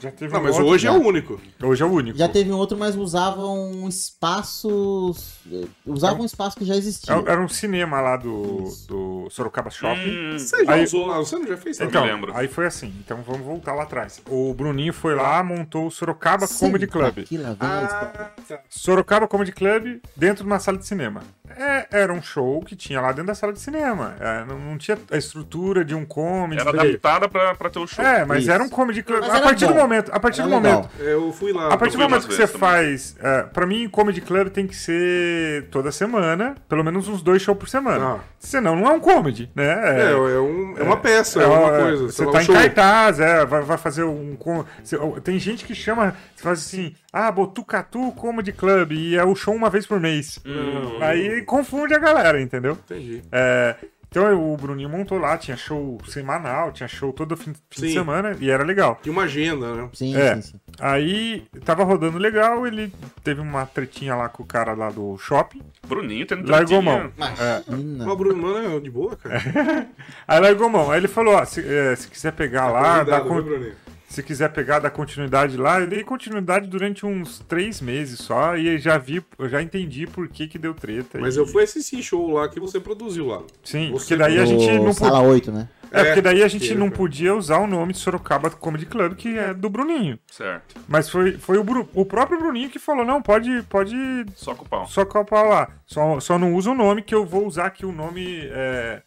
Já 0.04 0.10
teve 0.10 0.32
Não, 0.34 0.40
um 0.40 0.42
mas 0.44 0.54
outro. 0.56 0.70
hoje 0.70 0.86
é 0.86 0.90
já. 0.92 0.96
o 0.98 1.02
único. 1.06 1.40
Hoje 1.62 1.82
é 1.82 1.86
o 1.86 1.90
único. 1.90 2.18
Já 2.18 2.28
teve 2.28 2.52
um 2.52 2.56
outro, 2.56 2.76
mas 2.76 2.94
usavam 2.94 3.88
espaços. 3.88 5.38
Usavam 5.86 6.22
um 6.22 6.24
espaço 6.24 6.56
que 6.56 6.64
já 6.64 6.74
existia. 6.76 7.14
É- 7.14 7.30
Era 7.32 7.40
um 7.40 7.48
cinema 7.48 8.00
lá 8.00 8.16
do, 8.16 8.64
do 8.86 9.28
Sorocaba 9.30 9.70
Shopping. 9.70 10.34
Hum, 10.34 10.38
Você 10.38 10.64
já 10.64 10.72
Aí- 10.72 10.84
usou 10.84 11.06
lá? 11.06 11.18
Você 11.18 11.36
não 11.38 11.46
já 11.46 11.56
fez? 11.56 11.80
Então, 11.80 12.04
me 12.04 12.12
lembro. 12.12 12.32
aí 12.36 12.48
foi 12.48 12.66
assim. 12.66 12.92
Então 13.04 13.22
vamos 13.26 13.42
voltar 13.46 13.72
lá 13.74 13.84
atrás. 13.84 14.20
O 14.28 14.52
Bruninho 14.54 14.92
foi 14.92 15.14
lá, 15.14 15.42
montou 15.42 15.86
o 15.86 15.90
Sorocaba 15.90 16.46
Senta 16.46 16.66
Comedy 16.66 16.86
Club. 16.86 17.18
Aqui, 17.20 17.38
lá 17.38 17.54
vem 17.58 17.68
a 17.70 17.82
história. 17.84 18.10
Ah, 18.18 18.30
tá. 18.48 18.60
Sorocaba 18.68 19.26
Comedy 19.28 19.52
Club 19.52 20.00
dentro 20.16 20.44
de 20.44 20.50
uma 20.50 20.58
sala 20.58 20.78
de 20.78 20.86
cinema. 20.86 21.22
É, 21.56 21.86
era 21.92 22.12
um 22.12 22.20
show 22.22 22.60
que 22.62 22.74
tinha 22.74 23.00
lá 23.00 23.08
dentro 23.08 23.26
da 23.26 23.34
sala 23.34 23.52
de 23.52 23.60
cinema. 23.60 24.16
É, 24.18 24.44
não, 24.44 24.58
não 24.58 24.76
tinha 24.78 24.98
a 25.10 25.16
estrutura 25.16 25.84
de 25.84 25.94
um 25.94 26.04
comedy. 26.04 26.60
Era 26.60 26.70
adaptada 26.70 27.28
pra, 27.28 27.54
pra 27.54 27.70
ter 27.70 27.78
o 27.78 27.86
show. 27.86 28.04
É, 28.04 28.24
mas 28.24 28.42
Isso. 28.42 28.50
era 28.50 28.62
um 28.62 28.68
comedy 28.68 29.02
club. 29.02 29.20
Mas 29.20 29.30
A 29.34 29.40
partir 29.40 29.66
do 29.66 29.74
bom. 29.74 29.80
Momento, 29.94 30.10
a 30.12 30.20
partir 30.20 30.40
Era 30.40 30.50
do 30.50 30.56
legal. 30.56 30.72
momento, 30.82 30.90
Eu 31.00 31.32
fui 31.32 31.52
lá. 31.52 31.72
a 31.72 31.76
partir 31.76 31.96
do 31.96 32.02
momento 32.02 32.26
que 32.28 32.34
você 32.34 32.46
também. 32.46 32.60
faz, 32.60 33.16
é, 33.22 33.42
para 33.44 33.66
mim, 33.66 33.88
comedy 33.88 34.20
club 34.20 34.48
tem 34.50 34.66
que 34.66 34.76
ser 34.76 35.68
toda 35.70 35.90
semana, 35.92 36.54
pelo 36.68 36.82
menos 36.84 37.08
uns 37.08 37.22
dois 37.22 37.40
shows 37.42 37.58
por 37.58 37.68
semana. 37.68 38.04
Ah. 38.16 38.18
Senão 38.38 38.76
não 38.76 38.86
é 38.86 38.90
um 38.90 39.00
comedy, 39.00 39.50
né? 39.54 40.02
É, 40.08 40.12
é, 40.12 40.16
um- 40.16 40.74
é 40.78 40.82
uma 40.82 40.96
peça, 40.98 41.42
é, 41.42 41.46
uma 41.46 41.76
é, 41.76 41.80
coisa. 41.80 42.06
Você 42.12 42.24
lá, 42.24 42.32
tá 42.32 42.38
um 42.38 42.40
em 42.40 42.44
show. 42.44 42.54
cartaz, 42.54 43.20
é, 43.20 43.46
vai, 43.46 43.62
vai 43.62 43.78
fazer 43.78 44.04
um. 44.04 44.36
com- 44.36 44.64
você- 44.82 44.98
tem 45.22 45.38
gente 45.38 45.64
que 45.64 45.74
chama, 45.74 46.14
você 46.36 46.42
faz 46.42 46.58
assim, 46.58 46.94
ah, 47.12 47.30
Botucatu 47.32 48.12
Comedy 48.12 48.52
Club, 48.52 48.92
e 48.92 49.16
é 49.16 49.24
o 49.24 49.34
show 49.34 49.54
uma 49.54 49.70
vez 49.70 49.86
por 49.86 49.98
mês. 50.00 50.38
Hum. 50.44 50.98
Aí 51.00 51.42
confunde 51.42 51.94
a 51.94 51.98
galera, 51.98 52.40
entendeu? 52.40 52.72
Entendi. 52.84 53.22
É, 53.32 53.76
então 54.14 54.52
o 54.52 54.56
Bruninho 54.56 54.88
montou 54.88 55.18
lá, 55.18 55.36
tinha 55.36 55.56
show 55.56 55.98
semanal, 56.06 56.70
tinha 56.70 56.86
show 56.88 57.12
todo 57.12 57.36
fim, 57.36 57.52
fim 57.68 57.82
de 57.86 57.92
semana, 57.92 58.36
e 58.38 58.48
era 58.48 58.62
legal. 58.62 58.98
Tinha 59.02 59.12
uma 59.12 59.22
agenda, 59.24 59.74
né? 59.74 59.88
Sim, 59.92 60.16
É. 60.16 60.36
sim, 60.36 60.42
sim. 60.52 60.60
Aí 60.78 61.44
tava 61.64 61.82
rodando 61.82 62.16
legal, 62.18 62.64
ele 62.66 62.92
teve 63.24 63.40
uma 63.40 63.66
tretinha 63.66 64.14
lá 64.14 64.28
com 64.28 64.42
o 64.42 64.46
cara 64.46 64.72
lá 64.72 64.90
do 64.90 65.18
shopping, 65.18 65.62
Bruninho 65.86 66.26
tendo 66.26 66.48
largou 66.48 66.80
tretinha. 66.80 66.98
mão. 66.98 67.12
Imagina. 67.16 68.04
Mas 68.04 68.12
o 68.14 68.16
Bruno, 68.16 68.42
mano, 68.42 68.76
é 68.76 68.80
de 68.80 68.90
boa, 68.90 69.16
cara. 69.16 69.40
Aí 70.28 70.40
largou 70.40 70.68
mão. 70.68 70.90
Aí 70.90 71.00
ele 71.00 71.08
falou: 71.08 71.34
ó, 71.34 71.44
se, 71.44 71.60
é, 71.66 71.96
se 71.96 72.08
quiser 72.08 72.32
pegar 72.32 72.68
lá, 72.68 73.02
dá 73.02 73.18
viu, 73.20 73.42
Bruninho? 73.42 73.74
Se 74.14 74.22
quiser 74.22 74.50
pegar, 74.50 74.78
dá 74.78 74.88
continuidade 74.90 75.56
lá. 75.56 75.80
Eu 75.80 75.86
dei 75.86 76.02
continuidade 76.04 76.66
durante 76.68 77.04
uns 77.04 77.40
três 77.48 77.80
meses 77.80 78.18
só 78.20 78.56
e 78.56 78.78
já 78.78 78.96
vi, 78.98 79.22
eu 79.38 79.48
já 79.48 79.60
entendi 79.62 80.06
por 80.06 80.28
que 80.28 80.46
que 80.46 80.58
deu 80.58 80.72
treta. 80.74 81.18
Mas 81.20 81.36
e- 81.36 81.38
eu 81.40 81.46
fui 81.46 81.62
assistir 81.64 82.02
show 82.02 82.32
lá 82.32 82.48
que 82.48 82.58
você 82.60 82.78
produziu 82.80 83.26
lá. 83.26 83.42
Sim, 83.62 83.90
Você 83.92 84.14
porque 84.14 84.16
daí 84.16 84.38
a 84.38 84.44
gente 84.46 84.66
não 84.78 84.92
Sala 84.92 85.12
podia. 85.18 85.28
8, 85.28 85.52
né? 85.52 85.68
É, 85.90 86.04
porque 86.06 86.20
daí 86.22 86.42
a 86.42 86.48
gente 86.48 86.66
que- 86.68 86.74
não 86.74 86.90
podia 86.90 87.34
usar 87.36 87.58
o 87.58 87.68
nome 87.68 87.92
de 87.92 88.00
Sorocaba 88.00 88.50
Comedy 88.50 88.84
Club, 88.84 89.14
que 89.14 89.38
é 89.38 89.54
do 89.54 89.70
Bruninho. 89.70 90.18
Certo. 90.28 90.74
Mas 90.88 91.08
foi, 91.08 91.32
foi 91.38 91.56
o, 91.56 91.62
Bru- 91.62 91.88
o 91.94 92.04
próprio 92.04 92.36
Bruninho 92.38 92.68
que 92.68 92.80
falou: 92.80 93.04
não, 93.04 93.22
pode, 93.22 93.62
pode 93.68 93.94
Só 94.34 94.54
com 94.56 94.64
o 94.64 94.68
pau. 94.68 94.86
só 94.88 95.04
copar 95.04 95.44
lá. 95.46 95.68
Só, 95.86 96.18
só 96.18 96.36
não 96.38 96.54
usa 96.54 96.70
o 96.70 96.74
nome, 96.74 97.00
que 97.02 97.14
eu 97.14 97.24
vou 97.24 97.46
usar 97.46 97.66
aqui 97.66 97.86
o 97.86 97.92
nome 97.92 98.40
é, 98.50 99.02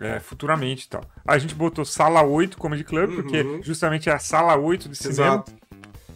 é, 0.00 0.20
futuramente 0.20 0.84
e 0.86 0.88
tal. 0.88 1.02
A 1.26 1.38
gente 1.38 1.54
botou 1.54 1.84
Sala 1.84 2.22
8 2.22 2.56
Comedy 2.58 2.84
Club, 2.84 3.14
porque 3.14 3.40
Uhum. 3.42 3.62
justamente 3.62 4.08
é 4.08 4.12
a 4.12 4.18
Sala 4.18 4.56
8 4.56 4.88
de 4.88 4.96
cinema. 4.96 5.34
Exato. 5.36 5.52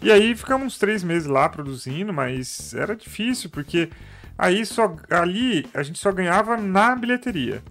E 0.02 0.10
aí 0.10 0.34
ficamos 0.34 0.66
uns 0.66 0.78
três 0.78 1.02
meses 1.04 1.28
lá 1.28 1.48
produzindo, 1.48 2.12
mas 2.12 2.72
era 2.74 2.96
difícil, 2.96 3.50
porque 3.50 3.90
aí 4.38 4.64
só 4.64 4.96
ali 5.10 5.66
a 5.74 5.82
gente 5.82 5.98
só 5.98 6.10
ganhava 6.10 6.56
na 6.56 6.94
bilheteria. 6.96 7.62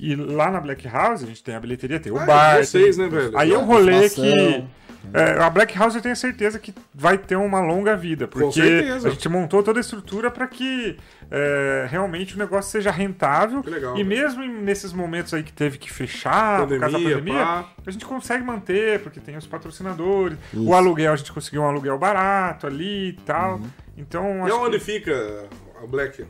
E 0.00 0.14
lá 0.16 0.50
na 0.50 0.60
Black 0.60 0.86
House 0.88 1.22
a 1.22 1.26
gente 1.26 1.42
tem 1.42 1.54
a 1.54 1.60
bilheteria, 1.60 2.00
tem 2.00 2.10
o 2.12 2.18
Ah, 2.18 2.24
bar. 2.26 2.64
vocês, 2.64 2.96
tem- 2.96 3.04
né, 3.04 3.10
velho? 3.10 3.36
Aí 3.38 3.52
é 3.52 3.58
um 3.58 3.64
rolê 3.64 4.08
que. 4.10 4.64
É, 5.12 5.42
a 5.42 5.50
Black 5.50 5.76
House 5.76 5.94
eu 5.94 6.00
tenho 6.00 6.16
certeza 6.16 6.58
que 6.58 6.74
vai 6.94 7.18
ter 7.18 7.36
uma 7.36 7.60
longa 7.60 7.96
vida, 7.96 8.26
porque 8.26 8.60
a 8.60 9.08
gente 9.10 9.28
montou 9.28 9.62
toda 9.62 9.78
a 9.78 9.82
estrutura 9.82 10.30
para 10.30 10.46
que 10.46 10.96
é, 11.30 11.86
realmente 11.88 12.34
o 12.34 12.38
negócio 12.38 12.70
seja 12.70 12.90
rentável. 12.90 13.62
Que 13.62 13.70
legal, 13.70 13.96
e 13.98 14.04
mesmo 14.04 14.44
nesses 14.44 14.92
momentos 14.92 15.34
aí 15.34 15.42
que 15.42 15.52
teve 15.52 15.78
que 15.78 15.92
fechar 15.92 16.66
por 16.66 16.78
causa 16.78 16.98
da 16.98 17.02
Pandemia, 17.04 17.16
pandemia, 17.16 17.44
pá. 17.44 17.68
a 17.86 17.90
gente 17.90 18.04
consegue 18.04 18.42
manter, 18.44 19.00
porque 19.00 19.20
tem 19.20 19.36
os 19.36 19.46
patrocinadores. 19.46 20.38
Isso. 20.52 20.64
O 20.64 20.74
aluguel, 20.74 21.12
a 21.12 21.16
gente 21.16 21.32
conseguiu 21.32 21.62
um 21.62 21.66
aluguel 21.66 21.98
barato 21.98 22.66
ali 22.66 23.10
e 23.10 23.12
tal. 23.24 23.60
Então, 23.96 24.46
E 24.46 24.50
acho 24.50 24.56
onde 24.60 24.78
que 24.78 24.84
fica 24.84 25.44
a 25.82 25.86
Black? 25.86 26.24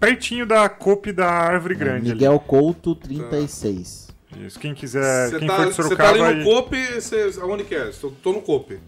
pertinho 0.00 0.44
da 0.44 0.68
COP 0.68 1.12
da 1.12 1.30
Árvore 1.30 1.76
Grande 1.76 2.10
Miguel 2.10 2.38
Couto, 2.40 2.94
36. 2.96 4.08
ali. 4.08 4.11
Isso, 4.38 4.58
quem 4.58 4.74
quiser, 4.74 5.28
Você 5.30 5.38
quem 5.38 5.48
tá, 5.48 5.56
for 5.56 5.66
de 5.66 5.72
você 5.74 5.76
tá 5.82 5.82
Sorocaba... 5.88 6.10
ali 6.10 6.18
no 6.20 6.26
aí- 6.40 6.44
Cope, 6.44 7.00
você, 7.00 7.30
aonde 7.40 7.64
que 7.64 7.74
é? 7.74 7.90
Tô, 8.00 8.10
tô 8.10 8.32
no 8.32 8.40
Cope. 8.42 8.78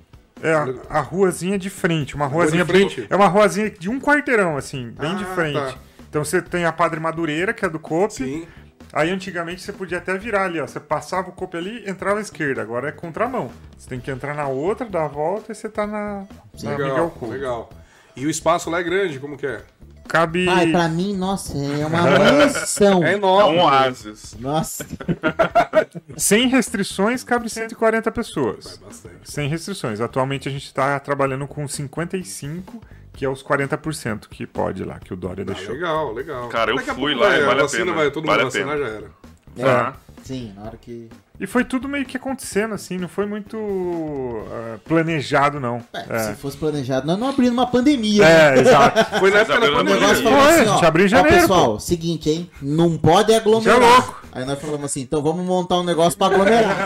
É 0.43 0.53
a, 0.53 0.67
a 0.91 1.01
ruazinha 1.01 1.59
de 1.59 1.71
frente, 1.71 2.15
uma 2.15 2.27
ruazinha 2.27 2.65
bem, 2.65 2.89
frente? 2.91 3.07
é 3.09 3.17
uma 3.17 3.29
ruazinha 3.29 3.71
de 3.71 3.89
um 3.89 4.01
quarteirão 4.01 4.57
assim, 4.57 4.91
bem 4.91 5.13
Ah, 5.13 5.15
de 5.15 5.25
frente. 5.27 5.55
tá. 5.55 5.75
Então 6.09 6.25
você 6.25 6.43
tem 6.43 6.65
a 6.65 6.73
Padre 6.73 7.01
Madureira, 7.01 7.53
que 7.53 7.65
é 7.65 7.69
do 7.69 7.79
Cope. 7.79 8.15
Sim. 8.15 8.47
Aí 8.93 9.11
antigamente 9.11 9.61
você 9.63 9.73
podia 9.73 9.99
até 9.99 10.17
virar 10.17 10.45
ali, 10.45 10.61
ó. 10.61 10.67
Você 10.67 10.79
passava 10.79 11.29
o 11.29 11.33
Cope 11.33 11.57
ali, 11.57 11.83
entrava 11.89 12.19
à 12.19 12.23
esquerda. 12.23 12.63
Agora 12.63 12.89
é 12.89 12.93
contramão. 12.93 13.51
Você 13.77 13.89
tem 13.89 13.99
que 13.99 14.11
entrar 14.11 14.35
na 14.35 14.47
outra, 14.47 14.87
dar 14.89 15.05
a 15.07 15.09
volta 15.09 15.51
e 15.51 15.55
você 15.55 15.69
tá 15.69 15.87
na, 15.87 16.25
na 16.63 16.71
Miguel 16.73 16.87
Legal, 16.89 17.11
Couto. 17.11 17.33
legal. 17.35 17.71
E 18.15 18.25
o 18.27 18.31
espaço 18.31 18.71
lá 18.71 18.79
é 18.79 18.83
grande, 18.85 19.19
como 19.19 19.37
que 19.37 19.47
é? 19.47 19.63
Cabe. 20.09 20.49
Ai, 20.49 20.71
pra 20.71 20.89
mim, 20.89 21.17
nossa, 21.17 21.57
é 21.57 21.85
uma 21.87 22.03
mansão. 22.03 23.03
É 23.05 23.13
É 23.13 23.15
enorme. 23.15 23.59
um 23.59 23.63
oásis. 23.63 24.37
Nossa. 24.39 24.87
Sem 26.17 26.47
restrições, 26.49 27.25
cabe 27.25 27.49
140 27.49 28.11
pessoas. 28.13 28.77
Bastante. 28.77 29.15
Sem 29.25 29.49
restrições. 29.49 30.01
Atualmente 30.01 30.49
a 30.49 30.53
gente 30.53 30.73
tá 30.73 30.99
trabalhando 31.01 31.47
com 31.49 31.67
55, 31.67 32.81
que 33.13 33.25
é 33.25 33.29
os 33.29 33.43
40% 33.43 34.29
que 34.29 34.47
pode 34.47 34.85
lá, 34.85 34.99
que 34.99 35.13
o 35.13 35.17
Dória 35.17 35.43
Ah, 35.43 35.53
deixou. 35.53 35.75
legal, 35.75 36.13
legal. 36.13 36.49
Cara, 36.49 36.71
eu 36.71 36.77
Daqui 36.77 36.91
a 36.91 36.95
fui 36.95 37.15
lá 37.15 37.29
vai, 37.29 37.41
e 37.41 37.45
vale 37.47 37.61
a 37.61 37.63
vacina 37.63 37.85
pena. 37.87 37.97
Vai, 37.97 38.11
todo 38.11 38.27
Vale 38.27 38.45
mundo 38.45 38.49
a 38.49 38.51
vacinar 38.51 38.77
pena. 38.77 38.89
já 38.89 38.95
era. 38.97 39.11
Tá? 39.57 39.97
Sim, 40.23 40.53
na 40.57 40.63
hora 40.65 40.77
que. 40.77 41.09
E 41.41 41.49
foi 41.49 41.65
tudo 41.65 41.89
meio 41.89 42.05
que 42.07 42.17
acontecendo, 42.17 42.75
assim, 42.75 42.97
não 42.97 43.09
foi 43.09 43.27
muito 43.27 43.57
ah, 44.53 44.79
planejado, 44.85 45.59
não. 45.59 45.83
É, 45.93 46.05
É, 46.17 46.19
Se 46.21 46.35
fosse 46.35 46.57
planejado, 46.57 47.09
nós 47.09 47.19
não 47.19 47.29
abrimos 47.29 47.53
uma 47.55 47.67
pandemia. 47.67 48.23
né? 48.23 48.57
É, 48.57 48.61
exato. 48.61 49.19
Foi 49.19 49.33
na 49.33 49.39
época 49.41 49.59
da 49.61 49.73
pandemia. 49.73 50.11
assim, 50.13 50.27
a 50.27 50.31
ó, 50.31 50.75
gente 50.75 50.87
abriu 50.87 51.05
em 51.05 51.09
ó, 51.09 51.11
janeiro, 51.11 51.41
pessoal, 51.41 51.81
seguinte, 51.81 52.31
hein? 52.31 52.49
Não 52.63 52.97
pode 52.97 53.35
aglomerar. 53.35 53.81
Você 53.81 53.85
é 53.85 53.89
louco. 53.89 54.25
Aí 54.31 54.45
nós 54.45 54.61
falamos 54.61 54.85
assim, 54.85 55.01
então 55.01 55.23
vamos 55.23 55.45
montar 55.45 55.79
um 55.81 55.85
negócio 55.85 56.17
pra 56.17 56.29
aglomerar. 56.29 56.77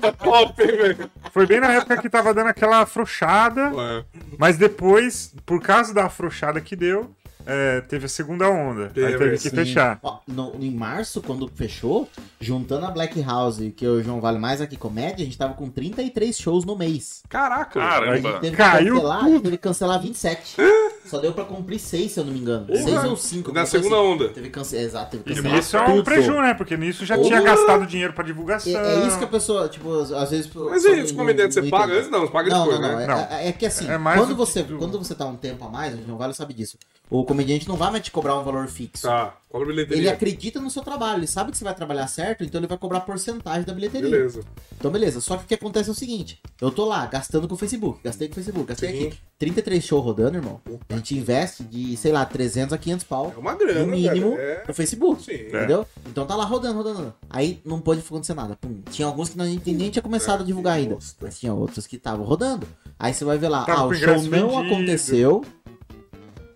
Tá 0.00 0.12
top, 0.12 0.62
hein, 0.62 0.76
velho? 0.76 1.10
Foi 1.32 1.46
bem 1.46 1.60
na 1.60 1.72
época 1.72 1.96
que 1.96 2.10
tava 2.10 2.34
dando 2.34 2.48
aquela 2.48 2.80
afrouxada, 2.82 3.72
Ué, 3.72 4.04
mas 4.38 4.56
depois, 4.56 5.32
por 5.46 5.60
causa 5.60 5.94
da 5.94 6.06
afrouxada 6.06 6.60
que 6.60 6.76
deu, 6.76 7.10
é, 7.46 7.80
teve 7.82 8.06
a 8.06 8.08
segunda 8.08 8.48
onda. 8.48 8.84
Aí 8.86 8.90
Teve, 8.90 9.18
teve 9.18 9.30
que 9.38 9.50
sim. 9.50 9.50
fechar. 9.50 9.98
Ó, 10.02 10.18
no- 10.26 10.54
em 10.60 10.70
março, 10.70 11.20
quando 11.22 11.48
fechou, 11.54 12.08
juntando 12.40 12.86
a 12.86 12.90
Black 12.90 13.20
House, 13.22 13.58
que 13.76 13.84
é 13.84 13.88
o 13.88 14.02
João 14.02 14.20
Vale 14.20 14.38
mais 14.38 14.60
aqui 14.60 14.76
comédia, 14.76 15.22
a 15.22 15.24
gente 15.24 15.38
tava 15.38 15.54
com 15.54 15.68
33 15.68 16.38
shows 16.38 16.64
no 16.64 16.76
mês. 16.76 17.22
Caraca. 17.28 17.82
A 17.82 17.88
Caramba. 17.88 18.16
gente 18.30 18.40
teve 18.40 18.56
Caiu 18.56 18.94
que 18.94 19.00
cancelar, 19.00 19.20
tudo. 19.24 19.40
teve 19.40 19.56
que 19.56 19.62
cancelar 19.62 20.00
27. 20.02 20.56
Só 21.06 21.18
deu 21.18 21.32
pra 21.32 21.44
cumprir 21.44 21.78
6, 21.78 22.12
se 22.12 22.20
eu 22.20 22.24
não 22.24 22.32
me 22.32 22.38
engano. 22.38 22.66
Porra. 22.66 22.78
6 22.82 23.04
ou 23.04 23.16
5. 23.16 23.52
Na 23.52 23.66
segunda 23.66 23.96
onda. 23.96 24.28
Teve 24.28 24.48
cance... 24.50 24.76
Exato, 24.76 25.10
teve 25.10 25.24
que 25.24 25.30
E 25.32 25.34
cancelar. 25.34 25.56
nisso 25.56 25.76
é 25.76 25.82
um 25.82 25.86
tudo. 25.96 26.04
preju, 26.04 26.40
né? 26.40 26.54
Porque 26.54 26.76
nisso 26.76 27.04
já 27.04 27.18
tinha 27.20 27.40
gastado 27.42 27.86
dinheiro 27.86 28.12
pra 28.12 28.24
divulgação. 28.24 28.72
É, 28.72 28.94
é 29.02 29.06
isso 29.06 29.18
que 29.18 29.24
a 29.24 29.28
pessoa, 29.28 29.68
tipo, 29.68 29.92
às 30.00 30.30
vezes. 30.30 30.50
Mas 30.54 30.84
aí, 30.86 31.02
os 31.02 31.12
comediantes, 31.12 31.54
você 31.54 31.62
paga 31.68 31.84
entende. 31.86 31.98
antes? 31.98 32.10
Não, 32.10 32.20
você 32.20 32.32
paga 32.32 32.48
Não, 32.50 32.64
depois, 32.64 32.80
não, 32.80 32.88
não. 32.90 32.96
né? 32.96 33.04
É, 33.04 33.06
Não. 33.06 33.18
é- 33.18 33.48
é 33.48 33.52
que 33.52 33.66
assim, 33.66 33.90
É 33.90 33.98
quando, 33.98 34.28
do 34.28 34.36
você, 34.36 34.62
quando 34.62 34.98
você 34.98 35.14
tá 35.14 35.26
um 35.26 35.36
tempo 35.36 35.64
a 35.64 35.68
mais, 35.68 35.92
o 35.98 36.02
João 36.06 36.16
Vale 36.16 36.32
sabe 36.34 36.54
disso. 36.54 36.78
O 37.10 37.24
comediante 37.32 37.68
não 37.68 37.76
vai 37.76 37.90
mais 37.90 38.02
te 38.04 38.10
cobrar 38.10 38.38
um 38.38 38.42
valor 38.44 38.66
fixo. 38.68 39.02
Tá, 39.06 39.34
cobra 39.48 39.68
Ele 39.68 39.84
bilheteria. 39.84 40.12
acredita 40.12 40.60
no 40.60 40.70
seu 40.70 40.82
trabalho, 40.82 41.20
ele 41.20 41.26
sabe 41.26 41.50
que 41.50 41.58
você 41.58 41.64
vai 41.64 41.74
trabalhar 41.74 42.06
certo, 42.06 42.44
então 42.44 42.60
ele 42.60 42.66
vai 42.66 42.78
cobrar 42.78 43.00
porcentagem 43.00 43.64
da 43.64 43.72
bilheteria. 43.72 44.10
Beleza. 44.10 44.40
Então, 44.78 44.90
beleza. 44.90 45.20
Só 45.20 45.36
que 45.36 45.44
o 45.44 45.46
que 45.46 45.54
acontece 45.54 45.88
é 45.88 45.92
o 45.92 45.94
seguinte: 45.94 46.40
eu 46.60 46.70
tô 46.70 46.84
lá 46.84 47.06
gastando 47.06 47.48
com 47.48 47.54
o 47.54 47.58
Facebook, 47.58 48.00
gastei 48.02 48.28
com 48.28 48.32
o 48.32 48.34
Facebook, 48.36 48.66
gastei 48.68 48.90
Sim. 48.90 49.06
aqui. 49.08 49.18
33 49.38 49.82
shows 49.82 50.04
rodando, 50.04 50.36
irmão. 50.36 50.60
A 50.88 50.94
gente 50.94 51.16
investe 51.18 51.64
de, 51.64 51.96
sei 51.96 52.12
lá, 52.12 52.24
300 52.24 52.72
a 52.72 52.78
500 52.78 53.04
pau. 53.04 53.32
É 53.34 53.38
uma 53.38 53.54
grana, 53.56 53.80
no 53.80 53.86
mínimo. 53.88 54.36
É. 54.38 54.62
no 54.68 54.72
Facebook. 54.74 55.24
Sim. 55.24 55.32
Entendeu? 55.32 55.84
Então 56.06 56.24
tá 56.24 56.36
lá 56.36 56.44
rodando, 56.44 56.76
rodando, 56.76 56.98
rodando. 56.98 57.14
Aí 57.28 57.60
não 57.64 57.80
pôde 57.80 58.00
acontecer 58.00 58.34
nada. 58.34 58.56
Pum. 58.56 58.80
Tinha 58.90 59.08
alguns 59.08 59.30
que 59.30 59.38
não, 59.38 59.44
nem, 59.44 59.60
nem 59.66 59.90
tinha 59.90 60.02
começado 60.02 60.42
a 60.42 60.44
divulgar 60.44 60.74
ainda. 60.74 60.96
Mas 61.20 61.40
tinha 61.40 61.52
outros 61.52 61.86
que 61.88 61.96
estavam 61.96 62.24
rodando. 62.24 62.66
Aí 62.98 63.12
você 63.12 63.24
vai 63.24 63.36
ver 63.36 63.48
lá, 63.48 63.64
Tava 63.64 63.80
ah, 63.80 63.86
o 63.86 63.94
show 63.94 64.06
não 64.08 64.20
vendido. 64.20 64.56
aconteceu. 64.58 65.44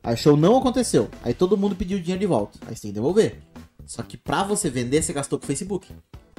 Aí 0.07 0.14
o 0.14 0.16
show 0.16 0.36
não 0.36 0.57
aconteceu. 0.57 1.11
Aí 1.20 1.34
todo 1.34 1.57
mundo 1.57 1.74
pediu 1.74 1.98
o 1.98 2.00
dinheiro 2.00 2.20
de 2.20 2.26
volta. 2.26 2.57
Aí 2.68 2.76
você 2.76 2.82
tem 2.82 2.90
que 2.92 2.94
devolver. 2.94 3.40
Só 3.84 4.04
que 4.04 4.16
pra 4.16 4.44
você 4.44 4.70
vender, 4.70 5.02
você 5.02 5.12
gastou 5.12 5.36
com 5.36 5.42
o 5.42 5.46
Facebook. 5.48 5.92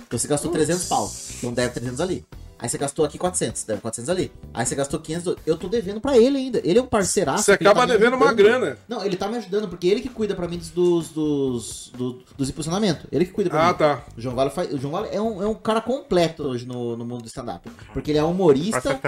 Então 0.08 0.18
você 0.18 0.26
gastou 0.26 0.50
300 0.50 0.86
pau. 0.86 1.12
Então 1.38 1.52
deve 1.52 1.74
300 1.74 2.00
ali. 2.00 2.26
Aí 2.60 2.68
você 2.68 2.78
gastou 2.78 3.06
aqui 3.06 3.18
400, 3.18 3.64
deve 3.66 3.82
400 3.82 4.10
ali. 4.10 4.32
Aí 4.54 4.66
você 4.66 4.74
gastou 4.76 5.00
500. 5.00 5.36
Eu 5.46 5.58
tô 5.58 5.68
devendo 5.68 6.02
pra 6.02 6.18
ele 6.18 6.38
ainda. 6.38 6.60
Ele 6.64 6.80
é 6.80 6.82
um 6.82 6.88
parceiraço. 6.88 7.44
Você 7.44 7.52
ele 7.52 7.68
acaba 7.68 7.82
tá 7.82 7.94
devendo 7.94 8.16
uma 8.16 8.34
grana. 8.34 8.78
Não, 8.88 9.04
ele 9.06 9.16
tá 9.16 9.28
me 9.28 9.38
ajudando, 9.38 9.68
porque 9.68 9.88
ele 9.88 10.02
que 10.02 10.10
cuida 10.10 10.34
pra 10.36 10.48
mim 10.48 10.58
dos, 10.58 10.70
dos, 10.72 11.10
dos, 11.10 11.92
do- 11.96 12.24
dos 12.36 12.50
impulsionamentos. 12.50 13.06
Ele 13.12 13.26
que 13.26 13.32
cuida 13.32 13.50
pra 13.50 13.68
Ah, 13.68 13.72
mim. 13.74 13.78
tá. 13.78 14.04
O 14.18 14.22
João 14.22 14.36
Vale, 14.36 14.50
faz, 14.50 14.74
o 14.74 14.78
João 14.80 14.92
Vale 14.94 15.10
é, 15.12 15.22
um, 15.22 15.42
é 15.44 15.48
um 15.48 15.54
cara 15.54 15.82
completo 15.82 16.44
hoje 16.44 16.66
no, 16.66 16.98
no 16.98 17.06
mundo 17.06 17.22
do 17.22 17.28
stand-up. 17.28 17.70
Porque 17.94 18.12
ele 18.12 18.18
é 18.18 18.24
humorista, 18.24 19.00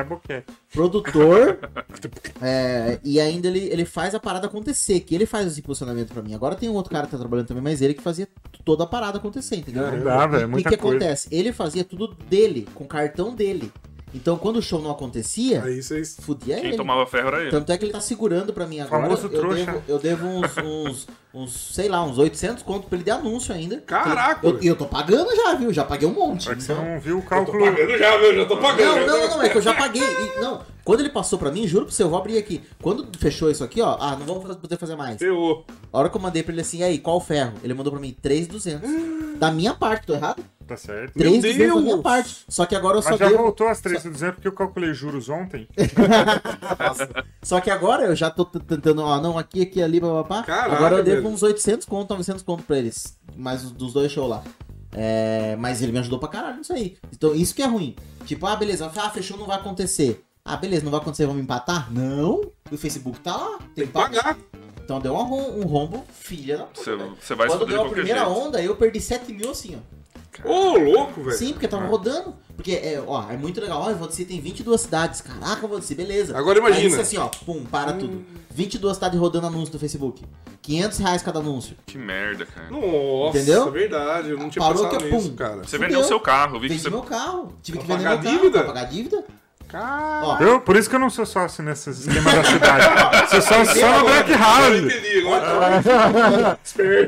produtor, 0.72 1.60
é, 2.42 3.00
e 3.04 3.20
ainda 3.20 3.48
ele, 3.48 3.60
ele 3.60 3.86
faz 3.86 4.14
a 4.14 4.20
parada 4.20 4.48
acontecer, 4.48 5.00
que 5.02 5.16
ele 5.16 5.26
faz 5.26 5.48
os 5.48 5.58
impulsionamentos 5.58 6.12
pra 6.14 6.22
mim. 6.22 6.34
Agora 6.34 6.56
tem 6.56 6.70
um 6.70 6.74
outro 6.74 6.92
cara 6.92 7.06
que 7.06 7.12
tá 7.12 7.18
trabalhando 7.18 7.48
também, 7.48 7.64
mas 7.64 7.82
ele 7.82 7.94
que 7.94 8.02
fazia 8.04 8.28
toda 8.64 8.84
a 8.84 8.88
parada 8.88 9.18
acontecer, 9.18 9.58
entendeu? 9.58 9.92
Não 9.92 10.04
dá, 10.04 10.28
velho. 10.28 10.42
E 10.42 10.44
é 10.44 10.46
o 10.46 10.50
Muita 10.50 10.70
que 10.70 10.76
acontece? 10.76 11.28
Ele 11.32 11.52
fazia 11.52 11.84
tudo 11.84 12.16
dele, 12.30 12.68
com 12.74 12.84
o 12.84 12.88
cartão 12.88 13.34
dele. 13.34 13.72
Então 14.14 14.38
quando 14.38 14.58
o 14.58 14.62
show 14.62 14.82
não 14.82 14.90
acontecia, 14.90 15.64
Aí 15.64 15.84
vocês. 15.84 16.18
fudia 16.20 16.56
Quem 16.56 16.70
ele. 16.70 16.78
tomava 16.78 17.06
ferro 17.06 17.28
era 17.28 17.42
ele. 17.42 17.52
Tanto 17.52 17.72
é 17.72 17.78
que 17.78 17.86
ele 17.86 17.92
tá 17.92 18.02
segurando 18.02 18.52
pra 18.52 18.66
mim 18.66 18.80
agora. 18.80 19.04
Famoso 19.04 19.28
eu, 19.28 19.30
trouxa. 19.40 19.66
devo, 19.66 19.84
eu 19.88 20.00
devo 20.00 20.26
uns, 20.28 20.58
uns, 20.58 21.08
uns, 21.34 21.52
sei 21.76 21.88
lá, 21.88 22.04
uns 22.04 22.18
800 22.18 22.64
conto 22.64 22.88
pra 22.88 22.96
ele 22.98 23.04
de 23.06 23.12
anúncio 23.12 23.54
ainda. 23.54 23.78
Caraca, 23.82 24.46
Eu, 24.48 24.54
velho. 24.56 24.66
eu 24.68 24.76
tô 24.76 24.86
pagando 24.86 25.36
já, 25.36 25.54
viu? 25.56 25.72
Já 25.72 25.84
paguei 25.84 26.08
um 26.08 26.14
monte. 26.14 26.50
É 26.50 26.56
que 26.56 26.64
você 26.64 26.74
Então- 26.74 26.84
não 26.86 27.00
viu 27.00 27.20
o 27.20 27.22
Tô 27.22 27.28
cálculo. 27.28 27.64
pagando 27.66 27.98
já, 27.98 28.18
meu, 28.18 28.36
já 28.36 28.46
tô 28.46 28.58
pagando. 28.58 29.06
Não, 29.06 29.20
não, 29.20 29.30
tô- 29.30 29.36
não, 29.38 29.44
é 29.44 29.50
que 29.50 29.58
eu 29.58 29.62
já 29.62 29.74
paguei. 29.74 30.02
E, 30.02 30.40
não, 30.42 30.62
quando 30.84 31.02
ele 31.02 31.10
passou 31.10 31.38
pra 31.38 31.52
mim, 31.52 31.68
juro 31.68 31.86
pro 31.86 31.94
você, 31.94 32.02
eu 32.04 32.10
vou 32.10 32.18
abrir 32.20 32.38
aqui. 32.38 32.64
Quando 32.82 33.08
fechou 33.20 33.52
isso 33.52 33.64
aqui, 33.64 33.82
ó, 33.82 33.96
ah, 34.00 34.16
não 34.16 34.26
vamos 34.26 34.56
poder 34.58 34.78
fazer 34.78 34.96
mais. 34.96 35.18
Ferrou. 35.18 35.66
A 35.94 36.00
hora 36.00 36.10
que 36.10 36.18
eu 36.18 36.22
mandei 36.22 36.42
pra 36.42 36.52
ele 36.52 36.62
assim, 36.62 36.80
e 36.80 36.84
aí, 36.84 36.98
qual 36.98 37.18
o 37.18 37.22
ferro? 37.22 37.54
Ele 37.64 37.74
mandou 37.74 37.92
pra 37.94 38.02
mim 38.02 38.16
3,200. 38.22 38.90
Da 39.38 39.52
minha 39.52 39.74
parte, 39.74 40.08
tô 40.08 40.14
errado? 40.16 40.44
Tá 40.68 40.78
certo. 40.78 41.14
3,200 41.18 41.76
da 41.76 41.82
minha 41.82 41.98
parte. 41.98 42.44
Só 42.48 42.64
que 42.66 42.76
agora 42.76 42.98
eu 42.98 43.02
só 43.02 43.12
Mas 43.12 43.20
já 43.20 43.28
devo. 43.30 43.42
voltou 43.42 43.68
as 43.68 43.82
3,200 43.82 44.36
porque 44.36 44.48
eu 44.48 44.52
calculei 44.52 44.94
juros 44.94 45.28
ontem. 45.30 45.68
Só 47.42 47.60
que 47.60 47.72
agora 47.72 48.04
eu 48.06 48.16
já 48.16 48.30
tô 48.30 48.46
tentando, 48.46 49.02
ó, 49.02 49.20
não, 49.20 49.38
aqui, 49.38 49.62
aqui, 49.64 49.82
ali, 49.82 50.00
papapá. 50.00 50.46
Agora 50.66 50.98
eu 50.98 51.04
devo 51.04 51.19
uns 51.28 51.44
800 51.44 51.86
conto, 51.86 52.10
900 52.12 52.44
conto 52.44 52.64
pra 52.64 52.78
eles. 52.78 53.18
Mais 53.36 53.64
os 53.64 53.72
dos 53.72 53.94
dois 53.94 54.12
shows 54.12 54.30
lá. 54.30 54.44
É, 54.92 55.56
mas 55.58 55.82
ele 55.82 55.92
me 55.92 56.00
ajudou 56.00 56.18
pra 56.20 56.30
caralho 56.30 56.58
nisso 56.58 56.74
aí. 56.74 56.98
Então 57.14 57.36
isso 57.36 57.54
que 57.54 57.62
é 57.62 57.68
ruim. 57.68 57.96
Tipo, 58.26 58.46
ah, 58.48 58.56
beleza, 58.56 58.92
ah, 58.96 59.10
fechou, 59.10 59.38
não 59.38 59.46
vai 59.46 59.58
acontecer. 59.58 60.24
Ah, 60.44 60.58
beleza, 60.58 60.84
não 60.84 60.92
vai 60.92 61.00
acontecer, 61.00 61.28
vamos 61.28 61.44
empatar? 61.44 61.92
Não, 61.94 62.42
o 62.72 62.78
Facebook 62.78 63.20
tá 63.20 63.36
lá, 63.36 63.60
tem 63.76 63.86
que 63.86 63.92
pagar. 63.94 64.38
Então 64.84 65.00
deu 65.00 65.14
um, 65.14 65.24
rom- 65.24 65.60
um 65.60 65.64
rombo, 65.66 66.04
filha 66.12 66.58
da 66.58 66.64
puta. 66.64 66.98
Você, 67.22 67.36
vai 67.36 67.48
Quando 67.48 67.66
deu 67.68 67.82
a 67.84 67.90
primeira 67.90 68.26
jeito. 68.26 68.32
onda, 68.40 68.60
eu 68.64 68.76
perdi 68.76 69.00
7 69.00 69.32
mil 69.32 69.52
assim, 69.52 69.76
ó. 69.76 69.99
Ô, 70.44 70.78
louco, 70.78 71.22
velho. 71.24 71.38
Sim, 71.38 71.54
porque 71.54 71.68
tava 71.68 71.86
rodando. 71.88 72.34
Porque, 72.56 72.72
é, 72.74 73.02
ó, 73.06 73.30
é 73.30 73.38
muito 73.38 73.60
legal. 73.62 73.82
Ó, 73.82 73.94
Vodeci 73.94 74.26
tem 74.26 74.40
22 74.40 74.80
cidades. 74.82 75.22
Caraca, 75.22 75.66
Vodeci, 75.68 75.96
beleza. 75.96 76.38
Agora 76.38 76.60
imagina. 76.60 76.82
Aí 76.84 76.88
disse 76.90 77.02
assim, 77.02 77.18
ó, 77.18 77.28
pum, 77.28 77.64
para 77.66 77.94
tudo. 77.94 78.24
22 78.52 78.96
cidades 78.96 79.20
rodando 79.20 79.48
anúncio 79.48 79.74
no 79.74 79.80
Facebook. 79.80 80.24
500 80.62 80.98
reais 81.00 81.22
cada 81.22 81.40
anúncio. 81.40 81.76
Que 81.86 81.98
merda, 81.98 82.46
cara. 82.46 82.70
Nossa, 82.70 83.38
Entendeu? 83.38 83.68
é 83.68 83.72
verdade. 83.72 84.30
Eu 84.30 84.38
não 84.38 84.50
tinha 84.50 84.64
Parou 84.64 84.84
pensado 84.84 85.04
que, 85.04 85.12
nisso, 85.16 85.30
pum. 85.30 85.36
cara. 85.36 85.56
Você 85.58 85.78
Fudeu. 85.78 85.80
vendeu 85.80 86.00
o 86.02 86.04
seu 86.04 86.20
carro. 86.20 86.56
Eu 86.58 86.60
vi 86.60 86.68
que 86.68 86.74
Vendi 86.74 86.84
você... 86.84 86.90
meu 86.90 87.02
carro. 87.02 87.54
Tive 87.64 87.78
Pra 87.78 87.88
que 87.88 87.92
vender 87.94 88.04
pagar 88.04 88.16
meu 88.22 88.24
carro 88.24 88.38
dívida? 88.38 88.60
pra 88.64 88.68
pagar 88.74 88.84
dívida. 88.86 89.24
Cara. 89.70 90.44
Eu, 90.44 90.60
por 90.60 90.76
isso 90.76 90.90
que 90.90 90.96
eu 90.96 91.00
não 91.00 91.10
sou 91.10 91.26
sócio 91.26 91.64
nesse 91.64 91.92
esquema 91.92 92.32
da 92.34 92.44
cidade. 92.44 92.86
Sou 93.30 93.42
sócio 93.42 93.80
só 93.80 94.00
no 94.00 94.06
Black 94.06 94.32
House. 94.34 94.94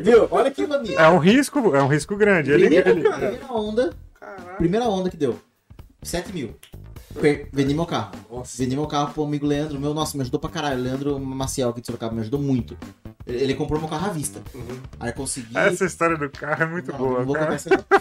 viu? 0.03 0.27
Olha 0.29 0.51
que 0.51 0.65
mania. 0.67 0.99
É 0.99 1.09
um 1.09 1.17
risco, 1.17 1.75
é 1.75 1.81
um 1.81 1.87
risco 1.87 2.15
grande. 2.15 2.51
Ele, 2.51 2.61
Primeira, 2.67 2.89
ele- 2.91 3.01
primeira 3.09 3.45
onda. 3.51 3.93
Caralho. 4.19 4.57
Primeira 4.57 4.85
onda 4.85 5.09
que 5.09 5.17
deu. 5.17 5.39
7 6.03 6.31
mil. 6.31 6.55
Per- 7.19 7.49
Vendi 7.51 7.73
meu 7.73 7.85
carro. 7.85 8.11
Nossa. 8.31 8.55
Vendi 8.57 8.75
meu 8.75 8.87
carro 8.87 9.13
pro 9.13 9.23
amigo 9.23 9.45
Leandro. 9.45 9.79
Meu, 9.79 9.93
nossa, 9.93 10.15
me 10.15 10.21
ajudou 10.21 10.39
pra 10.39 10.49
caralho. 10.49 10.81
Leandro 10.81 11.19
Maciel 11.19 11.69
aqui 11.69 11.81
de 11.81 11.87
Sorocaba 11.87 12.13
me 12.13 12.21
ajudou 12.21 12.39
muito. 12.39 12.77
Ele, 13.27 13.53
comprou 13.53 13.79
meu 13.79 13.87
carro 13.87 14.07
à 14.07 14.09
vista. 14.09 14.41
Aí 14.99 15.09
eu 15.09 15.13
consegui. 15.13 15.55
Essa 15.57 15.85
história 15.85 16.17
do 16.17 16.29
carro 16.29 16.63
é 16.63 16.65
muito 16.65 16.91
Não, 16.91 16.97
boa. 16.97 17.19
não 17.19 17.25
vou 17.25 17.35
cara. 17.35 17.51
não. 17.51 17.57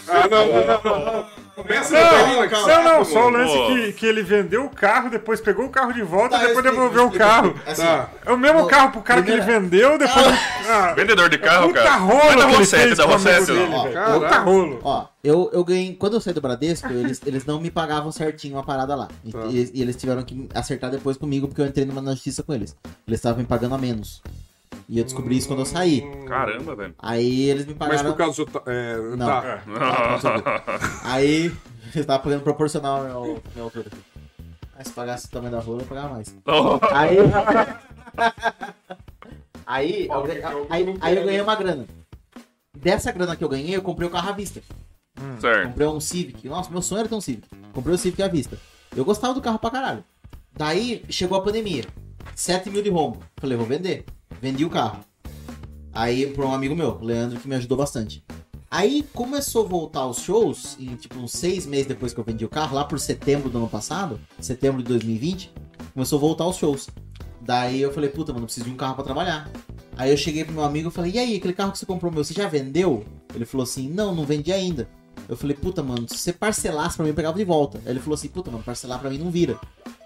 Ah, 0.09 0.29
não, 0.29 0.47
não, 0.47 0.83
não, 0.83 1.13
não. 1.15 1.27
Começa 1.55 1.93
Não, 1.93 2.49
calma. 2.49 2.69
Não, 2.69 2.85
não, 2.99 3.05
só 3.05 3.27
o 3.27 3.31
lance 3.31 3.53
que, 3.67 3.93
que 3.93 4.07
ele 4.07 4.23
vendeu 4.23 4.65
o 4.65 4.71
carro, 4.71 5.11
depois 5.11 5.41
pegou 5.41 5.67
o 5.67 5.69
carro 5.69 5.93
de 5.93 6.03
volta 6.03 6.39
Tá, 6.39 6.45
e 6.45 6.47
depois 6.49 6.65
devolveu 6.65 7.03
eu 7.03 7.09
o 7.09 7.13
carro. 7.13 7.55
Assim, 7.67 7.83
Tá. 7.83 8.09
É 8.25 8.33
o 8.33 8.39
mesmo 8.39 8.61
Não, 8.61 8.67
carro 8.67 8.93
pro 8.93 9.03
cara 9.03 9.23
que 9.23 9.31
ele 9.31 9.43
primeira- 9.43 9.61
vendeu, 9.61 9.99
depois. 9.99 10.27
Ah, 10.69 10.93
Vendedor 10.95 11.29
de 11.29 11.39
carro, 11.39 11.69
puta 11.69 11.83
cara. 11.83 11.97
rolo 11.97 12.19
Vai 12.21 12.37
da 12.37 12.65
fez 12.65 12.97
da 12.97 13.07
não. 13.07 13.93
Caraca. 13.93 14.13
Puta 14.21 14.39
rolo. 14.39 14.81
Ó, 14.83 15.07
eu, 15.23 15.51
eu 15.53 15.65
ganhei. 15.65 15.95
Quando 15.97 16.15
eu 16.15 16.21
saí 16.21 16.33
do 16.33 16.41
Bradesco, 16.41 16.89
eles, 16.93 17.21
eles 17.27 17.45
não 17.45 17.61
me 17.61 17.71
pagavam 17.71 18.11
certinho 18.11 18.59
a 18.59 18.63
parada 18.63 18.95
lá. 18.95 19.09
E, 19.25 19.33
Tá. 19.33 19.41
e- 19.47 19.71
e 19.75 19.83
eles 19.83 19.97
tiveram 19.97 20.23
que 20.23 20.49
acertar 20.55 20.91
depois 20.91 21.17
comigo, 21.19 21.47
porque 21.47 21.61
eu 21.61 21.67
entrei 21.67 21.85
numa 21.85 22.01
justiça 22.13 22.43
com 22.43 22.55
eles. 22.55 22.75
Eles 23.07 23.19
estavam 23.19 23.39
me 23.41 23.45
pagando 23.45 23.75
a 23.75 23.79
menos. 23.79 24.23
E 24.91 24.99
eu 24.99 25.05
descobri 25.05 25.37
isso 25.37 25.47
quando 25.47 25.61
eu 25.61 25.67
saí. 25.67 26.03
Caramba, 26.27 26.75
velho. 26.75 26.95
Aí 26.99 27.49
eles 27.49 27.65
me 27.65 27.77
Mas 27.79 27.89
pagaram. 27.89 28.11
por 28.11 28.19
causa 28.19 28.45
do 28.45 28.63
É, 28.67 28.97
Não. 29.17 29.27
Tá. 30.21 30.61
Aí 31.05 31.45
eles 31.95 31.95
estavam 31.95 32.25
pagando 32.25 32.43
proporcional 32.43 33.07
ao 33.07 33.23
meu, 33.25 33.43
minha 33.55 33.65
altura. 33.65 33.89
Aí 34.75 34.85
se 34.85 34.93
pagasse 34.93 35.27
o 35.27 35.31
tamanho 35.31 35.53
da 35.53 35.61
rua, 35.61 35.81
eu 35.81 35.87
pagava 35.87 36.15
mais. 36.15 36.35
Aí. 36.93 37.19
aí, 39.65 40.09
eu, 40.09 40.67
aí, 40.69 40.97
aí 41.01 41.17
eu 41.17 41.25
ganhei 41.25 41.41
uma 41.41 41.55
grana. 41.55 41.87
Dessa 42.77 43.13
grana 43.13 43.37
que 43.37 43.45
eu 43.45 43.49
ganhei, 43.49 43.77
eu 43.77 43.83
comprei 43.83 44.09
o 44.09 44.11
carro 44.11 44.31
à 44.31 44.33
vista. 44.33 44.61
certo. 45.41 45.69
Comprei 45.69 45.87
um 45.87 46.01
Civic. 46.01 46.49
Nossa, 46.49 46.69
meu 46.69 46.83
sonho 46.83 46.99
era 47.01 47.09
ter 47.09 47.15
um 47.15 47.21
Civic. 47.21 47.49
Comprei 47.73 47.95
o 47.95 47.99
Civic 47.99 48.21
à 48.25 48.27
vista. 48.27 48.59
Eu 48.97 49.05
gostava 49.05 49.35
do 49.35 49.41
carro 49.41 49.61
pra 49.61 49.71
caralho. 49.71 50.05
Daí 50.53 51.05
chegou 51.09 51.39
a 51.39 51.43
pandemia. 51.43 51.85
7 52.35 52.71
mil 52.71 52.83
de 52.83 52.91
rombo. 52.91 53.19
Falei, 53.37 53.57
vou 53.57 53.67
vender. 53.67 54.05
Vendi 54.41 54.65
o 54.65 54.71
carro. 54.71 55.01
Aí 55.93 56.27
pra 56.27 56.47
um 56.47 56.55
amigo 56.55 56.75
meu, 56.75 56.99
Leandro, 57.01 57.39
que 57.39 57.49
me 57.49 57.55
ajudou 57.57 57.77
bastante. 57.77 58.25
Aí 58.71 59.05
começou 59.13 59.65
a 59.65 59.69
voltar 59.69 60.07
os 60.07 60.21
shows, 60.21 60.77
em 60.79 60.95
tipo 60.95 61.19
uns 61.19 61.33
seis 61.33 61.67
meses 61.67 61.87
depois 61.87 62.15
que 62.15 62.21
eu 62.21 62.25
vendi 62.25 62.45
o 62.45 62.49
carro, 62.49 62.77
lá 62.77 62.85
por 62.85 63.01
setembro 63.01 63.51
do 63.51 63.59
ano 63.59 63.69
passado, 63.69 64.21
setembro 64.39 64.81
de 64.81 64.89
2020, 64.89 65.53
começou 65.93 66.19
a 66.19 66.21
voltar 66.21 66.47
os 66.47 66.57
shows. 66.57 66.89
Daí 67.41 67.81
eu 67.81 67.93
falei, 67.93 68.09
puta, 68.11 68.33
mano, 68.33 68.47
preciso 68.47 68.67
de 68.67 68.73
um 68.73 68.77
carro 68.77 68.95
pra 68.95 69.03
trabalhar. 69.03 69.51
Aí 69.97 70.11
eu 70.11 70.17
cheguei 70.17 70.45
pro 70.45 70.55
meu 70.55 70.63
amigo 70.63 70.89
e 70.89 70.93
falei, 70.93 71.13
e 71.13 71.19
aí, 71.19 71.37
aquele 71.37 71.53
carro 71.53 71.73
que 71.73 71.79
você 71.79 71.85
comprou 71.85 72.13
meu, 72.13 72.23
você 72.23 72.33
já 72.33 72.47
vendeu? 72.47 73.05
Ele 73.35 73.45
falou 73.45 73.65
assim, 73.65 73.89
não, 73.89 74.15
não 74.15 74.25
vendi 74.25 74.53
ainda. 74.53 74.89
Eu 75.29 75.37
falei, 75.37 75.57
puta, 75.57 75.83
mano, 75.83 76.09
se 76.09 76.19
você 76.19 76.33
parcelasse 76.33 76.97
pra 76.97 77.05
mim, 77.05 77.11
eu 77.11 77.15
pegava 77.15 77.39
de 77.39 77.45
volta. 77.45 77.79
Aí 77.85 77.93
ele 77.93 78.01
falou 78.01 78.15
assim, 78.15 78.29
puta, 78.29 78.51
mano, 78.51 78.65
parcelar 78.65 78.99
pra 78.99 79.11
mim 79.11 79.19
não 79.19 79.31
vira. 79.31 79.59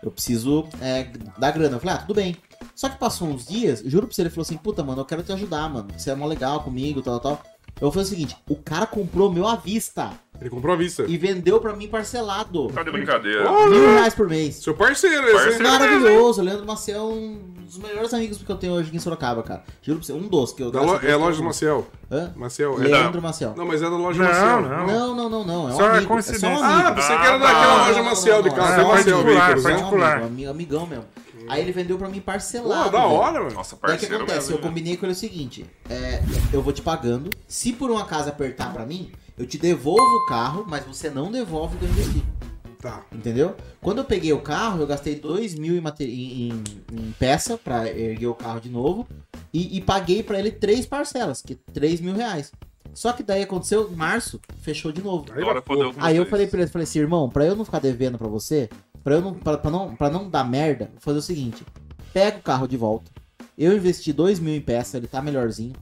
Eu 0.02 0.10
preciso 0.10 0.68
é, 0.80 1.10
dar 1.38 1.50
grana. 1.50 1.76
Eu 1.76 1.80
falei, 1.80 1.96
ah, 1.96 1.98
tudo 1.98 2.14
bem. 2.14 2.36
Só 2.74 2.88
que 2.88 2.98
passou 2.98 3.28
uns 3.28 3.46
dias, 3.46 3.82
juro 3.86 4.06
pra 4.06 4.14
você, 4.14 4.22
ele 4.22 4.30
falou 4.30 4.42
assim, 4.42 4.56
puta, 4.56 4.82
mano, 4.82 5.00
eu 5.00 5.04
quero 5.04 5.22
te 5.22 5.32
ajudar, 5.32 5.68
mano. 5.70 5.88
Você 5.96 6.10
é 6.10 6.14
mó 6.14 6.26
legal 6.26 6.62
comigo, 6.62 7.00
tal, 7.00 7.20
tal. 7.20 7.42
Eu 7.80 7.90
falei 7.90 8.06
o 8.06 8.08
seguinte, 8.08 8.36
o 8.48 8.56
cara 8.56 8.86
comprou 8.86 9.30
meu 9.32 9.46
à 9.48 9.56
vista 9.56 10.12
Ele 10.40 10.48
comprou 10.48 10.74
à 10.74 10.76
vista. 10.76 11.04
e 11.08 11.18
vendeu 11.18 11.60
pra 11.60 11.74
mim 11.74 11.88
parcelado. 11.88 12.68
Tá 12.68 12.82
de 12.84 12.90
brincadeira. 12.90 13.50
Mil 13.68 13.90
reais 13.94 14.14
por 14.14 14.28
mês. 14.28 14.56
Seu 14.56 14.74
parceiro, 14.74 15.26
esse. 15.28 15.34
Parceiro. 15.34 15.64
Maravilhoso, 15.64 16.40
o 16.40 16.44
Leandro 16.44 16.64
Maciel 16.66 17.00
é 17.00 17.02
um 17.02 17.38
dos 17.64 17.78
melhores 17.78 18.14
amigos 18.14 18.38
que 18.38 18.48
eu 18.50 18.56
tenho 18.56 18.74
hoje 18.74 18.88
aqui 18.88 18.96
em 18.96 19.00
Sorocaba, 19.00 19.42
cara. 19.42 19.64
Juro 19.82 19.98
pra 19.98 20.06
você, 20.06 20.12
um 20.12 20.28
dos 20.28 20.52
que 20.52 20.62
eu 20.62 20.70
lo- 20.70 21.00
É 21.02 21.12
a 21.12 21.16
loja 21.16 21.38
do 21.38 21.44
Maciel. 21.44 21.86
Hã? 22.10 22.32
Maciel. 22.36 22.74
É 22.80 22.84
Leandro 22.86 23.20
Maciel. 23.20 23.54
Não, 23.56 23.66
mas 23.66 23.82
é 23.82 23.90
da 23.90 23.96
loja 23.96 24.22
Não, 24.22 24.28
Maciel. 24.30 24.60
não. 24.62 24.86
Não, 24.86 25.14
não, 25.16 25.28
não, 25.30 25.44
não. 25.44 25.68
É 25.68 25.72
um 25.72 25.76
Só 25.76 25.82
é 25.86 25.90
amigo. 25.96 26.06
coincidência. 26.06 26.46
É 26.46 26.50
só 26.54 26.60
um 26.60 26.64
Ah, 26.64 26.74
amigo. 26.80 26.94
pensei 26.94 27.16
que 27.18 27.26
era 27.26 27.34
Ah, 27.34 27.38
daquela 27.38 27.76
loja 27.86 27.94
não, 27.98 28.04
Maciel 28.04 28.42
de 28.42 28.48
não. 28.50 28.56
É 28.56 28.58
É 28.58 28.84
particular, 28.84 29.56
né? 29.56 29.62
particular. 29.62 30.12
Amigo, 30.18 30.26
amigo, 30.28 30.50
amigão 30.50 30.86
mesmo. 30.86 31.04
Aí 31.48 31.60
ele 31.62 31.72
vendeu 31.72 31.96
pra 31.98 32.08
mim 32.08 32.20
parcelado. 32.20 32.84
Pô, 32.84 32.90
da 32.96 33.02
velho. 33.06 33.12
hora, 33.12 33.40
mano. 33.42 33.54
Nossa, 33.54 33.76
Daí 33.82 33.94
o 33.96 33.98
que 33.98 34.06
parceiro 34.06 34.16
acontece? 34.24 34.50
mesmo. 34.50 34.54
Eu 34.56 34.68
combinei 34.68 34.96
com 34.96 35.06
ele 35.06 35.12
o 35.12 35.16
seguinte: 35.16 35.66
é, 35.88 36.22
eu 36.52 36.62
vou 36.62 36.72
te 36.72 36.82
pagando. 36.82 37.30
Se 37.48 37.72
por 37.72 37.90
um 37.90 37.98
acaso 37.98 38.28
apertar 38.28 38.72
pra 38.72 38.84
mim, 38.86 39.10
eu 39.38 39.46
te 39.46 39.58
devolvo 39.58 40.00
o 40.02 40.26
carro, 40.26 40.64
mas 40.68 40.84
você 40.84 41.10
não 41.10 41.30
devolve 41.30 41.76
o 41.76 41.78
que 41.78 41.84
eu 41.84 41.88
investi. 41.90 42.22
Tá. 42.80 43.02
Entendeu? 43.10 43.56
Quando 43.80 43.98
eu 43.98 44.04
peguei 44.04 44.32
o 44.34 44.40
carro, 44.42 44.80
eu 44.82 44.86
gastei 44.86 45.14
2 45.14 45.54
mil 45.54 45.74
em, 45.74 45.80
mate- 45.80 46.04
em- 46.04 46.48
em- 46.50 46.62
em 46.92 47.12
peça 47.18 47.56
pra 47.56 47.88
erguer 47.88 48.26
o 48.26 48.34
carro 48.34 48.60
de 48.60 48.68
novo. 48.68 49.08
E, 49.52 49.78
e 49.78 49.80
paguei 49.80 50.22
pra 50.22 50.38
ele 50.38 50.50
três 50.50 50.84
parcelas, 50.84 51.40
que 51.40 51.54
3 51.54 52.00
mil 52.02 52.14
reais. 52.14 52.52
Só 52.92 53.12
que 53.12 53.22
daí 53.22 53.42
aconteceu, 53.42 53.90
em 53.90 53.96
março, 53.96 54.38
fechou 54.60 54.92
de 54.92 55.02
novo. 55.02 55.24
Aí 55.32 55.40
Agora 55.42 55.62
fodeu 55.62 55.94
com 55.94 56.00
Aí 56.04 56.14
eu 56.16 56.22
vocês. 56.24 56.30
falei 56.30 56.46
pra 56.46 56.60
ele, 56.60 56.70
falei 56.70 56.82
assim, 56.84 56.98
irmão, 56.98 57.28
pra 57.30 57.46
eu 57.46 57.56
não 57.56 57.64
ficar 57.64 57.78
devendo 57.78 58.18
pra 58.18 58.28
você, 58.28 58.68
pra, 59.04 59.14
eu 59.14 59.20
não, 59.20 59.34
pra, 59.34 59.58
pra 59.58 59.70
não, 59.70 59.94
pra 59.94 60.10
não 60.10 60.28
dar 60.28 60.42
merda, 60.42 60.86
vou 60.92 61.00
fazer 61.00 61.18
o 61.18 61.22
seguinte: 61.22 61.64
pega 62.12 62.38
o 62.38 62.42
carro 62.42 62.66
de 62.66 62.76
volta. 62.76 63.10
Eu 63.56 63.76
investi 63.76 64.12
2 64.12 64.40
mil 64.40 64.54
em 64.54 64.60
peça, 64.60 64.96
ele 64.96 65.06
tá 65.06 65.22
melhorzinho. 65.22 65.74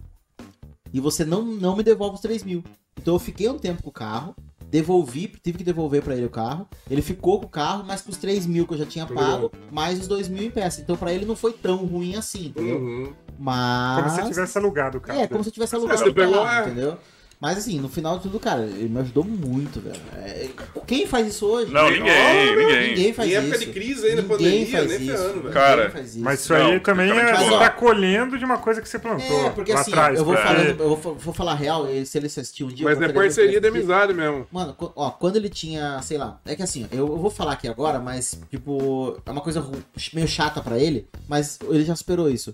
E 0.92 1.00
você 1.00 1.24
não, 1.24 1.42
não 1.42 1.74
me 1.74 1.82
devolve 1.82 2.16
os 2.16 2.20
3 2.20 2.44
mil. 2.44 2.62
Então 3.00 3.14
eu 3.14 3.18
fiquei 3.18 3.48
um 3.48 3.58
tempo 3.58 3.82
com 3.82 3.88
o 3.88 3.92
carro. 3.92 4.36
devolvi, 4.68 5.28
tive 5.42 5.58
que 5.58 5.64
devolver 5.64 6.02
pra 6.02 6.14
ele 6.14 6.26
o 6.26 6.30
carro. 6.30 6.66
Ele 6.90 7.00
ficou 7.02 7.38
com 7.40 7.46
o 7.46 7.48
carro, 7.48 7.84
mas 7.86 8.02
com 8.02 8.10
os 8.10 8.16
3 8.18 8.44
mil 8.46 8.66
que 8.66 8.74
eu 8.74 8.78
já 8.78 8.86
tinha 8.86 9.06
pago, 9.06 9.50
mais 9.70 10.00
os 10.00 10.08
2 10.08 10.28
mil 10.28 10.42
em 10.42 10.50
peça. 10.50 10.80
Então 10.80 10.96
pra 10.96 11.12
ele 11.12 11.24
não 11.24 11.36
foi 11.36 11.52
tão 11.52 11.76
ruim 11.84 12.14
assim, 12.16 12.46
entendeu? 12.46 12.78
Uhum. 12.78 13.12
Mas. 13.38 14.02
Como 14.02 14.16
se 14.16 14.30
tivesse 14.30 14.58
alugado 14.58 14.98
o 14.98 15.00
carro. 15.00 15.20
É, 15.20 15.26
como 15.26 15.42
se 15.42 15.48
eu 15.50 15.52
tivesse 15.54 15.74
alugado 15.74 15.98
Você 15.98 16.08
o 16.08 16.14
carro, 16.14 16.30
pegou, 16.32 16.48
é. 16.48 16.60
entendeu? 16.62 16.98
Mas 17.42 17.58
assim, 17.58 17.80
no 17.80 17.88
final 17.88 18.18
de 18.18 18.22
tudo, 18.22 18.38
cara, 18.38 18.62
ele 18.62 18.88
me 18.88 19.00
ajudou 19.00 19.24
muito, 19.24 19.80
velho. 19.80 20.00
É, 20.14 20.48
quem 20.86 21.08
faz 21.08 21.26
isso 21.26 21.44
hoje? 21.44 21.72
Não, 21.72 21.90
ninguém, 21.90 22.56
ninguém. 22.56 22.88
Ninguém 22.90 23.12
faz 23.12 23.28
Em 23.28 23.34
época 23.34 23.56
isso. 23.56 23.66
de 23.66 23.72
crise 23.72 24.06
ainda, 24.06 24.22
Ninguém 24.22 24.38
pandemia, 24.38 24.66
faz 24.70 24.88
nem 24.88 24.96
isso. 24.98 25.06
ferrando, 25.10 25.26
velho. 25.26 25.36
Ninguém 25.46 25.52
Cara, 25.52 25.90
faz 25.90 26.06
isso. 26.14 26.20
Mas 26.20 26.40
isso 26.40 26.54
aí 26.54 26.72
Não, 26.74 26.78
também 26.78 27.10
é, 27.10 27.14
mas, 27.14 27.38
você 27.40 27.50
ó, 27.54 27.58
tá 27.58 27.70
colhendo 27.70 28.38
de 28.38 28.44
uma 28.44 28.58
coisa 28.58 28.80
que 28.80 28.88
você 28.88 28.96
plantou 28.96 29.46
É, 29.46 29.50
porque 29.50 29.72
lá 29.72 29.80
assim, 29.80 29.90
atrás. 29.90 30.16
eu 30.20 30.24
vou 30.24 30.36
porque- 30.36 30.48
falando, 30.48 30.80
eu 30.80 30.96
vou, 30.96 31.14
vou 31.16 31.34
falar 31.34 31.54
real, 31.54 31.84
se 32.06 32.16
ele 32.16 32.26
assistir 32.28 32.62
um 32.62 32.68
dia. 32.68 32.84
Mas 32.86 33.02
é 33.02 33.08
parceria 33.12 33.60
de 33.60 33.66
amizade 33.66 34.14
mesmo. 34.14 34.46
Mano, 34.52 34.76
ó, 34.94 35.10
quando 35.10 35.34
ele 35.34 35.48
tinha, 35.48 36.00
sei 36.00 36.18
lá, 36.18 36.40
é 36.46 36.54
que 36.54 36.62
assim, 36.62 36.86
eu, 36.92 37.08
eu 37.08 37.18
vou 37.18 37.28
falar 37.30 37.54
aqui 37.54 37.66
agora, 37.66 37.98
mas, 37.98 38.38
tipo, 38.50 39.20
é 39.26 39.30
uma 39.32 39.40
coisa 39.40 39.68
meio 40.14 40.28
chata 40.28 40.60
pra 40.60 40.78
ele, 40.78 41.08
mas 41.28 41.58
ele 41.68 41.84
já 41.84 41.96
superou 41.96 42.30
isso. 42.30 42.52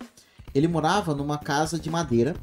Ele 0.55 0.67
morava 0.67 1.15
numa 1.15 1.37
casa 1.37 1.79
de 1.79 1.91
madeira, 1.91 2.35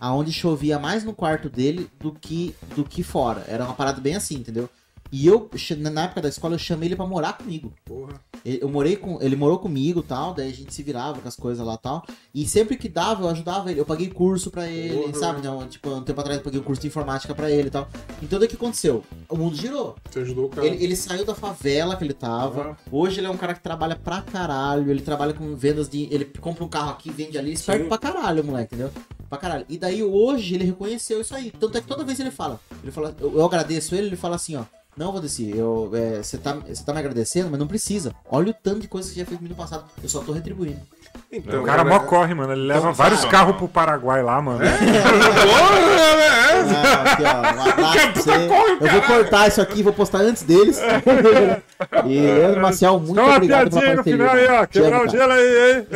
aonde 0.00 0.32
chovia 0.32 0.78
mais 0.78 1.04
no 1.04 1.12
quarto 1.12 1.48
dele 1.48 1.90
do 2.00 2.12
que, 2.12 2.54
do 2.74 2.84
que 2.84 3.02
fora. 3.02 3.44
Era 3.46 3.64
uma 3.64 3.74
parada 3.74 4.00
bem 4.00 4.14
assim, 4.14 4.36
entendeu? 4.36 4.68
E 5.12 5.26
eu, 5.26 5.48
na 5.78 6.04
época 6.04 6.20
da 6.22 6.28
escola, 6.28 6.54
eu 6.54 6.58
chamei 6.58 6.88
ele 6.88 6.96
pra 6.96 7.06
morar 7.06 7.34
comigo. 7.34 7.72
Porra. 7.84 8.20
Eu 8.44 8.68
morei 8.68 8.96
com, 8.96 9.20
ele 9.20 9.34
morou 9.34 9.58
comigo 9.58 10.02
tal, 10.02 10.32
daí 10.32 10.48
a 10.50 10.52
gente 10.54 10.72
se 10.72 10.82
virava 10.82 11.20
com 11.20 11.26
as 11.26 11.34
coisas 11.34 11.66
lá 11.66 11.76
tal. 11.76 12.04
E 12.32 12.46
sempre 12.46 12.76
que 12.76 12.88
dava, 12.88 13.24
eu 13.24 13.28
ajudava 13.28 13.70
ele. 13.70 13.80
Eu 13.80 13.84
paguei 13.84 14.08
curso 14.08 14.50
pra 14.50 14.68
ele, 14.68 14.96
Porra. 14.96 15.14
sabe? 15.14 15.42
Não, 15.44 15.66
tipo, 15.66 15.90
um 15.90 16.02
tempo 16.02 16.20
atrás 16.20 16.38
eu 16.38 16.44
paguei 16.44 16.60
um 16.60 16.62
curso 16.62 16.80
de 16.82 16.88
informática 16.88 17.34
pra 17.34 17.50
ele 17.50 17.68
e 17.68 17.70
tal. 17.70 17.88
Então 18.22 18.38
daí 18.38 18.46
o 18.46 18.50
que 18.50 18.56
aconteceu? 18.56 19.02
O 19.28 19.36
mundo 19.36 19.56
girou. 19.56 19.96
Você 20.08 20.20
ajudou 20.20 20.46
o 20.46 20.48
cara. 20.48 20.66
Ele, 20.66 20.82
ele 20.84 20.96
saiu 20.96 21.24
da 21.24 21.34
favela 21.34 21.96
que 21.96 22.04
ele 22.04 22.14
tava. 22.14 22.76
Hoje 22.90 23.18
ele 23.20 23.26
é 23.26 23.30
um 23.30 23.36
cara 23.36 23.54
que 23.54 23.60
trabalha 23.60 23.96
pra 23.96 24.22
caralho. 24.22 24.90
Ele 24.90 25.02
trabalha 25.02 25.32
com 25.32 25.56
vendas 25.56 25.88
de. 25.88 26.08
Ele 26.12 26.24
compra 26.40 26.64
um 26.64 26.68
carro 26.68 26.90
aqui, 26.90 27.10
vende 27.10 27.36
ali, 27.36 27.52
esperto 27.52 27.82
Sim. 27.82 27.88
pra 27.88 27.98
caralho, 27.98 28.44
moleque, 28.44 28.74
entendeu? 28.74 28.92
Pra 29.28 29.38
caralho. 29.38 29.66
E 29.68 29.76
daí 29.76 30.02
hoje 30.04 30.54
ele 30.54 30.64
reconheceu 30.64 31.20
isso 31.20 31.34
aí. 31.34 31.50
Tanto 31.50 31.76
é 31.78 31.80
que 31.80 31.86
toda 31.88 32.04
vez 32.04 32.20
ele 32.20 32.30
fala, 32.30 32.60
ele 32.82 32.92
fala, 32.92 33.14
eu, 33.20 33.34
eu 33.34 33.44
agradeço 33.44 33.94
ele, 33.94 34.06
ele 34.06 34.16
fala 34.16 34.36
assim, 34.36 34.54
ó. 34.56 34.62
Não, 34.96 35.12
Valdeci, 35.12 35.54
eu, 35.54 35.90
é, 35.94 36.22
você 36.22 36.38
tá, 36.38 36.54
você 36.54 36.82
tá 36.82 36.92
me 36.94 36.98
agradecendo, 37.00 37.50
mas 37.50 37.60
não 37.60 37.66
precisa. 37.66 38.14
Olha 38.30 38.50
o 38.50 38.54
tanto 38.54 38.80
de 38.80 38.88
coisa 38.88 39.06
que 39.08 39.14
você 39.14 39.20
já 39.20 39.26
fez 39.26 39.38
no 39.40 39.46
ano 39.46 39.54
passado. 39.54 39.84
Eu 40.02 40.08
só 40.08 40.20
tô 40.20 40.32
retribuindo. 40.32 40.80
Então, 41.30 41.62
O 41.62 41.66
cara 41.66 41.84
mó 41.84 41.98
corre, 42.00 42.32
mano. 42.34 42.52
Ele 42.52 42.62
leva 42.62 42.80
Então, 42.80 42.94
vários 42.94 43.20
cara. 43.20 43.32
carros 43.32 43.56
pro 43.56 43.68
Paraguai 43.68 44.22
lá, 44.22 44.40
mano. 44.40 44.60
Porra, 44.60 44.70
né? 46.16 46.26
Ah, 47.26 47.92
pra 48.12 48.22
você. 48.22 48.30
Eu 48.80 48.92
vou 48.92 49.02
cortar 49.02 49.48
isso 49.48 49.60
aqui 49.60 49.80
e 49.80 49.82
vou 49.82 49.92
postar 49.92 50.18
antes 50.18 50.42
deles. 50.42 50.78
e 52.06 52.20
Leandro 52.20 52.60
Marcial, 52.60 52.98
muito 52.98 53.12
Então 53.12 53.24
uma 53.26 53.36
obrigado 53.36 53.70
pela 53.70 53.80
piadinha 53.82 53.90
aí 53.90 53.96
no 53.96 54.24
parceria. 54.24 54.46
final 54.46 54.56
aí, 54.56 54.62
ó. 54.62 54.66
Quebrar 54.66 55.04
o 55.04 55.08
gelo 55.08 55.32
aí, 55.32 55.72
hein? 55.76 55.86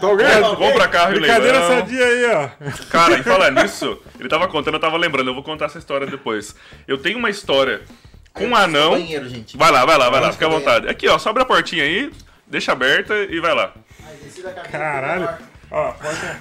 Tá 0.00 0.06
alguém? 0.06 0.56
Compra 0.56 0.88
carro 0.88 1.12
e 1.14 1.20
Brincadeira 1.20 1.58
leilão. 1.60 1.78
sadia 1.80 2.04
aí, 2.04 2.26
ó. 2.34 2.48
Cara, 2.90 3.18
e 3.18 3.22
falar 3.22 3.50
nisso, 3.52 3.98
ele 4.18 4.28
tava 4.28 4.48
contando, 4.48 4.74
eu 4.74 4.80
tava 4.80 4.96
lembrando, 4.96 5.30
eu 5.30 5.34
vou 5.34 5.42
contar 5.42 5.66
essa 5.66 5.78
história 5.78 6.06
depois. 6.06 6.54
Eu 6.86 6.98
tenho 6.98 7.18
uma 7.18 7.30
história 7.30 7.82
com 8.38 8.46
um 8.46 8.56
anão. 8.56 8.92
Banheiro, 8.92 9.28
gente. 9.28 9.56
Vai 9.56 9.70
lá, 9.70 9.84
vai 9.84 9.98
lá, 9.98 10.08
vai 10.10 10.20
lá, 10.20 10.32
fica 10.32 10.46
à 10.46 10.48
vontade. 10.48 10.88
Aqui, 10.88 11.08
ó, 11.08 11.18
só 11.18 11.30
abre 11.30 11.42
a 11.42 11.46
portinha 11.46 11.82
aí, 11.84 12.10
deixa 12.46 12.72
aberta 12.72 13.14
e 13.14 13.40
vai 13.40 13.54
lá. 13.54 13.72
Caralho. 14.70 15.28
Ó, 15.70 15.92
porta... 15.92 16.38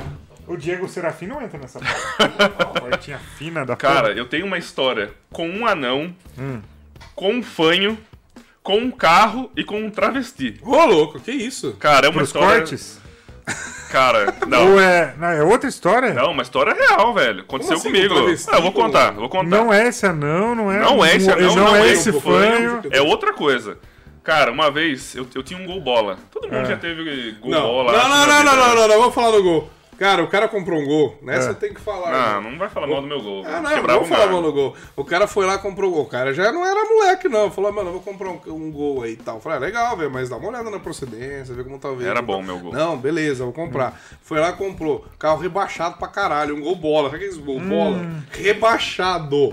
O 0.47 0.55
Diego 0.55 0.87
Serafim 0.87 1.27
não 1.27 1.41
entra 1.41 1.59
nessa 1.59 1.77
porta. 1.77 2.49
Portinha 2.79 3.19
fina 3.37 3.65
da 3.65 3.75
Cara, 3.75 4.07
porra. 4.07 4.13
eu 4.13 4.25
tenho 4.29 4.45
uma 4.45 4.57
história 4.57 5.11
com 5.29 5.49
um 5.49 5.67
anão, 5.67 6.15
Hum. 6.39 6.61
com 7.13 7.33
um 7.33 7.43
fanho, 7.43 7.97
com 8.63 8.77
um 8.77 8.89
carro 8.89 9.51
e 9.57 9.63
com 9.65 9.77
um 9.81 9.89
travesti. 9.89 10.57
Ô, 10.61 10.85
louco, 10.85 11.19
que 11.19 11.31
isso? 11.31 11.73
Cara, 11.77 12.05
é 12.07 12.09
uma 12.09 12.19
Pros 12.19 12.29
história. 12.29 12.59
cortes? 12.59 12.97
Cara, 13.89 14.33
não. 14.47 14.73
Ou 14.73 14.79
é... 14.81 15.13
Não, 15.17 15.27
é 15.29 15.43
outra 15.43 15.69
história? 15.69 16.13
Não, 16.13 16.31
uma 16.31 16.41
história 16.43 16.73
real, 16.73 17.13
velho. 17.13 17.41
Aconteceu 17.41 17.77
assim, 17.77 17.87
comigo. 17.89 18.09
com 18.13 18.15
travesti, 18.21 18.49
Ah, 18.51 18.57
eu 18.57 18.61
vou 18.61 18.71
contar, 18.73 19.11
vou 19.11 19.29
contar. 19.29 19.45
Não 19.49 19.73
é 19.73 19.87
esse 19.87 20.05
anão, 20.05 20.53
não 20.53 20.71
é... 20.71 20.79
Não 20.79 21.05
é 21.05 21.15
esse 21.15 21.29
anão, 21.31 21.55
não, 21.55 21.63
não 21.65 21.75
é 21.75 21.87
é 21.87 21.91
esse 21.93 22.11
fanho. 22.11 22.21
fanho. 22.21 22.81
É 22.91 23.01
outra 23.01 23.33
coisa. 23.33 23.77
Cara, 24.23 24.51
uma 24.51 24.69
vez 24.69 25.15
eu, 25.15 25.25
eu 25.33 25.41
tinha 25.41 25.57
um 25.57 25.65
gol 25.65 25.79
bola. 25.79 26.17
Todo 26.29 26.43
mundo 26.49 26.57
É. 26.57 26.65
já 26.65 26.75
teve 26.77 27.31
gol 27.39 27.49
Não, 27.49 27.61
bola. 27.61 27.93
não, 27.93 28.09
não, 28.09 28.09
não, 28.09 28.25
vida, 28.25 28.43
não, 28.43 28.43
né? 28.43 28.57
não, 28.67 28.75
não, 28.75 28.87
não, 28.89 28.99
vamos 28.99 29.15
falar 29.15 29.31
do 29.31 29.41
gol. 29.41 29.69
Cara, 29.97 30.23
o 30.23 30.27
cara 30.27 30.47
comprou 30.47 30.79
um 30.79 30.85
gol, 30.85 31.17
né? 31.23 31.37
É. 31.37 31.41
Você 31.41 31.53
tem 31.55 31.73
que 31.73 31.81
falar. 31.81 32.11
Não, 32.11 32.41
né? 32.41 32.51
não 32.51 32.57
vai 32.59 32.69
falar 32.69 32.85
mal 32.85 33.01
do 33.01 33.07
meu 33.07 33.21
gol. 33.21 33.43
Ah, 33.45 33.59
não, 33.59 33.81
vamos 33.81 34.03
um 34.03 34.05
falar 34.05 34.27
mal 34.27 34.43
do 34.43 34.53
gol. 34.53 34.75
O 34.95 35.03
cara 35.03 35.25
foi 35.27 35.45
lá 35.45 35.55
e 35.55 35.59
comprou 35.59 35.89
o 35.89 35.93
gol. 35.93 36.03
O 36.03 36.07
cara 36.07 36.33
já 36.33 36.51
não 36.51 36.63
era 36.63 36.87
moleque, 36.87 37.27
não. 37.27 37.49
Falou, 37.49 37.73
mano, 37.73 37.89
eu 37.89 37.93
vou 37.93 38.01
comprar 38.01 38.29
um, 38.29 38.39
um 38.47 38.71
gol 38.71 39.03
aí 39.03 39.13
e 39.13 39.15
tal. 39.15 39.35
Eu 39.35 39.41
Falei, 39.41 39.57
ah, 39.57 39.61
legal, 39.61 39.97
velho, 39.97 40.11
mas 40.11 40.29
dá 40.29 40.37
uma 40.37 40.49
olhada 40.49 40.69
na 40.69 40.79
procedência, 40.79 41.55
ver 41.55 41.63
como 41.63 41.79
tá 41.79 41.89
vendo. 41.89 42.07
Era 42.07 42.21
bom 42.21 42.43
meu 42.43 42.59
gol. 42.59 42.73
Não, 42.73 42.95
beleza, 42.95 43.43
vou 43.43 43.53
comprar. 43.53 43.99
Foi 44.21 44.39
lá 44.39 44.49
e 44.49 44.53
comprou. 44.53 45.05
Carro 45.17 45.39
rebaixado 45.39 45.97
pra 45.97 46.07
caralho, 46.07 46.55
um 46.55 46.61
gol 46.61 46.75
bola. 46.75 47.09
Sabe 47.09 47.25
aqueles 47.25 47.43
gol 47.43 47.59
bola? 47.59 47.99
Rebaixado. 48.31 49.51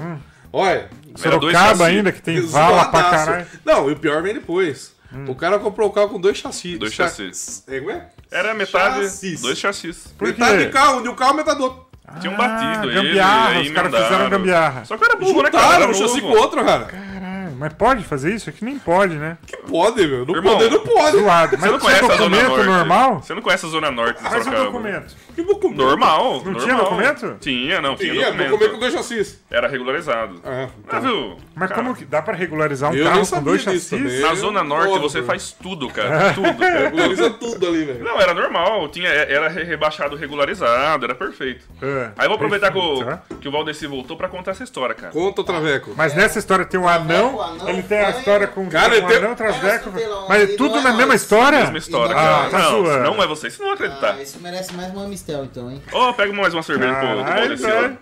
Olha. 0.53 0.91
Era 1.23 1.39
dois 1.39 1.57
Sorocaba 1.57 1.87
ainda, 1.87 2.13
que 2.13 2.21
tem 2.21 2.41
vala 2.41 2.87
pra 2.87 3.03
caralho. 3.03 3.47
Não, 3.65 3.89
e 3.89 3.95
o 3.95 3.97
pior 3.97 4.23
vem 4.23 4.35
depois. 4.35 4.95
O 5.29 5.35
cara 5.35 5.59
comprou 5.59 5.89
o 5.89 5.93
carro 5.93 6.09
com 6.09 6.21
dois 6.21 6.37
chassis. 6.37 6.79
Dois 6.79 6.93
chassis. 6.93 7.63
É, 7.69 7.77
é? 7.77 8.09
Era 8.35 8.53
metade. 8.53 9.03
Chassis. 9.03 9.41
Dois 9.41 9.57
chassis. 9.59 10.09
Por 10.19 10.27
metade 10.29 10.59
quê? 10.59 10.65
de 10.67 10.71
carro, 10.73 11.03
de 11.03 11.09
um 11.09 11.15
carro, 11.15 11.35
metade 11.35 11.59
do 11.59 11.65
outro. 11.65 11.85
Tinham 12.21 12.35
Ah, 12.35 12.37
batido 12.37 12.91
ele. 12.91 12.95
gambiarra, 12.95 13.49
aí 13.51 13.63
os 13.69 13.73
caras 13.75 13.93
fizeram 14.03 14.29
gambiarra. 14.29 14.85
Só 14.85 14.97
que 14.97 15.05
era 15.05 15.17
burro, 15.17 15.43
né, 15.43 15.51
cara? 15.51 15.63
Juntaram 15.65 15.83
Era 15.85 15.91
um 15.91 15.95
chassi 15.95 16.21
com 16.21 16.29
outro, 16.29 16.65
cara. 16.65 16.85
Caralho, 16.85 17.24
mas 17.59 17.73
pode 17.73 18.05
fazer 18.05 18.35
isso? 18.35 18.49
É 18.51 18.53
que 18.53 18.65
nem 18.65 18.79
pode, 18.79 19.15
né? 19.15 19.37
Que 19.47 19.57
pode, 19.59 20.07
meu. 20.07 20.25
Não 20.27 20.35
Irmão, 20.37 20.55
poder, 20.55 20.71
não 20.71 20.81
pode. 20.81 21.17
Zoado. 21.19 21.51
Você 21.51 21.57
Mas 21.57 21.71
não 21.71 21.79
tinha 21.79 21.81
conhece 21.81 22.05
a 22.05 22.17
Zona 22.17 22.19
documento 22.37 22.49
Norte? 22.49 22.67
normal? 22.67 23.23
Você 23.23 23.35
não 23.35 23.43
conhece 23.43 23.67
a 23.67 23.69
Zona 23.69 23.91
Norte 23.91 24.17
de 24.17 24.23
Faz 24.23 24.35
um 24.35 24.45
Sorocaba? 24.45 24.65
documento. 24.65 25.17
Que 25.35 25.43
documento? 25.43 25.77
Normal. 25.83 26.25
Não 26.25 26.45
normal. 26.45 26.61
tinha 26.63 26.75
documento? 26.77 27.37
Tinha, 27.41 27.81
não, 27.81 27.97
tinha, 27.97 28.13
Tinha, 28.13 28.25
documento. 28.27 28.51
documento 28.51 28.73
com 28.73 28.79
dois 28.79 28.93
chassis. 28.93 29.43
Era 29.51 29.69
regularizado. 29.69 30.41
Ah, 30.45 30.69
Ah, 30.89 30.99
viu? 31.01 31.37
Mas 31.55 31.69
Cara, 31.69 31.83
como 31.83 31.95
que 31.95 32.05
dá 32.05 32.23
pra 32.23 32.35
regularizar 32.35 32.91
um 32.91 32.95
Eu 32.95 33.05
carro 33.05 33.17
nem 33.17 33.25
com 33.25 33.31
sabia 33.31 33.45
dois 33.45 33.65
disso 33.65 33.91
chassis? 33.91 33.91
também. 33.91 34.21
Na 34.21 34.35
Zona 34.35 34.65
Norte 34.65 34.89
Óbvio. 34.93 35.03
você 35.03 35.23
faz 35.23 35.53
tudo, 35.53 35.89
cara. 35.89 36.33
Tudo, 36.35 36.55
cara. 36.57 36.79
Regulariza 36.85 37.31
tudo 37.31 37.67
ali, 37.67 37.85
velho. 37.85 38.05
Não, 38.05 38.21
era 38.21 38.35
normal. 38.35 38.89
Tinha, 38.89 39.09
era 39.09 39.49
re- 39.49 39.65
rebaixado 39.65 40.17
regularizado, 40.17 41.05
era 41.05 41.15
perfeito. 41.15 41.65
É. 41.83 42.11
Aí 42.17 42.25
eu 42.25 42.29
vou 42.29 42.37
aproveitar 42.37 42.71
que 42.73 42.79
o, 42.79 43.05
Tá. 43.05 43.23
que 43.41 43.49
o 43.49 43.53
Valdeci 43.53 43.87
voltou 43.87 44.17
pra 44.17 44.29
contar 44.29 44.53
essa 44.53 44.65
história, 44.65 44.95
cara. 44.95 45.13
Conta 45.13 45.41
o 45.41 45.45
Traveco. 45.45 45.93
Mas 45.97 46.15
nessa 46.15 46.39
história 46.39 46.65
tem 46.65 46.79
um 46.79 46.89
anão, 46.89 47.41
anão, 47.45 47.69
ele 47.69 47.83
tem 47.83 47.99
a 47.99 48.11
história 48.11 48.47
com 48.47 48.69
Cara, 48.69 48.93
um 48.93 48.97
ele 48.97 49.07
tem- 49.07 49.17
anão, 49.17 49.35
pela- 49.37 50.29
mas 50.29 50.43
ele 50.43 50.57
tudo 50.57 50.71
não 50.75 50.81
é 50.81 50.83
na 50.83 50.93
mesma 50.93 51.15
história? 51.15 51.59
Mesma 51.61 51.79
história, 51.79 52.17
Ah, 52.17 52.49
cara. 52.49 52.51
tá 52.51 52.59
não, 52.59 52.83
não 53.15 53.23
é 53.23 53.27
você, 53.27 53.51
você 53.51 53.59
não 53.63 53.67
vai 53.67 53.75
acreditar. 53.75 54.15
Ah, 54.15 54.23
isso 54.23 54.39
merece 54.41 54.75
mais 54.75 54.93
uma 54.93 55.07
Mistel, 55.07 55.45
então, 55.45 55.71
hein? 55.71 55.83
Ó, 55.93 56.13
pega 56.13 56.33
mais 56.33 56.53
uma 56.55 56.63
cerveja 56.63 56.95
pro, 56.95 57.09
pro 57.09 57.21
ó. 57.21 57.25
velho. 57.57 57.99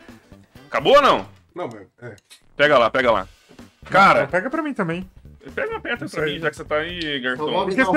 Acabou 0.69 0.97
ou 0.97 1.03
não? 1.03 1.27
Não, 1.55 1.69
mas. 1.69 2.11
É. 2.11 2.15
Pega 2.57 2.79
lá, 2.79 2.91
pega 2.91 3.11
lá. 3.11 3.27
Então 3.83 3.91
Cara, 3.91 4.27
pega 4.27 4.49
pra 4.49 4.63
mim 4.63 4.73
também. 4.73 5.09
pega 5.55 5.71
uma 5.71 5.81
perto 5.81 6.09
pra 6.09 6.25
mim, 6.25 6.39
já 6.39 6.51
que 6.51 6.57
você 6.57 6.65
tá 6.65 6.77
aí, 6.77 7.21
abrir 7.63 7.75
Porque 7.75 7.83
Não, 7.83 7.93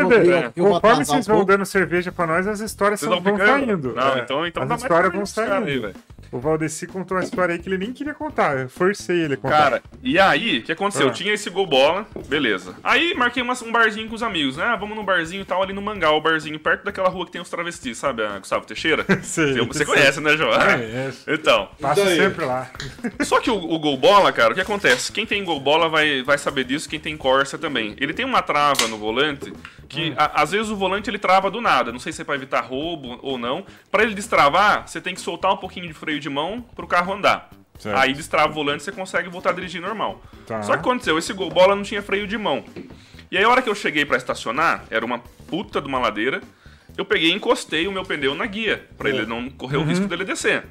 vou 0.55 0.81
conforme 0.81 1.05
vocês 1.05 1.27
vão 1.27 1.45
dando 1.45 1.65
cerveja 1.65 2.11
pra 2.11 2.25
nós, 2.25 2.47
as 2.47 2.59
histórias 2.59 2.99
vão 3.01 3.37
saindo. 3.37 3.93
Não, 3.93 4.15
É, 4.15 4.19
então, 4.19 4.47
então 4.47 4.63
as 4.63 4.69
dá 4.69 4.73
mais 4.73 4.81
histórias 4.81 5.13
vão 5.13 5.25
saindo. 5.25 5.93
O 6.35 6.39
Valdeci 6.39 6.85
contou 6.85 7.15
uma 7.17 7.23
história 7.23 7.53
aí 7.53 7.59
que 7.59 7.69
ele 7.69 7.77
nem 7.77 7.93
queria 7.93 8.13
contar. 8.13 8.57
Eu 8.57 8.67
forcei 8.69 9.21
ele 9.23 9.35
a 9.35 9.37
contar. 9.37 9.57
Cara, 9.57 9.83
e 10.03 10.19
aí, 10.19 10.59
o 10.59 10.63
que 10.63 10.71
aconteceu? 10.71 11.07
Ah. 11.07 11.11
Tinha 11.11 11.33
esse 11.33 11.49
gol 11.49 11.65
bola, 11.65 12.05
beleza. 12.27 12.75
Aí 12.83 13.13
marquei 13.13 13.41
umas- 13.41 13.61
um 13.61 13.71
barzinho 13.71 14.09
com 14.09 14.15
os 14.15 14.21
amigos, 14.23 14.57
né? 14.57 14.65
Ah, 14.65 14.75
vamos 14.75 14.97
num 14.97 15.05
barzinho 15.05 15.41
e 15.41 15.45
tal, 15.45 15.63
ali 15.63 15.71
no 15.71 15.81
Mangal, 15.81 16.17
o 16.17 16.21
barzinho 16.21 16.59
perto 16.59 16.83
daquela 16.83 17.07
rua 17.07 17.25
que 17.25 17.31
tem 17.31 17.41
os 17.41 17.49
travestis, 17.49 17.97
sabe? 17.97 18.23
A 18.23 18.37
Gustavo 18.39 18.65
Teixeira? 18.65 19.05
Sei, 19.23 19.53
Você, 19.53 19.61
você 19.65 19.85
sei. 19.85 19.85
conhece, 19.85 20.19
né, 20.19 20.35
João? 20.35 20.51
Conheço. 20.59 21.23
Então. 21.31 21.69
Passo 21.79 22.03
daí? 22.03 22.17
sempre 22.17 22.43
lá. 22.45 22.69
Só 23.23 23.39
que 23.39 23.49
o, 23.49 23.55
o 23.55 23.79
gol 23.79 23.95
bola, 23.97 24.31
cara, 24.33 24.51
o 24.51 24.55
que 24.55 24.61
acontece? 24.61 25.11
Quem 25.11 25.25
tem 25.25 25.43
gol 25.43 25.59
bola 25.61 25.87
vai, 25.87 26.21
vai 26.21 26.37
saber 26.37 26.65
disso, 26.65 26.89
quem 26.89 26.99
tem 26.99 27.15
Corsa 27.15 27.57
também. 27.57 27.95
Ele 27.97 28.13
tem 28.13 28.25
uma 28.25 28.41
trava 28.41 28.87
no 28.89 28.97
volante 28.97 29.53
que 29.87 30.11
Hum. 30.11 30.15
a- 30.17 30.41
às 30.41 30.51
vezes 30.51 30.69
o 30.71 30.75
volante 30.75 31.09
ele 31.09 31.17
trava 31.19 31.49
do 31.51 31.61
nada. 31.61 31.91
Não 31.91 31.99
sei 31.99 32.11
se 32.11 32.21
é 32.21 32.25
pra 32.25 32.35
evitar 32.35 32.61
roubo 32.61 33.19
ou 33.21 33.37
não. 33.37 33.65
Pra 33.91 34.03
ele 34.03 34.13
destravar, 34.15 34.87
você 34.87 34.99
tem 35.01 35.13
que 35.13 35.21
soltar 35.21 35.51
um 35.53 35.57
pouquinho 35.57 35.87
de 35.87 35.93
freio 35.93 36.19
de 36.19 36.29
mão 36.29 36.61
pro 36.75 36.87
carro 36.87 37.13
andar. 37.13 37.49
Certo. 37.77 37.97
Aí 37.97 38.13
destrava 38.13 38.51
o 38.51 38.55
volante 38.55 38.81
e 38.81 38.85
você 38.85 38.91
consegue 38.91 39.27
voltar 39.29 39.49
a 39.49 39.53
dirigir 39.53 39.81
normal. 39.81 40.21
Tá. 40.47 40.61
Só 40.63 40.73
que 40.73 40.79
aconteceu, 40.79 41.17
esse 41.17 41.33
gol 41.33 41.49
bola 41.49 41.75
não 41.75 41.83
tinha 41.83 42.01
freio 42.01 42.25
de 42.25 42.37
mão. 42.37 42.63
E 43.29 43.37
aí 43.37 43.43
a 43.43 43.49
hora 43.49 43.61
que 43.61 43.69
eu 43.69 43.75
cheguei 43.75 44.05
pra 44.05 44.15
estacionar, 44.17 44.85
era 44.89 45.05
uma 45.05 45.19
puta 45.47 45.81
de 45.81 45.87
uma 45.87 45.99
ladeira. 45.99 46.41
Eu 46.97 47.03
peguei 47.03 47.31
e 47.31 47.33
encostei 47.33 47.85
o 47.87 47.91
meu 47.91 48.03
pneu 48.03 48.33
na 48.33 48.45
guia, 48.45 48.87
pra 48.97 49.09
ele 49.09 49.25
não 49.25 49.49
correr 49.49 49.75
o 49.75 49.81
Uhum. 49.81 49.85
risco 49.87 50.07
dele 50.07 50.23
descer. 50.23 50.63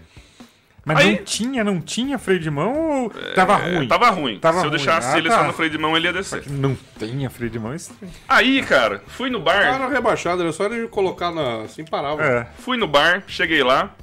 Mas 0.85 0.99
Aí- 0.99 1.17
não 1.17 1.25
tinha, 1.25 1.65
não 1.65 1.81
tinha 1.81 2.19
freio 2.19 2.39
de 2.41 2.51
mão 2.51 2.73
ou 3.05 3.11
tava 3.35 3.55
É, 3.55 3.77
ruim? 3.77 3.89
Tava 3.89 4.11
ruim. 4.11 4.39
Tava 4.39 4.59
Se 4.61 4.65
eu 4.67 4.71
ruim. 4.71 4.77
deixasse 4.77 5.15
Ah, 5.15 5.19
ele 5.19 5.29
tá. 5.31 5.39
só 5.39 5.45
no 5.45 5.53
freio 5.55 5.71
de 5.71 5.79
mão, 5.79 5.97
ele 5.97 6.07
ia 6.07 6.13
descer. 6.13 6.43
Não 6.47 6.77
tenha 6.99 7.31
freio 7.31 7.51
de 7.51 7.59
mão, 7.59 7.73
é 7.73 7.77
estranho. 7.77 8.13
Aí, 8.29 8.63
cara, 8.63 9.03
fui 9.07 9.31
no 9.31 9.41
bar, 9.41 9.63
Cara 9.63 9.89
rebaixado, 9.89 10.43
era 10.43 10.53
só 10.53 10.67
ele 10.67 10.87
colocar 10.89 11.31
na. 11.31 11.63
Assim 11.63 11.85
parava. 11.85 12.23
É. 12.23 12.47
fui 12.59 12.77
no 12.77 12.87
bar, 12.87 13.25
cheguei 13.27 13.63
lá. 13.63 13.95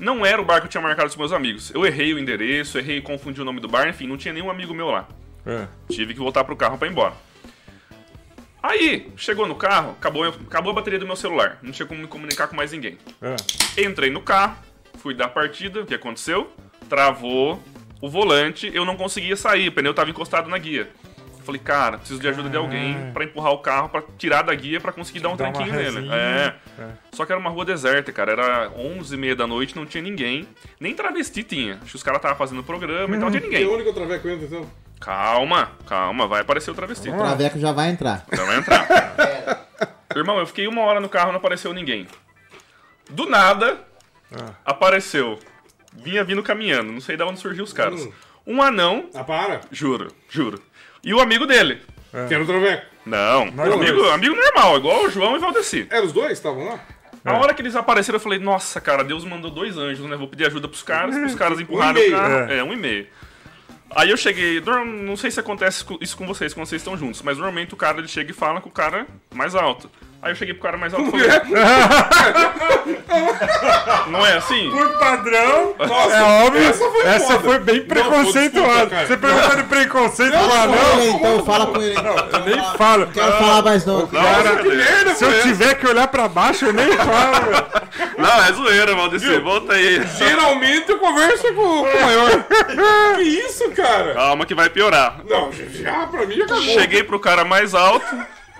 Não 0.00 0.24
era 0.24 0.40
o 0.40 0.44
bar 0.44 0.60
que 0.60 0.66
eu 0.66 0.70
tinha 0.70 0.80
marcado 0.82 1.02
com 1.08 1.12
os 1.12 1.16
meus 1.16 1.32
amigos. 1.32 1.70
Eu 1.74 1.84
errei 1.84 2.14
o 2.14 2.18
endereço, 2.18 2.78
errei, 2.78 3.00
confundi 3.02 3.40
o 3.40 3.44
nome 3.44 3.60
do 3.60 3.68
bar, 3.68 3.86
enfim, 3.88 4.06
não 4.06 4.16
tinha 4.16 4.32
nenhum 4.32 4.50
amigo 4.50 4.72
meu 4.74 4.88
lá. 4.90 5.06
É. 5.46 5.66
Tive 5.90 6.14
que 6.14 6.18
voltar 6.20 6.44
pro 6.44 6.56
carro 6.56 6.78
pra 6.78 6.88
ir 6.88 6.92
embora. 6.92 7.12
Aí, 8.62 9.10
chegou 9.16 9.46
no 9.46 9.54
carro, 9.56 9.90
acabou, 9.92 10.24
acabou 10.24 10.70
a 10.70 10.74
bateria 10.74 10.98
do 10.98 11.06
meu 11.06 11.16
celular. 11.16 11.58
Não 11.62 11.72
tinha 11.72 11.84
como 11.86 12.00
me 12.00 12.06
comunicar 12.06 12.46
com 12.46 12.54
mais 12.56 12.70
ninguém. 12.72 12.96
É. 13.20 13.82
Entrei 13.84 14.08
no 14.08 14.20
carro, 14.22 14.56
fui 14.98 15.14
dar 15.14 15.28
partida, 15.28 15.80
o 15.80 15.86
que 15.86 15.94
aconteceu? 15.94 16.50
Travou 16.88 17.62
o 18.00 18.08
volante, 18.08 18.70
eu 18.74 18.84
não 18.84 18.96
conseguia 18.96 19.36
sair, 19.36 19.68
o 19.68 19.72
pneu 19.72 19.94
tava 19.94 20.10
encostado 20.10 20.48
na 20.48 20.58
guia. 20.58 20.88
Eu 21.38 21.44
falei, 21.44 21.60
cara, 21.60 21.98
preciso 21.98 22.20
de 22.20 22.28
ajuda 22.28 22.48
de 22.48 22.56
alguém 22.56 22.94
Ah. 22.96 23.10
pra 23.12 23.24
empurrar 23.24 23.52
o 23.52 23.58
carro, 23.58 23.88
pra 23.88 24.00
tirar 24.16 24.42
da 24.42 24.54
guia, 24.54 24.80
pra 24.80 24.92
conseguir 24.92 25.18
dar 25.20 25.28
um 25.30 25.36
tranquinho 25.36 25.72
nele. 25.72 26.08
É. 26.12 26.54
É. 26.78 26.88
Só 27.12 27.24
que 27.26 27.32
era 27.32 27.40
uma 27.40 27.50
rua 27.50 27.64
deserta, 27.64 28.12
cara. 28.12 28.30
Era 28.32 28.70
11 28.76 29.14
e 29.14 29.18
meia 29.18 29.34
da 29.34 29.44
noite, 29.46 29.74
não 29.74 29.84
tinha 29.84 30.02
ninguém. 30.02 30.46
Nem 30.78 30.94
travesti 30.94 31.42
tinha. 31.42 31.74
Acho 31.82 31.90
que 31.90 31.96
os 31.96 32.02
caras 32.04 32.18
estavam 32.18 32.36
fazendo 32.38 32.62
programa, 32.62 33.16
então 33.16 33.28
não 33.28 33.30
tinha 33.30 33.42
E 33.42 33.50
ninguém. 33.50 33.66
onde 33.66 33.82
que 33.82 33.88
eu 33.88 33.94
traveco 33.94 34.28
entra, 34.28 34.46
então? 34.46 34.70
Calma, 35.00 35.72
calma, 35.84 36.28
vai 36.28 36.42
aparecer 36.42 36.70
o 36.70 36.74
travesti. 36.74 37.10
O 37.10 37.16
Traveco 37.16 37.58
já 37.58 37.72
vai 37.72 37.90
entrar. 37.90 38.24
Então 38.32 38.46
vai 38.46 38.58
entrar. 38.58 38.86
Irmão, 40.14 40.38
eu 40.38 40.46
fiquei 40.46 40.68
uma 40.68 40.82
hora 40.82 41.00
no 41.00 41.08
carro, 41.08 41.30
não 41.32 41.38
apareceu 41.38 41.72
ninguém. 41.74 42.06
Do 43.10 43.28
nada, 43.28 43.80
Ah. 44.40 44.54
apareceu. 44.64 45.38
Vinha 45.94 46.24
vindo 46.24 46.42
caminhando, 46.42 46.90
não 46.92 47.00
sei 47.00 47.16
de 47.16 47.22
onde 47.22 47.38
surgiu 47.40 47.64
os 47.64 47.72
caras. 47.72 48.00
Hum. 48.06 48.12
Um 48.46 48.62
anão, 48.62 49.08
Ah, 49.14 49.22
para. 49.24 49.60
juro, 49.70 50.08
juro. 50.28 50.60
E 51.04 51.12
o 51.14 51.20
amigo 51.20 51.46
dele. 51.46 51.80
Quero 52.28 52.44
traveco. 52.46 52.86
Não, 53.06 53.46
Nós 53.50 53.72
amigo, 53.72 53.96
dois. 53.98 54.12
amigo 54.12 54.34
normal, 54.36 54.76
igual 54.76 55.04
o 55.04 55.10
João 55.10 55.34
e 55.34 55.38
o 55.38 55.40
Valdeci. 55.40 55.86
Era 55.90 56.04
os 56.04 56.12
dois? 56.12 56.32
Estavam 56.32 56.64
lá? 56.66 56.80
A 57.24 57.34
hora 57.34 57.54
que 57.54 57.62
eles 57.62 57.76
apareceram, 57.76 58.16
eu 58.16 58.20
falei, 58.20 58.38
nossa, 58.38 58.80
cara, 58.80 59.04
Deus 59.04 59.24
mandou 59.24 59.50
dois 59.50 59.76
anjos, 59.78 60.04
né? 60.08 60.16
Vou 60.16 60.26
pedir 60.28 60.46
ajuda 60.46 60.66
pros 60.68 60.82
caras, 60.82 61.16
pros 61.16 61.34
caras 61.36 61.60
empurrarem 61.60 62.02
o 62.02 62.06
e-mail. 62.06 62.20
carro. 62.20 62.34
É. 62.52 62.58
É, 62.58 62.64
um 62.64 62.72
e-mail. 62.72 63.06
Aí 63.94 64.10
eu 64.10 64.16
cheguei, 64.16 64.60
não 65.04 65.16
sei 65.16 65.30
se 65.30 65.38
acontece 65.38 65.84
co- 65.84 65.98
isso 66.00 66.16
com 66.16 66.26
vocês 66.26 66.52
quando 66.54 66.66
vocês 66.66 66.80
estão 66.80 66.96
juntos, 66.96 67.20
mas 67.22 67.36
normalmente 67.36 67.74
o 67.74 67.76
cara 67.76 67.98
ele 67.98 68.08
chega 68.08 68.30
e 68.30 68.34
fala 68.34 68.60
com 68.60 68.68
o 68.68 68.72
cara 68.72 69.06
mais 69.34 69.54
alto. 69.54 69.90
Aí 70.22 70.30
eu 70.30 70.36
cheguei 70.36 70.54
pro 70.54 70.62
cara 70.62 70.78
mais 70.78 70.94
alto 70.94 71.08
e 71.08 71.10
falei, 71.10 71.26
não 74.06 74.24
é 74.24 74.36
assim? 74.36 74.70
Por 74.70 74.88
padrão, 74.96 75.74
Nossa, 75.76 76.14
é 76.14 76.22
óbvio, 76.46 76.62
essa 76.62 76.90
foi 76.90 77.02
essa 77.06 77.40
foi 77.40 77.58
bem 77.58 77.80
Não, 77.80 77.86
preconceituosa. 77.86 79.04
Você 79.04 79.16
pergunta 79.16 79.56
de 79.56 79.64
preconceito 79.64 80.32
com 80.32 80.54
anão, 80.54 81.02
então 81.02 81.44
fala 81.44 81.66
com 81.66 81.82
ele. 81.82 81.96
eu 81.96 82.40
nem 82.46 82.76
falo. 82.78 83.08
Quero 83.08 83.32
falar 83.32 83.62
mais 83.62 83.84
não. 83.84 84.02
Não, 84.02 84.06
Cara, 84.22 84.52
brincadeira. 84.62 85.14
Se 85.16 85.24
eu 85.24 85.42
tiver 85.42 85.74
que 85.74 85.88
olhar 85.88 86.06
pra 86.06 86.28
baixo, 86.28 86.66
eu 86.66 86.72
nem 86.72 86.92
falo, 86.92 87.42
meu. 87.44 87.66
Não, 88.18 88.44
é 88.44 88.52
zoeira, 88.52 88.94
Valdeci, 88.94 89.40
volta 89.40 89.72
aí. 89.72 90.06
Geralmente 90.18 90.88
eu 90.88 91.00
converso 91.00 91.52
com, 91.52 91.54
com 91.54 91.82
o 91.98 92.02
maior. 92.02 92.30
que 93.16 93.22
isso, 93.22 93.68
cara? 93.72 94.14
Calma 94.14 94.46
que 94.46 94.54
vai 94.54 94.70
piorar. 94.70 95.16
Não, 95.28 95.50
já, 95.52 96.06
pra 96.06 96.24
mim 96.26 96.36
já 96.36 96.44
acabou. 96.44 96.62
Cheguei 96.62 97.02
pro 97.02 97.18
cara 97.18 97.44
mais 97.44 97.74
alto 97.74 98.06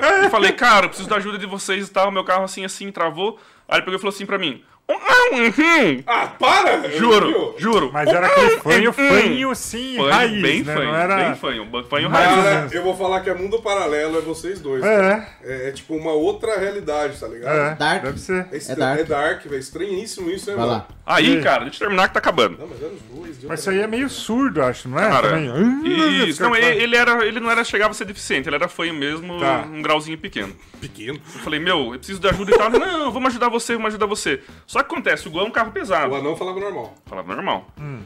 e 0.06 0.30
falei, 0.30 0.52
cara, 0.52 0.86
eu 0.86 0.88
preciso 0.88 1.08
da 1.08 1.16
ajuda 1.16 1.38
de 1.38 1.46
vocês 1.46 1.88
e 1.88 1.90
tal. 1.92 2.10
Meu 2.10 2.24
carro 2.24 2.44
assim, 2.44 2.64
assim, 2.64 2.90
travou. 2.90 3.38
Aí 3.68 3.76
ele 3.78 3.82
pegou 3.84 3.96
e 3.98 4.00
falou 4.00 4.14
assim 4.14 4.26
pra 4.26 4.38
mim. 4.38 4.62
"Ah, 4.90 5.34
uhum." 5.34 6.02
Ah, 6.06 6.26
para! 6.38 6.90
Juro, 6.90 7.54
juro. 7.56 7.90
Mas 7.92 8.08
era 8.08 8.26
aquele 8.26 8.58
fanho, 8.58 8.92
fanho 8.92 9.54
sim, 9.54 9.94
Fanho, 9.96 10.10
raiz, 10.10 10.42
bem 10.42 10.62
né? 10.64 10.74
fanho, 10.74 10.88
Não 10.90 10.96
era... 10.96 11.16
bem 11.16 11.34
fanho, 11.36 11.84
fanho 11.88 12.10
Mas- 12.10 12.24
raiz. 12.26 12.44
Cara, 12.44 12.68
eu 12.72 12.82
vou 12.82 12.94
falar 12.96 13.20
que 13.20 13.30
é 13.30 13.34
mundo 13.34 13.62
paralelo, 13.62 14.18
é 14.18 14.20
vocês 14.20 14.60
dois. 14.60 14.82
É. 14.84 15.28
É, 15.44 15.68
é 15.68 15.72
tipo 15.72 15.94
uma 15.94 16.12
outra 16.12 16.58
realidade, 16.58 17.18
tá 17.18 17.28
ligado? 17.28 17.56
É, 17.56 17.74
Dark. 17.76 18.02
deve 18.02 18.20
ser. 18.20 18.46
É, 18.52 18.56
É 18.72 18.74
dark. 18.74 19.00
é 19.00 19.04
dark, 19.04 19.42
velho. 19.44 19.60
Estranhíssimo 19.60 20.30
isso, 20.30 20.50
né, 20.50 20.56
Vai 20.56 20.66
mano? 20.66 20.78
lá. 20.78 20.88
Aí, 21.04 21.38
E- 21.38 21.42
cara, 21.42 21.64
deixa 21.64 21.76
eu 21.76 21.88
terminar 21.88 22.08
que 22.08 22.14
tá 22.14 22.20
acabando. 22.20 22.58
Não, 22.58 22.66
mas 22.68 22.76
os 22.80 23.00
dois. 23.02 23.44
Mas 23.44 23.58
isso 23.60 23.70
aí 23.70 23.80
é 23.80 23.86
meio 23.88 24.08
surdo, 24.08 24.62
acho, 24.62 24.88
não 24.88 24.98
é? 25.00 25.08
Cara, 25.10 25.30
Também. 25.30 25.50
Ah, 25.50 26.24
isso, 26.26 26.40
não, 26.42 26.54
ele, 26.54 26.80
ele 26.82 26.96
era, 26.96 27.26
ele 27.26 27.40
não 27.40 27.50
era 27.50 27.64
chegava 27.64 27.90
a 27.90 27.94
ser 27.94 28.04
deficiente, 28.04 28.48
ele 28.48 28.54
era 28.54 28.68
fanho 28.68 28.94
mesmo, 28.94 29.40
Tá. 29.40 29.66
um 29.68 29.82
grauzinho 29.82 30.16
pequeno. 30.16 30.54
Pequeno. 30.80 31.14
Eu 31.34 31.40
falei, 31.40 31.58
meu, 31.58 31.92
eu 31.92 31.98
preciso 31.98 32.20
de 32.20 32.28
ajuda 32.28 32.52
e 32.52 32.56
tal. 32.56 32.70
Não, 32.70 33.10
vamos 33.10 33.30
ajudar 33.30 33.48
você, 33.48 33.72
vamos 33.72 33.88
ajudar 33.88 34.06
você. 34.06 34.42
Só 34.64 34.80
que 34.80 34.92
acontece, 34.92 35.26
o 35.26 35.30
Gol 35.32 35.42
é 35.42 35.48
um 35.48 35.50
carro 35.50 35.72
pesado. 35.72 36.12
O 36.12 36.16
anão 36.16 36.36
falava 36.36 36.60
normal. 36.60 36.94
Falava 37.04 37.34
normal. 37.34 37.66
Hum. 37.80 37.98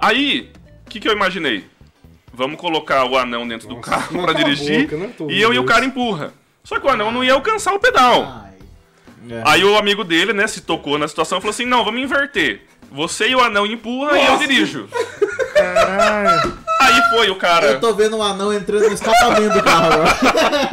Aí, 0.00 0.50
o 0.86 0.90
que, 0.90 1.00
que 1.00 1.08
eu 1.08 1.12
imaginei? 1.12 1.66
Vamos 2.32 2.58
colocar 2.58 3.04
o 3.04 3.18
anão 3.18 3.46
dentro 3.46 3.68
do 3.68 3.74
Nossa, 3.76 3.90
carro 3.90 4.08
não 4.16 4.24
pra 4.24 4.32
cala 4.32 4.44
a 4.46 4.48
dirigir 4.54 4.82
boca, 4.88 4.96
né, 4.96 5.12
e 5.28 5.40
eu 5.42 5.52
e 5.52 5.58
o 5.58 5.64
cara 5.64 5.84
empurra. 5.84 6.32
Só 6.64 6.78
que 6.78 6.86
o 6.86 6.90
anão 6.90 7.10
não 7.10 7.22
ia 7.24 7.34
alcançar 7.34 7.74
o 7.74 7.80
pedal. 7.80 8.42
Ai. 8.44 8.47
É. 9.30 9.42
Aí 9.44 9.64
o 9.64 9.76
amigo 9.76 10.04
dele, 10.04 10.32
né, 10.32 10.46
se 10.46 10.60
tocou 10.60 10.98
na 10.98 11.08
situação 11.08 11.38
e 11.38 11.40
falou 11.40 11.50
assim: 11.52 11.64
não, 11.66 11.84
vamos 11.84 12.00
inverter. 12.00 12.62
Você 12.90 13.28
e 13.28 13.34
o 13.34 13.40
anão 13.40 13.66
empurram 13.66 14.16
e 14.16 14.20
eu 14.24 14.32
Nossa. 14.32 14.46
dirijo. 14.46 14.88
Caralho. 15.54 16.58
Aí 16.80 17.02
foi 17.10 17.30
o 17.30 17.36
cara. 17.36 17.66
Eu 17.66 17.80
tô 17.80 17.92
vendo 17.92 18.16
um 18.16 18.22
anão 18.22 18.52
entrando 18.52 18.86
no 18.88 18.94
escapamento 18.94 19.54
do 19.54 19.62
carro 19.62 19.92
agora. 19.92 20.16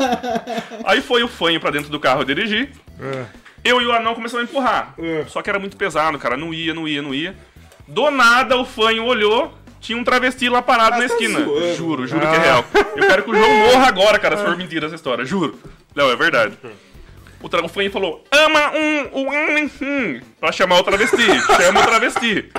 Aí 0.85 1.01
foi 1.01 1.23
o 1.23 1.27
fanho 1.27 1.59
pra 1.59 1.71
dentro 1.71 1.89
do 1.89 1.99
carro 1.99 2.23
dirigir. 2.23 2.69
É. 3.01 3.25
Eu 3.63 3.81
e 3.81 3.85
o 3.85 3.91
anão 3.91 4.13
começamos 4.15 4.45
a 4.47 4.49
empurrar. 4.49 4.93
É. 4.97 5.25
Só 5.27 5.41
que 5.41 5.49
era 5.49 5.59
muito 5.59 5.75
pesado, 5.75 6.17
cara. 6.19 6.37
Não 6.37 6.53
ia, 6.53 6.73
não 6.73 6.87
ia, 6.87 7.01
não 7.01 7.13
ia. 7.13 7.35
Do 7.87 8.09
nada 8.11 8.55
o 8.57 8.63
fanho 8.65 9.03
olhou. 9.05 9.53
Tinha 9.81 9.97
um 9.97 10.03
travesti 10.03 10.47
lá 10.49 10.61
parado 10.61 10.95
Ah, 10.95 10.99
na 10.99 11.07
tá 11.07 11.13
esquina. 11.13 11.43
zoando. 11.43 11.75
Juro, 11.75 12.07
juro 12.07 12.21
que 12.21 12.27
é 12.27 12.37
Ah. 12.37 12.41
real. 12.41 12.65
Eu 12.95 13.07
quero 13.07 13.23
que 13.23 13.31
o 13.31 13.35
João 13.35 13.55
morra 13.67 13.87
agora, 13.87 14.17
cara, 14.17 14.37
se 14.37 14.43
for 14.43 14.55
mentira 14.55 14.85
essa 14.85 14.95
história. 14.95 15.25
Juro. 15.25 15.59
Não, 15.93 16.09
é 16.09 16.15
verdade. 16.15 16.57
O, 17.45 17.49
tra... 17.49 17.63
o 17.63 17.69
fanho 17.69 17.91
falou: 17.91 18.23
ama 18.31 18.71
um, 18.71 19.19
o 19.19 19.29
um, 19.29 19.69
hum, 19.83 20.19
pra 20.39 20.51
chamar 20.51 20.79
o 20.79 20.83
travesti. 20.83 21.21
Chama 21.61 21.81
o 21.81 21.85
travesti. 21.85 22.51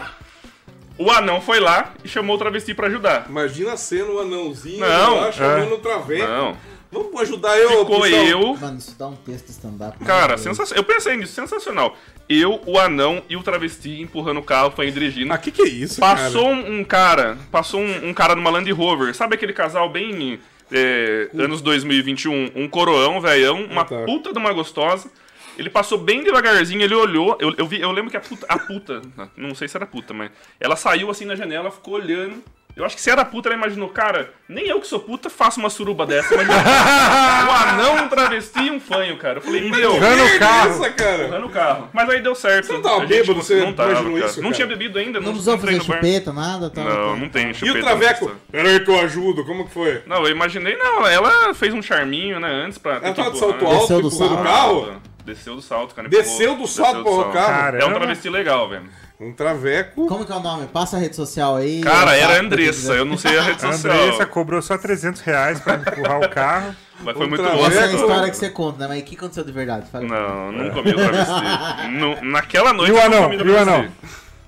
O 0.97 1.11
anão 1.11 1.41
foi 1.41 1.59
lá 1.59 1.93
e 2.05 2.09
chamou 2.09 2.37
o 2.37 2.39
travesti 2.39 2.73
pra 2.73 2.87
ajudar. 2.87 3.27
Imagina 3.29 3.77
sendo 3.77 4.15
o 4.15 4.21
anãozinho 4.21 4.79
Não. 4.79 5.17
lá 5.23 5.33
chamando 5.33 5.75
o 5.75 5.79
traveco. 5.79 6.29
Não. 6.29 6.57
Vamos 6.93 7.21
ajudar 7.21 7.59
eu. 7.59 7.81
Ficou 7.81 8.01
o- 8.03 8.07
eu. 8.07 8.55
Mano, 8.55 8.79
isso 8.79 8.95
dá 8.97 9.09
um 9.09 9.17
texto 9.17 9.49
stand-up. 9.49 9.99
Cara, 10.05 10.19
Meu 10.21 10.29
Deus. 10.29 10.41
sensacional. 10.43 10.85
Eu 10.85 10.85
pensei 10.85 11.17
nisso, 11.17 11.35
sensacional. 11.35 11.97
Eu, 12.29 12.61
o 12.65 12.79
anão 12.79 13.25
e 13.29 13.37
o 13.37 13.43
travesti 13.43 14.01
empurrando 14.01 14.39
o 14.39 14.43
carro, 14.45 14.71
foi 14.71 14.89
dirigindo. 14.93 15.33
Ah, 15.33 15.39
que 15.39 15.51
que 15.51 15.63
é 15.63 15.69
isso, 15.69 15.99
Passou 16.01 16.45
cara? 16.45 16.55
um, 16.55 16.79
um 16.79 16.85
cara, 16.85 17.37
passou 17.51 17.81
um, 17.81 18.09
um 18.11 18.15
cara 18.15 18.37
numa 18.37 18.51
Land 18.51 18.71
Rover. 18.71 19.13
Sabe 19.17 19.35
aquele 19.35 19.53
casal 19.53 19.89
bem 19.89 20.39
é, 20.73 21.31
anos 21.39 21.61
2021? 21.63 22.53
Um 22.55 22.69
coroão, 22.69 23.21
velhão, 23.21 23.65
uma 23.65 23.83
Ah, 23.83 23.85
tá. 23.85 24.05
puta 24.05 24.33
de 24.33 24.39
uma 24.39 24.53
gostosa. 24.53 25.11
Ele 25.59 25.71
passou 25.71 25.97
bem 25.97 26.23
devagarzinho, 26.23 26.83
ele 26.83 26.95
olhou. 26.95 27.37
Eu, 27.41 27.55
eu, 27.57 27.67
vi, 27.67 27.81
eu 27.81 27.91
lembro 27.91 28.11
que 28.11 28.17
a 28.17 28.21
puta, 28.21 28.45
a 28.49 28.59
puta, 28.59 29.01
não 29.37 29.55
sei 29.55 29.67
se 29.69 29.77
era 29.77 29.87
puta, 29.87 30.13
mas 30.13 30.31
ela 30.61 30.77
saiu 30.77 31.09
assim 31.11 31.25
na 31.25 31.35
janela, 31.35 31.71
ficou 31.71 31.95
olhando. 31.95 32.43
Eu 32.77 32.85
acho 32.85 32.94
que 32.94 33.01
se 33.01 33.09
era 33.09 33.24
puta, 33.24 33.48
ela 33.48 33.57
imaginou, 33.57 33.89
cara, 33.89 34.35
nem 34.47 34.66
eu 34.69 34.78
que 34.78 34.86
sou 34.86 35.01
puta 35.01 35.31
faço 35.31 35.59
uma 35.59 35.70
suruba 35.70 36.05
dessa. 36.05 36.35
Imagina, 36.35 36.57
um 37.48 37.51
anão, 37.53 38.05
um 38.05 38.09
travesti 38.09 38.65
e 38.65 38.70
um 38.70 38.78
fanho, 38.78 39.16
cara. 39.16 39.39
Eu 39.39 39.40
falei, 39.43 39.62
meu, 39.70 39.93
Empurrando 39.97 40.23
o 40.23 40.31
Que 40.31 40.39
carro. 40.39 40.70
Essa, 40.70 40.90
cara? 40.90 41.23
empurrando 41.23 41.47
o 41.47 41.48
carro. 41.48 41.89
Mas 41.94 42.11
aí 42.11 42.20
deu 42.20 42.35
certo. 42.35 42.66
Você 42.66 42.73
não 42.74 42.82
tava 42.82 43.07
bêbado, 43.07 43.35
você 43.35 43.61
não 43.65 43.73
tava, 43.73 43.93
imaginou 43.93 44.15
cara. 44.19 44.27
isso, 44.27 44.36
Não 44.36 44.51
cara? 44.51 44.55
tinha 44.57 44.66
bebido 44.66 44.98
ainda, 44.98 45.19
Não 45.20 45.27
não, 45.28 45.32
precisou 45.32 45.57
fazer 45.59 45.73
no 45.73 45.85
bar. 45.86 45.94
chupeta, 45.97 46.32
nada, 46.35 46.69
tá? 46.69 46.85
Não, 46.85 47.16
não 47.16 47.28
tem 47.31 47.51
E 47.51 47.55
chupeta. 47.55 47.78
o 47.78 47.82
traveco? 47.82 48.31
Peraí 48.53 48.81
que 48.81 48.90
eu 48.90 49.01
ajudo, 49.01 49.44
como 49.47 49.66
que 49.66 49.73
foi? 49.73 50.03
Não, 50.07 50.19
eu 50.27 50.28
imaginei, 50.31 50.77
não, 50.77 51.07
ela 51.07 51.55
fez 51.55 51.73
um 51.73 51.81
charminho, 51.81 52.39
né, 52.39 52.51
antes 52.66 52.77
pra... 52.77 52.97
Ela 52.97 53.15
tava 53.15 53.31
de 53.31 53.39
salto 53.39 53.65
né? 53.65 53.70
alto, 53.70 53.81
Desceu 53.81 54.03
do 54.03 54.09
empurrando 54.09 54.32
o 54.32 54.36
salto. 54.36 54.44
carro? 54.44 55.03
Desceu 55.24 55.55
do 55.57 55.62
salto, 55.62 55.94
cara. 55.94 56.09
Desceu 56.11 56.55
do 56.57 56.66
salto 56.69 57.01
o 57.09 57.24
carro? 57.32 57.32
Cara, 57.32 57.78
É 57.78 57.85
um 57.86 57.94
travesti 57.94 58.28
legal, 58.28 58.69
velho. 58.69 58.85
Um 59.19 59.33
traveco. 59.33 60.07
Como 60.07 60.25
que 60.27 60.33
é 60.33 60.35
o 60.35 60.41
nome? 60.41 60.67
Passa 60.67 60.97
a 60.97 61.01
rede 61.01 61.17
social 61.17 61.57
aí. 61.57 61.81
Cara, 61.81 62.11
eu 62.17 62.19
era 62.23 62.29
faço- 62.35 62.41
Andressa, 62.45 62.93
eu 62.93 63.05
não 63.07 63.17
sei 63.17 63.39
a 63.39 63.43
rede 63.43 63.65
A 63.65 63.73
social. 63.73 63.95
Andressa 63.99 64.27
cobrou 64.27 64.61
só 64.61 64.77
300 64.77 65.23
reais 65.23 65.59
pra 65.61 65.77
empurrar 65.77 66.21
o 66.21 66.29
carro. 66.29 66.77
Mas 67.01 67.17
foi 67.17 67.27
Um 67.27 67.29
muito 67.31 67.43
louco. 67.43 67.67
Essa 67.67 67.81
é 67.81 67.85
a 67.85 67.93
história 67.93 68.31
que 68.31 68.37
você 68.37 68.51
conta, 68.51 68.79
né? 68.81 68.89
Mas 68.89 69.01
o 69.01 69.05
que 69.05 69.17
aconteceu 69.17 69.45
de 69.45 69.53
verdade? 69.53 69.91
Fala. 69.91 70.05
Não, 70.05 70.53
não 70.53 70.71
comi 70.71 70.91
o 70.91 70.95
travesti. 70.97 71.89
No- 71.93 72.23
naquela 72.31 72.73
noite 72.75 72.91
E 72.91 72.95
o 72.95 72.99
eu 72.99 73.11
não 73.11 73.17
anão? 73.19 73.39
comi 73.39 73.51
o 73.51 73.59
anão? 73.59 73.89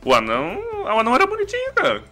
O 0.04 0.14
anão... 0.14 0.68
O 0.84 0.98
anão 1.00 1.14
era 1.14 1.26
bonitinho, 1.26 1.72
cara. 1.74 2.02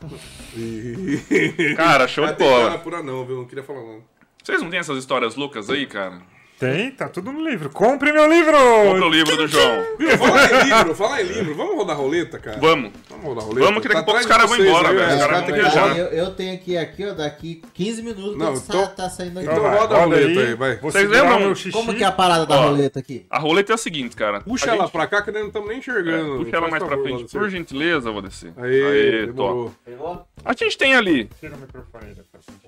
Cara, 1.77 2.09
show 2.09 2.27
de 2.27 2.35
cara 2.35 2.51
bola. 2.51 2.79
por 2.79 2.95
anão, 2.95 3.25
viu? 3.25 3.37
Não 3.37 3.45
queria 3.47 3.65
falar 3.65 3.81
não. 3.81 4.01
Vocês 4.43 4.63
não 4.63 4.71
têm 4.71 4.79
essas 4.79 4.99
histórias 4.99 5.35
loucas 5.35 5.69
aí, 5.71 5.87
cara? 5.87 6.19
Tem, 6.59 6.91
tá 6.91 7.07
tudo 7.09 7.31
no 7.33 7.47
livro. 7.47 7.69
Compre 7.69 8.13
meu 8.13 8.27
livro! 8.31 8.53
Compra 8.57 9.07
o 9.07 9.11
livro 9.11 9.37
do 9.37 9.47
João. 9.47 9.85
Viu? 9.99 10.17
Fala 10.17 10.45
em 10.47 10.65
livro, 10.65 10.95
fala 10.95 11.21
em 11.21 11.25
livro. 11.27 11.55
Vamos 11.55 11.77
rodar 11.77 11.97
roleta, 11.99 12.39
cara? 12.39 12.59
Vamos. 12.59 12.93
Vamos 13.11 13.25
rodar 13.27 13.45
roleta. 13.45 13.67
Vamos, 13.67 13.83
que 13.83 13.89
daqui 13.89 14.01
a 14.01 14.05
pouco 14.05 14.19
atrás 14.19 14.25
os 14.27 14.33
caras 14.33 14.49
vão 14.51 14.67
embora, 14.67 14.89
aí, 14.89 14.97
velho. 14.97 15.11
é, 15.11 15.17
Os 15.17 15.27
caras 15.27 15.47
viajar. 15.55 15.99
Eu, 15.99 16.07
eu 16.07 16.31
tenho 16.35 16.55
aqui, 16.55 16.77
aqui, 16.79 17.05
ó, 17.07 17.13
daqui 17.13 17.63
15 17.75 18.03
minutos 18.03 18.39
Não, 18.39 18.55
que 18.55 18.59
então- 18.61 18.81
tá, 18.87 18.87
tá 18.89 19.11
saindo 19.11 19.39
aqui. 19.39 19.49
Então 19.51 19.63
vai, 19.63 19.77
roda 19.79 19.97
a 19.97 20.05
roleta 20.05 20.41
aí, 20.41 20.55
vai. 20.55 20.77
Vocês 20.79 21.09
lembram? 21.11 21.37
o 21.37 21.41
meu 21.41 21.55
xixi. 21.55 21.73
Como 21.73 21.95
que 21.95 22.03
é 22.03 22.07
a 22.07 22.13
parada 22.13 22.47
da 22.47 22.59
Ó. 22.59 22.69
roleta 22.71 23.01
aqui? 23.01 23.27
A 23.29 23.39
roleta 23.39 23.73
é 23.73 23.75
a 23.75 23.79
seguinte, 23.79 24.17
cara. 24.17 24.41
Puxa 24.41 24.71
A 24.71 24.75
ela 24.75 24.85
gente- 24.85 24.93
pra 24.93 25.07
cá 25.07 25.21
que 25.21 25.31
nós 25.31 25.41
não 25.43 25.49
estamos 25.49 25.69
nem 25.69 25.79
enxergando. 25.79 26.43
Puxa 26.43 26.57
ela 26.57 26.69
mais 26.69 26.83
pra 26.83 26.97
frente, 26.97 27.25
por 27.31 27.51
gentileza, 27.51 28.11
vou 28.11 28.23
descer. 28.23 28.53
Aê, 28.57 29.27
top. 29.35 29.73
A 30.45 30.53
gente 30.55 30.79
tem 30.79 30.95
ali 30.95 31.29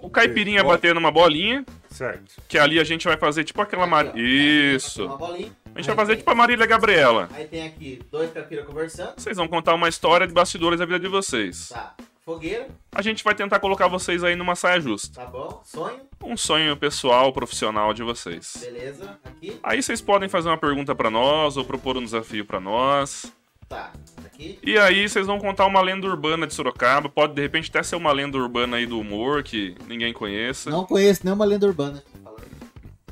o 0.02 0.10
caipirinha 0.10 0.62
batendo 0.64 0.98
uma 0.98 1.10
bolinha, 1.10 1.64
Certo. 1.90 2.22
que 2.48 2.58
ali 2.58 2.78
a 2.78 2.84
gente 2.84 3.06
vai 3.06 3.16
fazer 3.16 3.44
tipo 3.44 3.60
aquela 3.62 3.77
Mar... 3.86 4.16
Isso. 4.18 5.04
Uma 5.06 5.16
bolinha. 5.16 5.52
A 5.74 5.78
gente 5.80 5.86
vai 5.86 5.96
fazer 5.96 6.16
tipo 6.16 6.30
a 6.30 6.34
Marília 6.34 6.66
Gabriela. 6.66 7.28
Aí 7.32 7.46
tem 7.46 7.66
aqui 7.66 8.00
dois 8.10 8.32
caipiras 8.32 8.66
conversando. 8.66 9.12
Vocês 9.16 9.36
vão 9.36 9.46
contar 9.46 9.74
uma 9.74 9.88
história 9.88 10.26
de 10.26 10.32
bastidores 10.32 10.78
da 10.80 10.86
vida 10.86 10.98
de 10.98 11.08
vocês. 11.08 11.68
Tá. 11.68 11.94
Fogueira, 12.24 12.68
a 12.92 13.00
gente 13.00 13.24
vai 13.24 13.34
tentar 13.34 13.58
colocar 13.58 13.88
vocês 13.88 14.22
aí 14.22 14.36
numa 14.36 14.54
saia 14.54 14.78
justa. 14.80 15.20
tá 15.22 15.26
bom. 15.26 15.62
Sonho, 15.64 16.00
Um 16.22 16.36
sonho 16.36 16.76
pessoal, 16.76 17.32
profissional 17.32 17.94
de 17.94 18.02
vocês. 18.02 18.54
beleza. 18.60 19.18
Aqui, 19.24 19.58
Aí 19.62 19.82
vocês 19.82 20.02
podem 20.02 20.28
fazer 20.28 20.48
uma 20.50 20.58
pergunta 20.58 20.94
pra 20.94 21.08
nós 21.10 21.56
ou 21.56 21.64
propor 21.64 21.96
um 21.96 22.04
desafio 22.04 22.44
pra 22.44 22.60
nós. 22.60 23.32
tá. 23.66 23.92
Aqui, 24.26 24.58
E 24.62 24.76
aí 24.78 25.08
vocês 25.08 25.26
vão 25.26 25.38
contar 25.38 25.64
uma 25.64 25.80
lenda 25.80 26.06
urbana 26.06 26.46
de 26.46 26.52
Sorocaba. 26.52 27.08
Pode 27.08 27.32
de 27.34 27.40
repente 27.40 27.70
até 27.70 27.82
ser 27.82 27.96
uma 27.96 28.12
lenda 28.12 28.36
urbana 28.36 28.76
aí 28.76 28.84
do 28.84 29.00
humor 29.00 29.42
que 29.42 29.74
ninguém 29.88 30.12
conheça. 30.12 30.68
não 30.70 30.84
conheço 30.84 31.22
nenhuma 31.24 31.46
lenda 31.46 31.66
urbana. 31.66 32.04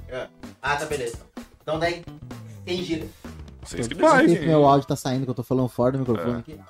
É. 0.08 0.26
Ah, 0.62 0.76
tá, 0.76 0.84
beleza. 0.86 1.18
Então 1.62 1.78
daí, 1.78 2.04
quem 2.64 2.82
gira? 2.82 3.06
Vocês 3.62 3.88
que 3.88 3.94
sei 3.94 4.28
se 4.28 4.46
meu 4.46 4.64
áudio 4.66 4.86
tá 4.86 4.94
saindo, 4.96 5.24
que 5.24 5.30
eu 5.30 5.34
tô 5.34 5.42
falando 5.42 5.68
fora 5.68 5.92
do 5.92 5.98
microfone 5.98 6.38
aqui. 6.38 6.60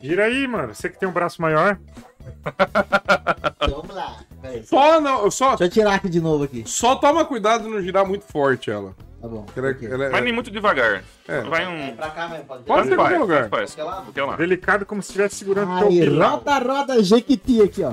Gira 0.00 0.24
aí, 0.24 0.46
mano. 0.46 0.74
Você 0.74 0.88
que 0.88 0.98
tem 0.98 1.08
um 1.08 1.12
braço 1.12 1.40
maior. 1.42 1.78
Então 3.56 3.80
vamos 3.80 3.94
lá. 3.94 4.18
Peraí. 4.40 4.64
Só 4.64 5.00
não, 5.00 5.30
só, 5.30 5.50
Deixa 5.50 5.64
eu 5.64 5.70
tirar 5.70 5.94
aqui 5.94 6.08
de 6.08 6.20
novo 6.20 6.44
aqui. 6.44 6.62
só 6.66 6.94
toma 6.96 7.24
cuidado 7.24 7.64
de 7.64 7.70
não 7.70 7.80
girar 7.82 8.06
muito 8.06 8.24
forte 8.24 8.70
ela. 8.70 8.94
Tá 9.20 9.28
bom. 9.28 9.46
Ela, 9.56 9.68
é- 9.70 9.84
ela 9.84 10.04
é- 10.06 10.10
Mas 10.10 10.24
nem 10.24 10.32
muito 10.32 10.50
devagar. 10.50 11.04
É. 11.28 11.40
Vai 11.42 11.64
É 11.64 11.68
um. 11.68 11.96
pra 11.96 12.10
cá 12.10 12.28
mesmo, 12.28 12.44
pode 12.44 12.64
Pode 12.64 12.88
ser 12.88 12.96
qualquer 12.96 13.18
lugar. 13.18 13.48
faz. 13.48 13.76
Lá. 13.76 14.36
Delicado 14.36 14.84
como 14.86 15.00
se 15.02 15.08
estivesse 15.10 15.36
segurando 15.36 15.78
teu 15.78 15.88
Aí, 15.88 16.00
pilau. 16.00 16.30
roda, 16.38 16.58
roda, 16.58 17.02
jequiti 17.04 17.62
aqui, 17.62 17.82
ó. 17.84 17.92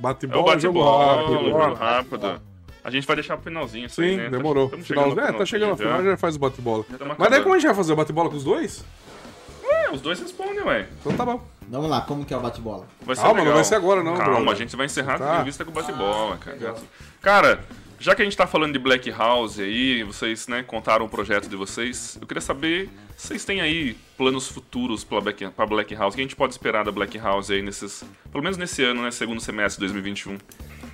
Bate 0.00 0.26
É 0.26 0.28
o 0.28 0.32
bola, 0.32 0.58
jogo 0.58 0.80
bate-bola, 0.80 1.16
rápido. 1.16 1.50
jogo 1.50 1.74
rápido. 1.74 2.42
A 2.88 2.90
gente 2.90 3.06
vai 3.06 3.16
deixar 3.16 3.36
pro 3.36 3.44
finalzinho 3.44 3.84
isso 3.86 4.00
aí, 4.00 4.10
Sim, 4.12 4.16
né? 4.16 4.30
demorou. 4.30 4.64
Estamos 4.64 4.86
Final, 4.86 5.12
é, 5.12 5.32
tá 5.32 5.44
chegando 5.44 5.70
no 5.70 5.76
finalzinho 5.76 5.78
final, 6.00 6.04
já 6.04 6.16
faz 6.16 6.36
o 6.36 6.38
bate-bola. 6.38 6.84
tamo 6.98 7.14
Mas 7.18 7.30
daí 7.30 7.42
como 7.42 7.54
a 7.54 7.58
gente 7.58 7.66
vai 7.66 7.74
fazer 7.76 7.92
o 7.92 7.96
bate-bola 7.96 8.30
com 8.30 8.36
os 8.36 8.44
dois? 8.44 8.82
É, 9.62 9.90
os 9.90 10.00
dois 10.00 10.18
respondem, 10.20 10.60
ué. 10.62 10.88
Então 11.00 11.12
tá 11.14 11.24
bom. 11.26 11.46
Vamos 11.68 11.90
lá, 11.90 12.00
como 12.00 12.24
que 12.24 12.32
é 12.32 12.36
o 12.36 12.40
bate-bola? 12.40 12.86
Vai 13.02 13.14
ser 13.14 13.22
Calma, 13.22 13.44
não 13.44 13.52
vai 13.52 13.64
ser 13.64 13.74
agora 13.74 14.02
não, 14.02 14.16
Calma, 14.16 14.34
brother. 14.36 14.52
a 14.52 14.54
gente 14.54 14.74
vai 14.74 14.86
encerrar 14.86 15.18
Tá. 15.18 15.28
a 15.28 15.32
entrevista 15.34 15.64
com 15.66 15.70
o 15.70 15.74
bate-bola, 15.74 16.38
cara. 16.38 16.56
legal. 16.56 16.78
Cara, 17.20 17.60
já 18.00 18.14
que 18.14 18.22
a 18.22 18.24
gente 18.24 18.36
tá 18.36 18.46
falando 18.46 18.72
de 18.72 18.78
Black 18.78 19.10
House 19.10 19.58
aí, 19.60 20.02
vocês, 20.04 20.48
né, 20.48 20.62
contaram 20.66 21.04
o 21.04 21.08
projeto 21.10 21.46
de 21.46 21.56
vocês, 21.56 22.16
eu 22.20 22.26
queria 22.26 22.40
saber 22.40 22.88
se 23.16 23.26
vocês 23.28 23.44
têm 23.44 23.60
aí 23.60 23.94
planos 24.16 24.48
futuros 24.48 25.04
pra 25.04 25.20
Black, 25.20 25.46
pra 25.50 25.66
Black 25.66 25.94
House. 25.94 26.14
O 26.14 26.16
que 26.16 26.22
a 26.22 26.24
gente 26.24 26.36
pode 26.36 26.54
esperar 26.54 26.84
da 26.86 26.90
Black 26.92 27.18
House 27.18 27.50
aí 27.50 27.60
nesses. 27.60 28.02
Pelo 28.32 28.42
menos 28.42 28.56
nesse 28.56 28.82
ano, 28.82 29.02
né? 29.02 29.10
Segundo 29.10 29.40
semestre 29.40 29.84
de 29.86 29.92
2021. 29.92 30.38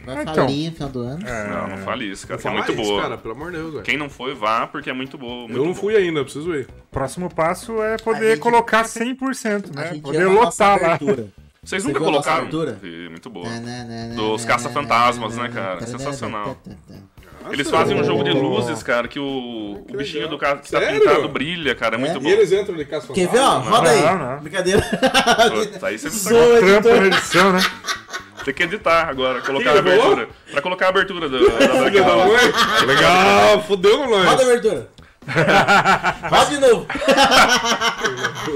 Vai 0.05 0.23
então. 0.23 0.47
no 0.47 0.73
final 0.73 0.89
do 0.89 1.01
ano. 1.03 1.19
Não, 1.51 1.69
não 1.69 1.79
fale 1.79 2.11
isso, 2.11 2.27
cara. 2.27 2.41
que 2.41 2.47
é 2.47 2.51
muito 2.51 2.73
isso, 2.73 2.83
boa. 2.83 3.03
cara, 3.03 3.19
pelo 3.19 3.35
amor 3.35 3.51
de 3.51 3.57
Deus, 3.59 3.73
velho. 3.73 3.83
Quem 3.85 3.97
não 3.97 4.09
foi, 4.11 4.35
vá, 4.35 4.67
porque 4.67 4.91
é 4.91 4.93
muito 4.93 5.17
boa. 5.19 5.43
Muito 5.43 5.53
Eu 5.53 5.59
não 5.59 5.73
boa. 5.73 5.75
fui 5.75 5.97
ainda, 5.97 6.23
preciso 6.23 6.55
ir. 6.55 6.69
Próximo 6.91 7.33
passo 7.33 7.83
é 7.83 7.97
poder 7.97 8.31
gente- 8.31 8.41
colocar 8.41 8.85
100%, 8.85 9.71
A 9.77 9.81
né? 9.81 10.01
Poder 10.03 10.27
lotar 10.27 10.81
lá. 10.81 10.99
Vocês 11.65 11.83
Você 11.83 11.89
nunca 11.89 12.01
colocaram? 12.01 12.47
Muito 13.11 13.31
boa. 13.31 13.47
Dos 14.15 14.45
caça-fantasmas, 14.45 15.37
né, 15.37 15.49
cara? 15.49 15.87
Sensacional. 15.87 16.59
Eles 17.51 17.69
fazem 17.71 17.99
um 18.01 18.05
jogo 18.05 18.25
de 18.25 18.31
luzes, 18.33 18.83
cara, 18.83 19.07
que 19.07 19.19
o, 19.19 19.85
o 19.87 19.97
bichinho 19.97 20.29
do 20.29 20.39
cara 20.39 20.59
que 20.59 20.71
tá 20.71 20.81
pintado 20.81 21.29
brilha, 21.29 21.75
cara. 21.75 21.97
É 21.97 21.99
muito 21.99 22.17
É? 22.17 22.19
bom. 22.19 22.29
E 22.29 22.33
eles 22.33 22.51
entram 22.53 22.75
de 22.75 22.85
caça 22.87 23.13
Quer 23.13 23.29
ver, 23.29 23.39
ó? 23.39 23.61
fantasma? 23.63 23.77
Roda 23.77 23.91
aí. 23.91 24.01
Não, 24.03 24.19
não. 24.19 24.41
Brincadeira. 24.41 24.83
Putz, 24.83 25.85
aí 25.85 25.99
você 25.99 26.09
me 26.09 26.15
sacou. 26.15 26.57
Editor. 26.59 27.01
na 27.01 27.07
edição, 27.07 27.53
né? 27.53 27.59
Tem 28.45 28.53
que 28.53 28.62
editar 28.62 29.09
agora, 29.09 29.41
colocar 29.41 29.71
a 29.71 29.79
abertura. 29.79 30.29
Pra 30.53 30.61
colocar 30.61 30.87
a 30.87 30.89
abertura 30.91 31.29
do, 31.29 31.51
da 31.51 31.66
da 31.66 31.91
mãe. 31.91 32.87
Legal, 32.87 33.62
fudeu 33.62 33.99
com 33.99 34.07
Roda 34.07 34.43
a 34.43 34.47
abertura. 34.47 34.89
Roda 36.29 36.51
de 36.51 36.59
novo. 36.59 36.87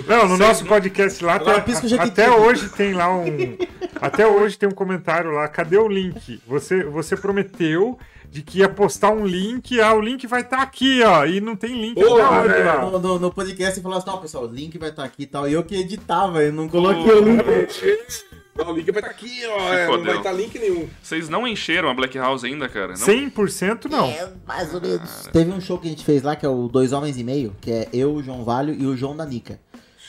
Não, 0.07 0.29
no 0.29 0.37
nosso 0.37 0.67
podcast 0.67 1.25
lá, 1.25 1.39
Jequiti. 1.67 1.95
até 1.95 2.31
hoje 2.31 2.69
tem 2.69 2.93
lá 2.93 3.11
um. 3.15 3.57
Até 4.01 4.27
hoje 4.27 4.59
tem 4.59 4.69
um 4.69 4.73
comentário 4.73 5.31
lá. 5.31 5.49
Cadê 5.49 5.79
o 5.79 5.89
link? 5.89 6.41
Você, 6.47 6.85
você 6.85 7.17
prometeu 7.17 7.99
de 8.31 8.43
que 8.43 8.59
ia 8.59 8.69
postar 8.69 9.11
um 9.11 9.25
link. 9.25 9.81
Ah, 9.81 9.95
o 9.95 10.01
link 10.01 10.27
vai 10.27 10.43
estar 10.43 10.61
aqui, 10.61 11.03
ó. 11.03 11.25
E 11.25 11.41
não 11.41 11.57
tem 11.57 11.81
link 11.81 11.99
até 11.99 12.65
lá. 12.65 12.91
No, 12.91 12.99
no, 12.99 13.19
no 13.19 13.33
podcast 13.33 13.77
você 13.77 13.81
falou 13.81 13.97
assim, 13.97 14.11
não, 14.11 14.19
pessoal, 14.19 14.45
o 14.45 14.53
link 14.53 14.77
vai 14.77 14.91
estar 14.91 15.05
aqui 15.05 15.23
e 15.23 15.27
tal. 15.27 15.49
E 15.49 15.55
eu 15.55 15.65
que 15.65 15.75
editava, 15.75 16.43
eu 16.43 16.53
não 16.53 16.69
coloquei 16.69 17.13
o 17.13 17.21
link. 17.25 17.45
Não, 18.59 18.73
o 18.73 18.77
link 18.77 18.91
vai 18.91 19.01
estar 19.01 19.11
aqui, 19.11 19.41
ó. 19.47 19.73
é, 19.73 19.87
não 19.87 20.03
vai 20.05 20.17
estar 20.17 20.33
link 20.33 20.59
nenhum. 20.59 20.89
Vocês 21.01 21.29
não 21.29 21.47
encheram 21.47 21.89
a 21.89 21.95
Black 21.95 22.19
House 22.19 22.43
ainda, 22.43 22.69
cara? 22.69 22.89
Não? 22.89 22.97
100% 23.07 23.85
não. 23.89 24.07
É, 24.07 24.29
mais 24.45 24.75
ou 24.75 24.81
menos. 24.81 25.29
Teve 25.33 25.53
um 25.53 25.61
show 25.61 25.79
que 25.79 25.87
a 25.87 25.91
gente 25.91 26.05
fez 26.05 26.23
lá, 26.23 26.35
que 26.35 26.45
é 26.45 26.49
o 26.49 26.69
Dois 26.69 26.93
Homens 26.93 27.17
e 27.17 27.23
Meio, 27.25 27.55
que 27.61 27.71
é 27.71 27.89
eu, 27.93 28.13
o 28.15 28.23
João 28.23 28.45
Valho 28.45 28.75
e 28.75 28.85
o 28.85 28.97
João 28.97 29.15
Nanica. 29.15 29.61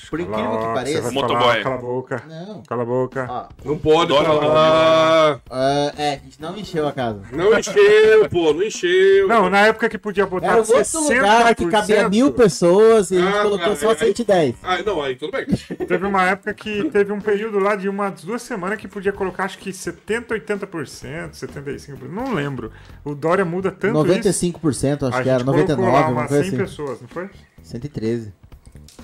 Por 0.09 0.19
incrível 0.19 0.57
que 0.57 0.65
pareça... 0.73 1.01
vai 1.01 1.11
Motoboy. 1.11 1.39
falar, 1.39 1.61
cala 1.63 1.75
a 1.75 1.77
boca. 1.77 2.23
Não. 2.27 2.63
Cala 2.63 2.81
a 2.81 2.85
boca. 2.85 3.27
Ó, 3.29 3.45
Não 3.63 3.77
pode 3.77 4.11
Adoro 4.11 4.25
falar. 4.41 5.39
ah, 5.51 5.93
é, 5.97 6.09
a 6.09 6.11
gente 6.17 6.41
não 6.41 6.57
encheu 6.57 6.87
a 6.87 6.91
casa. 6.91 7.21
Não 7.31 7.57
encheu, 7.57 8.27
pô, 8.29 8.51
não 8.53 8.63
encheu. 8.63 9.27
Não, 9.27 9.49
na 9.49 9.67
época 9.67 9.87
que 9.87 9.97
podia 9.99 10.25
botar 10.25 10.47
Era 10.47 10.55
um 10.55 10.59
outro 10.59 10.75
60%. 10.75 11.15
lugar 11.15 11.55
que 11.55 11.65
cabia 11.69 12.09
mil 12.09 12.31
pessoas 12.33 13.11
e 13.11 13.17
a 13.17 13.21
gente 13.21 13.37
Ah, 13.37 13.41
colocou 13.43 13.59
cara, 13.59 13.75
só 13.75 13.91
é- 13.91 13.95
110. 13.95 14.55
Ah, 14.63 14.81
não, 14.83 15.01
aí 15.01 15.15
tudo 15.15 15.31
bem. 15.31 15.45
Teve 15.87 16.05
uma 16.05 16.23
época 16.23 16.53
que 16.55 16.89
teve 16.89 17.11
um 17.13 17.21
período 17.21 17.59
lá 17.59 17.75
de 17.75 17.87
umas 17.87 18.21
duas 18.23 18.41
semanas 18.41 18.79
que 18.79 18.87
podia 18.87 19.11
colocar 19.13 19.43
acho 19.43 19.59
que 19.59 19.71
70, 19.71 20.33
80%, 20.33 21.33
75%, 21.35 22.09
não 22.09 22.33
lembro. 22.33 22.71
O 23.05 23.13
Dória 23.13 23.45
muda 23.45 23.71
tanto 23.71 23.95
isso. 24.07 24.53
95%, 24.57 25.07
acho 25.07 25.17
A 25.17 25.21
que 25.23 25.29
era 25.29 25.37
gente 25.39 25.45
colocou 25.45 25.67
99, 25.75 25.91
lá 25.91 25.99
alguma 25.99 26.21
umas 26.21 26.29
coisa 26.29 26.43
100 26.43 26.49
assim. 26.53 26.57
pessoas, 26.57 27.01
não 27.01 27.07
foi? 27.07 27.29
113. 27.61 28.33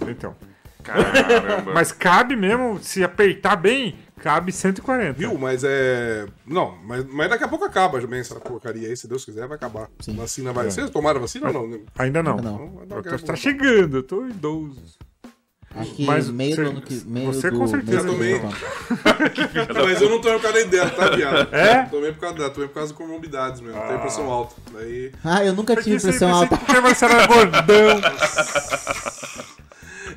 Então. 0.07 0.35
Caramba. 0.85 1.73
Mas 1.73 1.91
cabe 1.91 2.35
mesmo, 2.35 2.79
se 2.81 3.03
apertar 3.03 3.55
bem, 3.55 3.95
cabe 4.21 4.51
140. 4.51 5.13
Viu? 5.13 5.37
Mas 5.37 5.63
é. 5.63 6.25
Não, 6.45 6.77
mas, 6.85 7.03
mas 7.05 7.29
daqui 7.29 7.43
a 7.43 7.47
pouco 7.47 7.65
acaba 7.65 7.99
também 7.99 8.19
essa 8.19 8.35
porcaria 8.35 8.87
aí, 8.87 8.95
se 8.95 9.07
Deus 9.07 9.25
quiser, 9.25 9.47
vai 9.47 9.57
acabar. 9.57 9.89
Sim. 9.99 10.15
Vacina 10.15 10.53
vai. 10.53 10.65
Vocês 10.69 10.89
tomaram 10.89 11.19
vacina 11.19 11.47
ou 11.47 11.53
não? 11.53 11.79
Ainda 11.97 12.21
não. 12.23 12.31
Ainda 12.37 12.43
não. 12.51 12.57
Não, 12.87 12.97
Eu 12.97 13.03
tô, 13.03 13.17
tá 13.25 13.35
chegando, 13.35 13.97
eu 13.97 14.03
tô 14.03 14.25
idoso. 14.27 14.81
Que 15.93 16.05
Mas 16.05 16.29
meio 16.29 16.55
você- 16.55 16.63
do 16.63 16.69
ano 16.69 16.81
que 16.81 17.03
meio 17.05 17.25
você 17.33 17.51
do 17.51 17.57
com 17.57 17.67
certeza 17.67 18.03
vamos. 18.03 18.17
Mas 19.85 20.01
eu 20.01 20.09
não 20.09 20.21
tomei 20.21 20.37
por 20.39 20.43
causa 20.43 20.53
da 20.53 20.61
ideia, 20.61 20.89
tá, 20.89 21.09
viado? 21.09 21.49
É? 21.53 21.83
Tomei 21.83 22.13
por 22.13 22.19
causa 22.21 22.35
dela, 22.37 22.49
tomei 22.49 22.69
por 22.69 22.75
causa 22.75 22.93
de 22.93 22.97
comorbidades 22.97 23.59
mesmo. 23.59 23.81
Tenho 23.81 23.99
pressão 23.99 24.31
alta. 24.31 24.55
Daí. 24.71 25.11
Ah, 25.21 25.43
eu 25.43 25.51
nunca 25.53 25.75
tive 25.75 25.99
pressão 26.01 26.33
alta. 26.33 26.55
que 26.55 26.79
Você 26.79 27.03
era 27.03 27.27
gordão. 27.27 27.99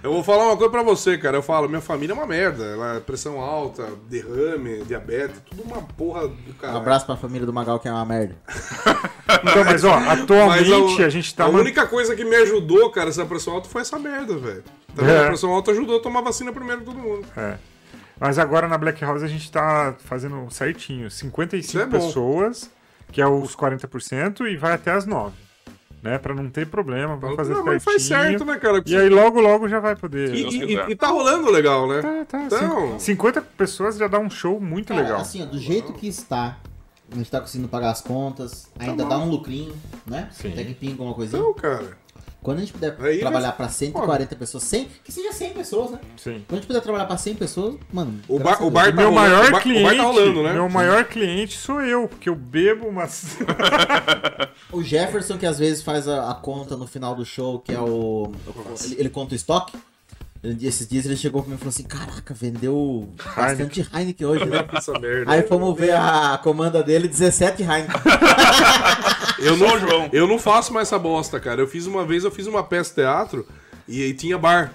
Eu 0.09 0.15
vou 0.15 0.25
falar 0.25 0.47
uma 0.47 0.57
coisa 0.57 0.71
pra 0.71 0.83
você, 0.83 1.19
cara. 1.19 1.37
Eu 1.37 1.43
falo, 1.43 1.69
minha 1.69 1.81
família 1.81 2.13
é 2.13 2.17
uma 2.17 2.27
merda. 2.27 2.65
Ela 2.65 2.97
é 2.97 3.01
pressão 3.01 3.39
alta, 3.41 3.87
derrame, 4.09 4.83
diabetes, 4.85 5.41
tudo 5.49 5.63
uma 5.63 5.83
porra 5.83 6.27
do 6.29 6.35
Um 6.51 6.53
caralho. 6.59 6.79
abraço 6.79 7.07
pra 7.07 7.17
família 7.17 7.45
do 7.47 7.53
Magal, 7.53 7.79
que 7.79 7.87
é 7.89 7.93
uma 7.93 8.05
merda. 8.05 8.35
Então, 9.29 9.63
mas 9.63 9.85
ó, 9.85 10.01
Mas 10.01 10.21
atualmente 10.23 11.03
a, 11.03 11.09
gente 11.11 11.35
tá. 11.35 11.45
A 11.45 11.53
man- 11.53 11.61
única 11.61 11.87
coisa 11.87 12.17
que 12.17 12.25
me 12.25 12.35
ajudou, 12.37 12.91
cara, 12.91 13.11
essa 13.11 13.27
pressão 13.27 13.53
alta 13.53 13.69
foi 13.69 13.83
essa 13.83 13.99
merda, 13.99 14.37
velho. 14.39 14.65
Tá 14.97 15.03
vendo? 15.03 15.11
É. 15.11 15.25
A 15.25 15.27
pressão 15.29 15.51
alta 15.53 15.71
ajudou 15.71 15.99
a 15.99 16.03
tomar 16.03 16.23
vacina 16.23 16.51
primeiro 16.51 16.81
todo 16.83 16.99
mundo. 16.99 17.27
É. 17.37 17.59
Mas 18.19 18.39
agora 18.39 18.67
na 18.67 18.79
Black 18.79 19.05
House 19.05 19.23
a 19.23 19.29
gente 19.29 19.53
tá 19.53 19.95
fazendo 19.99 20.49
certinho. 20.51 21.11
55 21.11 21.59
Isso 21.61 21.79
é 21.79 21.87
pessoas, 21.87 22.71
que 23.13 23.21
é 23.21 23.27
os 23.29 23.55
40%, 23.55 24.47
e 24.51 24.57
vai 24.57 24.73
até 24.73 24.93
as 24.93 25.05
9. 25.05 25.35
Né? 26.03 26.17
Pra 26.19 26.33
não 26.35 26.49
ter 26.49 26.67
problema, 26.67 27.17
vamos 27.17 27.35
fazer 27.37 27.51
não, 27.55 27.57
certinho. 27.65 27.75
mas 27.75 27.85
faz 27.85 28.03
certo, 28.03 28.45
né, 28.45 28.57
cara? 28.57 28.81
E 28.87 28.97
aí 28.97 29.09
logo, 29.09 29.41
logo 29.41 29.69
já 29.69 29.81
vai 29.81 29.97
poder. 29.97 30.33
E, 30.33 30.75
e- 30.75 30.91
e 30.91 30.95
tá 30.97 31.09
rolando 31.09 31.51
legal, 31.51 31.89
né? 31.89 32.01
Tá, 32.03 32.25
tá. 32.39 32.43
Então- 32.45 32.93
cin- 33.01 33.17
50 33.17 33.43
pessoas 33.43 33.97
já 33.97 34.07
dá 34.07 34.19
um 34.19 34.31
show 34.31 34.61
muito 34.61 34.89
Cara, 34.89 35.03
legal. 35.03 35.21
assim, 35.21 35.43
ó, 35.43 35.47
do 35.47 35.59
jeito 35.59 35.93
que 35.93 36.07
está, 36.07 36.57
a 37.11 37.15
gente 37.17 37.29
tá 37.31 37.41
conseguindo 37.41 37.69
pagar 37.69 37.91
as 37.91 38.01
contas, 38.01 38.71
ainda 38.79 39.03
bom. 39.03 39.09
dá 39.09 39.19
um 39.19 39.29
lucrinho, 39.29 39.75
né? 40.07 40.29
Sim. 40.31 40.53
Até 40.53 40.63
que 40.65 40.75
pinga 40.75 40.93
alguma 40.93 41.15
coisinha. 41.15 41.41
Então, 41.41 41.53
cara. 41.55 41.97
Quando 42.49 42.59
a 42.59 42.61
gente 42.63 42.73
puder 42.73 42.97
Aí 42.99 43.19
trabalhar 43.19 43.49
vai- 43.49 43.57
pra 43.59 43.69
140 43.69 44.35
pessoas, 44.37 44.63
100, 44.65 44.89
que 45.05 45.13
seja 45.13 45.33
100 45.33 45.51
pessoas, 45.53 45.91
né? 45.91 45.99
Sim. 46.17 46.43
Quando 46.49 46.53
a 46.53 46.55
gente 46.57 46.67
puder 46.67 46.81
trabalhar 46.81 47.05
pra 47.05 47.19
100 47.19 47.35
pessoas, 47.35 47.77
mano. 47.93 48.19
O 48.27 48.39
bar, 48.39 48.63
o 48.65 48.71
bar 48.71 48.87
tá 48.87 48.93
meu 48.93 49.11
rolando, 49.11 49.21
maior 49.29 49.49
o 49.49 49.51
bar, 49.51 49.61
cliente, 49.63 49.83
O 49.83 49.87
bar 49.87 49.97
tá 49.97 50.03
rolando, 50.03 50.43
né? 50.43 50.53
meu 50.55 50.69
maior 50.71 51.05
cliente 51.05 51.59
sou 51.59 51.83
eu, 51.83 52.09
porque 52.09 52.27
eu 52.31 52.35
bebo 52.35 52.87
umas. 52.89 53.37
O 54.73 54.83
Jefferson, 54.83 55.37
que 55.37 55.45
às 55.47 55.59
vezes 55.59 55.83
faz 55.83 56.09
a, 56.09 56.31
a 56.31 56.35
conta 56.35 56.75
no 56.77 56.87
final 56.87 57.15
do 57.15 57.25
show, 57.25 57.59
que 57.59 57.73
é 57.73 57.81
o. 57.81 58.33
Ele, 58.85 58.97
ele 58.99 59.09
conta 59.11 59.33
o 59.33 59.37
estoque. 59.37 59.77
Esses 60.43 60.87
dias 60.87 61.05
ele 61.05 61.17
chegou 61.17 61.43
pra 61.43 61.51
mim 61.51 61.57
e 61.57 61.59
falou 61.59 61.71
assim: 61.71 61.83
Caraca, 61.83 62.33
vendeu 62.33 63.13
bastante 63.37 63.87
Heineken 63.93 64.27
hoje, 64.27 64.45
né? 64.45 64.59
Merda. 65.01 65.33
Aí 65.33 65.43
fomos 65.43 65.77
ver 65.77 65.97
a 65.97 66.39
comanda 66.43 66.83
dele, 66.83 67.09
17 67.09 67.63
Heineken. 67.63 67.89
Eu 69.41 69.57
não, 69.57 69.79
João. 69.79 70.09
eu 70.13 70.27
não 70.27 70.37
faço 70.37 70.73
mais 70.73 70.89
essa 70.89 70.99
bosta, 70.99 71.39
cara. 71.39 71.61
Eu 71.61 71.69
fiz 71.69 71.87
uma 71.87 72.05
vez, 72.05 72.25
eu 72.25 72.31
fiz 72.31 72.49
uma 72.49 72.65
peça 72.65 72.91
de 72.91 72.97
teatro 72.97 73.47
e, 73.87 74.03
aí 74.03 74.13
tinha 74.13 74.37
bar. 74.37 74.75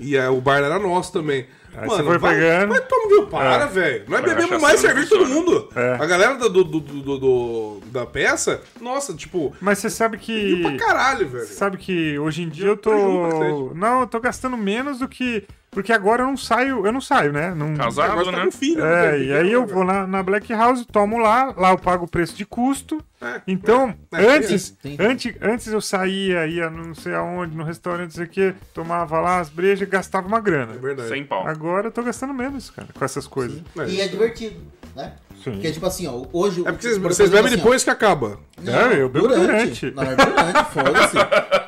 E 0.00 0.16
é, 0.16 0.28
o 0.28 0.40
bar 0.40 0.58
era 0.58 0.80
nosso 0.80 1.12
também. 1.12 1.46
Aí 1.76 1.88
você 1.88 2.02
foi 2.02 2.18
vai, 2.18 2.34
pegando. 2.34 2.68
Vai, 2.70 2.80
toma, 2.80 3.08
viu? 3.08 3.26
Para, 3.26 3.64
É. 3.64 3.66
velho. 3.68 4.04
Nós 4.08 4.20
bebemos 4.22 4.60
mais 4.62 4.80
cerveja 4.80 5.06
que 5.08 5.14
todo 5.16 5.28
mundo. 5.28 5.68
É. 5.74 5.94
A 6.00 6.06
galera 6.06 6.34
do, 6.36 6.48
do, 6.48 6.64
do- 6.64 7.18
do- 7.18 7.80
da 7.86 8.04
peça, 8.06 8.60
nossa, 8.80 9.14
tipo, 9.14 9.54
Mas 9.60 9.78
você 9.78 9.88
sabe 9.90 10.16
riu 10.16 10.62
pra 10.62 10.70
que. 10.72 10.76
caralho, 10.78 11.28
velho. 11.28 11.46
Sabe 11.46 11.76
que 11.76 12.18
hoje 12.18 12.42
em 12.42 12.48
dia 12.48 12.66
eu 12.68 12.76
tô. 12.76 13.72
Não, 13.74 14.00
eu 14.00 14.06
tô 14.06 14.18
gastando 14.20 14.56
menos 14.56 14.98
do 14.98 15.08
que 15.08 15.44
Porque 15.70 15.92
agora 15.92 16.22
eu 16.22 16.26
não 16.26 16.36
saio, 16.36 16.84
eu 16.84 16.92
não 16.92 17.00
saio, 17.00 17.32
né? 17.32 17.54
Não... 17.54 17.74
Casado, 17.76 18.24
tá 18.24 18.32
né? 18.32 18.44
com 18.44 18.50
filho. 18.50 18.84
É, 18.84 19.12
né? 19.12 19.22
e 19.22 19.32
aí 19.32 19.52
eu 19.52 19.64
vou 19.64 19.84
na, 19.84 20.04
na 20.04 20.20
Black 20.20 20.52
House, 20.52 20.84
tomo 20.84 21.16
lá, 21.18 21.54
lá 21.56 21.70
eu 21.70 21.78
pago 21.78 22.06
o 22.06 22.08
preço 22.08 22.36
de 22.36 22.44
custo. 22.44 23.00
É, 23.22 23.40
Então, 23.46 23.94
é, 24.12 24.24
é, 24.24 24.36
antes, 24.36 24.76
antes, 24.98 25.34
antes 25.40 25.66
eu 25.68 25.80
saía, 25.80 26.44
ia 26.48 26.68
não 26.68 26.92
sei 26.92 27.14
aonde, 27.14 27.56
no 27.56 27.62
restaurante, 27.62 28.08
não 28.08 28.16
sei 28.16 28.24
o 28.24 28.28
que, 28.28 28.54
tomava 28.74 29.20
lá 29.20 29.38
as 29.38 29.48
brejas 29.48 29.86
e 29.86 29.90
gastava 29.90 30.26
uma 30.26 30.40
grana. 30.40 30.74
É 30.74 30.78
verdade. 30.78 31.08
Sem 31.08 31.24
pau. 31.24 31.46
Agora 31.46 31.86
eu 31.86 31.92
tô 31.92 32.02
gastando 32.02 32.34
menos, 32.34 32.70
cara, 32.70 32.88
com 32.92 33.04
essas 33.04 33.28
coisas. 33.28 33.62
É. 33.78 33.88
E 33.88 34.00
é 34.00 34.08
divertido, 34.08 34.60
né? 34.96 35.12
Sim. 35.44 35.52
Porque, 35.52 35.70
tipo 35.70 35.86
assim, 35.86 36.06
ó, 36.06 36.24
hoje... 36.32 36.62
É 36.66 36.72
porque 36.72 36.88
vocês, 36.88 36.98
vocês 36.98 37.30
bebem 37.30 37.46
assim, 37.46 37.54
ó, 37.54 37.58
depois 37.58 37.84
que 37.84 37.90
acaba. 37.90 38.40
Não, 38.60 38.74
É, 38.74 39.00
eu 39.00 39.08
bebo 39.08 39.28
durante. 39.28 39.90
Não, 39.92 40.02
é 40.02 40.16
durante, 40.16 40.72
foda-se. 40.72 41.16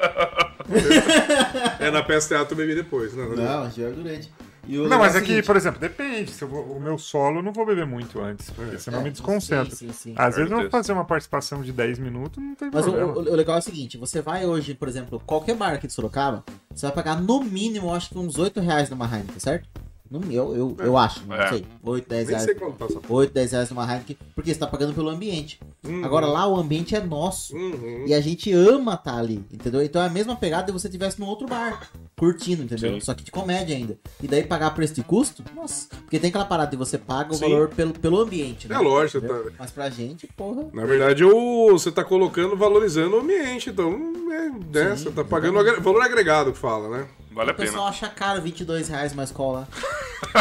É 1.79 1.91
na 1.91 2.03
peça 2.03 2.29
teatro 2.29 2.53
eu 2.55 2.57
bebi 2.57 2.75
depois. 2.75 3.13
Né? 3.15 3.25
Não, 3.37 3.63
a 3.63 3.69
gente 3.69 3.81
bebe 3.81 3.97
durante. 4.03 4.31
E 4.69 4.79
o 4.79 4.89
Não, 4.89 4.99
mas 5.01 5.17
é 5.17 5.43
por 5.43 5.57
exemplo, 5.57 5.81
depende. 5.81 6.31
Se 6.31 6.43
eu 6.45 6.49
vou- 6.49 6.63
o 6.77 6.81
meu 6.81 6.97
solo 6.97 7.39
eu 7.41 7.43
não 7.43 7.53
vou 7.53 7.67
beber 7.67 7.85
muito 7.85 8.21
antes, 8.21 8.49
porque 8.51 8.79
senão 8.79 9.01
É, 9.01 9.03
me 9.03 9.11
desconcentra. 9.11 9.75
sim, 9.75 9.89
sim, 9.89 9.93
sim. 9.93 10.15
Às 10.17 10.37
vezes 10.37 10.53
eu 10.53 10.61
vou 10.61 10.71
fazer 10.71 10.93
uma 10.93 11.05
participação 11.05 11.63
de 11.63 11.73
10 11.73 11.99
minutos, 11.99 12.41
não 12.41 12.55
tem 12.55 12.71
Mas 12.73 12.85
problema. 12.85 13.13
o- 13.13 13.19
o 13.19 13.35
legal 13.35 13.57
é 13.57 13.59
o 13.59 13.63
seguinte, 13.63 13.99
você 13.99 14.23
vai 14.23 14.47
hoje, 14.47 14.73
por 14.75 14.87
exemplo, 14.87 15.21
qualquer 15.27 15.57
bar 15.57 15.73
aqui 15.75 15.89
de 15.89 15.93
Sorocaba, 15.93 16.45
você 16.73 16.87
vai 16.87 16.95
pagar 16.95 17.21
no 17.21 17.43
mínimo, 17.43 17.93
acho 17.93 18.11
que 18.11 18.19
uns 18.19 18.39
8 18.39 18.61
reais 18.61 18.89
numa 18.89 19.05
Heineken, 19.07 19.39
certo? 19.41 19.69
No, 20.13 20.33
eu, 20.33 20.55
eu, 20.55 20.77
eu 20.79 20.97
acho, 20.99 21.25
não 21.27 21.35
É. 21.37 21.49
sei. 21.49 21.65
8, 21.83 22.09
10 22.09 22.21
Nem 22.27 22.29
reais. 22.37 22.45
sei 22.45 22.55
quanto 22.55 22.75
passa. 22.77 23.01
8, 23.09 23.33
10 23.33 23.53
reais 23.53 23.71
numa 23.71 23.91
Heineken, 23.91 24.17
porque 24.35 24.53
você 24.53 24.61
tá 24.61 24.67
pagando 24.67 24.93
pelo 24.93 25.09
ambiente. 25.09 25.59
Uhum. 25.87 26.05
Agora 26.05 26.27
lá 26.27 26.47
o 26.47 26.57
ambiente 26.57 26.95
é 26.95 27.01
nosso. 27.01 27.57
Uhum. 27.57 28.05
E 28.07 28.13
a 28.13 28.21
gente 28.21 28.53
ama 28.53 28.95
estar 28.95 29.17
ali, 29.17 29.45
entendeu? 29.51 29.83
Então 29.83 30.03
é 30.03 30.07
a 30.07 30.11
mesma 30.11 30.37
pegada 30.37 30.67
se 30.67 30.73
você 30.73 30.89
estivesse 30.89 31.19
num 31.19 31.27
outro 31.27 31.47
bar, 31.49 31.89
curtindo, 32.19 32.63
entendeu? 32.65 32.93
Sim. 32.95 33.01
Só 33.01 33.15
que 33.15 33.25
de 33.25 33.31
comédia 33.31 33.75
ainda. 33.75 33.99
E 34.23 34.29
daí 34.29 34.45
pagar 34.45 34.71
preço 34.75 34.95
de 34.95 35.03
custo, 35.03 35.43
nossa. 35.57 35.89
Porque 36.03 36.19
tem 36.19 36.29
aquela 36.29 36.45
parada 36.45 36.71
de 36.71 36.77
você 36.77 36.99
paga 36.99 37.33
o 37.33 37.35
Sim. 37.35 37.41
valor 37.49 37.69
pelo, 37.71 37.93
pelo 37.95 38.21
ambiente, 38.21 38.69
né? 38.69 38.75
É 38.75 38.79
lógico, 38.79 39.27
tá- 39.27 39.41
Mas 39.59 39.71
pra 39.71 39.89
gente, 39.89 40.27
porra. 40.37 40.67
Na 40.75 40.85
verdade, 40.85 41.25
o, 41.25 41.71
você 41.71 41.91
tá 41.91 42.05
colocando, 42.05 42.55
valorizando 42.57 43.17
o 43.17 43.21
ambiente. 43.21 43.71
Então, 43.71 43.93
é, 44.31 44.49
né, 44.79 44.97
Sim, 44.97 45.05
você 45.05 45.11
tá 45.11 45.25
pagando 45.25 45.59
agre- 45.59 45.81
valor 45.81 46.03
agregado 46.03 46.53
que 46.53 46.59
fala, 46.59 46.89
né? 46.99 47.07
Vale 47.35 47.51
a 47.51 47.53
O 47.53 47.57
pessoal 47.57 47.85
pena. 47.85 47.89
acha 47.91 48.09
caro 48.09 48.43
22 48.43 48.89
reais 48.89 49.13
uma 49.13 49.25
escola. 49.25 49.67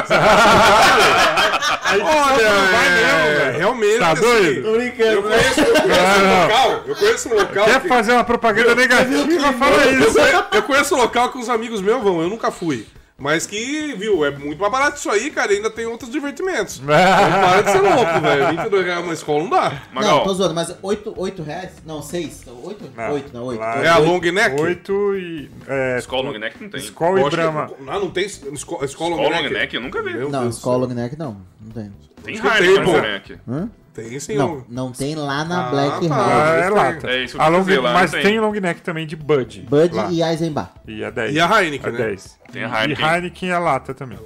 Olha, 1.91 2.41
é, 2.41 3.37
velho. 3.39 3.57
realmente. 3.57 3.99
Tá 3.99 4.11
assim, 4.11 4.21
doido? 4.21 4.61
Tô 4.63 4.67
Eu 4.69 4.73
brincando. 4.77 5.23
conheço, 5.23 5.59
eu 5.59 5.65
conheço 5.81 5.87
Não, 5.87 6.17
um 6.17 6.27
não. 6.27 6.41
local. 6.43 6.83
Eu 6.87 6.95
conheço 6.95 7.29
um 7.29 7.33
local. 7.35 7.65
Quer 7.65 7.81
que- 7.81 7.87
fazer 7.87 8.11
uma 8.13 8.23
propaganda 8.23 8.75
negativa, 8.75 9.53
fala 9.53 9.75
eu, 9.85 9.99
isso. 9.99 10.17
eu 10.53 10.63
conheço 10.63 10.95
um 10.95 10.97
local 10.97 11.29
que 11.31 11.37
os 11.37 11.49
amigos 11.49 11.81
meus 11.81 12.01
vão, 12.03 12.21
eu 12.21 12.29
nunca 12.29 12.51
fui. 12.51 12.87
Mas 13.21 13.45
que, 13.45 13.93
viu, 13.93 14.25
é 14.25 14.31
muito 14.31 14.59
mais 14.59 14.71
barato 14.71 14.97
isso 14.97 15.07
aí, 15.09 15.29
cara. 15.29 15.53
e 15.53 15.57
Ainda 15.57 15.69
tem 15.69 15.85
outros 15.85 16.09
divertimentos. 16.11 16.81
Então, 16.91 17.41
para 17.41 17.61
de 17.61 17.71
ser 17.71 17.81
louco, 17.81 18.19
velho. 18.21 18.47
22 18.57 18.85
reais 18.85 19.03
uma 19.03 19.13
escola 19.13 19.43
não 19.43 19.49
dá. 19.49 19.69
Não, 19.69 19.79
Magal, 20.01 20.23
tô 20.23 20.33
zoando, 20.33 20.55
mas 20.55 20.75
8, 20.81 21.13
8 21.15 21.43
reais? 21.43 21.71
Não, 21.85 22.01
6. 22.01 22.43
8? 22.63 22.91
Não. 22.97 23.13
8, 23.13 23.33
não, 23.33 23.43
8. 23.45 23.59
Lá 23.59 23.83
É 23.83 23.87
a 23.87 23.97
long 23.99 24.19
neck? 24.19 24.59
Oito 24.59 25.15
e. 25.15 25.51
É, 25.67 25.97
escola 25.99 26.31
long 26.31 26.37
neck 26.39 26.61
não 26.61 26.69
tem. 26.69 26.79
Eu 26.81 26.85
e 27.19 27.23
que- 27.29 27.29
Brahma. 27.29 27.71
Ah, 27.87 27.99
não 27.99 28.09
tem 28.09 28.25
escola, 28.25 28.55
escola 28.55 28.85
Escola 28.85 29.15
long 29.15 29.23
long 29.23 29.29
neck? 29.43 29.53
neck 29.53 29.75
eu 29.75 29.81
nunca 29.81 30.01
vi. 30.01 30.13
Meu 30.13 30.29
Não, 30.29 30.41
Deus 30.43 30.55
escola 30.57 30.85
long 30.87 30.93
neck 30.93 31.17
não. 31.17 31.37
Não 31.61 31.71
tem. 31.71 31.91
Tem 32.23 32.37
pô. 32.83 32.91
long 32.91 33.01
neck. 33.01 33.37
Hã? 33.47 33.69
Tem 33.93 34.19
sim. 34.19 34.35
Não, 34.35 34.63
não 34.69 34.91
tem 34.91 35.15
lá 35.15 35.43
na 35.43 35.67
Ah, 35.67 35.69
Black 35.69 36.07
tá. 36.07 36.15
Ah, 36.15 36.55
é 36.57 36.61
tem. 36.61 36.69
lata. 36.71 37.07
É 37.09 37.23
isso 37.23 37.35
que 37.37 37.41
A 37.43 37.47
long, 37.49 37.59
dizer, 37.59 37.79
lá 37.81 37.93
mas 37.93 38.11
tem. 38.11 38.21
tem. 38.23 38.39
long 38.39 38.51
neck 38.53 38.81
também 38.81 39.05
de 39.05 39.15
Bud. 39.17 39.65
Bud 39.69 39.93
lá. 39.95 40.09
e 40.11 40.21
Eisenbach. 40.23 40.69
E 40.87 41.03
é 41.03 41.11
10. 41.11 41.35
E 41.35 41.39
a 41.41 41.61
Heineken, 41.61 41.89
É 41.89 41.91
né? 41.91 41.97
10. 41.97 42.39
Tem 42.53 42.63
a 42.63 42.67
E 42.67 42.81
Heineken. 42.83 43.05
Heineken 43.05 43.49
e 43.49 43.51
a 43.51 43.59
lata 43.59 43.93
também. 43.93 44.17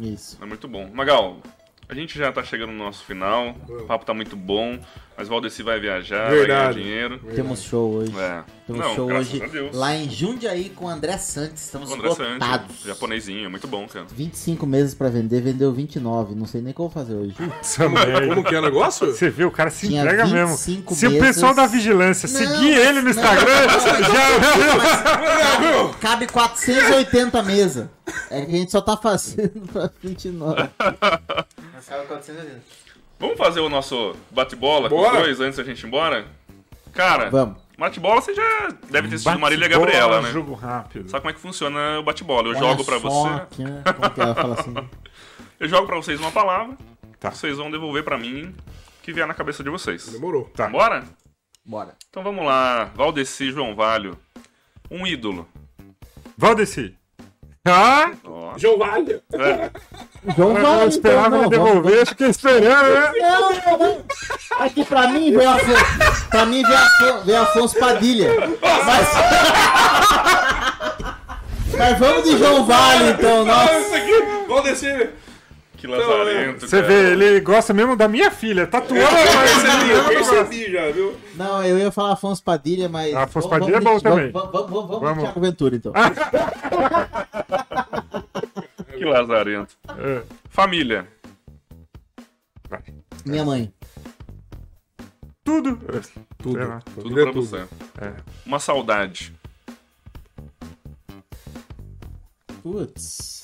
Isso. 0.00 0.38
É 0.40 0.46
muito 0.46 0.66
bom. 0.66 0.88
Magal, 0.94 1.36
a 1.92 1.94
gente 1.94 2.18
já 2.18 2.32
tá 2.32 2.42
chegando 2.42 2.72
no 2.72 2.78
nosso 2.78 3.04
final. 3.04 3.54
O 3.68 3.82
papo 3.84 4.06
tá 4.06 4.14
muito 4.14 4.34
bom. 4.34 4.78
Mas 5.14 5.26
o 5.26 5.30
Valdeci 5.30 5.62
vai 5.62 5.78
viajar, 5.78 6.30
vai 6.30 6.38
Verdade. 6.38 6.48
ganhar 6.48 6.72
dinheiro. 6.72 7.20
Temos 7.34 7.62
show 7.62 7.96
hoje. 7.96 8.18
É. 8.18 8.42
Temos 8.66 8.80
Não, 8.80 8.94
show 8.94 9.12
hoje 9.12 9.42
lá 9.74 9.94
em 9.94 10.08
Jundiaí 10.08 10.70
com 10.70 10.86
o 10.86 10.88
André 10.88 11.18
Santos. 11.18 11.60
Estamos 11.62 11.90
O 11.90 11.94
André 11.94 12.08
Santos, 12.14 12.32
lotados. 12.32 12.76
japonesinho, 12.82 13.44
é 13.44 13.48
muito 13.48 13.68
bom, 13.68 13.86
cara. 13.86 14.06
25 14.10 14.66
meses 14.66 14.94
pra 14.94 15.10
vender, 15.10 15.42
vendeu 15.42 15.70
29. 15.70 16.34
Não 16.34 16.46
sei 16.46 16.62
nem 16.62 16.72
o 16.72 16.74
que 16.74 16.80
eu 16.80 16.88
vou 16.88 16.90
fazer 16.90 17.14
hoje. 17.14 17.34
Como 18.26 18.42
que 18.42 18.54
é 18.54 18.58
o 18.58 18.62
negócio? 18.62 19.06
Você 19.12 19.28
viu, 19.28 19.48
o 19.48 19.50
cara 19.50 19.68
se 19.68 19.86
Tinha 19.86 20.00
entrega 20.02 20.26
mesmo. 20.26 20.56
25 20.56 20.94
Se 20.94 21.06
o 21.06 21.10
mesas. 21.10 21.26
pessoal 21.28 21.54
da 21.54 21.66
vigilância 21.66 22.26
Não, 22.28 22.38
seguir 22.38 22.74
ele 22.78 23.02
no. 23.02 23.10
Instagram, 23.10 23.68
já. 23.68 23.78
Cabe 26.00 26.26
480 26.26 27.42
mesas. 27.42 27.86
É 28.30 28.46
que 28.46 28.54
a 28.54 28.58
gente 28.58 28.72
só 28.72 28.80
tá 28.80 28.96
fazendo 28.96 29.68
pra 29.70 29.90
29. 30.02 30.70
Mas 31.82 31.88
cabe 31.88 32.06
480. 32.06 32.62
Vamos 33.18 33.36
fazer 33.36 33.58
o 33.60 33.68
nosso 33.68 34.14
bate-bola 34.30 34.88
com 34.88 34.96
Bora. 34.96 35.18
os 35.18 35.22
dois 35.24 35.40
antes 35.40 35.56
da 35.56 35.64
gente 35.64 35.82
ir 35.82 35.86
embora? 35.86 36.26
Cara, 36.92 37.28
Vamos. 37.28 37.56
bate-bola 37.76 38.20
você 38.20 38.32
já 38.34 38.68
deve 38.88 39.08
ter 39.08 39.14
assistido 39.16 39.38
Marília 39.40 39.66
e 39.66 39.68
Gabriela, 39.68 40.20
né? 40.22 40.30
Jogo 40.30 40.54
rápido. 40.54 41.08
Sabe 41.10 41.22
como 41.22 41.30
é 41.30 41.34
que 41.34 41.40
funciona 41.40 41.98
o 41.98 42.02
bate-bola? 42.04 42.48
Eu 42.48 42.50
Olha 42.50 42.58
jogo 42.60 42.84
pra 42.84 43.00
só 43.00 43.08
você. 43.08 43.28
aqui, 43.42 43.64
né? 43.64 43.82
Como 43.96 44.10
que 44.10 44.20
ela 44.20 44.34
fala 44.34 44.60
assim? 44.60 44.74
Eu 45.58 45.68
jogo 45.68 45.86
pra 45.86 45.96
vocês 45.96 46.18
uma 46.20 46.30
palavra. 46.32 46.76
Tá. 47.18 47.30
Vocês 47.30 47.56
vão 47.56 47.70
devolver 47.70 48.02
pra 48.04 48.18
mim 48.18 48.46
o 48.46 49.02
que 49.02 49.12
vier 49.12 49.26
na 49.26 49.34
cabeça 49.34 49.62
de 49.62 49.70
vocês. 49.70 50.06
Demorou. 50.08 50.50
Tá. 50.56 50.68
Bora? 50.68 51.04
Bora. 51.64 51.96
Então 52.10 52.22
vamos 52.22 52.44
lá. 52.44 52.90
Valdeci 52.96 53.50
João 53.52 53.74
Valho. 53.74 54.16
Um 54.90 55.04
ídolo. 55.06 55.48
Valdeci. 56.36 56.96
Ah. 57.64 58.10
João 58.56 58.76
Valha. 58.76 59.22
É. 59.32 59.70
João 60.36 60.56
eu 60.56 60.62
Vale, 60.62 60.88
esperava 60.88 61.28
então, 61.28 61.44
ele 61.44 61.56
não, 61.58 61.64
devolver, 61.64 62.06
fiquei 62.06 62.26
esperando, 62.28 62.88
né? 62.88 63.12
Não, 63.20 63.52
não, 63.52 63.78
não. 63.78 64.04
Aqui 64.58 64.84
pra 64.84 65.06
mim 65.08 65.36
veio 65.36 65.48
Afonso. 65.48 66.28
Pra 66.28 66.44
mim 66.46 66.62
veio, 66.62 66.76
Afo, 66.76 67.24
veio 67.24 67.40
Afonso 67.40 67.78
Padilha. 67.78 68.30
Mas. 68.84 69.08
Mas 71.78 71.98
vamos 71.98 72.24
de 72.24 72.36
João 72.38 72.66
Vale, 72.66 73.10
então. 73.10 73.44
Nossa. 73.44 73.72
Vamos 74.48 74.64
descer. 74.64 75.14
Que 75.82 75.86
lazarento. 75.88 76.60
Você 76.68 76.80
cara. 76.80 76.86
vê, 76.86 77.10
ele 77.12 77.40
gosta 77.40 77.74
mesmo 77.74 77.96
da 77.96 78.06
minha 78.06 78.30
filha. 78.30 78.68
Tatuando, 78.68 79.04
Percebi, 79.04 79.90
eu 79.90 80.04
percebi 80.04 80.70
já, 80.72 80.90
viu? 80.92 81.16
Não, 81.34 81.64
eu 81.64 81.76
ia 81.76 81.90
falar 81.90 82.12
Afonso 82.12 82.40
Padilha, 82.42 82.88
mas. 82.88 83.12
Afonso 83.14 83.48
vamos- 83.48 83.66
Padilha 83.66 83.76
é 83.78 83.80
vamos 83.80 84.00
bom 84.02 84.08
de- 84.10 84.16
também. 84.16 84.30
Vamos, 84.32 84.52
vamos, 84.52 84.70
vamos, 84.70 85.00
vamos, 85.00 85.22
Thiago 85.24 85.40
Ventura, 85.40 85.74
então. 85.76 85.92
Que 88.96 89.04
lazarento. 89.04 89.76
É. 89.98 90.22
Família. 90.48 91.08
Minha 93.26 93.44
mãe. 93.44 93.72
Tudo. 95.42 95.76
Tudo. 95.76 96.02
Tudo 96.38 97.02
Família 97.02 97.20
é 97.22 97.24
pra 97.24 97.32
tudo. 97.32 97.42
você. 97.44 97.56
É. 98.00 98.12
Uma 98.46 98.60
saudade. 98.60 99.34
Putz. 102.62 103.40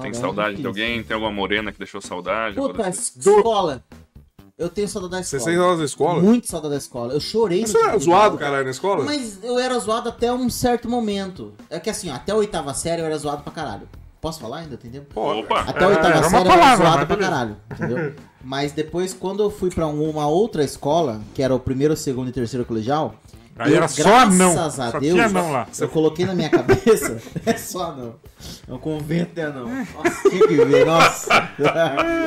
Tem 0.00 0.14
saudade 0.14 0.56
de 0.56 0.66
alguém? 0.66 1.02
Tem 1.02 1.14
alguma 1.14 1.32
morena 1.32 1.70
que 1.72 1.78
deixou 1.78 2.00
saudade? 2.00 2.56
Puta, 2.56 2.74
Valdeci? 2.82 3.18
escola. 3.18 3.82
Eu 4.58 4.68
tenho 4.68 4.86
saudade 4.88 5.12
da 5.12 5.22
Você 5.24 5.36
escola. 5.36 5.50
sente 5.50 5.58
saudade 5.60 5.78
da 5.80 5.84
escola? 5.84 6.22
Muito 6.22 6.46
saudade 6.46 6.70
da 6.72 6.78
escola. 6.78 7.12
Eu 7.14 7.20
chorei 7.20 7.66
Você 7.66 7.78
era 7.78 7.98
zoado, 7.98 8.38
caralho, 8.38 8.64
na 8.64 8.70
escola? 8.70 9.04
Mas 9.04 9.42
eu 9.42 9.58
era 9.58 9.76
zoado 9.78 10.08
até 10.08 10.32
um 10.32 10.48
certo 10.48 10.88
momento. 10.88 11.52
É 11.68 11.80
que 11.80 11.90
assim, 11.90 12.10
ó, 12.10 12.14
até 12.14 12.32
a 12.32 12.36
oitava 12.36 12.72
série 12.74 13.00
eu 13.02 13.06
era 13.06 13.16
zoado 13.18 13.42
pra 13.42 13.52
caralho. 13.52 13.88
Posso 14.20 14.38
falar 14.40 14.58
ainda, 14.58 14.74
entendeu? 14.74 15.04
Opa! 15.16 15.62
Até 15.62 15.80
a 15.84 15.88
É, 15.88 15.90
oitava 15.90 16.18
uma 16.20 16.30
série 16.30 16.48
eu 16.48 16.52
era 16.52 16.76
zoado 16.76 16.96
mas 16.98 17.04
pra 17.06 17.16
caralho, 17.16 17.56
entendeu? 17.72 18.14
Mas 18.44 18.70
depois, 18.72 19.12
quando 19.12 19.42
eu 19.42 19.50
fui 19.50 19.68
pra 19.70 19.86
um- 19.88 20.08
uma 20.08 20.28
outra 20.28 20.62
escola, 20.62 21.20
que 21.34 21.42
era 21.42 21.52
o 21.52 21.58
primeiro, 21.58 21.96
segundo 21.96 22.28
e 22.28 22.32
terceiro 22.32 22.64
colegial, 22.64 23.16
Aí 23.58 23.72
eu, 23.72 23.76
era 23.76 23.88
só 23.88 24.02
graças 24.02 24.40
anão. 24.40 24.64
a 24.64 24.70
Só 24.70 24.98
Deus, 24.98 25.12
tinha 25.12 25.26
anão 25.26 25.52
lá. 25.52 25.68
eu 25.78 25.88
coloquei 25.88 26.24
na 26.24 26.34
minha 26.34 26.48
cabeça, 26.48 27.20
é 27.44 27.52
só 27.54 27.90
anão. 27.90 28.14
É 28.66 28.72
um 28.72 28.78
convento 28.78 29.34
de 29.34 29.40
anão. 29.42 29.68
Nossa, 29.68 30.30
tinha 30.30 30.48
que 30.48 30.64
ver, 30.64 30.86
nossa. 30.86 31.50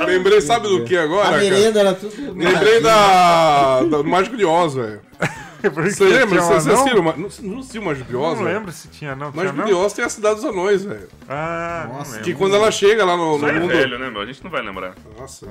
Lembrei, 0.05 0.39
sabe 0.41 0.67
do 0.67 0.83
que 0.83 0.95
agora? 0.95 1.35
A 1.35 1.39
merenda 1.39 1.79
era 1.79 1.93
tudo... 1.93 2.33
Lembrei 2.33 2.79
da, 2.81 3.81
do 3.81 4.03
Mágico 4.03 4.37
de 4.37 4.45
Oz, 4.45 4.75
velho. 4.75 5.01
Você 5.73 6.03
lembra? 6.03 6.41
Você 6.43 6.69
assistiu? 6.69 7.01
Não, 7.01 7.13
não 7.41 7.59
assistiu 7.59 7.81
o 7.81 7.85
Mágico 7.85 8.07
de 8.07 8.15
Oz, 8.15 8.37
Não 8.37 8.45
lembro 8.45 8.71
se 8.71 8.87
tinha. 8.89 9.15
Tinha 9.15 9.31
Mágico 9.31 9.63
de 9.63 9.73
Oz 9.73 9.93
tem 9.93 10.05
a 10.05 10.09
Cidade 10.09 10.35
dos 10.35 10.45
Anões, 10.45 10.83
velho. 10.83 11.07
Ah, 11.27 11.85
não 11.87 11.97
Nossa. 11.97 12.19
Que 12.19 12.35
quando 12.35 12.55
ela 12.55 12.69
chega 12.69 13.03
lá 13.03 13.17
no, 13.17 13.39
no 13.39 13.47
é 13.47 13.53
mundo... 13.53 13.69
velho, 13.69 13.97
né, 13.97 14.09
meu? 14.11 14.21
A 14.21 14.25
gente 14.27 14.43
não 14.43 14.51
vai 14.51 14.61
lembrar. 14.61 14.93
Nossa, 15.19 15.47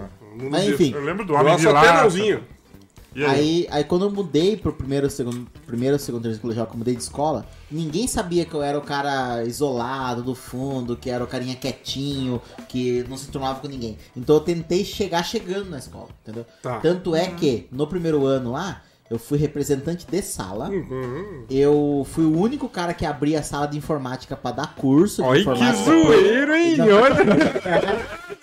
Mas 0.51 0.69
enfim, 0.69 0.93
Eu 0.95 1.03
lembro 1.03 1.25
do 1.25 1.35
Homem 1.35 1.57
de 1.57 1.63
só 1.63 1.77
até 1.77 1.91
Lá. 1.91 2.09
Aí? 3.23 3.27
Aí, 3.27 3.69
aí 3.71 3.85
quando 3.85 4.05
eu 4.05 4.11
mudei 4.11 4.57
pro 4.57 4.73
primeiro, 4.73 5.09
segundo, 5.11 5.47
primeiro, 5.67 5.99
segundo, 5.99 6.23
terceiro 6.23 6.43
colegial, 6.43 6.67
que 6.67 6.73
eu 6.73 6.79
mudei 6.79 6.97
de 6.97 7.03
escola, 7.03 7.47
ninguém 7.71 8.07
sabia 8.07 8.45
que 8.45 8.55
eu 8.55 8.63
era 8.63 8.79
o 8.79 8.83
cara 8.83 9.45
isolado 9.45 10.23
do 10.23 10.35
fundo, 10.35 10.97
que 10.97 11.11
era 11.11 11.23
o 11.23 11.27
carinha 11.27 11.55
quietinho, 11.55 12.41
que 12.69 13.05
não 13.09 13.17
se 13.17 13.29
tornava 13.29 13.61
com 13.61 13.69
ninguém. 13.69 13.97
Então 14.17 14.37
eu 14.37 14.41
tentei 14.41 14.85
chegar 14.85 15.23
chegando 15.23 15.71
na 15.71 15.79
escola, 15.79 16.09
entendeu? 16.23 16.47
Tá. 16.63 16.81
Tanto 16.81 17.15
é 17.15 17.29
que, 17.29 17.69
no 17.71 17.87
primeiro 17.87 18.27
ano 18.27 18.53
lá, 18.53 18.83
eu 19.15 19.19
Eu 19.19 19.19
fui 19.19 19.39
representante 19.39 20.07
de 20.11 20.21
sala. 20.23 20.69
Uhum. 20.69 21.45
Eu 21.49 22.07
fui 22.11 22.25
o 22.25 22.37
único 22.39 22.69
cara 22.69 22.93
que 22.93 23.07
abria 23.07 23.39
a 23.41 23.43
sala 23.43 23.67
de 23.67 23.79
informática 23.79 24.37
pra 24.37 24.51
dar 24.51 24.75
curso 24.75 25.23
Olha 25.23 25.45
que 25.45 25.73
zoeiro, 25.85 26.55
hein? 26.55 26.77
Não. 26.77 26.87
Olha. 27.01 27.15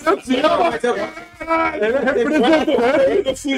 Mas 0.04 0.84
eu- 0.84 0.96
Ele 0.96 1.98
é 1.98 2.00
representante. 2.00 3.50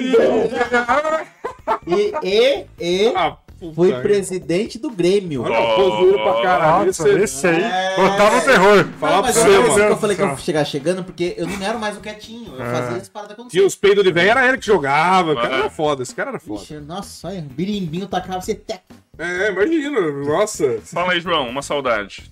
E, 1.88 2.14
e, 2.24 2.66
e 2.80 3.14
Ah, 3.16 3.38
puta 3.70 3.76
fui 3.76 3.94
que- 3.94 4.02
presidente 4.02 4.78
do 4.80 4.90
Grêmio. 4.90 5.44
Olha, 5.44 5.76
pô, 5.76 5.90
zoeiro 5.90 6.24
pra 6.24 6.42
caralho. 6.42 6.86
Nossa, 6.88 7.10
Esse- 7.10 7.48
aí. 7.48 7.62
É. 7.64 7.96
Botava 7.96 8.38
o 8.38 8.42
terror. 8.42 8.86
Falar 9.00 9.16
Não, 9.16 9.22
pra 9.24 9.32
mas 9.34 9.36
você, 9.36 9.42
é 9.54 9.60
mano. 9.60 9.74
que 9.76 9.82
eu 9.82 9.98
falei 9.98 10.16
que 10.16 10.22
eu 10.22 10.38
chegar 10.38 10.66
chegando, 10.66 11.04
porque 11.04 11.34
eu 11.38 11.48
não 11.48 11.62
era 11.64 11.78
mais 11.78 11.98
o 11.98 12.02
quietinho. 12.02 12.52
Eu 12.58 12.66
fazia 12.66 12.98
as 12.98 13.10
paradas 13.10 13.34
acontecer. 13.34 13.58
Tinha 13.58 13.68
os 13.68 13.76
peidos 13.76 14.04
de 14.04 14.12
velho, 14.12 14.30
era 14.32 14.48
ele 14.48 14.58
que 14.58 14.66
jogava. 14.66 15.34
O 15.34 15.36
cara 15.36 15.56
É. 15.56 15.60
era 15.60 15.70
foda, 15.70 16.04
esse 16.04 16.14
cara 16.16 16.30
era 16.32 16.40
foda. 16.40 16.62
Ixi, 16.62 16.76
nossa, 16.76 17.28
olha, 17.28 17.42
birimbinho 17.42 18.08
tacava 18.08 18.42
você 18.42 18.56
tec. 18.56 18.82
É, 19.18 19.50
imagina, 19.52 20.00
nossa. 20.26 20.80
Fala 20.84 21.14
aí, 21.14 21.20
João, 21.22 21.48
uma 21.48 21.62
saudade. 21.62 22.32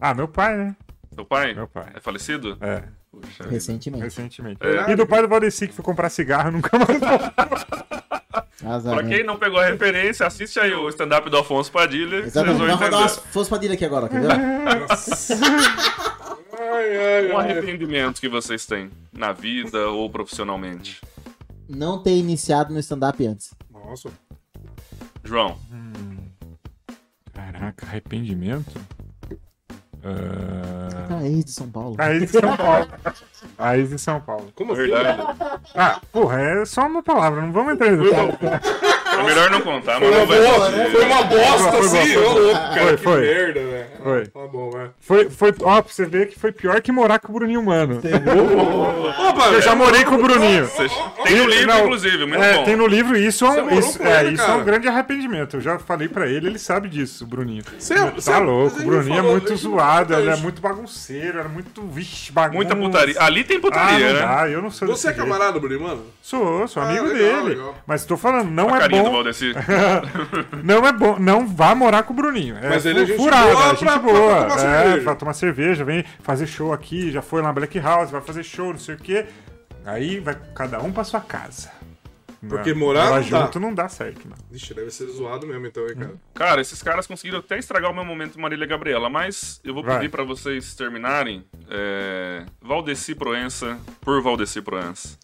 Ah, 0.00 0.12
meu 0.14 0.28
pai, 0.28 0.56
né? 0.56 0.76
Seu 1.14 1.24
pai? 1.24 1.54
Meu 1.54 1.66
pai. 1.66 1.86
É 1.94 2.00
falecido? 2.00 2.58
É, 2.60 2.82
Puxa. 3.10 3.48
Recentemente. 3.48 4.04
recentemente. 4.04 4.58
É. 4.60 4.92
E 4.92 4.94
do 4.94 5.06
pai 5.06 5.22
do 5.22 5.28
Valdeci 5.28 5.66
que 5.68 5.72
foi 5.74 5.82
comprar 5.82 6.10
cigarro 6.10 6.50
nunca 6.50 6.70
mais. 6.76 7.00
Azar, 8.64 8.94
Pra 8.94 9.02
né? 9.02 9.16
quem 9.16 9.24
não 9.26 9.36
pegou 9.38 9.58
a 9.58 9.66
referência, 9.66 10.26
assiste 10.26 10.58
aí 10.58 10.72
o 10.74 10.88
stand-up 10.88 11.28
do 11.28 11.36
Afonso 11.36 11.70
Padilha. 11.70 12.16
Exatamente. 12.18 12.58
Vocês 12.58 12.78
rodar 12.80 13.00
umas. 13.00 13.16
Força 13.16 13.50
Padilha 13.50 13.74
aqui 13.74 13.84
agora, 13.84 14.08
quer 14.08 14.20
ver? 14.22 14.30
Ai, 14.32 14.86
ai, 16.96 17.28
Um 17.32 17.38
ai. 17.38 17.50
arrependimento 17.52 18.20
que 18.20 18.28
vocês 18.28 18.64
têm 18.66 18.90
na 19.12 19.32
vida 19.32 19.88
ou 19.90 20.08
profissionalmente. 20.08 21.00
Não 21.68 22.02
ter 22.02 22.16
iniciado 22.16 22.72
no 22.72 22.78
stand-up 22.80 23.24
antes. 23.26 23.50
Nossa. 23.70 24.08
João, 25.24 25.58
Caraca, 27.34 27.84
arrependimento? 27.86 28.72
Ah, 30.06 31.16
Ah, 31.18 31.24
ex 31.26 31.44
de 31.44 31.50
São 31.52 31.68
Paulo. 31.70 31.94
A 31.98 32.12
ex 32.14 32.20
de 32.32 32.40
São 32.40 32.56
Paulo. 32.56 32.86
A 33.58 33.78
ex 33.78 33.90
de 33.90 33.98
São 33.98 34.20
Paulo. 34.20 34.48
Como 34.54 34.72
assim? 34.72 34.82
verdade. 34.82 35.22
Ah, 35.74 36.00
porra, 36.12 36.40
é 36.40 36.64
só 36.64 36.86
uma 36.86 37.02
palavra, 37.02 37.42
não 37.42 37.52
vamos 37.52 37.74
entrar 37.74 37.88
em 37.88 37.96
detalhe. 37.96 38.32
É 39.18 39.22
melhor 39.22 39.50
não 39.50 39.60
contar, 39.60 39.98
mas 40.00 40.08
Foi 40.08 40.10
uma, 40.10 40.18
não 40.18 40.26
vai 40.26 40.38
boa, 40.40 40.66
assistir. 40.68 40.90
foi 40.90 41.04
uma 41.04 41.22
bosta 41.22 41.58
Foi 41.58 41.70
boa, 41.70 41.80
assim, 41.80 42.12
foi 42.12 42.22
ô 42.24 42.30
boa. 42.30 42.40
louco, 42.40 42.60
cara. 42.60 42.80
Foi, 42.86 42.96
que 42.96 43.02
foi. 43.02 43.20
merda, 43.20 43.60
velho. 43.60 43.86
Foi. 44.02 44.26
Tá 44.26 44.40
bom. 44.46 44.70
Foi, 45.00 45.30
foi, 45.30 45.54
ó, 45.62 45.82
pra 45.82 45.92
você 45.92 46.04
ver 46.06 46.28
que 46.28 46.38
foi 46.38 46.52
pior 46.52 46.80
que 46.80 46.92
morar 46.92 47.18
com 47.18 47.32
o 47.32 47.34
Bruninho 47.34 47.62
Mano. 47.62 48.00
Opa, 49.28 49.46
Eu 49.48 49.62
já 49.62 49.74
morei 49.74 50.04
com 50.04 50.14
o 50.14 50.22
Bruninho. 50.22 50.68
Tem 51.24 51.36
no 51.36 51.46
livro, 51.46 51.66
Não, 51.66 51.80
inclusive, 51.84 52.26
muito 52.26 52.42
é, 52.42 52.54
bom. 52.58 52.64
tem 52.64 52.76
no 52.76 52.86
livro 52.86 53.16
e 53.16 53.26
isso 53.26 53.44
é 53.44 53.62
um, 53.62 53.78
isso, 53.78 54.02
é, 54.02 54.20
ele, 54.24 54.34
isso 54.34 54.42
é 54.44 54.54
um 54.54 54.64
grande 54.64 54.88
arrependimento. 54.88 55.56
Eu 55.56 55.60
já 55.60 55.78
falei 55.78 56.08
pra 56.08 56.26
ele, 56.28 56.46
ele 56.46 56.58
sabe 56.58 56.88
disso, 56.88 57.24
o 57.24 57.26
Bruninho. 57.26 57.62
Você, 57.78 57.94
Tá 58.30 58.38
louco, 58.38 58.80
o 58.80 58.84
Bruninho 58.84 59.18
é 59.18 59.22
muito 59.22 59.50
né? 59.50 59.56
zoado, 59.56 60.14
ele 60.14 60.30
é 60.30 60.36
muito 60.36 60.60
bagunceiro, 60.60 61.38
era 61.38 61.48
muito, 61.48 61.82
vixe, 61.86 62.30
bagunça. 62.32 62.56
Muita 62.56 62.76
putaria. 62.76 63.14
Ali 63.20 63.44
tem 63.44 63.56
Ah, 63.58 63.60
putaria, 63.60 64.06
não 64.08 64.14
né? 64.14 64.20
dá, 64.20 64.48
eu 64.48 64.62
não 64.62 64.70
sou 64.70 64.88
Você 64.88 65.08
é 65.08 65.12
camarada, 65.12 65.58
Bruno, 65.58 65.80
mano? 65.80 66.02
Sou, 66.22 66.66
sou 66.68 66.82
Ah, 66.82 66.88
amigo 66.88 67.08
dele. 67.08 67.60
Mas 67.86 68.04
tô 68.04 68.16
falando, 68.16 68.50
não 68.50 68.74
é 68.74 68.88
do 68.88 68.96
bom. 69.06 69.12
Valdeci. 69.14 69.52
Não 70.62 70.86
é 70.86 70.92
bom, 70.92 71.18
não 71.18 71.46
vá 71.46 71.74
morar 71.74 72.02
com 72.02 72.12
o 72.12 72.16
Bruninho. 72.16 72.56
É 72.58 72.68
Mas 72.68 72.84
ele 72.86 73.02
é 73.02 73.06
gente 73.06 73.16
furada, 73.16 73.52
boa 73.52 73.52
é 73.52 73.56
pra- 73.62 73.68
gente 73.70 73.84
pra- 73.84 73.98
boa. 73.98 74.44
pra 74.44 74.48
tomar 74.48 74.54
é, 74.54 74.82
cerveja. 74.82 75.02
pra 75.04 75.14
tomar 75.14 75.32
cerveja, 75.34 75.84
vem 75.84 76.04
fazer 76.22 76.46
show 76.46 76.72
aqui, 76.72 77.10
já 77.10 77.22
foi 77.22 77.40
lá 77.40 77.48
na 77.48 77.52
Black 77.54 77.78
House, 77.78 78.10
vai 78.10 78.20
fazer 78.20 78.42
show, 78.42 78.72
não 78.72 78.78
sei 78.78 78.94
o 78.94 78.98
quê. 78.98 79.26
Aí 79.84 80.18
vai 80.20 80.36
cada 80.54 80.80
um 80.80 80.90
pra 80.92 81.04
sua 81.04 81.20
casa. 81.20 81.70
Porque 82.48 82.72
Não, 82.72 82.78
morar 82.80 83.06
não 83.06 83.14
dá. 83.16 83.22
junto 83.22 83.58
não 83.58 83.74
dá 83.74 83.88
certo, 83.88 84.28
não. 84.28 84.36
Ixi, 84.52 84.74
deve 84.74 84.90
ser 84.90 85.06
zoado 85.06 85.46
mesmo, 85.46 85.66
então, 85.66 85.84
hein, 85.88 85.94
cara. 85.96 86.14
Cara, 86.34 86.60
esses 86.60 86.80
caras 86.82 87.06
conseguiram 87.06 87.38
até 87.40 87.58
estragar 87.58 87.90
o 87.90 87.94
meu 87.94 88.04
momento 88.04 88.38
Marília 88.38 88.64
e 88.64 88.68
Gabriela, 88.68 89.08
mas 89.08 89.60
eu 89.64 89.72
vou 89.74 89.82
Vai. 89.82 89.96
pedir 89.96 90.10
pra 90.10 90.22
vocês 90.22 90.74
terminarem. 90.74 91.44
É... 91.70 92.44
Valdeci 92.62 93.14
Proença 93.14 93.78
por 94.00 94.22
Valdeci 94.22 94.60
Proença. 94.60 95.18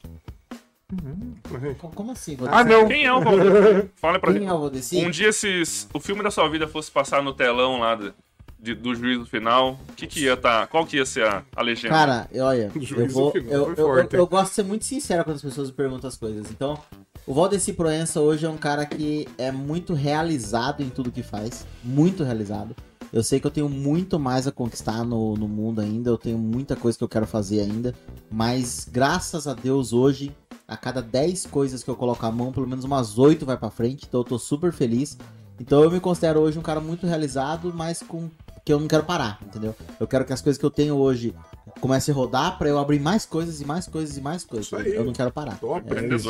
Co- 1.78 1.88
Como 1.90 2.12
assim? 2.12 2.36
Ah, 2.50 2.62
não. 2.64 2.86
Quem 2.88 3.04
é 3.04 3.12
o 3.12 3.20
Valdeci? 3.20 3.88
Fala 3.96 4.18
pra 4.18 4.30
Quem 4.32 4.40
gente. 4.42 4.50
é 4.50 4.54
o 4.54 4.58
Valdeci? 4.58 4.96
Um 5.04 5.10
dia 5.10 5.28
esses, 5.28 5.88
o 5.92 6.00
filme 6.00 6.22
da 6.22 6.30
sua 6.30 6.48
vida 6.48 6.66
fosse 6.68 6.90
passar 6.90 7.22
no 7.22 7.32
telão 7.32 7.78
lá 7.80 7.94
do, 7.94 8.14
de- 8.58 8.74
do 8.74 8.94
juízo 8.94 9.24
final, 9.26 9.78
o 9.88 9.92
que, 9.94 10.06
que 10.06 10.20
ia 10.24 10.36
tá? 10.36 10.66
Qual 10.66 10.84
que 10.86 10.96
ia 10.96 11.06
ser 11.06 11.24
a, 11.26 11.42
a 11.56 11.62
legenda? 11.62 11.94
Cara, 11.94 12.28
eu- 12.32 12.44
olha, 12.44 12.70
eu 12.74 12.80
Juízo 12.82 13.14
vou. 13.14 13.32
final, 13.32 13.52
Eu, 13.52 13.64
foi 13.64 13.72
eu, 13.72 13.86
forte, 13.88 14.14
eu- 14.14 14.18
hein? 14.20 14.24
eu 14.24 14.26
gosto 14.26 14.48
de 14.50 14.54
ser 14.54 14.62
muito 14.64 14.84
sincero 14.84 15.24
quando 15.24 15.36
as 15.36 15.42
pessoas 15.42 15.68
me 15.70 15.74
perguntam 15.76 16.08
as 16.08 16.16
coisas. 16.16 16.50
Então, 16.50 16.78
o 17.26 17.32
Valdeci 17.34 17.72
Proença 17.72 18.20
hoje 18.20 18.44
é 18.46 18.48
um 18.48 18.56
cara 18.58 18.84
que 18.84 19.26
é 19.38 19.50
muito 19.52 19.94
realizado 19.94 20.82
em 20.82 20.88
tudo 20.90 21.10
que 21.12 21.22
faz. 21.22 21.66
Muito 21.82 22.22
realizado. 22.24 22.74
Eu 23.12 23.22
sei 23.22 23.38
que 23.38 23.46
eu 23.46 23.50
tenho 23.50 23.68
muito 23.68 24.18
mais 24.18 24.46
a 24.46 24.52
conquistar 24.52 25.04
no, 25.04 25.34
no 25.36 25.46
mundo 25.46 25.82
ainda. 25.82 26.08
Eu 26.08 26.16
tenho 26.16 26.38
muita 26.38 26.74
coisa 26.74 26.96
que 26.96 27.04
eu 27.04 27.08
quero 27.08 27.26
fazer 27.26 27.60
ainda. 27.60 27.94
Mas 28.30 28.88
graças 28.90 29.46
a 29.46 29.52
Deus 29.52 29.92
hoje, 29.92 30.34
a 30.72 30.76
cada 30.76 31.02
10 31.02 31.46
coisas 31.46 31.84
que 31.84 31.90
eu 31.90 31.96
coloco 31.96 32.24
a 32.24 32.32
mão, 32.32 32.50
pelo 32.50 32.66
menos 32.66 32.84
umas 32.84 33.18
8 33.18 33.44
vai 33.44 33.56
pra 33.56 33.70
frente. 33.70 34.06
Então 34.08 34.20
eu 34.20 34.24
tô 34.24 34.38
super 34.38 34.72
feliz. 34.72 35.18
Então 35.60 35.82
eu 35.82 35.90
me 35.90 36.00
considero 36.00 36.40
hoje 36.40 36.58
um 36.58 36.62
cara 36.62 36.80
muito 36.80 37.06
realizado, 37.06 37.72
mas 37.74 38.02
com 38.02 38.30
que 38.64 38.72
eu 38.72 38.80
não 38.80 38.88
quero 38.88 39.04
parar, 39.04 39.38
entendeu? 39.42 39.74
Eu 40.00 40.06
quero 40.06 40.24
que 40.24 40.32
as 40.32 40.40
coisas 40.40 40.58
que 40.58 40.64
eu 40.64 40.70
tenho 40.70 40.96
hoje 40.96 41.34
comecem 41.80 42.12
a 42.12 42.16
rodar 42.16 42.58
pra 42.58 42.68
eu 42.68 42.78
abrir 42.78 43.00
mais 43.00 43.24
coisas 43.26 43.60
e 43.60 43.64
mais 43.66 43.86
coisas 43.86 44.16
e 44.16 44.20
mais 44.20 44.44
coisas. 44.44 44.66
Isso 44.66 44.76
aí. 44.76 44.94
Eu 44.94 45.04
não 45.04 45.12
quero 45.12 45.30
parar. 45.30 45.58
Top, 45.58 45.84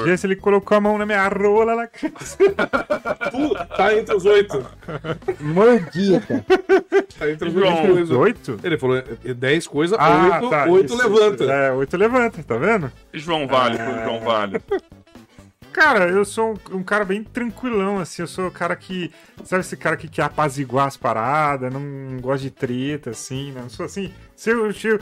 É, 0.09 0.17
se 0.17 0.27
ele 0.27 0.37
colocou 0.37 0.77
a 0.77 0.81
mão 0.81 0.99
na 0.99 1.07
minha 1.07 1.27
rola 1.29 1.75
lá. 1.75 1.87
Tu 1.89 3.55
tá 3.77 3.95
entre 3.97 4.15
os 4.15 4.25
oito. 4.25 4.65
mordia, 5.41 6.21
cara. 6.21 6.45
Tá 7.19 7.31
entre 7.31 7.49
os 7.49 7.55
João, 7.55 7.93
oito. 7.95 8.19
Oito? 8.19 8.61
Ele 8.63 8.79
falou 8.79 8.97
é 8.97 9.35
10 9.35 9.67
coisas, 9.67 9.97
Ah, 9.99 10.39
8, 10.41 10.51
tá. 10.51 10.65
oito 10.67 10.95
isso, 10.95 11.09
levanta. 11.09 11.45
É, 11.45 11.73
oito 11.73 11.97
levanta, 11.97 12.43
tá 12.43 12.57
vendo? 12.57 12.93
E 13.13 13.19
João 13.19 13.47
Vale 13.47 13.79
Ah. 13.79 14.05
João 14.05 14.21
Vale. 14.21 14.61
Cara, 15.73 16.09
eu 16.09 16.25
sou 16.25 16.55
um, 16.73 16.77
um 16.79 16.83
cara 16.83 17.05
bem 17.05 17.25
tranquilão, 17.25 17.99
assim. 17.99 18.23
Eu 18.23 18.29
sou 18.29 18.47
o 18.47 18.51
cara 18.51 18.77
que. 18.77 19.11
Sabe 19.45 19.61
esse 19.61 19.77
cara 19.77 19.97
que 19.97 20.09
quer 20.09 20.23
apaziguar 20.23 20.87
as 20.87 20.97
paradas, 20.97 21.73
não 21.73 22.19
gosta 22.21 22.43
de 22.43 22.51
treta, 22.51 23.11
assim, 23.11 23.53
né? 23.53 23.63
Não 23.63 23.69
sou 23.71 23.87
assim. 23.87 24.13
Eu, 24.47 24.67
eu- 24.67 25.01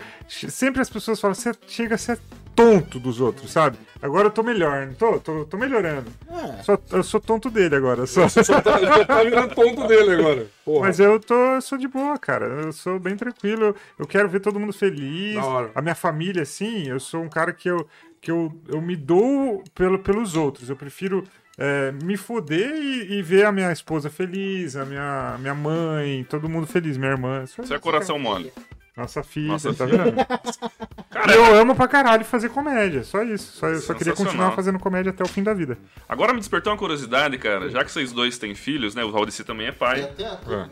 sempre 0.48 0.80
as 0.80 0.88
pessoas 0.90 1.20
falam, 1.20 1.34
você 1.34 1.52
chega 1.66 1.94
a 1.94 1.98
ser 1.98 2.18
tonto 2.54 2.98
dos 3.00 3.20
outros, 3.20 3.50
sabe? 3.52 3.78
Agora 4.02 4.26
eu 4.26 4.30
tô 4.30 4.42
melhor, 4.42 4.86
não 4.86 4.94
tô? 4.94 5.18
Tô, 5.18 5.44
tô 5.44 5.56
melhorando. 5.56 6.10
É. 6.28 6.62
Só- 6.62 6.78
eu 6.92 7.02
sou 7.02 7.20
tonto 7.20 7.50
dele 7.50 7.76
agora. 7.76 8.06
Só. 8.06 8.28
Só 8.28 8.60
tá, 8.60 8.78
já 8.80 9.04
tá 9.04 9.22
virando 9.22 9.54
tonto 9.54 9.86
dele 9.86 10.12
agora. 10.12 10.46
Porra. 10.64 10.86
Mas 10.86 11.00
eu 11.00 11.18
tô, 11.18 11.34
eu 11.34 11.60
sou 11.62 11.78
de 11.78 11.88
boa, 11.88 12.18
cara. 12.18 12.46
Eu 12.46 12.72
sou 12.72 12.98
bem 12.98 13.16
tranquilo. 13.16 13.66
Eu, 13.66 13.76
eu 14.00 14.06
quero 14.06 14.28
ver 14.28 14.40
todo 14.40 14.58
mundo 14.60 14.72
feliz. 14.72 15.36
A 15.74 15.82
minha 15.82 15.94
família, 15.94 16.42
assim, 16.42 16.88
eu 16.88 17.00
sou 17.00 17.22
um 17.22 17.28
cara 17.28 17.52
que 17.52 17.68
eu, 17.68 17.86
que 18.20 18.30
eu, 18.30 18.52
eu 18.68 18.80
me 18.80 18.96
dou 18.96 19.64
pelo, 19.74 19.98
pelos 19.98 20.36
outros. 20.36 20.68
Eu 20.68 20.76
prefiro 20.76 21.24
é, 21.58 21.92
me 21.92 22.16
foder 22.16 22.74
e, 22.74 23.18
e 23.18 23.22
ver 23.22 23.46
a 23.46 23.52
minha 23.52 23.72
esposa 23.72 24.10
feliz, 24.10 24.76
a 24.76 24.84
minha, 24.84 25.36
minha 25.38 25.54
mãe, 25.54 26.24
todo 26.24 26.48
mundo 26.48 26.66
feliz, 26.66 26.96
minha 26.96 27.10
irmã. 27.10 27.46
Você 27.46 27.60
é 27.60 27.64
isso, 27.64 27.80
coração 27.80 28.16
cara. 28.16 28.28
mole. 28.28 28.52
Nossa 28.96 29.22
filha, 29.22 29.48
Nossa 29.48 29.72
tá 29.72 29.86
filha. 29.86 30.04
vendo? 30.04 30.16
Cara, 31.10 31.32
eu 31.32 31.54
amo 31.54 31.74
pra 31.74 31.88
caralho 31.88 32.24
fazer 32.24 32.50
comédia. 32.50 33.02
Só 33.02 33.22
isso. 33.22 33.56
Só, 33.56 33.68
eu 33.68 33.80
só 33.80 33.94
queria 33.94 34.14
continuar 34.14 34.52
fazendo 34.52 34.78
comédia 34.78 35.10
até 35.10 35.22
o 35.24 35.28
fim 35.28 35.42
da 35.42 35.54
vida. 35.54 35.78
agora 36.08 36.32
me 36.32 36.38
despertou 36.38 36.72
uma 36.72 36.78
curiosidade, 36.78 37.36
cara. 37.38 37.68
Já 37.68 37.84
que 37.84 37.90
vocês 37.90 38.12
dois 38.12 38.38
têm 38.38 38.54
filhos, 38.54 38.94
né? 38.94 39.02
O 39.04 39.10
Valdeci 39.10 39.42
também 39.42 39.66
é 39.66 39.72
pai. 39.72 40.08
Ó. 40.46 40.68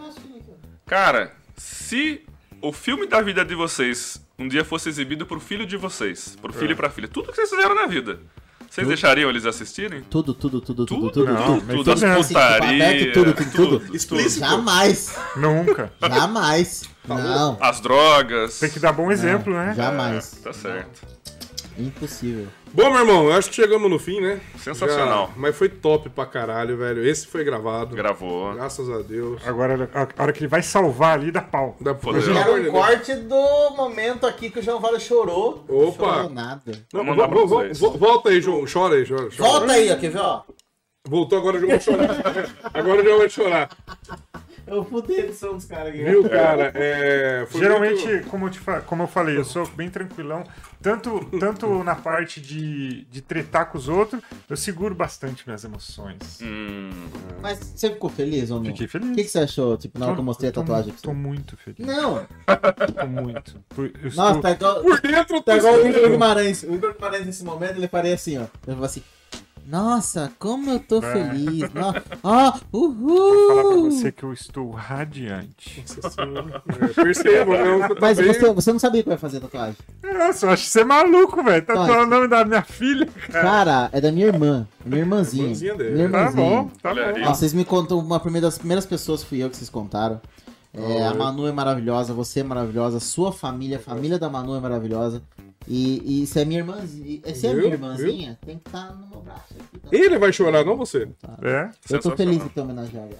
Cara, 0.87 1.35
se 1.57 2.25
o 2.62 2.73
filme 2.73 3.07
da 3.07 3.20
vida 3.20 3.45
de 3.45 3.55
vocês 3.55 4.25
um 4.39 4.47
dia 4.48 4.65
fosse 4.65 4.89
exibido 4.89 5.27
pro 5.27 5.40
filho 5.40 5.66
de 5.66 5.77
vocês, 5.77 6.36
pro 6.40 6.52
filho 6.52 6.73
e 6.73 6.74
pra 6.74 6.89
filha, 6.89 7.09
tudo 7.09 7.31
que 7.31 7.35
vocês 7.36 7.51
fizeram 7.51 7.74
na 7.74 7.86
vida, 7.86 8.20
vocês 8.70 8.86
deixariam 8.86 9.28
eles 9.31 9.44
assistirem? 9.44 10.02
Tudo, 10.02 10.32
tudo, 10.32 10.60
tudo, 10.60 10.86
tudo, 10.86 11.01
Tudo, 11.01 11.10
tudo, 11.10 11.32
Não, 11.32 11.59
tudo. 11.60 11.65
mas 11.66 11.77
tudo, 11.77 11.90
as 12.06 12.27
putarias, 12.28 13.12
tudo, 13.15 13.32
tudo, 13.35 13.51
tudo. 13.78 13.97
Explícito. 13.97 14.40
Jamais. 14.47 15.16
Nunca. 15.36 15.93
Jamais. 16.01 16.82
Não. 17.06 17.56
as 17.60 17.81
drogas. 17.81 18.60
Tem 18.60 18.70
que 18.70 18.78
dar 18.78 18.93
bom 18.93 19.10
exemplo, 19.10 19.52
né? 19.55 19.74
Jamais. 19.74 20.32
Tá 20.44 20.52
certo. 20.52 21.01
Impossível. 21.78 22.47
Bom, 22.73 22.90
meu 22.90 23.01
irmão, 23.01 23.24
eu 23.27 23.32
acho 23.32 23.49
que 23.49 23.57
chegamos 23.57 23.90
no 23.90 23.99
fim, 23.99 24.20
né? 24.20 24.40
Sensacional. 24.59 25.28
Já- 25.28 25.32
mas 25.36 25.57
foi 25.57 25.69
top 25.69 26.09
pra 26.11 26.24
caralho, 26.27 26.77
velho. 26.77 27.05
Esse 27.07 27.27
foi 27.27 27.43
gravado. 27.43 27.97
Gravou. 27.97 28.55
Graças 28.55 28.89
a 28.90 28.99
Deus. 29.03 29.40
Agora, 29.47 29.89
a 29.95 30.23
hora 30.23 30.32
que 30.32 30.40
ele 30.40 30.49
vai 30.49 30.62
salvar 30.62 31.19
ali, 31.19 31.31
dá 31.32 31.40
pau. 31.43 31.77
Dá 31.81 31.90
amor 31.93 32.20
de 32.20 32.31
um 32.31 32.62
Deus. 32.62 32.70
corte 32.70 33.15
do 33.15 33.70
momento 33.77 34.27
aqui 34.27 34.51
que 34.51 34.59
o 34.61 34.62
João 34.62 34.81
Vale 34.81 35.01
chorou. 35.01 35.65
Opa. 35.69 36.15
Chorou 36.15 36.31
nada. 36.31 36.62
Não, 36.93 37.05
Vou 37.05 37.16
mandar 37.16 37.27
vo- 37.27 37.99
volta 37.99 38.28
aí, 38.28 38.40
João. 38.40 38.65
Chora 38.73 38.95
aí, 38.97 39.07
chora. 39.07 39.28
chora. 39.36 39.51
Volta 39.51 39.73
aí, 39.73 39.90
ó, 39.90 39.97
quer 39.97 40.11
ver, 40.11 40.20
ó? 40.20 40.43
Voltou, 41.09 41.39
agora 41.39 41.57
o 41.57 41.61
João 41.61 41.70
vai 41.70 41.81
chorar. 41.81 42.16
agora 42.74 43.01
o 43.01 43.05
João 43.05 43.19
vai 43.19 43.28
chorar. 43.31 43.70
Eu 44.70 44.85
fudei 44.85 45.20
a 45.20 45.24
edição 45.24 45.55
dos 45.55 45.65
caras 45.65 45.89
aqui. 45.89 46.03
Viu, 46.05 46.28
cara? 46.28 46.70
É, 46.74 47.47
foi 47.49 47.61
Geralmente, 47.61 48.07
muito- 48.07 48.28
como, 48.28 48.47
eu 48.47 48.51
te 48.51 48.61
como 48.86 49.03
eu 49.03 49.07
falei, 49.07 49.36
eu 49.36 49.45
sou 49.45 49.66
bem 49.69 49.89
tranquilão. 49.90 50.45
Tanto, 50.81 51.24
tanto 51.40 51.82
na 51.82 51.95
parte 51.97 52.40
de, 52.40 53.05
de 53.07 53.20
tretar 53.20 53.66
com 53.70 53.77
os 53.78 53.89
outros, 53.89 54.23
eu 54.49 54.57
seguro 54.57 54.95
bastante 54.95 55.43
minhas 55.47 55.65
emoções. 55.65 56.39
Hum, 56.40 56.90
Mas 57.43 57.59
você 57.59 57.90
ficou 57.90 58.09
feliz 58.09 58.51
ou 58.51 58.59
não? 58.59 58.66
Fiquei 58.66 58.86
feliz. 58.86 59.11
O 59.11 59.15
que, 59.15 59.24
que 59.24 59.31
você 59.31 59.40
achou, 59.40 59.77
tipo, 59.77 59.99
na 59.99 60.07
hora 60.07 60.15
que 60.15 60.20
eu 60.20 60.24
mostrei 60.24 60.51
a 60.51 60.53
tô- 60.53 60.61
tatuagem 60.61 60.93
Tô 61.03 61.11
você? 61.11 61.16
muito 61.16 61.57
feliz. 61.57 61.85
Não! 61.86 62.27
Tô 63.01 63.07
muito. 63.07 63.61
Por- 63.70 63.86
Eu 63.86 64.11
Nossa, 64.15 64.36
estou... 64.36 64.43
tá 64.43 64.51
igual, 64.53 64.82
Por 64.82 65.01
dentro, 65.01 65.36
tá 65.43 65.53
tá 65.53 65.57
igual 65.57 65.74
o 65.74 65.89
Igor 65.89 66.11
Guimarães. 66.11 66.62
O 66.62 66.74
Igor 66.74 66.95
Guimarães, 66.95 67.27
nesse 67.27 67.45
momento, 67.45 67.77
ele 67.77 67.89
faria 67.89 68.15
assim, 68.15 68.39
ó. 68.39 68.43
Ele 68.43 68.51
falou 68.66 68.85
assim... 68.85 69.03
Nossa, 69.69 70.32
como 70.39 70.70
eu 70.70 70.81
tô 70.81 70.97
É. 70.99 71.12
feliz. 71.12 71.61
No- 71.74 71.95
Ó, 72.24 72.53
Vou 72.73 72.95
falar 72.95 73.62
pra 73.62 73.70
uhul! 73.70 73.90
você 73.90 74.11
que 74.11 74.23
eu 74.24 74.32
estou 74.32 74.70
radiante. 74.70 75.85
Percebo, 76.95 77.53
né? 77.53 77.65
Você 77.78 77.95
tá 77.95 78.01
Mas 78.01 78.16
você, 78.19 78.53
você 78.53 78.73
não 78.73 78.78
sabia 78.78 79.03
que 79.03 79.09
vai 79.09 79.19
fazer 79.19 79.40
tatuagem. 79.40 79.77
Nossa, 80.03 80.47
eu 80.47 80.51
acho 80.51 80.65
que 80.65 80.70
você 80.70 80.81
é 80.81 80.85
maluco, 80.85 81.43
velho. 81.43 81.65
Tá 81.66 81.74
falando 81.74 82.07
o 82.07 82.11
nome 82.11 82.28
da 82.28 82.45
minha 82.45 82.62
filha, 82.62 83.07
cara. 83.31 83.43
Cara, 83.43 83.90
é 83.93 84.01
da 84.01 84.11
minha 84.11 84.27
irmã. 84.27 84.66
Minha 84.85 85.01
irmãzinha. 85.03 85.45
Irmãzinha 85.45 85.74
dele. 85.74 85.95
Minha 85.95 86.09
Tá 86.11 86.19
irmãzinha. 86.19 86.45
bom, 86.62 86.70
tá 86.82 86.90
Olha 86.90 87.12
bom. 87.12 87.16
aí. 87.19 87.24
Ó, 87.24 87.35
vocês 87.35 87.53
me 87.53 87.65
contam, 87.65 87.99
uma 87.99 88.19
primeira 88.20 88.47
das 88.47 88.57
primeiras 88.59 88.86
pessoas 88.86 89.23
fui 89.23 89.43
eu 89.43 89.51
que 89.51 89.57
vocês 89.57 89.69
contaram. 89.69 90.20
É, 90.73 91.07
a 91.07 91.15
Manu 91.15 91.47
é 91.47 91.53
maravilhosa, 91.53 92.12
você 92.12 92.40
é 92.40 92.43
maravilhosa, 92.45 93.01
sua 93.01 93.32
família, 93.32 93.78
a 93.78 93.81
família 93.81 94.19
da 94.19 94.28
Manu 94.28 94.55
é 94.55 94.61
maravilhosa. 94.61 95.23
E, 95.70 96.23
e 96.23 96.27
se 96.27 96.40
é 96.40 96.45
minha 96.47 96.61
irmãzinha, 96.61 97.35
se 97.35 97.47
é 97.47 97.53
minha 97.53 97.73
irmãzinha, 97.74 98.39
tem 98.45 98.59
que 98.59 98.69
estar 98.69 98.90
no 98.95 99.07
meu 99.07 99.20
braço 99.20 99.55
aqui. 99.55 99.78
tá? 99.78 99.89
Ele 99.93 100.19
vai 100.19 100.32
chorar, 100.32 100.65
não 100.65 100.77
você? 100.77 101.07
É. 101.43 101.70
Eu 101.90 102.01
tô 102.01 102.16
feliz 102.16 102.43
de 102.43 102.49
ter 102.49 102.61
homenageado. 102.62 103.15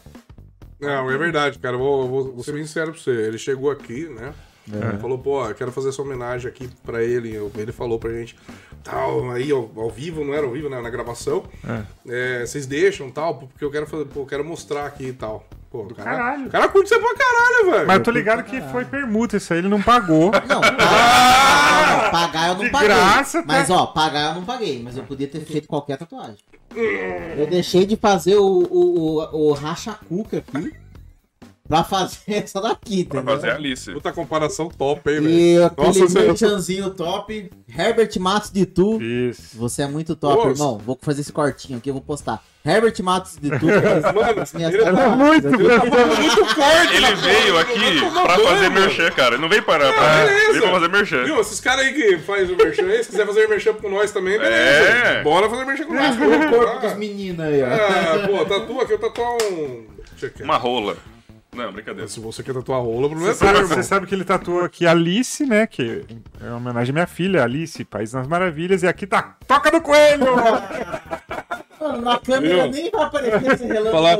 Não, 0.81 1.11
é 1.11 1.19
verdade, 1.19 1.59
cara. 1.59 1.75
Eu 1.75 1.81
Vou, 1.81 2.09
vou, 2.09 2.33
vou 2.33 2.45
ser 2.45 2.53
bem 2.53 2.65
sincero 2.65 2.93
pra 2.93 3.01
você. 3.01 3.11
Ele 3.11 3.37
chegou 3.37 3.71
aqui, 3.71 4.09
né? 4.09 4.33
Ele 4.71 4.99
falou, 4.99 5.19
pô, 5.19 5.45
eu 5.47 5.55
quero 5.55 5.73
fazer 5.73 5.89
essa 5.91 6.01
homenagem 6.03 6.49
aqui 6.49 6.69
pra 6.85 7.03
ele. 7.03 7.35
Ele 7.57 7.73
falou 7.73 7.99
pra 7.99 8.13
gente, 8.13 8.37
tal, 8.83 9.31
aí 9.31 9.51
ao, 9.51 9.71
ao 9.77 9.91
vivo, 9.91 10.25
não 10.25 10.33
era 10.35 10.47
ao 10.47 10.53
vivo, 10.53 10.69
né? 10.69 10.81
Na 10.81 10.91
gravação. 10.91 11.45
É, 12.07 12.47
vocês 12.47 12.67
deixam 12.67 13.11
tal, 13.11 13.37
porque 13.39 13.65
eu 13.65 13.71
quero 13.71 13.87
fazer, 13.87 14.05
pô, 14.07 14.21
eu 14.21 14.27
quero 14.27 14.45
mostrar 14.45 14.87
aqui 14.87 15.07
e 15.07 15.13
tal. 15.13 15.47
Pô, 15.71 15.81
o 15.83 15.95
cara, 15.95 16.11
caralho. 16.11 16.47
o 16.47 16.51
cara 16.51 16.69
curte 16.69 16.89
você 16.89 16.99
pra 16.99 17.15
caralho, 17.15 17.71
velho. 17.73 17.87
Mas 17.87 17.97
eu 17.99 18.03
tô 18.03 18.11
ligado 18.11 18.43
que 18.43 18.61
foi 18.71 18.85
permuta 18.87 19.37
isso 19.37 19.53
aí, 19.53 19.59
ele 19.59 19.69
não 19.69 19.83
pagou. 19.83 20.31
Não, 20.31 20.61
pagar, 20.61 22.05
não, 22.05 22.11
pagar 22.11 22.49
eu 22.49 22.55
não 22.55 22.65
De 22.65 22.71
paguei. 22.71 22.89
graça, 22.89 23.41
tá? 23.41 23.45
Mas 23.47 23.69
ó, 23.71 23.87
pagar 23.87 24.31
eu 24.31 24.35
não 24.37 24.45
paguei, 24.45 24.83
mas 24.83 24.97
eu 24.97 25.05
podia 25.05 25.29
ter 25.29 25.41
feito 25.41 25.69
qualquer 25.69 25.99
tatuagem. 25.99 26.39
Eu 27.37 27.47
deixei 27.47 27.85
de 27.85 27.97
fazer 27.97 28.37
o, 28.37 28.45
o, 28.47 29.19
o, 29.21 29.49
o 29.51 29.53
racha-cuca 29.53 30.39
aqui 30.39 30.73
pra 31.69 31.85
fazer 31.85 32.19
essa 32.43 32.61
daqui, 32.61 33.05
pra 33.05 33.21
entendeu? 33.21 33.37
fazer 33.37 33.51
a 33.51 33.55
Alice. 33.57 33.93
Puta 33.93 34.13
comparação 34.13 34.69
top, 34.69 35.11
hein, 35.11 35.21
velho. 35.21 35.29
E 35.31 35.63
aquele 35.63 36.01
Nossa, 36.01 36.21
merchanzinho 36.21 36.91
top. 36.91 37.51
Herbert 37.69 38.11
Matos 38.19 38.51
de 38.51 38.65
Tu. 38.67 39.01
Isso. 39.03 39.57
Você 39.59 39.83
é 39.83 39.87
muito 39.87 40.17
top, 40.17 40.37
Nossa. 40.37 40.49
irmão. 40.51 40.79
Vou 40.79 40.99
fazer 41.01 41.21
esse 41.21 41.33
cortinho 41.33 41.79
aqui, 41.79 41.91
eu 41.91 41.95
vou 41.95 42.03
postar. 42.03 42.43
Herbert 42.65 42.95
Matos 43.03 43.37
de 43.41 43.51
Tu. 43.51 43.67
Mano, 44.15 44.45
minhas 44.55 44.75
ele 44.75 44.83
Ela 44.83 45.01
é 45.01 45.05
tatuagens. 45.09 45.17
muito 45.17 45.49
muito 45.49 46.45
forte, 46.55 46.95
Ele 46.97 47.15
veio 47.15 47.59
aqui 47.59 48.01
pra 48.23 48.39
fazer 48.39 48.69
merchan, 48.71 49.11
cara. 49.13 49.35
Ele 49.35 49.43
não 49.43 49.49
veio 49.49 49.63
para. 49.63 49.93
pra... 49.93 50.23
Ah, 50.23 50.25
beleza. 50.27 50.51
Veio 50.53 50.63
pra 50.65 50.73
fazer 50.73 50.89
merchan. 50.89 51.25
Viu, 51.25 51.41
esses 51.41 51.61
caras 51.61 51.85
aí 51.87 51.93
que 51.95 52.19
faz 52.19 52.51
o 52.51 52.57
merchan 52.57 52.87
aí, 52.87 53.03
se 53.05 53.11
quiser 53.11 53.27
fazer 53.27 53.49
merchan 53.49 53.75
com 53.75 53.89
nós 53.89 54.11
também, 54.11 54.39
beleza. 54.39 54.57
É. 54.59 55.23
Bora 55.23 55.49
fazer 55.49 55.65
merchan 55.65 55.85
com 55.87 55.95
nós. 55.95 56.17
O 56.17 56.19
corpo 56.51 56.67
Ah, 56.77 56.79
dos 56.89 56.97
meninos 56.97 57.41
aí, 57.47 57.63
ó. 57.63 57.67
Ah, 57.67 58.27
pô, 58.27 58.45
tatua 58.45 58.83
aqui, 58.83 58.93
eu 58.93 58.99
tatuar 58.99 59.31
um... 59.51 59.87
Eu. 60.21 60.45
Uma 60.45 60.57
rola. 60.57 60.97
Não, 61.53 61.73
brincadeira. 61.73 62.09
Se 62.09 62.21
você 62.21 62.43
quer 62.43 62.55
tatuar 62.55 62.83
rola, 62.83 63.09
problema 63.09 63.31
é 63.31 63.35
Você 63.35 63.39
seu, 63.39 63.55
sabe, 63.55 63.69
você 63.69 63.83
sabe 63.83 64.07
que 64.07 64.15
ele 64.15 64.25
tatuou 64.25 64.65
aqui 64.65 64.87
Alice, 64.87 65.45
né? 65.47 65.67
Que 65.67 66.05
é 66.41 66.47
uma 66.49 66.57
homenagem 66.57 66.93
à 66.93 66.95
minha 66.95 67.07
filha, 67.07 67.43
Alice, 67.43 67.85
País 67.85 68.13
das 68.13 68.27
Maravilhas. 68.27 68.83
E 68.83 68.87
aqui 68.87 69.07
tá 69.07 69.37
Toca 69.47 69.71
do 69.71 69.81
Coelho! 69.81 70.27
Mano, 71.81 72.01
na 72.03 72.19
câmera 72.19 72.63
Viu? 72.65 72.73
nem 72.73 72.91
vai 72.91 73.03
aparecer 73.05 73.53
esse 73.53 73.65
relance. 73.65 73.91
Falar-. 73.93 74.19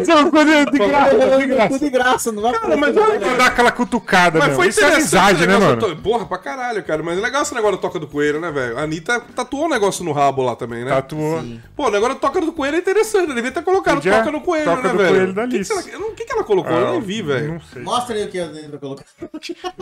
Isso 0.00 0.10
é 0.10 0.14
uma 0.14 0.30
coisa 0.30 0.64
de 0.66 0.78
graça, 0.78 1.46
graça. 1.46 1.78
de 1.78 1.90
graça, 1.90 2.32
não 2.32 2.42
vai 2.42 2.54
aparecer. 2.54 2.80
mas 2.80 2.94
na 2.94 3.02
olha, 3.02 3.18
dar 3.36 3.46
aquela 3.46 3.70
cutucada, 3.72 4.38
Mas 4.38 4.48
meu. 4.48 4.56
foi 4.56 4.66
é 4.66 4.70
interessante 4.70 5.46
né, 5.46 5.58
mano? 5.58 5.76
to- 5.76 5.96
Porra, 5.96 6.24
pra 6.26 6.38
caralho, 6.38 6.82
cara. 6.82 7.02
Mas 7.02 7.18
é 7.18 7.20
legal 7.20 7.42
esse 7.42 7.54
negócio 7.54 7.76
da 7.76 7.82
toca 7.82 7.98
do 7.98 8.06
coelho, 8.06 8.40
né, 8.40 8.50
velho? 8.50 8.78
A 8.78 8.82
Anitta 8.82 9.20
tatuou 9.34 9.66
um 9.66 9.68
negócio 9.68 10.04
no 10.04 10.12
rabo 10.12 10.42
lá 10.42 10.56
também, 10.56 10.84
né? 10.84 10.90
Tatuou. 10.90 11.40
Sim. 11.40 11.60
Pô, 11.76 11.88
o 11.88 11.90
negócio 11.90 12.14
da 12.14 12.20
toca 12.20 12.40
do 12.40 12.52
coelho 12.52 12.76
é 12.76 12.78
interessante. 12.78 13.34
Devia 13.34 13.52
ter 13.52 13.62
colocado 13.62 13.96
Podia- 13.96 14.18
toca 14.18 14.30
no 14.32 14.40
coelho, 14.40 14.64
toca 14.64 14.82
né, 14.82 14.88
do 14.88 14.98
velho? 14.98 15.08
coelho 15.14 15.32
da 15.34 15.42
O 15.42 15.44
que 15.44 15.50
que 15.50 15.56
Alice. 15.56 15.72
será 15.74 15.82
que- 15.82 16.08
ela 16.32 16.44
colocou? 16.44 16.72
eu 16.72 16.92
nem 16.92 17.00
vi, 17.00 17.22
velho. 17.22 17.52
Não 17.54 17.60
sei. 17.60 17.82
Mostra 17.82 18.16
aí 18.16 18.24
o 18.24 18.28
que 18.28 18.38
a 18.40 18.46
Dani 18.46 18.68
vai 18.68 18.78
colocar. 18.78 19.04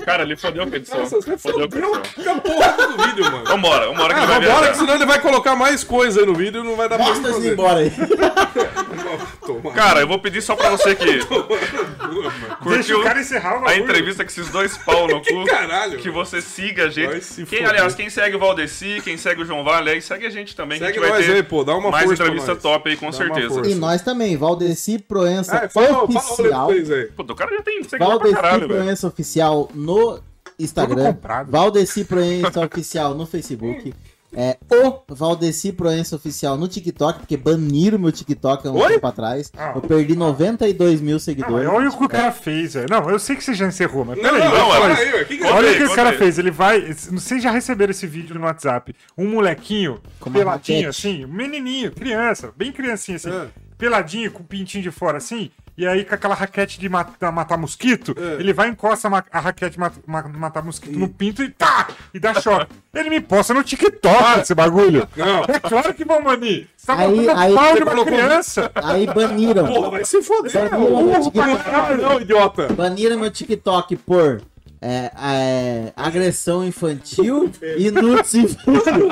Cara, 0.04 0.22
ele 0.22 0.36
fodeu 0.36 0.62
a. 0.62 0.66
Nossa, 0.66 1.16
você 1.16 1.36
Fodeu 1.38 1.64
a 1.64 1.98
a 2.30 2.40
porra 2.40 2.86
do 2.88 3.02
vídeo, 3.04 3.24
mano. 3.30 3.44
Vambora, 3.44 3.86
vambora 3.86 4.14
que 4.14 4.20
Ah, 4.20 4.22
ele 4.24 4.26
vai 4.32 4.40
vambora, 4.40 4.70
que 4.70 4.76
senão 4.78 4.94
ele 4.94 5.06
vai 5.06 5.20
colocar 5.20 5.54
mais 5.56 5.84
coisa 5.84 6.20
aí 6.20 6.26
no 6.26 6.34
vídeo 6.34 6.62
e 6.62 6.66
não 6.66 6.76
vai 6.76 6.88
dar 6.88 6.95
pra 6.96 7.06
Mostra 7.06 7.32
fazer. 7.32 7.52
embora 7.52 7.80
aí. 7.80 7.92
Cara, 9.74 10.00
eu 10.00 10.08
vou 10.08 10.18
pedir 10.18 10.42
só 10.42 10.56
pra 10.56 10.70
você 10.70 10.94
que 10.94 11.04
Deixa 11.04 11.26
curtiu 12.62 13.00
o 13.00 13.02
cara 13.02 13.20
encerrar 13.20 13.54
o 13.54 13.58
a 13.58 13.60
bagulho. 13.62 13.82
entrevista 13.84 14.24
com 14.24 14.30
esses 14.30 14.48
dois 14.48 14.76
pau 14.78 15.06
no 15.06 15.22
cu. 15.22 15.44
caralho, 15.44 15.92
Que 15.98 16.04
velho. 16.10 16.12
você 16.14 16.40
siga 16.42 16.82
a 16.82 16.86
Vai 16.86 16.94
gente. 16.94 17.24
se 17.24 17.44
Quem, 17.46 17.64
aliás, 17.64 17.94
quem 17.94 18.10
segue 18.10 18.36
o 18.36 18.38
Valdeci, 18.38 19.00
quem 19.04 19.16
segue 19.16 19.42
o 19.42 19.44
João 19.44 19.62
Vale 19.64 19.90
aí, 19.90 20.02
segue 20.02 20.26
a 20.26 20.30
gente 20.30 20.54
também. 20.56 20.78
Segue 20.78 20.92
que 20.92 20.98
a 20.98 21.02
gente 21.02 21.10
vai 21.10 21.18
nós 21.20 21.26
ter 21.28 21.34
aí, 21.36 21.42
pô, 21.42 21.62
dá 21.64 21.76
uma 21.76 21.90
mais 21.90 22.04
força 22.06 22.16
pra 22.24 22.26
entrevista 22.32 22.54
nós. 22.54 22.62
top 22.62 22.90
aí, 22.90 22.96
com 22.96 23.10
Dá 23.10 23.16
uma 23.16 23.24
certeza. 23.24 23.54
força. 23.54 23.70
E 23.70 23.74
nós 23.74 24.02
também, 24.02 24.36
Valdeci 24.36 24.98
Proença 24.98 25.56
Ah, 25.64 25.68
fala, 25.68 25.86
fala 25.86 26.02
o 26.02 26.06
rolê 26.06 26.18
Oficial. 26.18 26.70
aí. 26.70 27.06
Pô, 27.16 27.22
o 27.22 27.34
cara 27.34 27.50
já 27.56 27.62
tem 27.62 27.82
seguidor 27.84 27.98
pra 27.98 28.06
Valdeci 28.08 28.34
caralho, 28.34 28.68
velho. 28.68 28.80
Proença 28.82 29.06
Oficial 29.06 29.70
no 29.74 30.20
Instagram. 30.58 31.04
comprado. 31.04 31.50
Valdeci 31.50 32.04
Proença 32.04 32.60
Oficial 32.64 33.14
no 33.14 33.26
Facebook. 33.26 33.94
É, 34.38 34.58
o 34.70 35.14
Valdeci 35.14 35.72
Proença 35.72 36.14
Oficial 36.14 36.58
no 36.58 36.68
TikTok, 36.68 37.20
porque 37.20 37.38
baniram 37.38 37.98
meu 37.98 38.12
TikTok 38.12 38.68
há 38.68 38.70
um 38.70 38.76
Oi? 38.76 38.92
tempo 38.92 39.06
atrás. 39.06 39.50
Ah. 39.56 39.72
Eu 39.74 39.80
perdi 39.80 40.14
92 40.14 41.00
mil 41.00 41.12
Não, 41.14 41.18
seguidores. 41.18 41.66
olha 41.68 41.88
o 41.88 41.96
que 41.96 42.04
o 42.04 42.08
cara 42.08 42.30
fez, 42.30 42.74
velho. 42.74 42.86
Não, 42.90 43.08
eu 43.08 43.18
sei 43.18 43.34
que 43.34 43.42
você 43.42 43.54
já 43.54 43.66
encerrou, 43.66 44.04
mas 44.04 44.18
Não, 44.18 44.24
peraí. 44.24 44.44
não, 44.44 44.52
não, 44.54 44.72
aí. 44.94 45.24
Que 45.24 45.38
que 45.38 45.44
Olha 45.44 45.70
o 45.70 45.74
que 45.74 45.78
esse 45.78 45.82
conta 45.84 45.94
cara 45.96 46.10
aí. 46.10 46.18
fez. 46.18 46.38
Ele 46.38 46.50
vai. 46.50 46.92
Vocês 46.92 47.42
já 47.42 47.50
receberam 47.50 47.90
esse 47.92 48.06
vídeo 48.06 48.34
no 48.38 48.44
WhatsApp? 48.44 48.94
Um 49.16 49.26
molequinho, 49.30 50.00
Com 50.20 50.28
uma 50.28 50.38
peladinho 50.38 50.88
assim, 50.90 51.24
um 51.24 51.28
menininho, 51.28 51.90
criança, 51.92 52.52
bem 52.54 52.70
criancinha 52.70 53.16
assim, 53.16 53.30
É. 53.30 53.46
peladinho, 53.78 54.30
com 54.30 54.42
o 54.42 54.46
pintinho 54.46 54.82
de 54.82 54.90
fora 54.90 55.16
assim, 55.16 55.50
e 55.76 55.86
aí 55.86 56.04
com 56.04 56.14
aquela 56.14 56.34
raquete 56.34 56.78
de 56.80 56.88
matar, 56.88 57.30
matar 57.32 57.56
mosquito, 57.56 58.14
É. 58.18 58.40
ele 58.40 58.52
vai, 58.52 58.68
encosta 58.68 59.08
ma- 59.10 59.24
a 59.30 59.40
raquete 59.40 59.72
de 59.74 59.78
mat- 59.80 59.94
ma- 60.06 60.22
matar 60.28 60.62
mosquito 60.62 60.98
no 60.98 61.08
pinto 61.08 61.42
e 61.42 61.50
tá! 61.50 61.88
E 62.14 62.18
dá 62.18 62.34
choque. 62.40 62.66
ele 62.94 63.10
me 63.10 63.20
posta 63.20 63.52
no 63.52 63.62
TikTok 63.62 64.40
esse 64.40 64.54
bagulho. 64.54 65.06
Não. 65.16 65.44
É 65.44 65.60
claro 65.60 65.92
que 65.94 66.04
vão 66.04 66.22
banir. 66.22 66.68
Você 66.76 66.86
tá 66.86 66.96
Aí- 66.98 67.28
aí 67.28 67.54
pau 67.54 67.74
de 67.74 67.82
uma 67.82 67.90
colocou- 67.92 68.12
criança. 68.12 68.70
Aí 68.74 69.06
baniram. 69.06 69.66
Porra, 69.66 69.90
vai 69.90 70.04
se 70.04 70.22
foder. 70.22 70.52
Baniram 70.70 71.02
meu 71.02 71.20
TikTok. 71.22 71.62
Ah, 71.66 71.96
não, 71.96 72.20
idiota. 72.20 72.68
Baniram 72.72 73.18
meu 73.18 73.30
TikTok 73.30 73.96
por 73.96 74.40
é, 74.80 75.10
é, 75.16 75.92
agressão 75.96 76.64
infantil 76.64 77.50
e 77.76 77.90
nudes 77.90 78.34
infantil. 78.34 79.08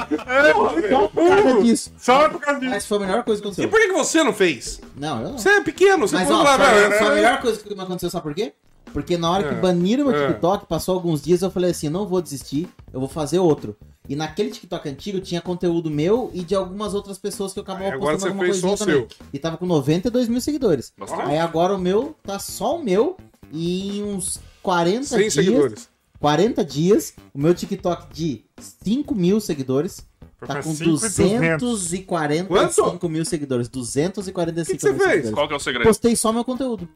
Só 0.90 1.08
por 1.08 1.26
causa 1.28 1.62
disso. 1.62 1.92
Só 1.98 2.28
por 2.28 2.40
causa 2.40 2.60
disso. 2.60 2.70
Mas 2.72 2.86
foi 2.86 2.96
a 2.98 3.00
melhor 3.00 3.24
coisa 3.24 3.40
que 3.42 3.46
E 3.46 3.50
aconteceu. 3.50 3.68
por 3.68 3.80
que, 3.80 3.92
você 3.92 4.22
não 4.24 4.32
fez? 4.32 4.80
Não, 4.96 5.22
eu 5.22 5.28
não. 5.30 5.38
Você 5.38 5.48
é 5.48 5.60
pequeno, 5.60 6.06
você 6.06 6.14
Mas 6.16 6.30
ó, 6.30 6.42
lá, 6.42 6.58
foi, 6.58 6.98
foi 6.98 7.06
a 7.06 7.10
melhor 7.14 7.40
coisa 7.40 7.60
que 7.60 7.74
me 7.74 7.80
aconteceu, 7.82 8.10
sabe 8.10 8.22
por 8.22 8.34
quê? 8.34 8.52
Porque 8.94 9.18
na 9.18 9.28
hora 9.28 9.48
que 9.48 9.54
É, 9.56 9.60
baniram 9.60 10.06
meu 10.06 10.14
é. 10.16 10.28
TikTok, 10.28 10.66
passou 10.66 10.94
alguns 10.94 11.20
dias, 11.20 11.42
eu 11.42 11.50
falei 11.50 11.72
assim, 11.72 11.88
não 11.88 12.06
vou 12.06 12.22
desistir, 12.22 12.68
eu 12.92 13.00
vou 13.00 13.08
fazer 13.08 13.40
outro. 13.40 13.76
E 14.08 14.14
naquele 14.14 14.50
TikTok 14.50 14.88
antigo 14.88 15.20
tinha 15.20 15.40
conteúdo 15.40 15.90
meu 15.90 16.30
e 16.32 16.42
de 16.42 16.54
algumas 16.54 16.94
outras 16.94 17.18
pessoas 17.18 17.52
que 17.52 17.58
eu 17.58 17.62
acabava 17.64 17.86
Aí 17.86 17.92
agora 17.92 18.12
postando 18.12 18.32
alguma 18.32 18.46
coisinha 18.48 18.72
o 18.72 18.76
também. 18.76 19.06
E 19.32 19.38
tava 19.38 19.56
com 19.56 19.66
92 19.66 20.28
mil 20.28 20.40
seguidores. 20.40 20.92
Bastante. 20.96 21.22
Aí 21.22 21.38
agora 21.38 21.74
o 21.74 21.78
meu 21.78 22.14
tá 22.22 22.38
só 22.38 22.76
o 22.76 22.82
meu 22.84 23.16
e 23.52 23.98
em 23.98 24.04
uns 24.04 24.38
40 24.62 25.04
100 25.06 25.18
dias. 25.18 25.34
seguidores. 25.34 25.88
40 26.20 26.64
dias, 26.64 27.14
o 27.34 27.38
meu 27.38 27.52
TikTok 27.54 28.14
de 28.14 28.44
5 28.84 29.14
mil 29.14 29.40
seguidores 29.40 30.06
tá 30.46 30.62
com 30.62 30.72
5 30.74 30.84
e 30.84 31.56
245 31.58 33.08
mil 33.08 33.24
seguidores. 33.24 33.68
245 33.68 34.62
O 34.62 34.64
que 34.66 34.76
que 34.76 34.80
você 34.82 34.92
mil 34.92 34.98
fez? 34.98 35.10
seguidores. 35.10 35.34
Qual 35.34 35.48
que 35.48 35.54
é 35.54 35.56
o 35.56 35.60
segredo? 35.60 35.86
Postei 35.86 36.14
só 36.14 36.32
meu 36.32 36.44
conteúdo. 36.44 36.88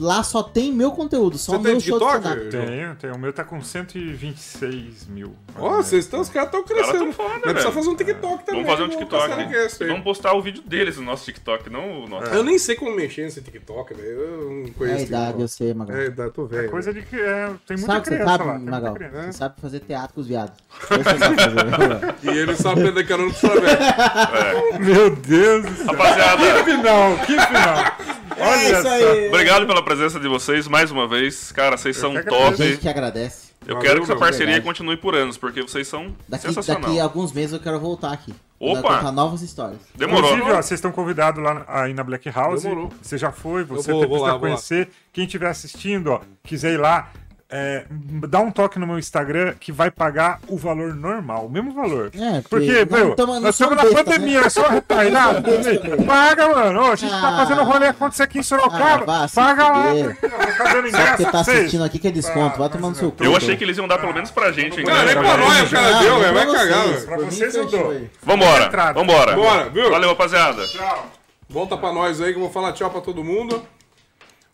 Lá 0.00 0.22
só 0.22 0.42
tem 0.42 0.72
meu 0.72 0.92
conteúdo, 0.92 1.36
só 1.38 1.52
Você 1.52 1.58
o 1.58 1.62
tem 1.62 1.72
meu 1.72 1.80
show 1.80 1.98
de 1.98 2.04
TikTok? 2.04 2.26
stand-up. 2.28 2.50
Tenho, 2.66 2.94
tenho. 2.96 3.14
O 3.14 3.18
meu 3.18 3.32
tá 3.32 3.44
com 3.44 3.60
126 3.62 5.06
mil. 5.08 5.34
Ó, 5.56 5.76
vocês 5.76 6.04
estão, 6.04 6.20
os 6.20 6.28
caras 6.28 6.48
estão 6.48 6.62
crescendo. 6.64 7.12
foda, 7.12 7.40
Mas 7.44 7.52
precisa 7.52 7.72
fazer 7.72 7.88
um 7.88 7.94
TikTok 7.96 8.44
também. 8.44 8.62
Vamos 8.64 8.78
fazer 8.78 8.82
um 8.82 8.94
vamos 8.98 9.10
TikTok. 9.10 9.82
aí. 9.82 9.88
Vamos 9.88 10.04
postar 10.04 10.32
o 10.34 10.42
vídeo 10.42 10.62
deles 10.64 10.96
no 10.96 11.02
nosso 11.04 11.24
TikTok, 11.24 11.68
não 11.70 12.04
o 12.04 12.08
nosso. 12.08 12.26
Eu 12.32 12.42
nem 12.42 12.58
sei 12.58 12.76
como 12.76 12.94
mexer 12.94 13.22
nesse 13.22 13.40
TikTok, 13.42 13.94
velho. 13.94 14.08
Eu 14.08 14.50
não 14.50 14.64
É 14.66 14.70
conheço. 14.70 14.98
a 14.98 15.02
idade, 15.02 15.40
eu 15.42 15.48
sei, 15.48 15.74
Magal. 15.74 15.96
É 15.96 16.00
a 16.00 16.04
idade, 16.06 16.30
tô 16.32 16.46
velho. 16.46 16.70
Coisa 16.70 16.92
de 16.92 17.02
que 17.02 17.16
é, 17.16 17.50
tem 17.66 17.76
muita 17.76 17.86
sabe 17.86 17.98
o 17.98 18.02
que 18.02 18.08
você 18.08 18.14
criança 18.16 18.30
sabe, 18.36 18.44
lá. 18.44 18.54
Tem 18.58 18.64
Magal? 18.64 18.94
criança. 18.94 19.22
Você 19.32 19.38
sabe 19.38 19.60
fazer 19.60 19.80
teatro 19.80 20.14
com 20.14 20.20
os 20.20 20.26
viados. 20.26 20.54
Fazer. 20.78 22.32
E 22.34 22.38
ele 22.38 22.56
sabe 22.56 22.80
aprender 22.80 23.06
carona 23.06 23.32
com 23.32 23.46
o 23.46 23.50
velho. 23.50 23.66
É. 23.66 24.78
Meu 24.78 25.10
Deus 25.16 25.64
do 25.64 25.74
céu. 25.76 25.86
Rapaziada, 25.86 26.42
Que 26.64 26.64
final, 26.70 27.18
que 27.18 27.32
final. 27.46 28.18
Olha 28.40 28.60
É 28.60 28.70
isso 28.78 28.88
aí. 28.88 29.28
Obrigado 29.28 29.66
pela 29.66 29.82
presença 29.88 30.20
de 30.20 30.28
vocês 30.28 30.68
mais 30.68 30.90
uma 30.90 31.08
vez. 31.08 31.50
Cara, 31.50 31.76
vocês 31.78 31.96
são 31.96 32.12
que 32.12 32.18
A 32.18 32.24
top. 32.24 32.56
gente 32.56 32.76
que 32.78 32.88
agradece. 32.88 33.48
Eu 33.66 33.74
Valeu, 33.76 33.80
quero 33.90 34.04
que 34.04 34.10
essa 34.10 34.16
parceria 34.20 34.46
verdade. 34.54 34.66
continue 34.66 34.96
por 34.98 35.14
anos, 35.14 35.36
porque 35.38 35.62
vocês 35.62 35.88
são 35.88 36.14
Daqui, 36.28 36.46
sensacional. 36.46 36.82
daqui 36.82 37.00
a 37.00 37.04
alguns 37.04 37.32
meses 37.32 37.52
eu 37.54 37.60
quero 37.60 37.80
voltar 37.80 38.12
aqui. 38.12 38.34
Opa! 38.60 38.82
Contar 38.82 39.12
novas 39.12 39.40
histórias. 39.40 39.78
Demorou. 39.94 40.30
Inclusive, 40.32 40.52
ó, 40.52 40.62
vocês 40.62 40.78
estão 40.78 40.92
convidados 40.92 41.42
lá 41.42 41.64
aí 41.68 41.94
na 41.94 42.04
Black 42.04 42.28
House. 42.30 42.62
Demorou. 42.62 42.92
Você 43.02 43.16
já 43.16 43.32
foi, 43.32 43.64
você 43.64 43.90
vou, 43.90 44.00
precisa 44.02 44.06
vou 44.20 44.28
lá. 44.34 44.38
conhecer. 44.38 44.90
Quem 45.12 45.24
estiver 45.24 45.48
assistindo, 45.48 46.08
ó, 46.12 46.20
quiser 46.42 46.74
ir 46.74 46.78
lá, 46.78 47.10
é, 47.50 47.84
dá 48.28 48.40
um 48.40 48.50
toque 48.50 48.78
no 48.78 48.86
meu 48.86 48.98
Instagram 48.98 49.54
que 49.58 49.72
vai 49.72 49.90
pagar 49.90 50.38
o 50.48 50.56
valor 50.58 50.94
normal, 50.94 51.46
o 51.46 51.50
mesmo 51.50 51.72
valor. 51.72 52.10
É, 52.14 52.42
Porque, 52.48 52.86
meu, 52.90 53.14
não 53.16 53.26
não 53.26 53.40
nós 53.40 53.54
estamos 53.54 53.76
na 53.76 53.82
besta, 53.84 54.04
pandemia, 54.04 54.40
né? 54.40 54.46
é 54.46 54.50
só 54.50 54.68
retardado. 54.68 55.42
Paga, 56.06 56.48
mano. 56.54 56.80
Ô, 56.82 56.92
a 56.92 56.96
gente 56.96 57.10
tá 57.10 57.28
Ah. 57.28 57.36
fazendo 57.38 57.62
rolê 57.64 57.86
acontecer 57.86 58.22
aqui 58.24 58.38
em 58.38 58.40
Ah, 58.40 58.44
Sorocaba. 58.44 59.04
vá 59.06 59.28
se 59.28 59.34
paga 59.34 59.68
lá. 59.68 59.94
Não 59.94 60.14
tá 60.14 60.90
Só 60.90 61.06
porque 61.16 61.24
tá 61.32 61.40
assistindo 61.40 61.84
aqui 61.84 61.98
que 61.98 62.08
é 62.08 62.10
desconto. 62.10 62.56
Ah, 62.56 62.58
Vai 62.58 62.68
tomando 62.68 62.96
seu 62.96 63.10
cu. 63.10 63.24
Eu 63.24 63.34
achei 63.36 63.56
que 63.56 63.64
eles 63.64 63.76
iam 63.78 63.88
dar 63.88 63.98
pelo 63.98 64.12
menos 64.12 64.30
pra 64.30 64.52
gente, 64.52 64.80
hein, 64.80 64.86
Cara, 64.86 65.04
nem 65.04 65.14
pra 65.14 65.36
nós 65.36 65.68
o 65.72 65.74
cara 65.74 65.96
Ah, 65.96 66.00
deu, 66.02 66.18
velho. 66.18 66.34
Vai 66.34 66.46
pra 66.46 66.54
cagar, 66.54 66.78
vocês. 66.82 66.94
velho. 66.94 67.06
Pra 67.06 67.16
vocês 67.16 67.54
eu 67.54 67.66
dou. 67.66 68.00
Vambora, 68.22 68.92
vambora. 68.92 69.34
Bora, 69.34 69.70
viu? 69.70 69.90
Valeu, 69.90 70.10
rapaziada. 70.10 70.66
Tchau. 70.66 71.06
Volta 71.48 71.78
pra 71.78 71.92
nós 71.92 72.20
aí 72.20 72.32
que 72.32 72.36
eu 72.38 72.42
vou 72.42 72.50
falar 72.50 72.72
tchau 72.74 72.90
pra 72.90 73.00
todo 73.00 73.24
mundo. 73.24 73.62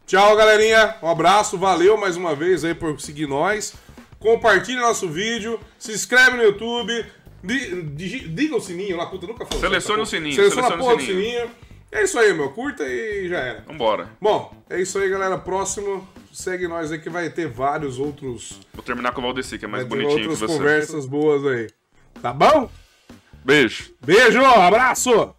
Tchau, 0.06 0.36
galerinha. 0.36 0.96
Um 1.02 1.08
abraço, 1.08 1.56
valeu 1.56 1.96
mais 1.96 2.16
uma 2.16 2.34
vez 2.34 2.64
aí 2.64 2.74
por 2.74 3.00
seguir 3.00 3.26
nós. 3.26 3.74
Compartilha 4.18 4.80
nosso 4.80 5.08
vídeo, 5.08 5.58
se 5.78 5.92
inscreve 5.92 6.36
no 6.36 6.42
YouTube, 6.42 7.04
diga 7.94 8.56
o 8.56 8.60
sininho 8.60 8.96
lá, 8.96 9.06
puta, 9.06 9.26
nunca 9.26 9.44
falou. 9.44 9.60
Selecione 9.60 10.02
o 10.02 10.06
sininho, 10.06 10.34
Seleciona 10.34 10.68
a 10.68 10.76
porra 10.78 10.96
do 10.96 11.02
sininho. 11.02 11.50
É 11.92 12.02
isso 12.02 12.18
aí, 12.18 12.32
meu. 12.34 12.50
Curta 12.50 12.82
e 12.84 13.28
já 13.28 13.38
era. 13.38 13.60
Vambora. 13.62 14.10
Bom, 14.20 14.52
é 14.68 14.80
isso 14.80 14.98
aí, 14.98 15.08
galera. 15.08 15.38
Próximo, 15.38 16.06
segue 16.32 16.66
nós 16.66 16.90
aí 16.90 16.98
que 16.98 17.08
vai 17.08 17.30
ter 17.30 17.46
vários 17.48 17.98
outros. 17.98 18.60
Vou 18.74 18.82
terminar 18.82 19.12
com 19.12 19.20
o 19.20 19.24
Valdeci, 19.24 19.58
que 19.58 19.64
é 19.64 19.68
mais 19.68 19.84
vai 19.84 19.90
ter 19.90 19.96
bonitinho 19.96 20.22
que 20.22 20.30
outras 20.30 20.50
você. 20.50 20.58
conversas 20.58 21.06
boas 21.06 21.46
aí. 21.46 21.68
Tá 22.20 22.32
bom? 22.32 22.68
Beijo. 23.44 23.94
Beijo, 24.04 24.44
abraço! 24.44 25.34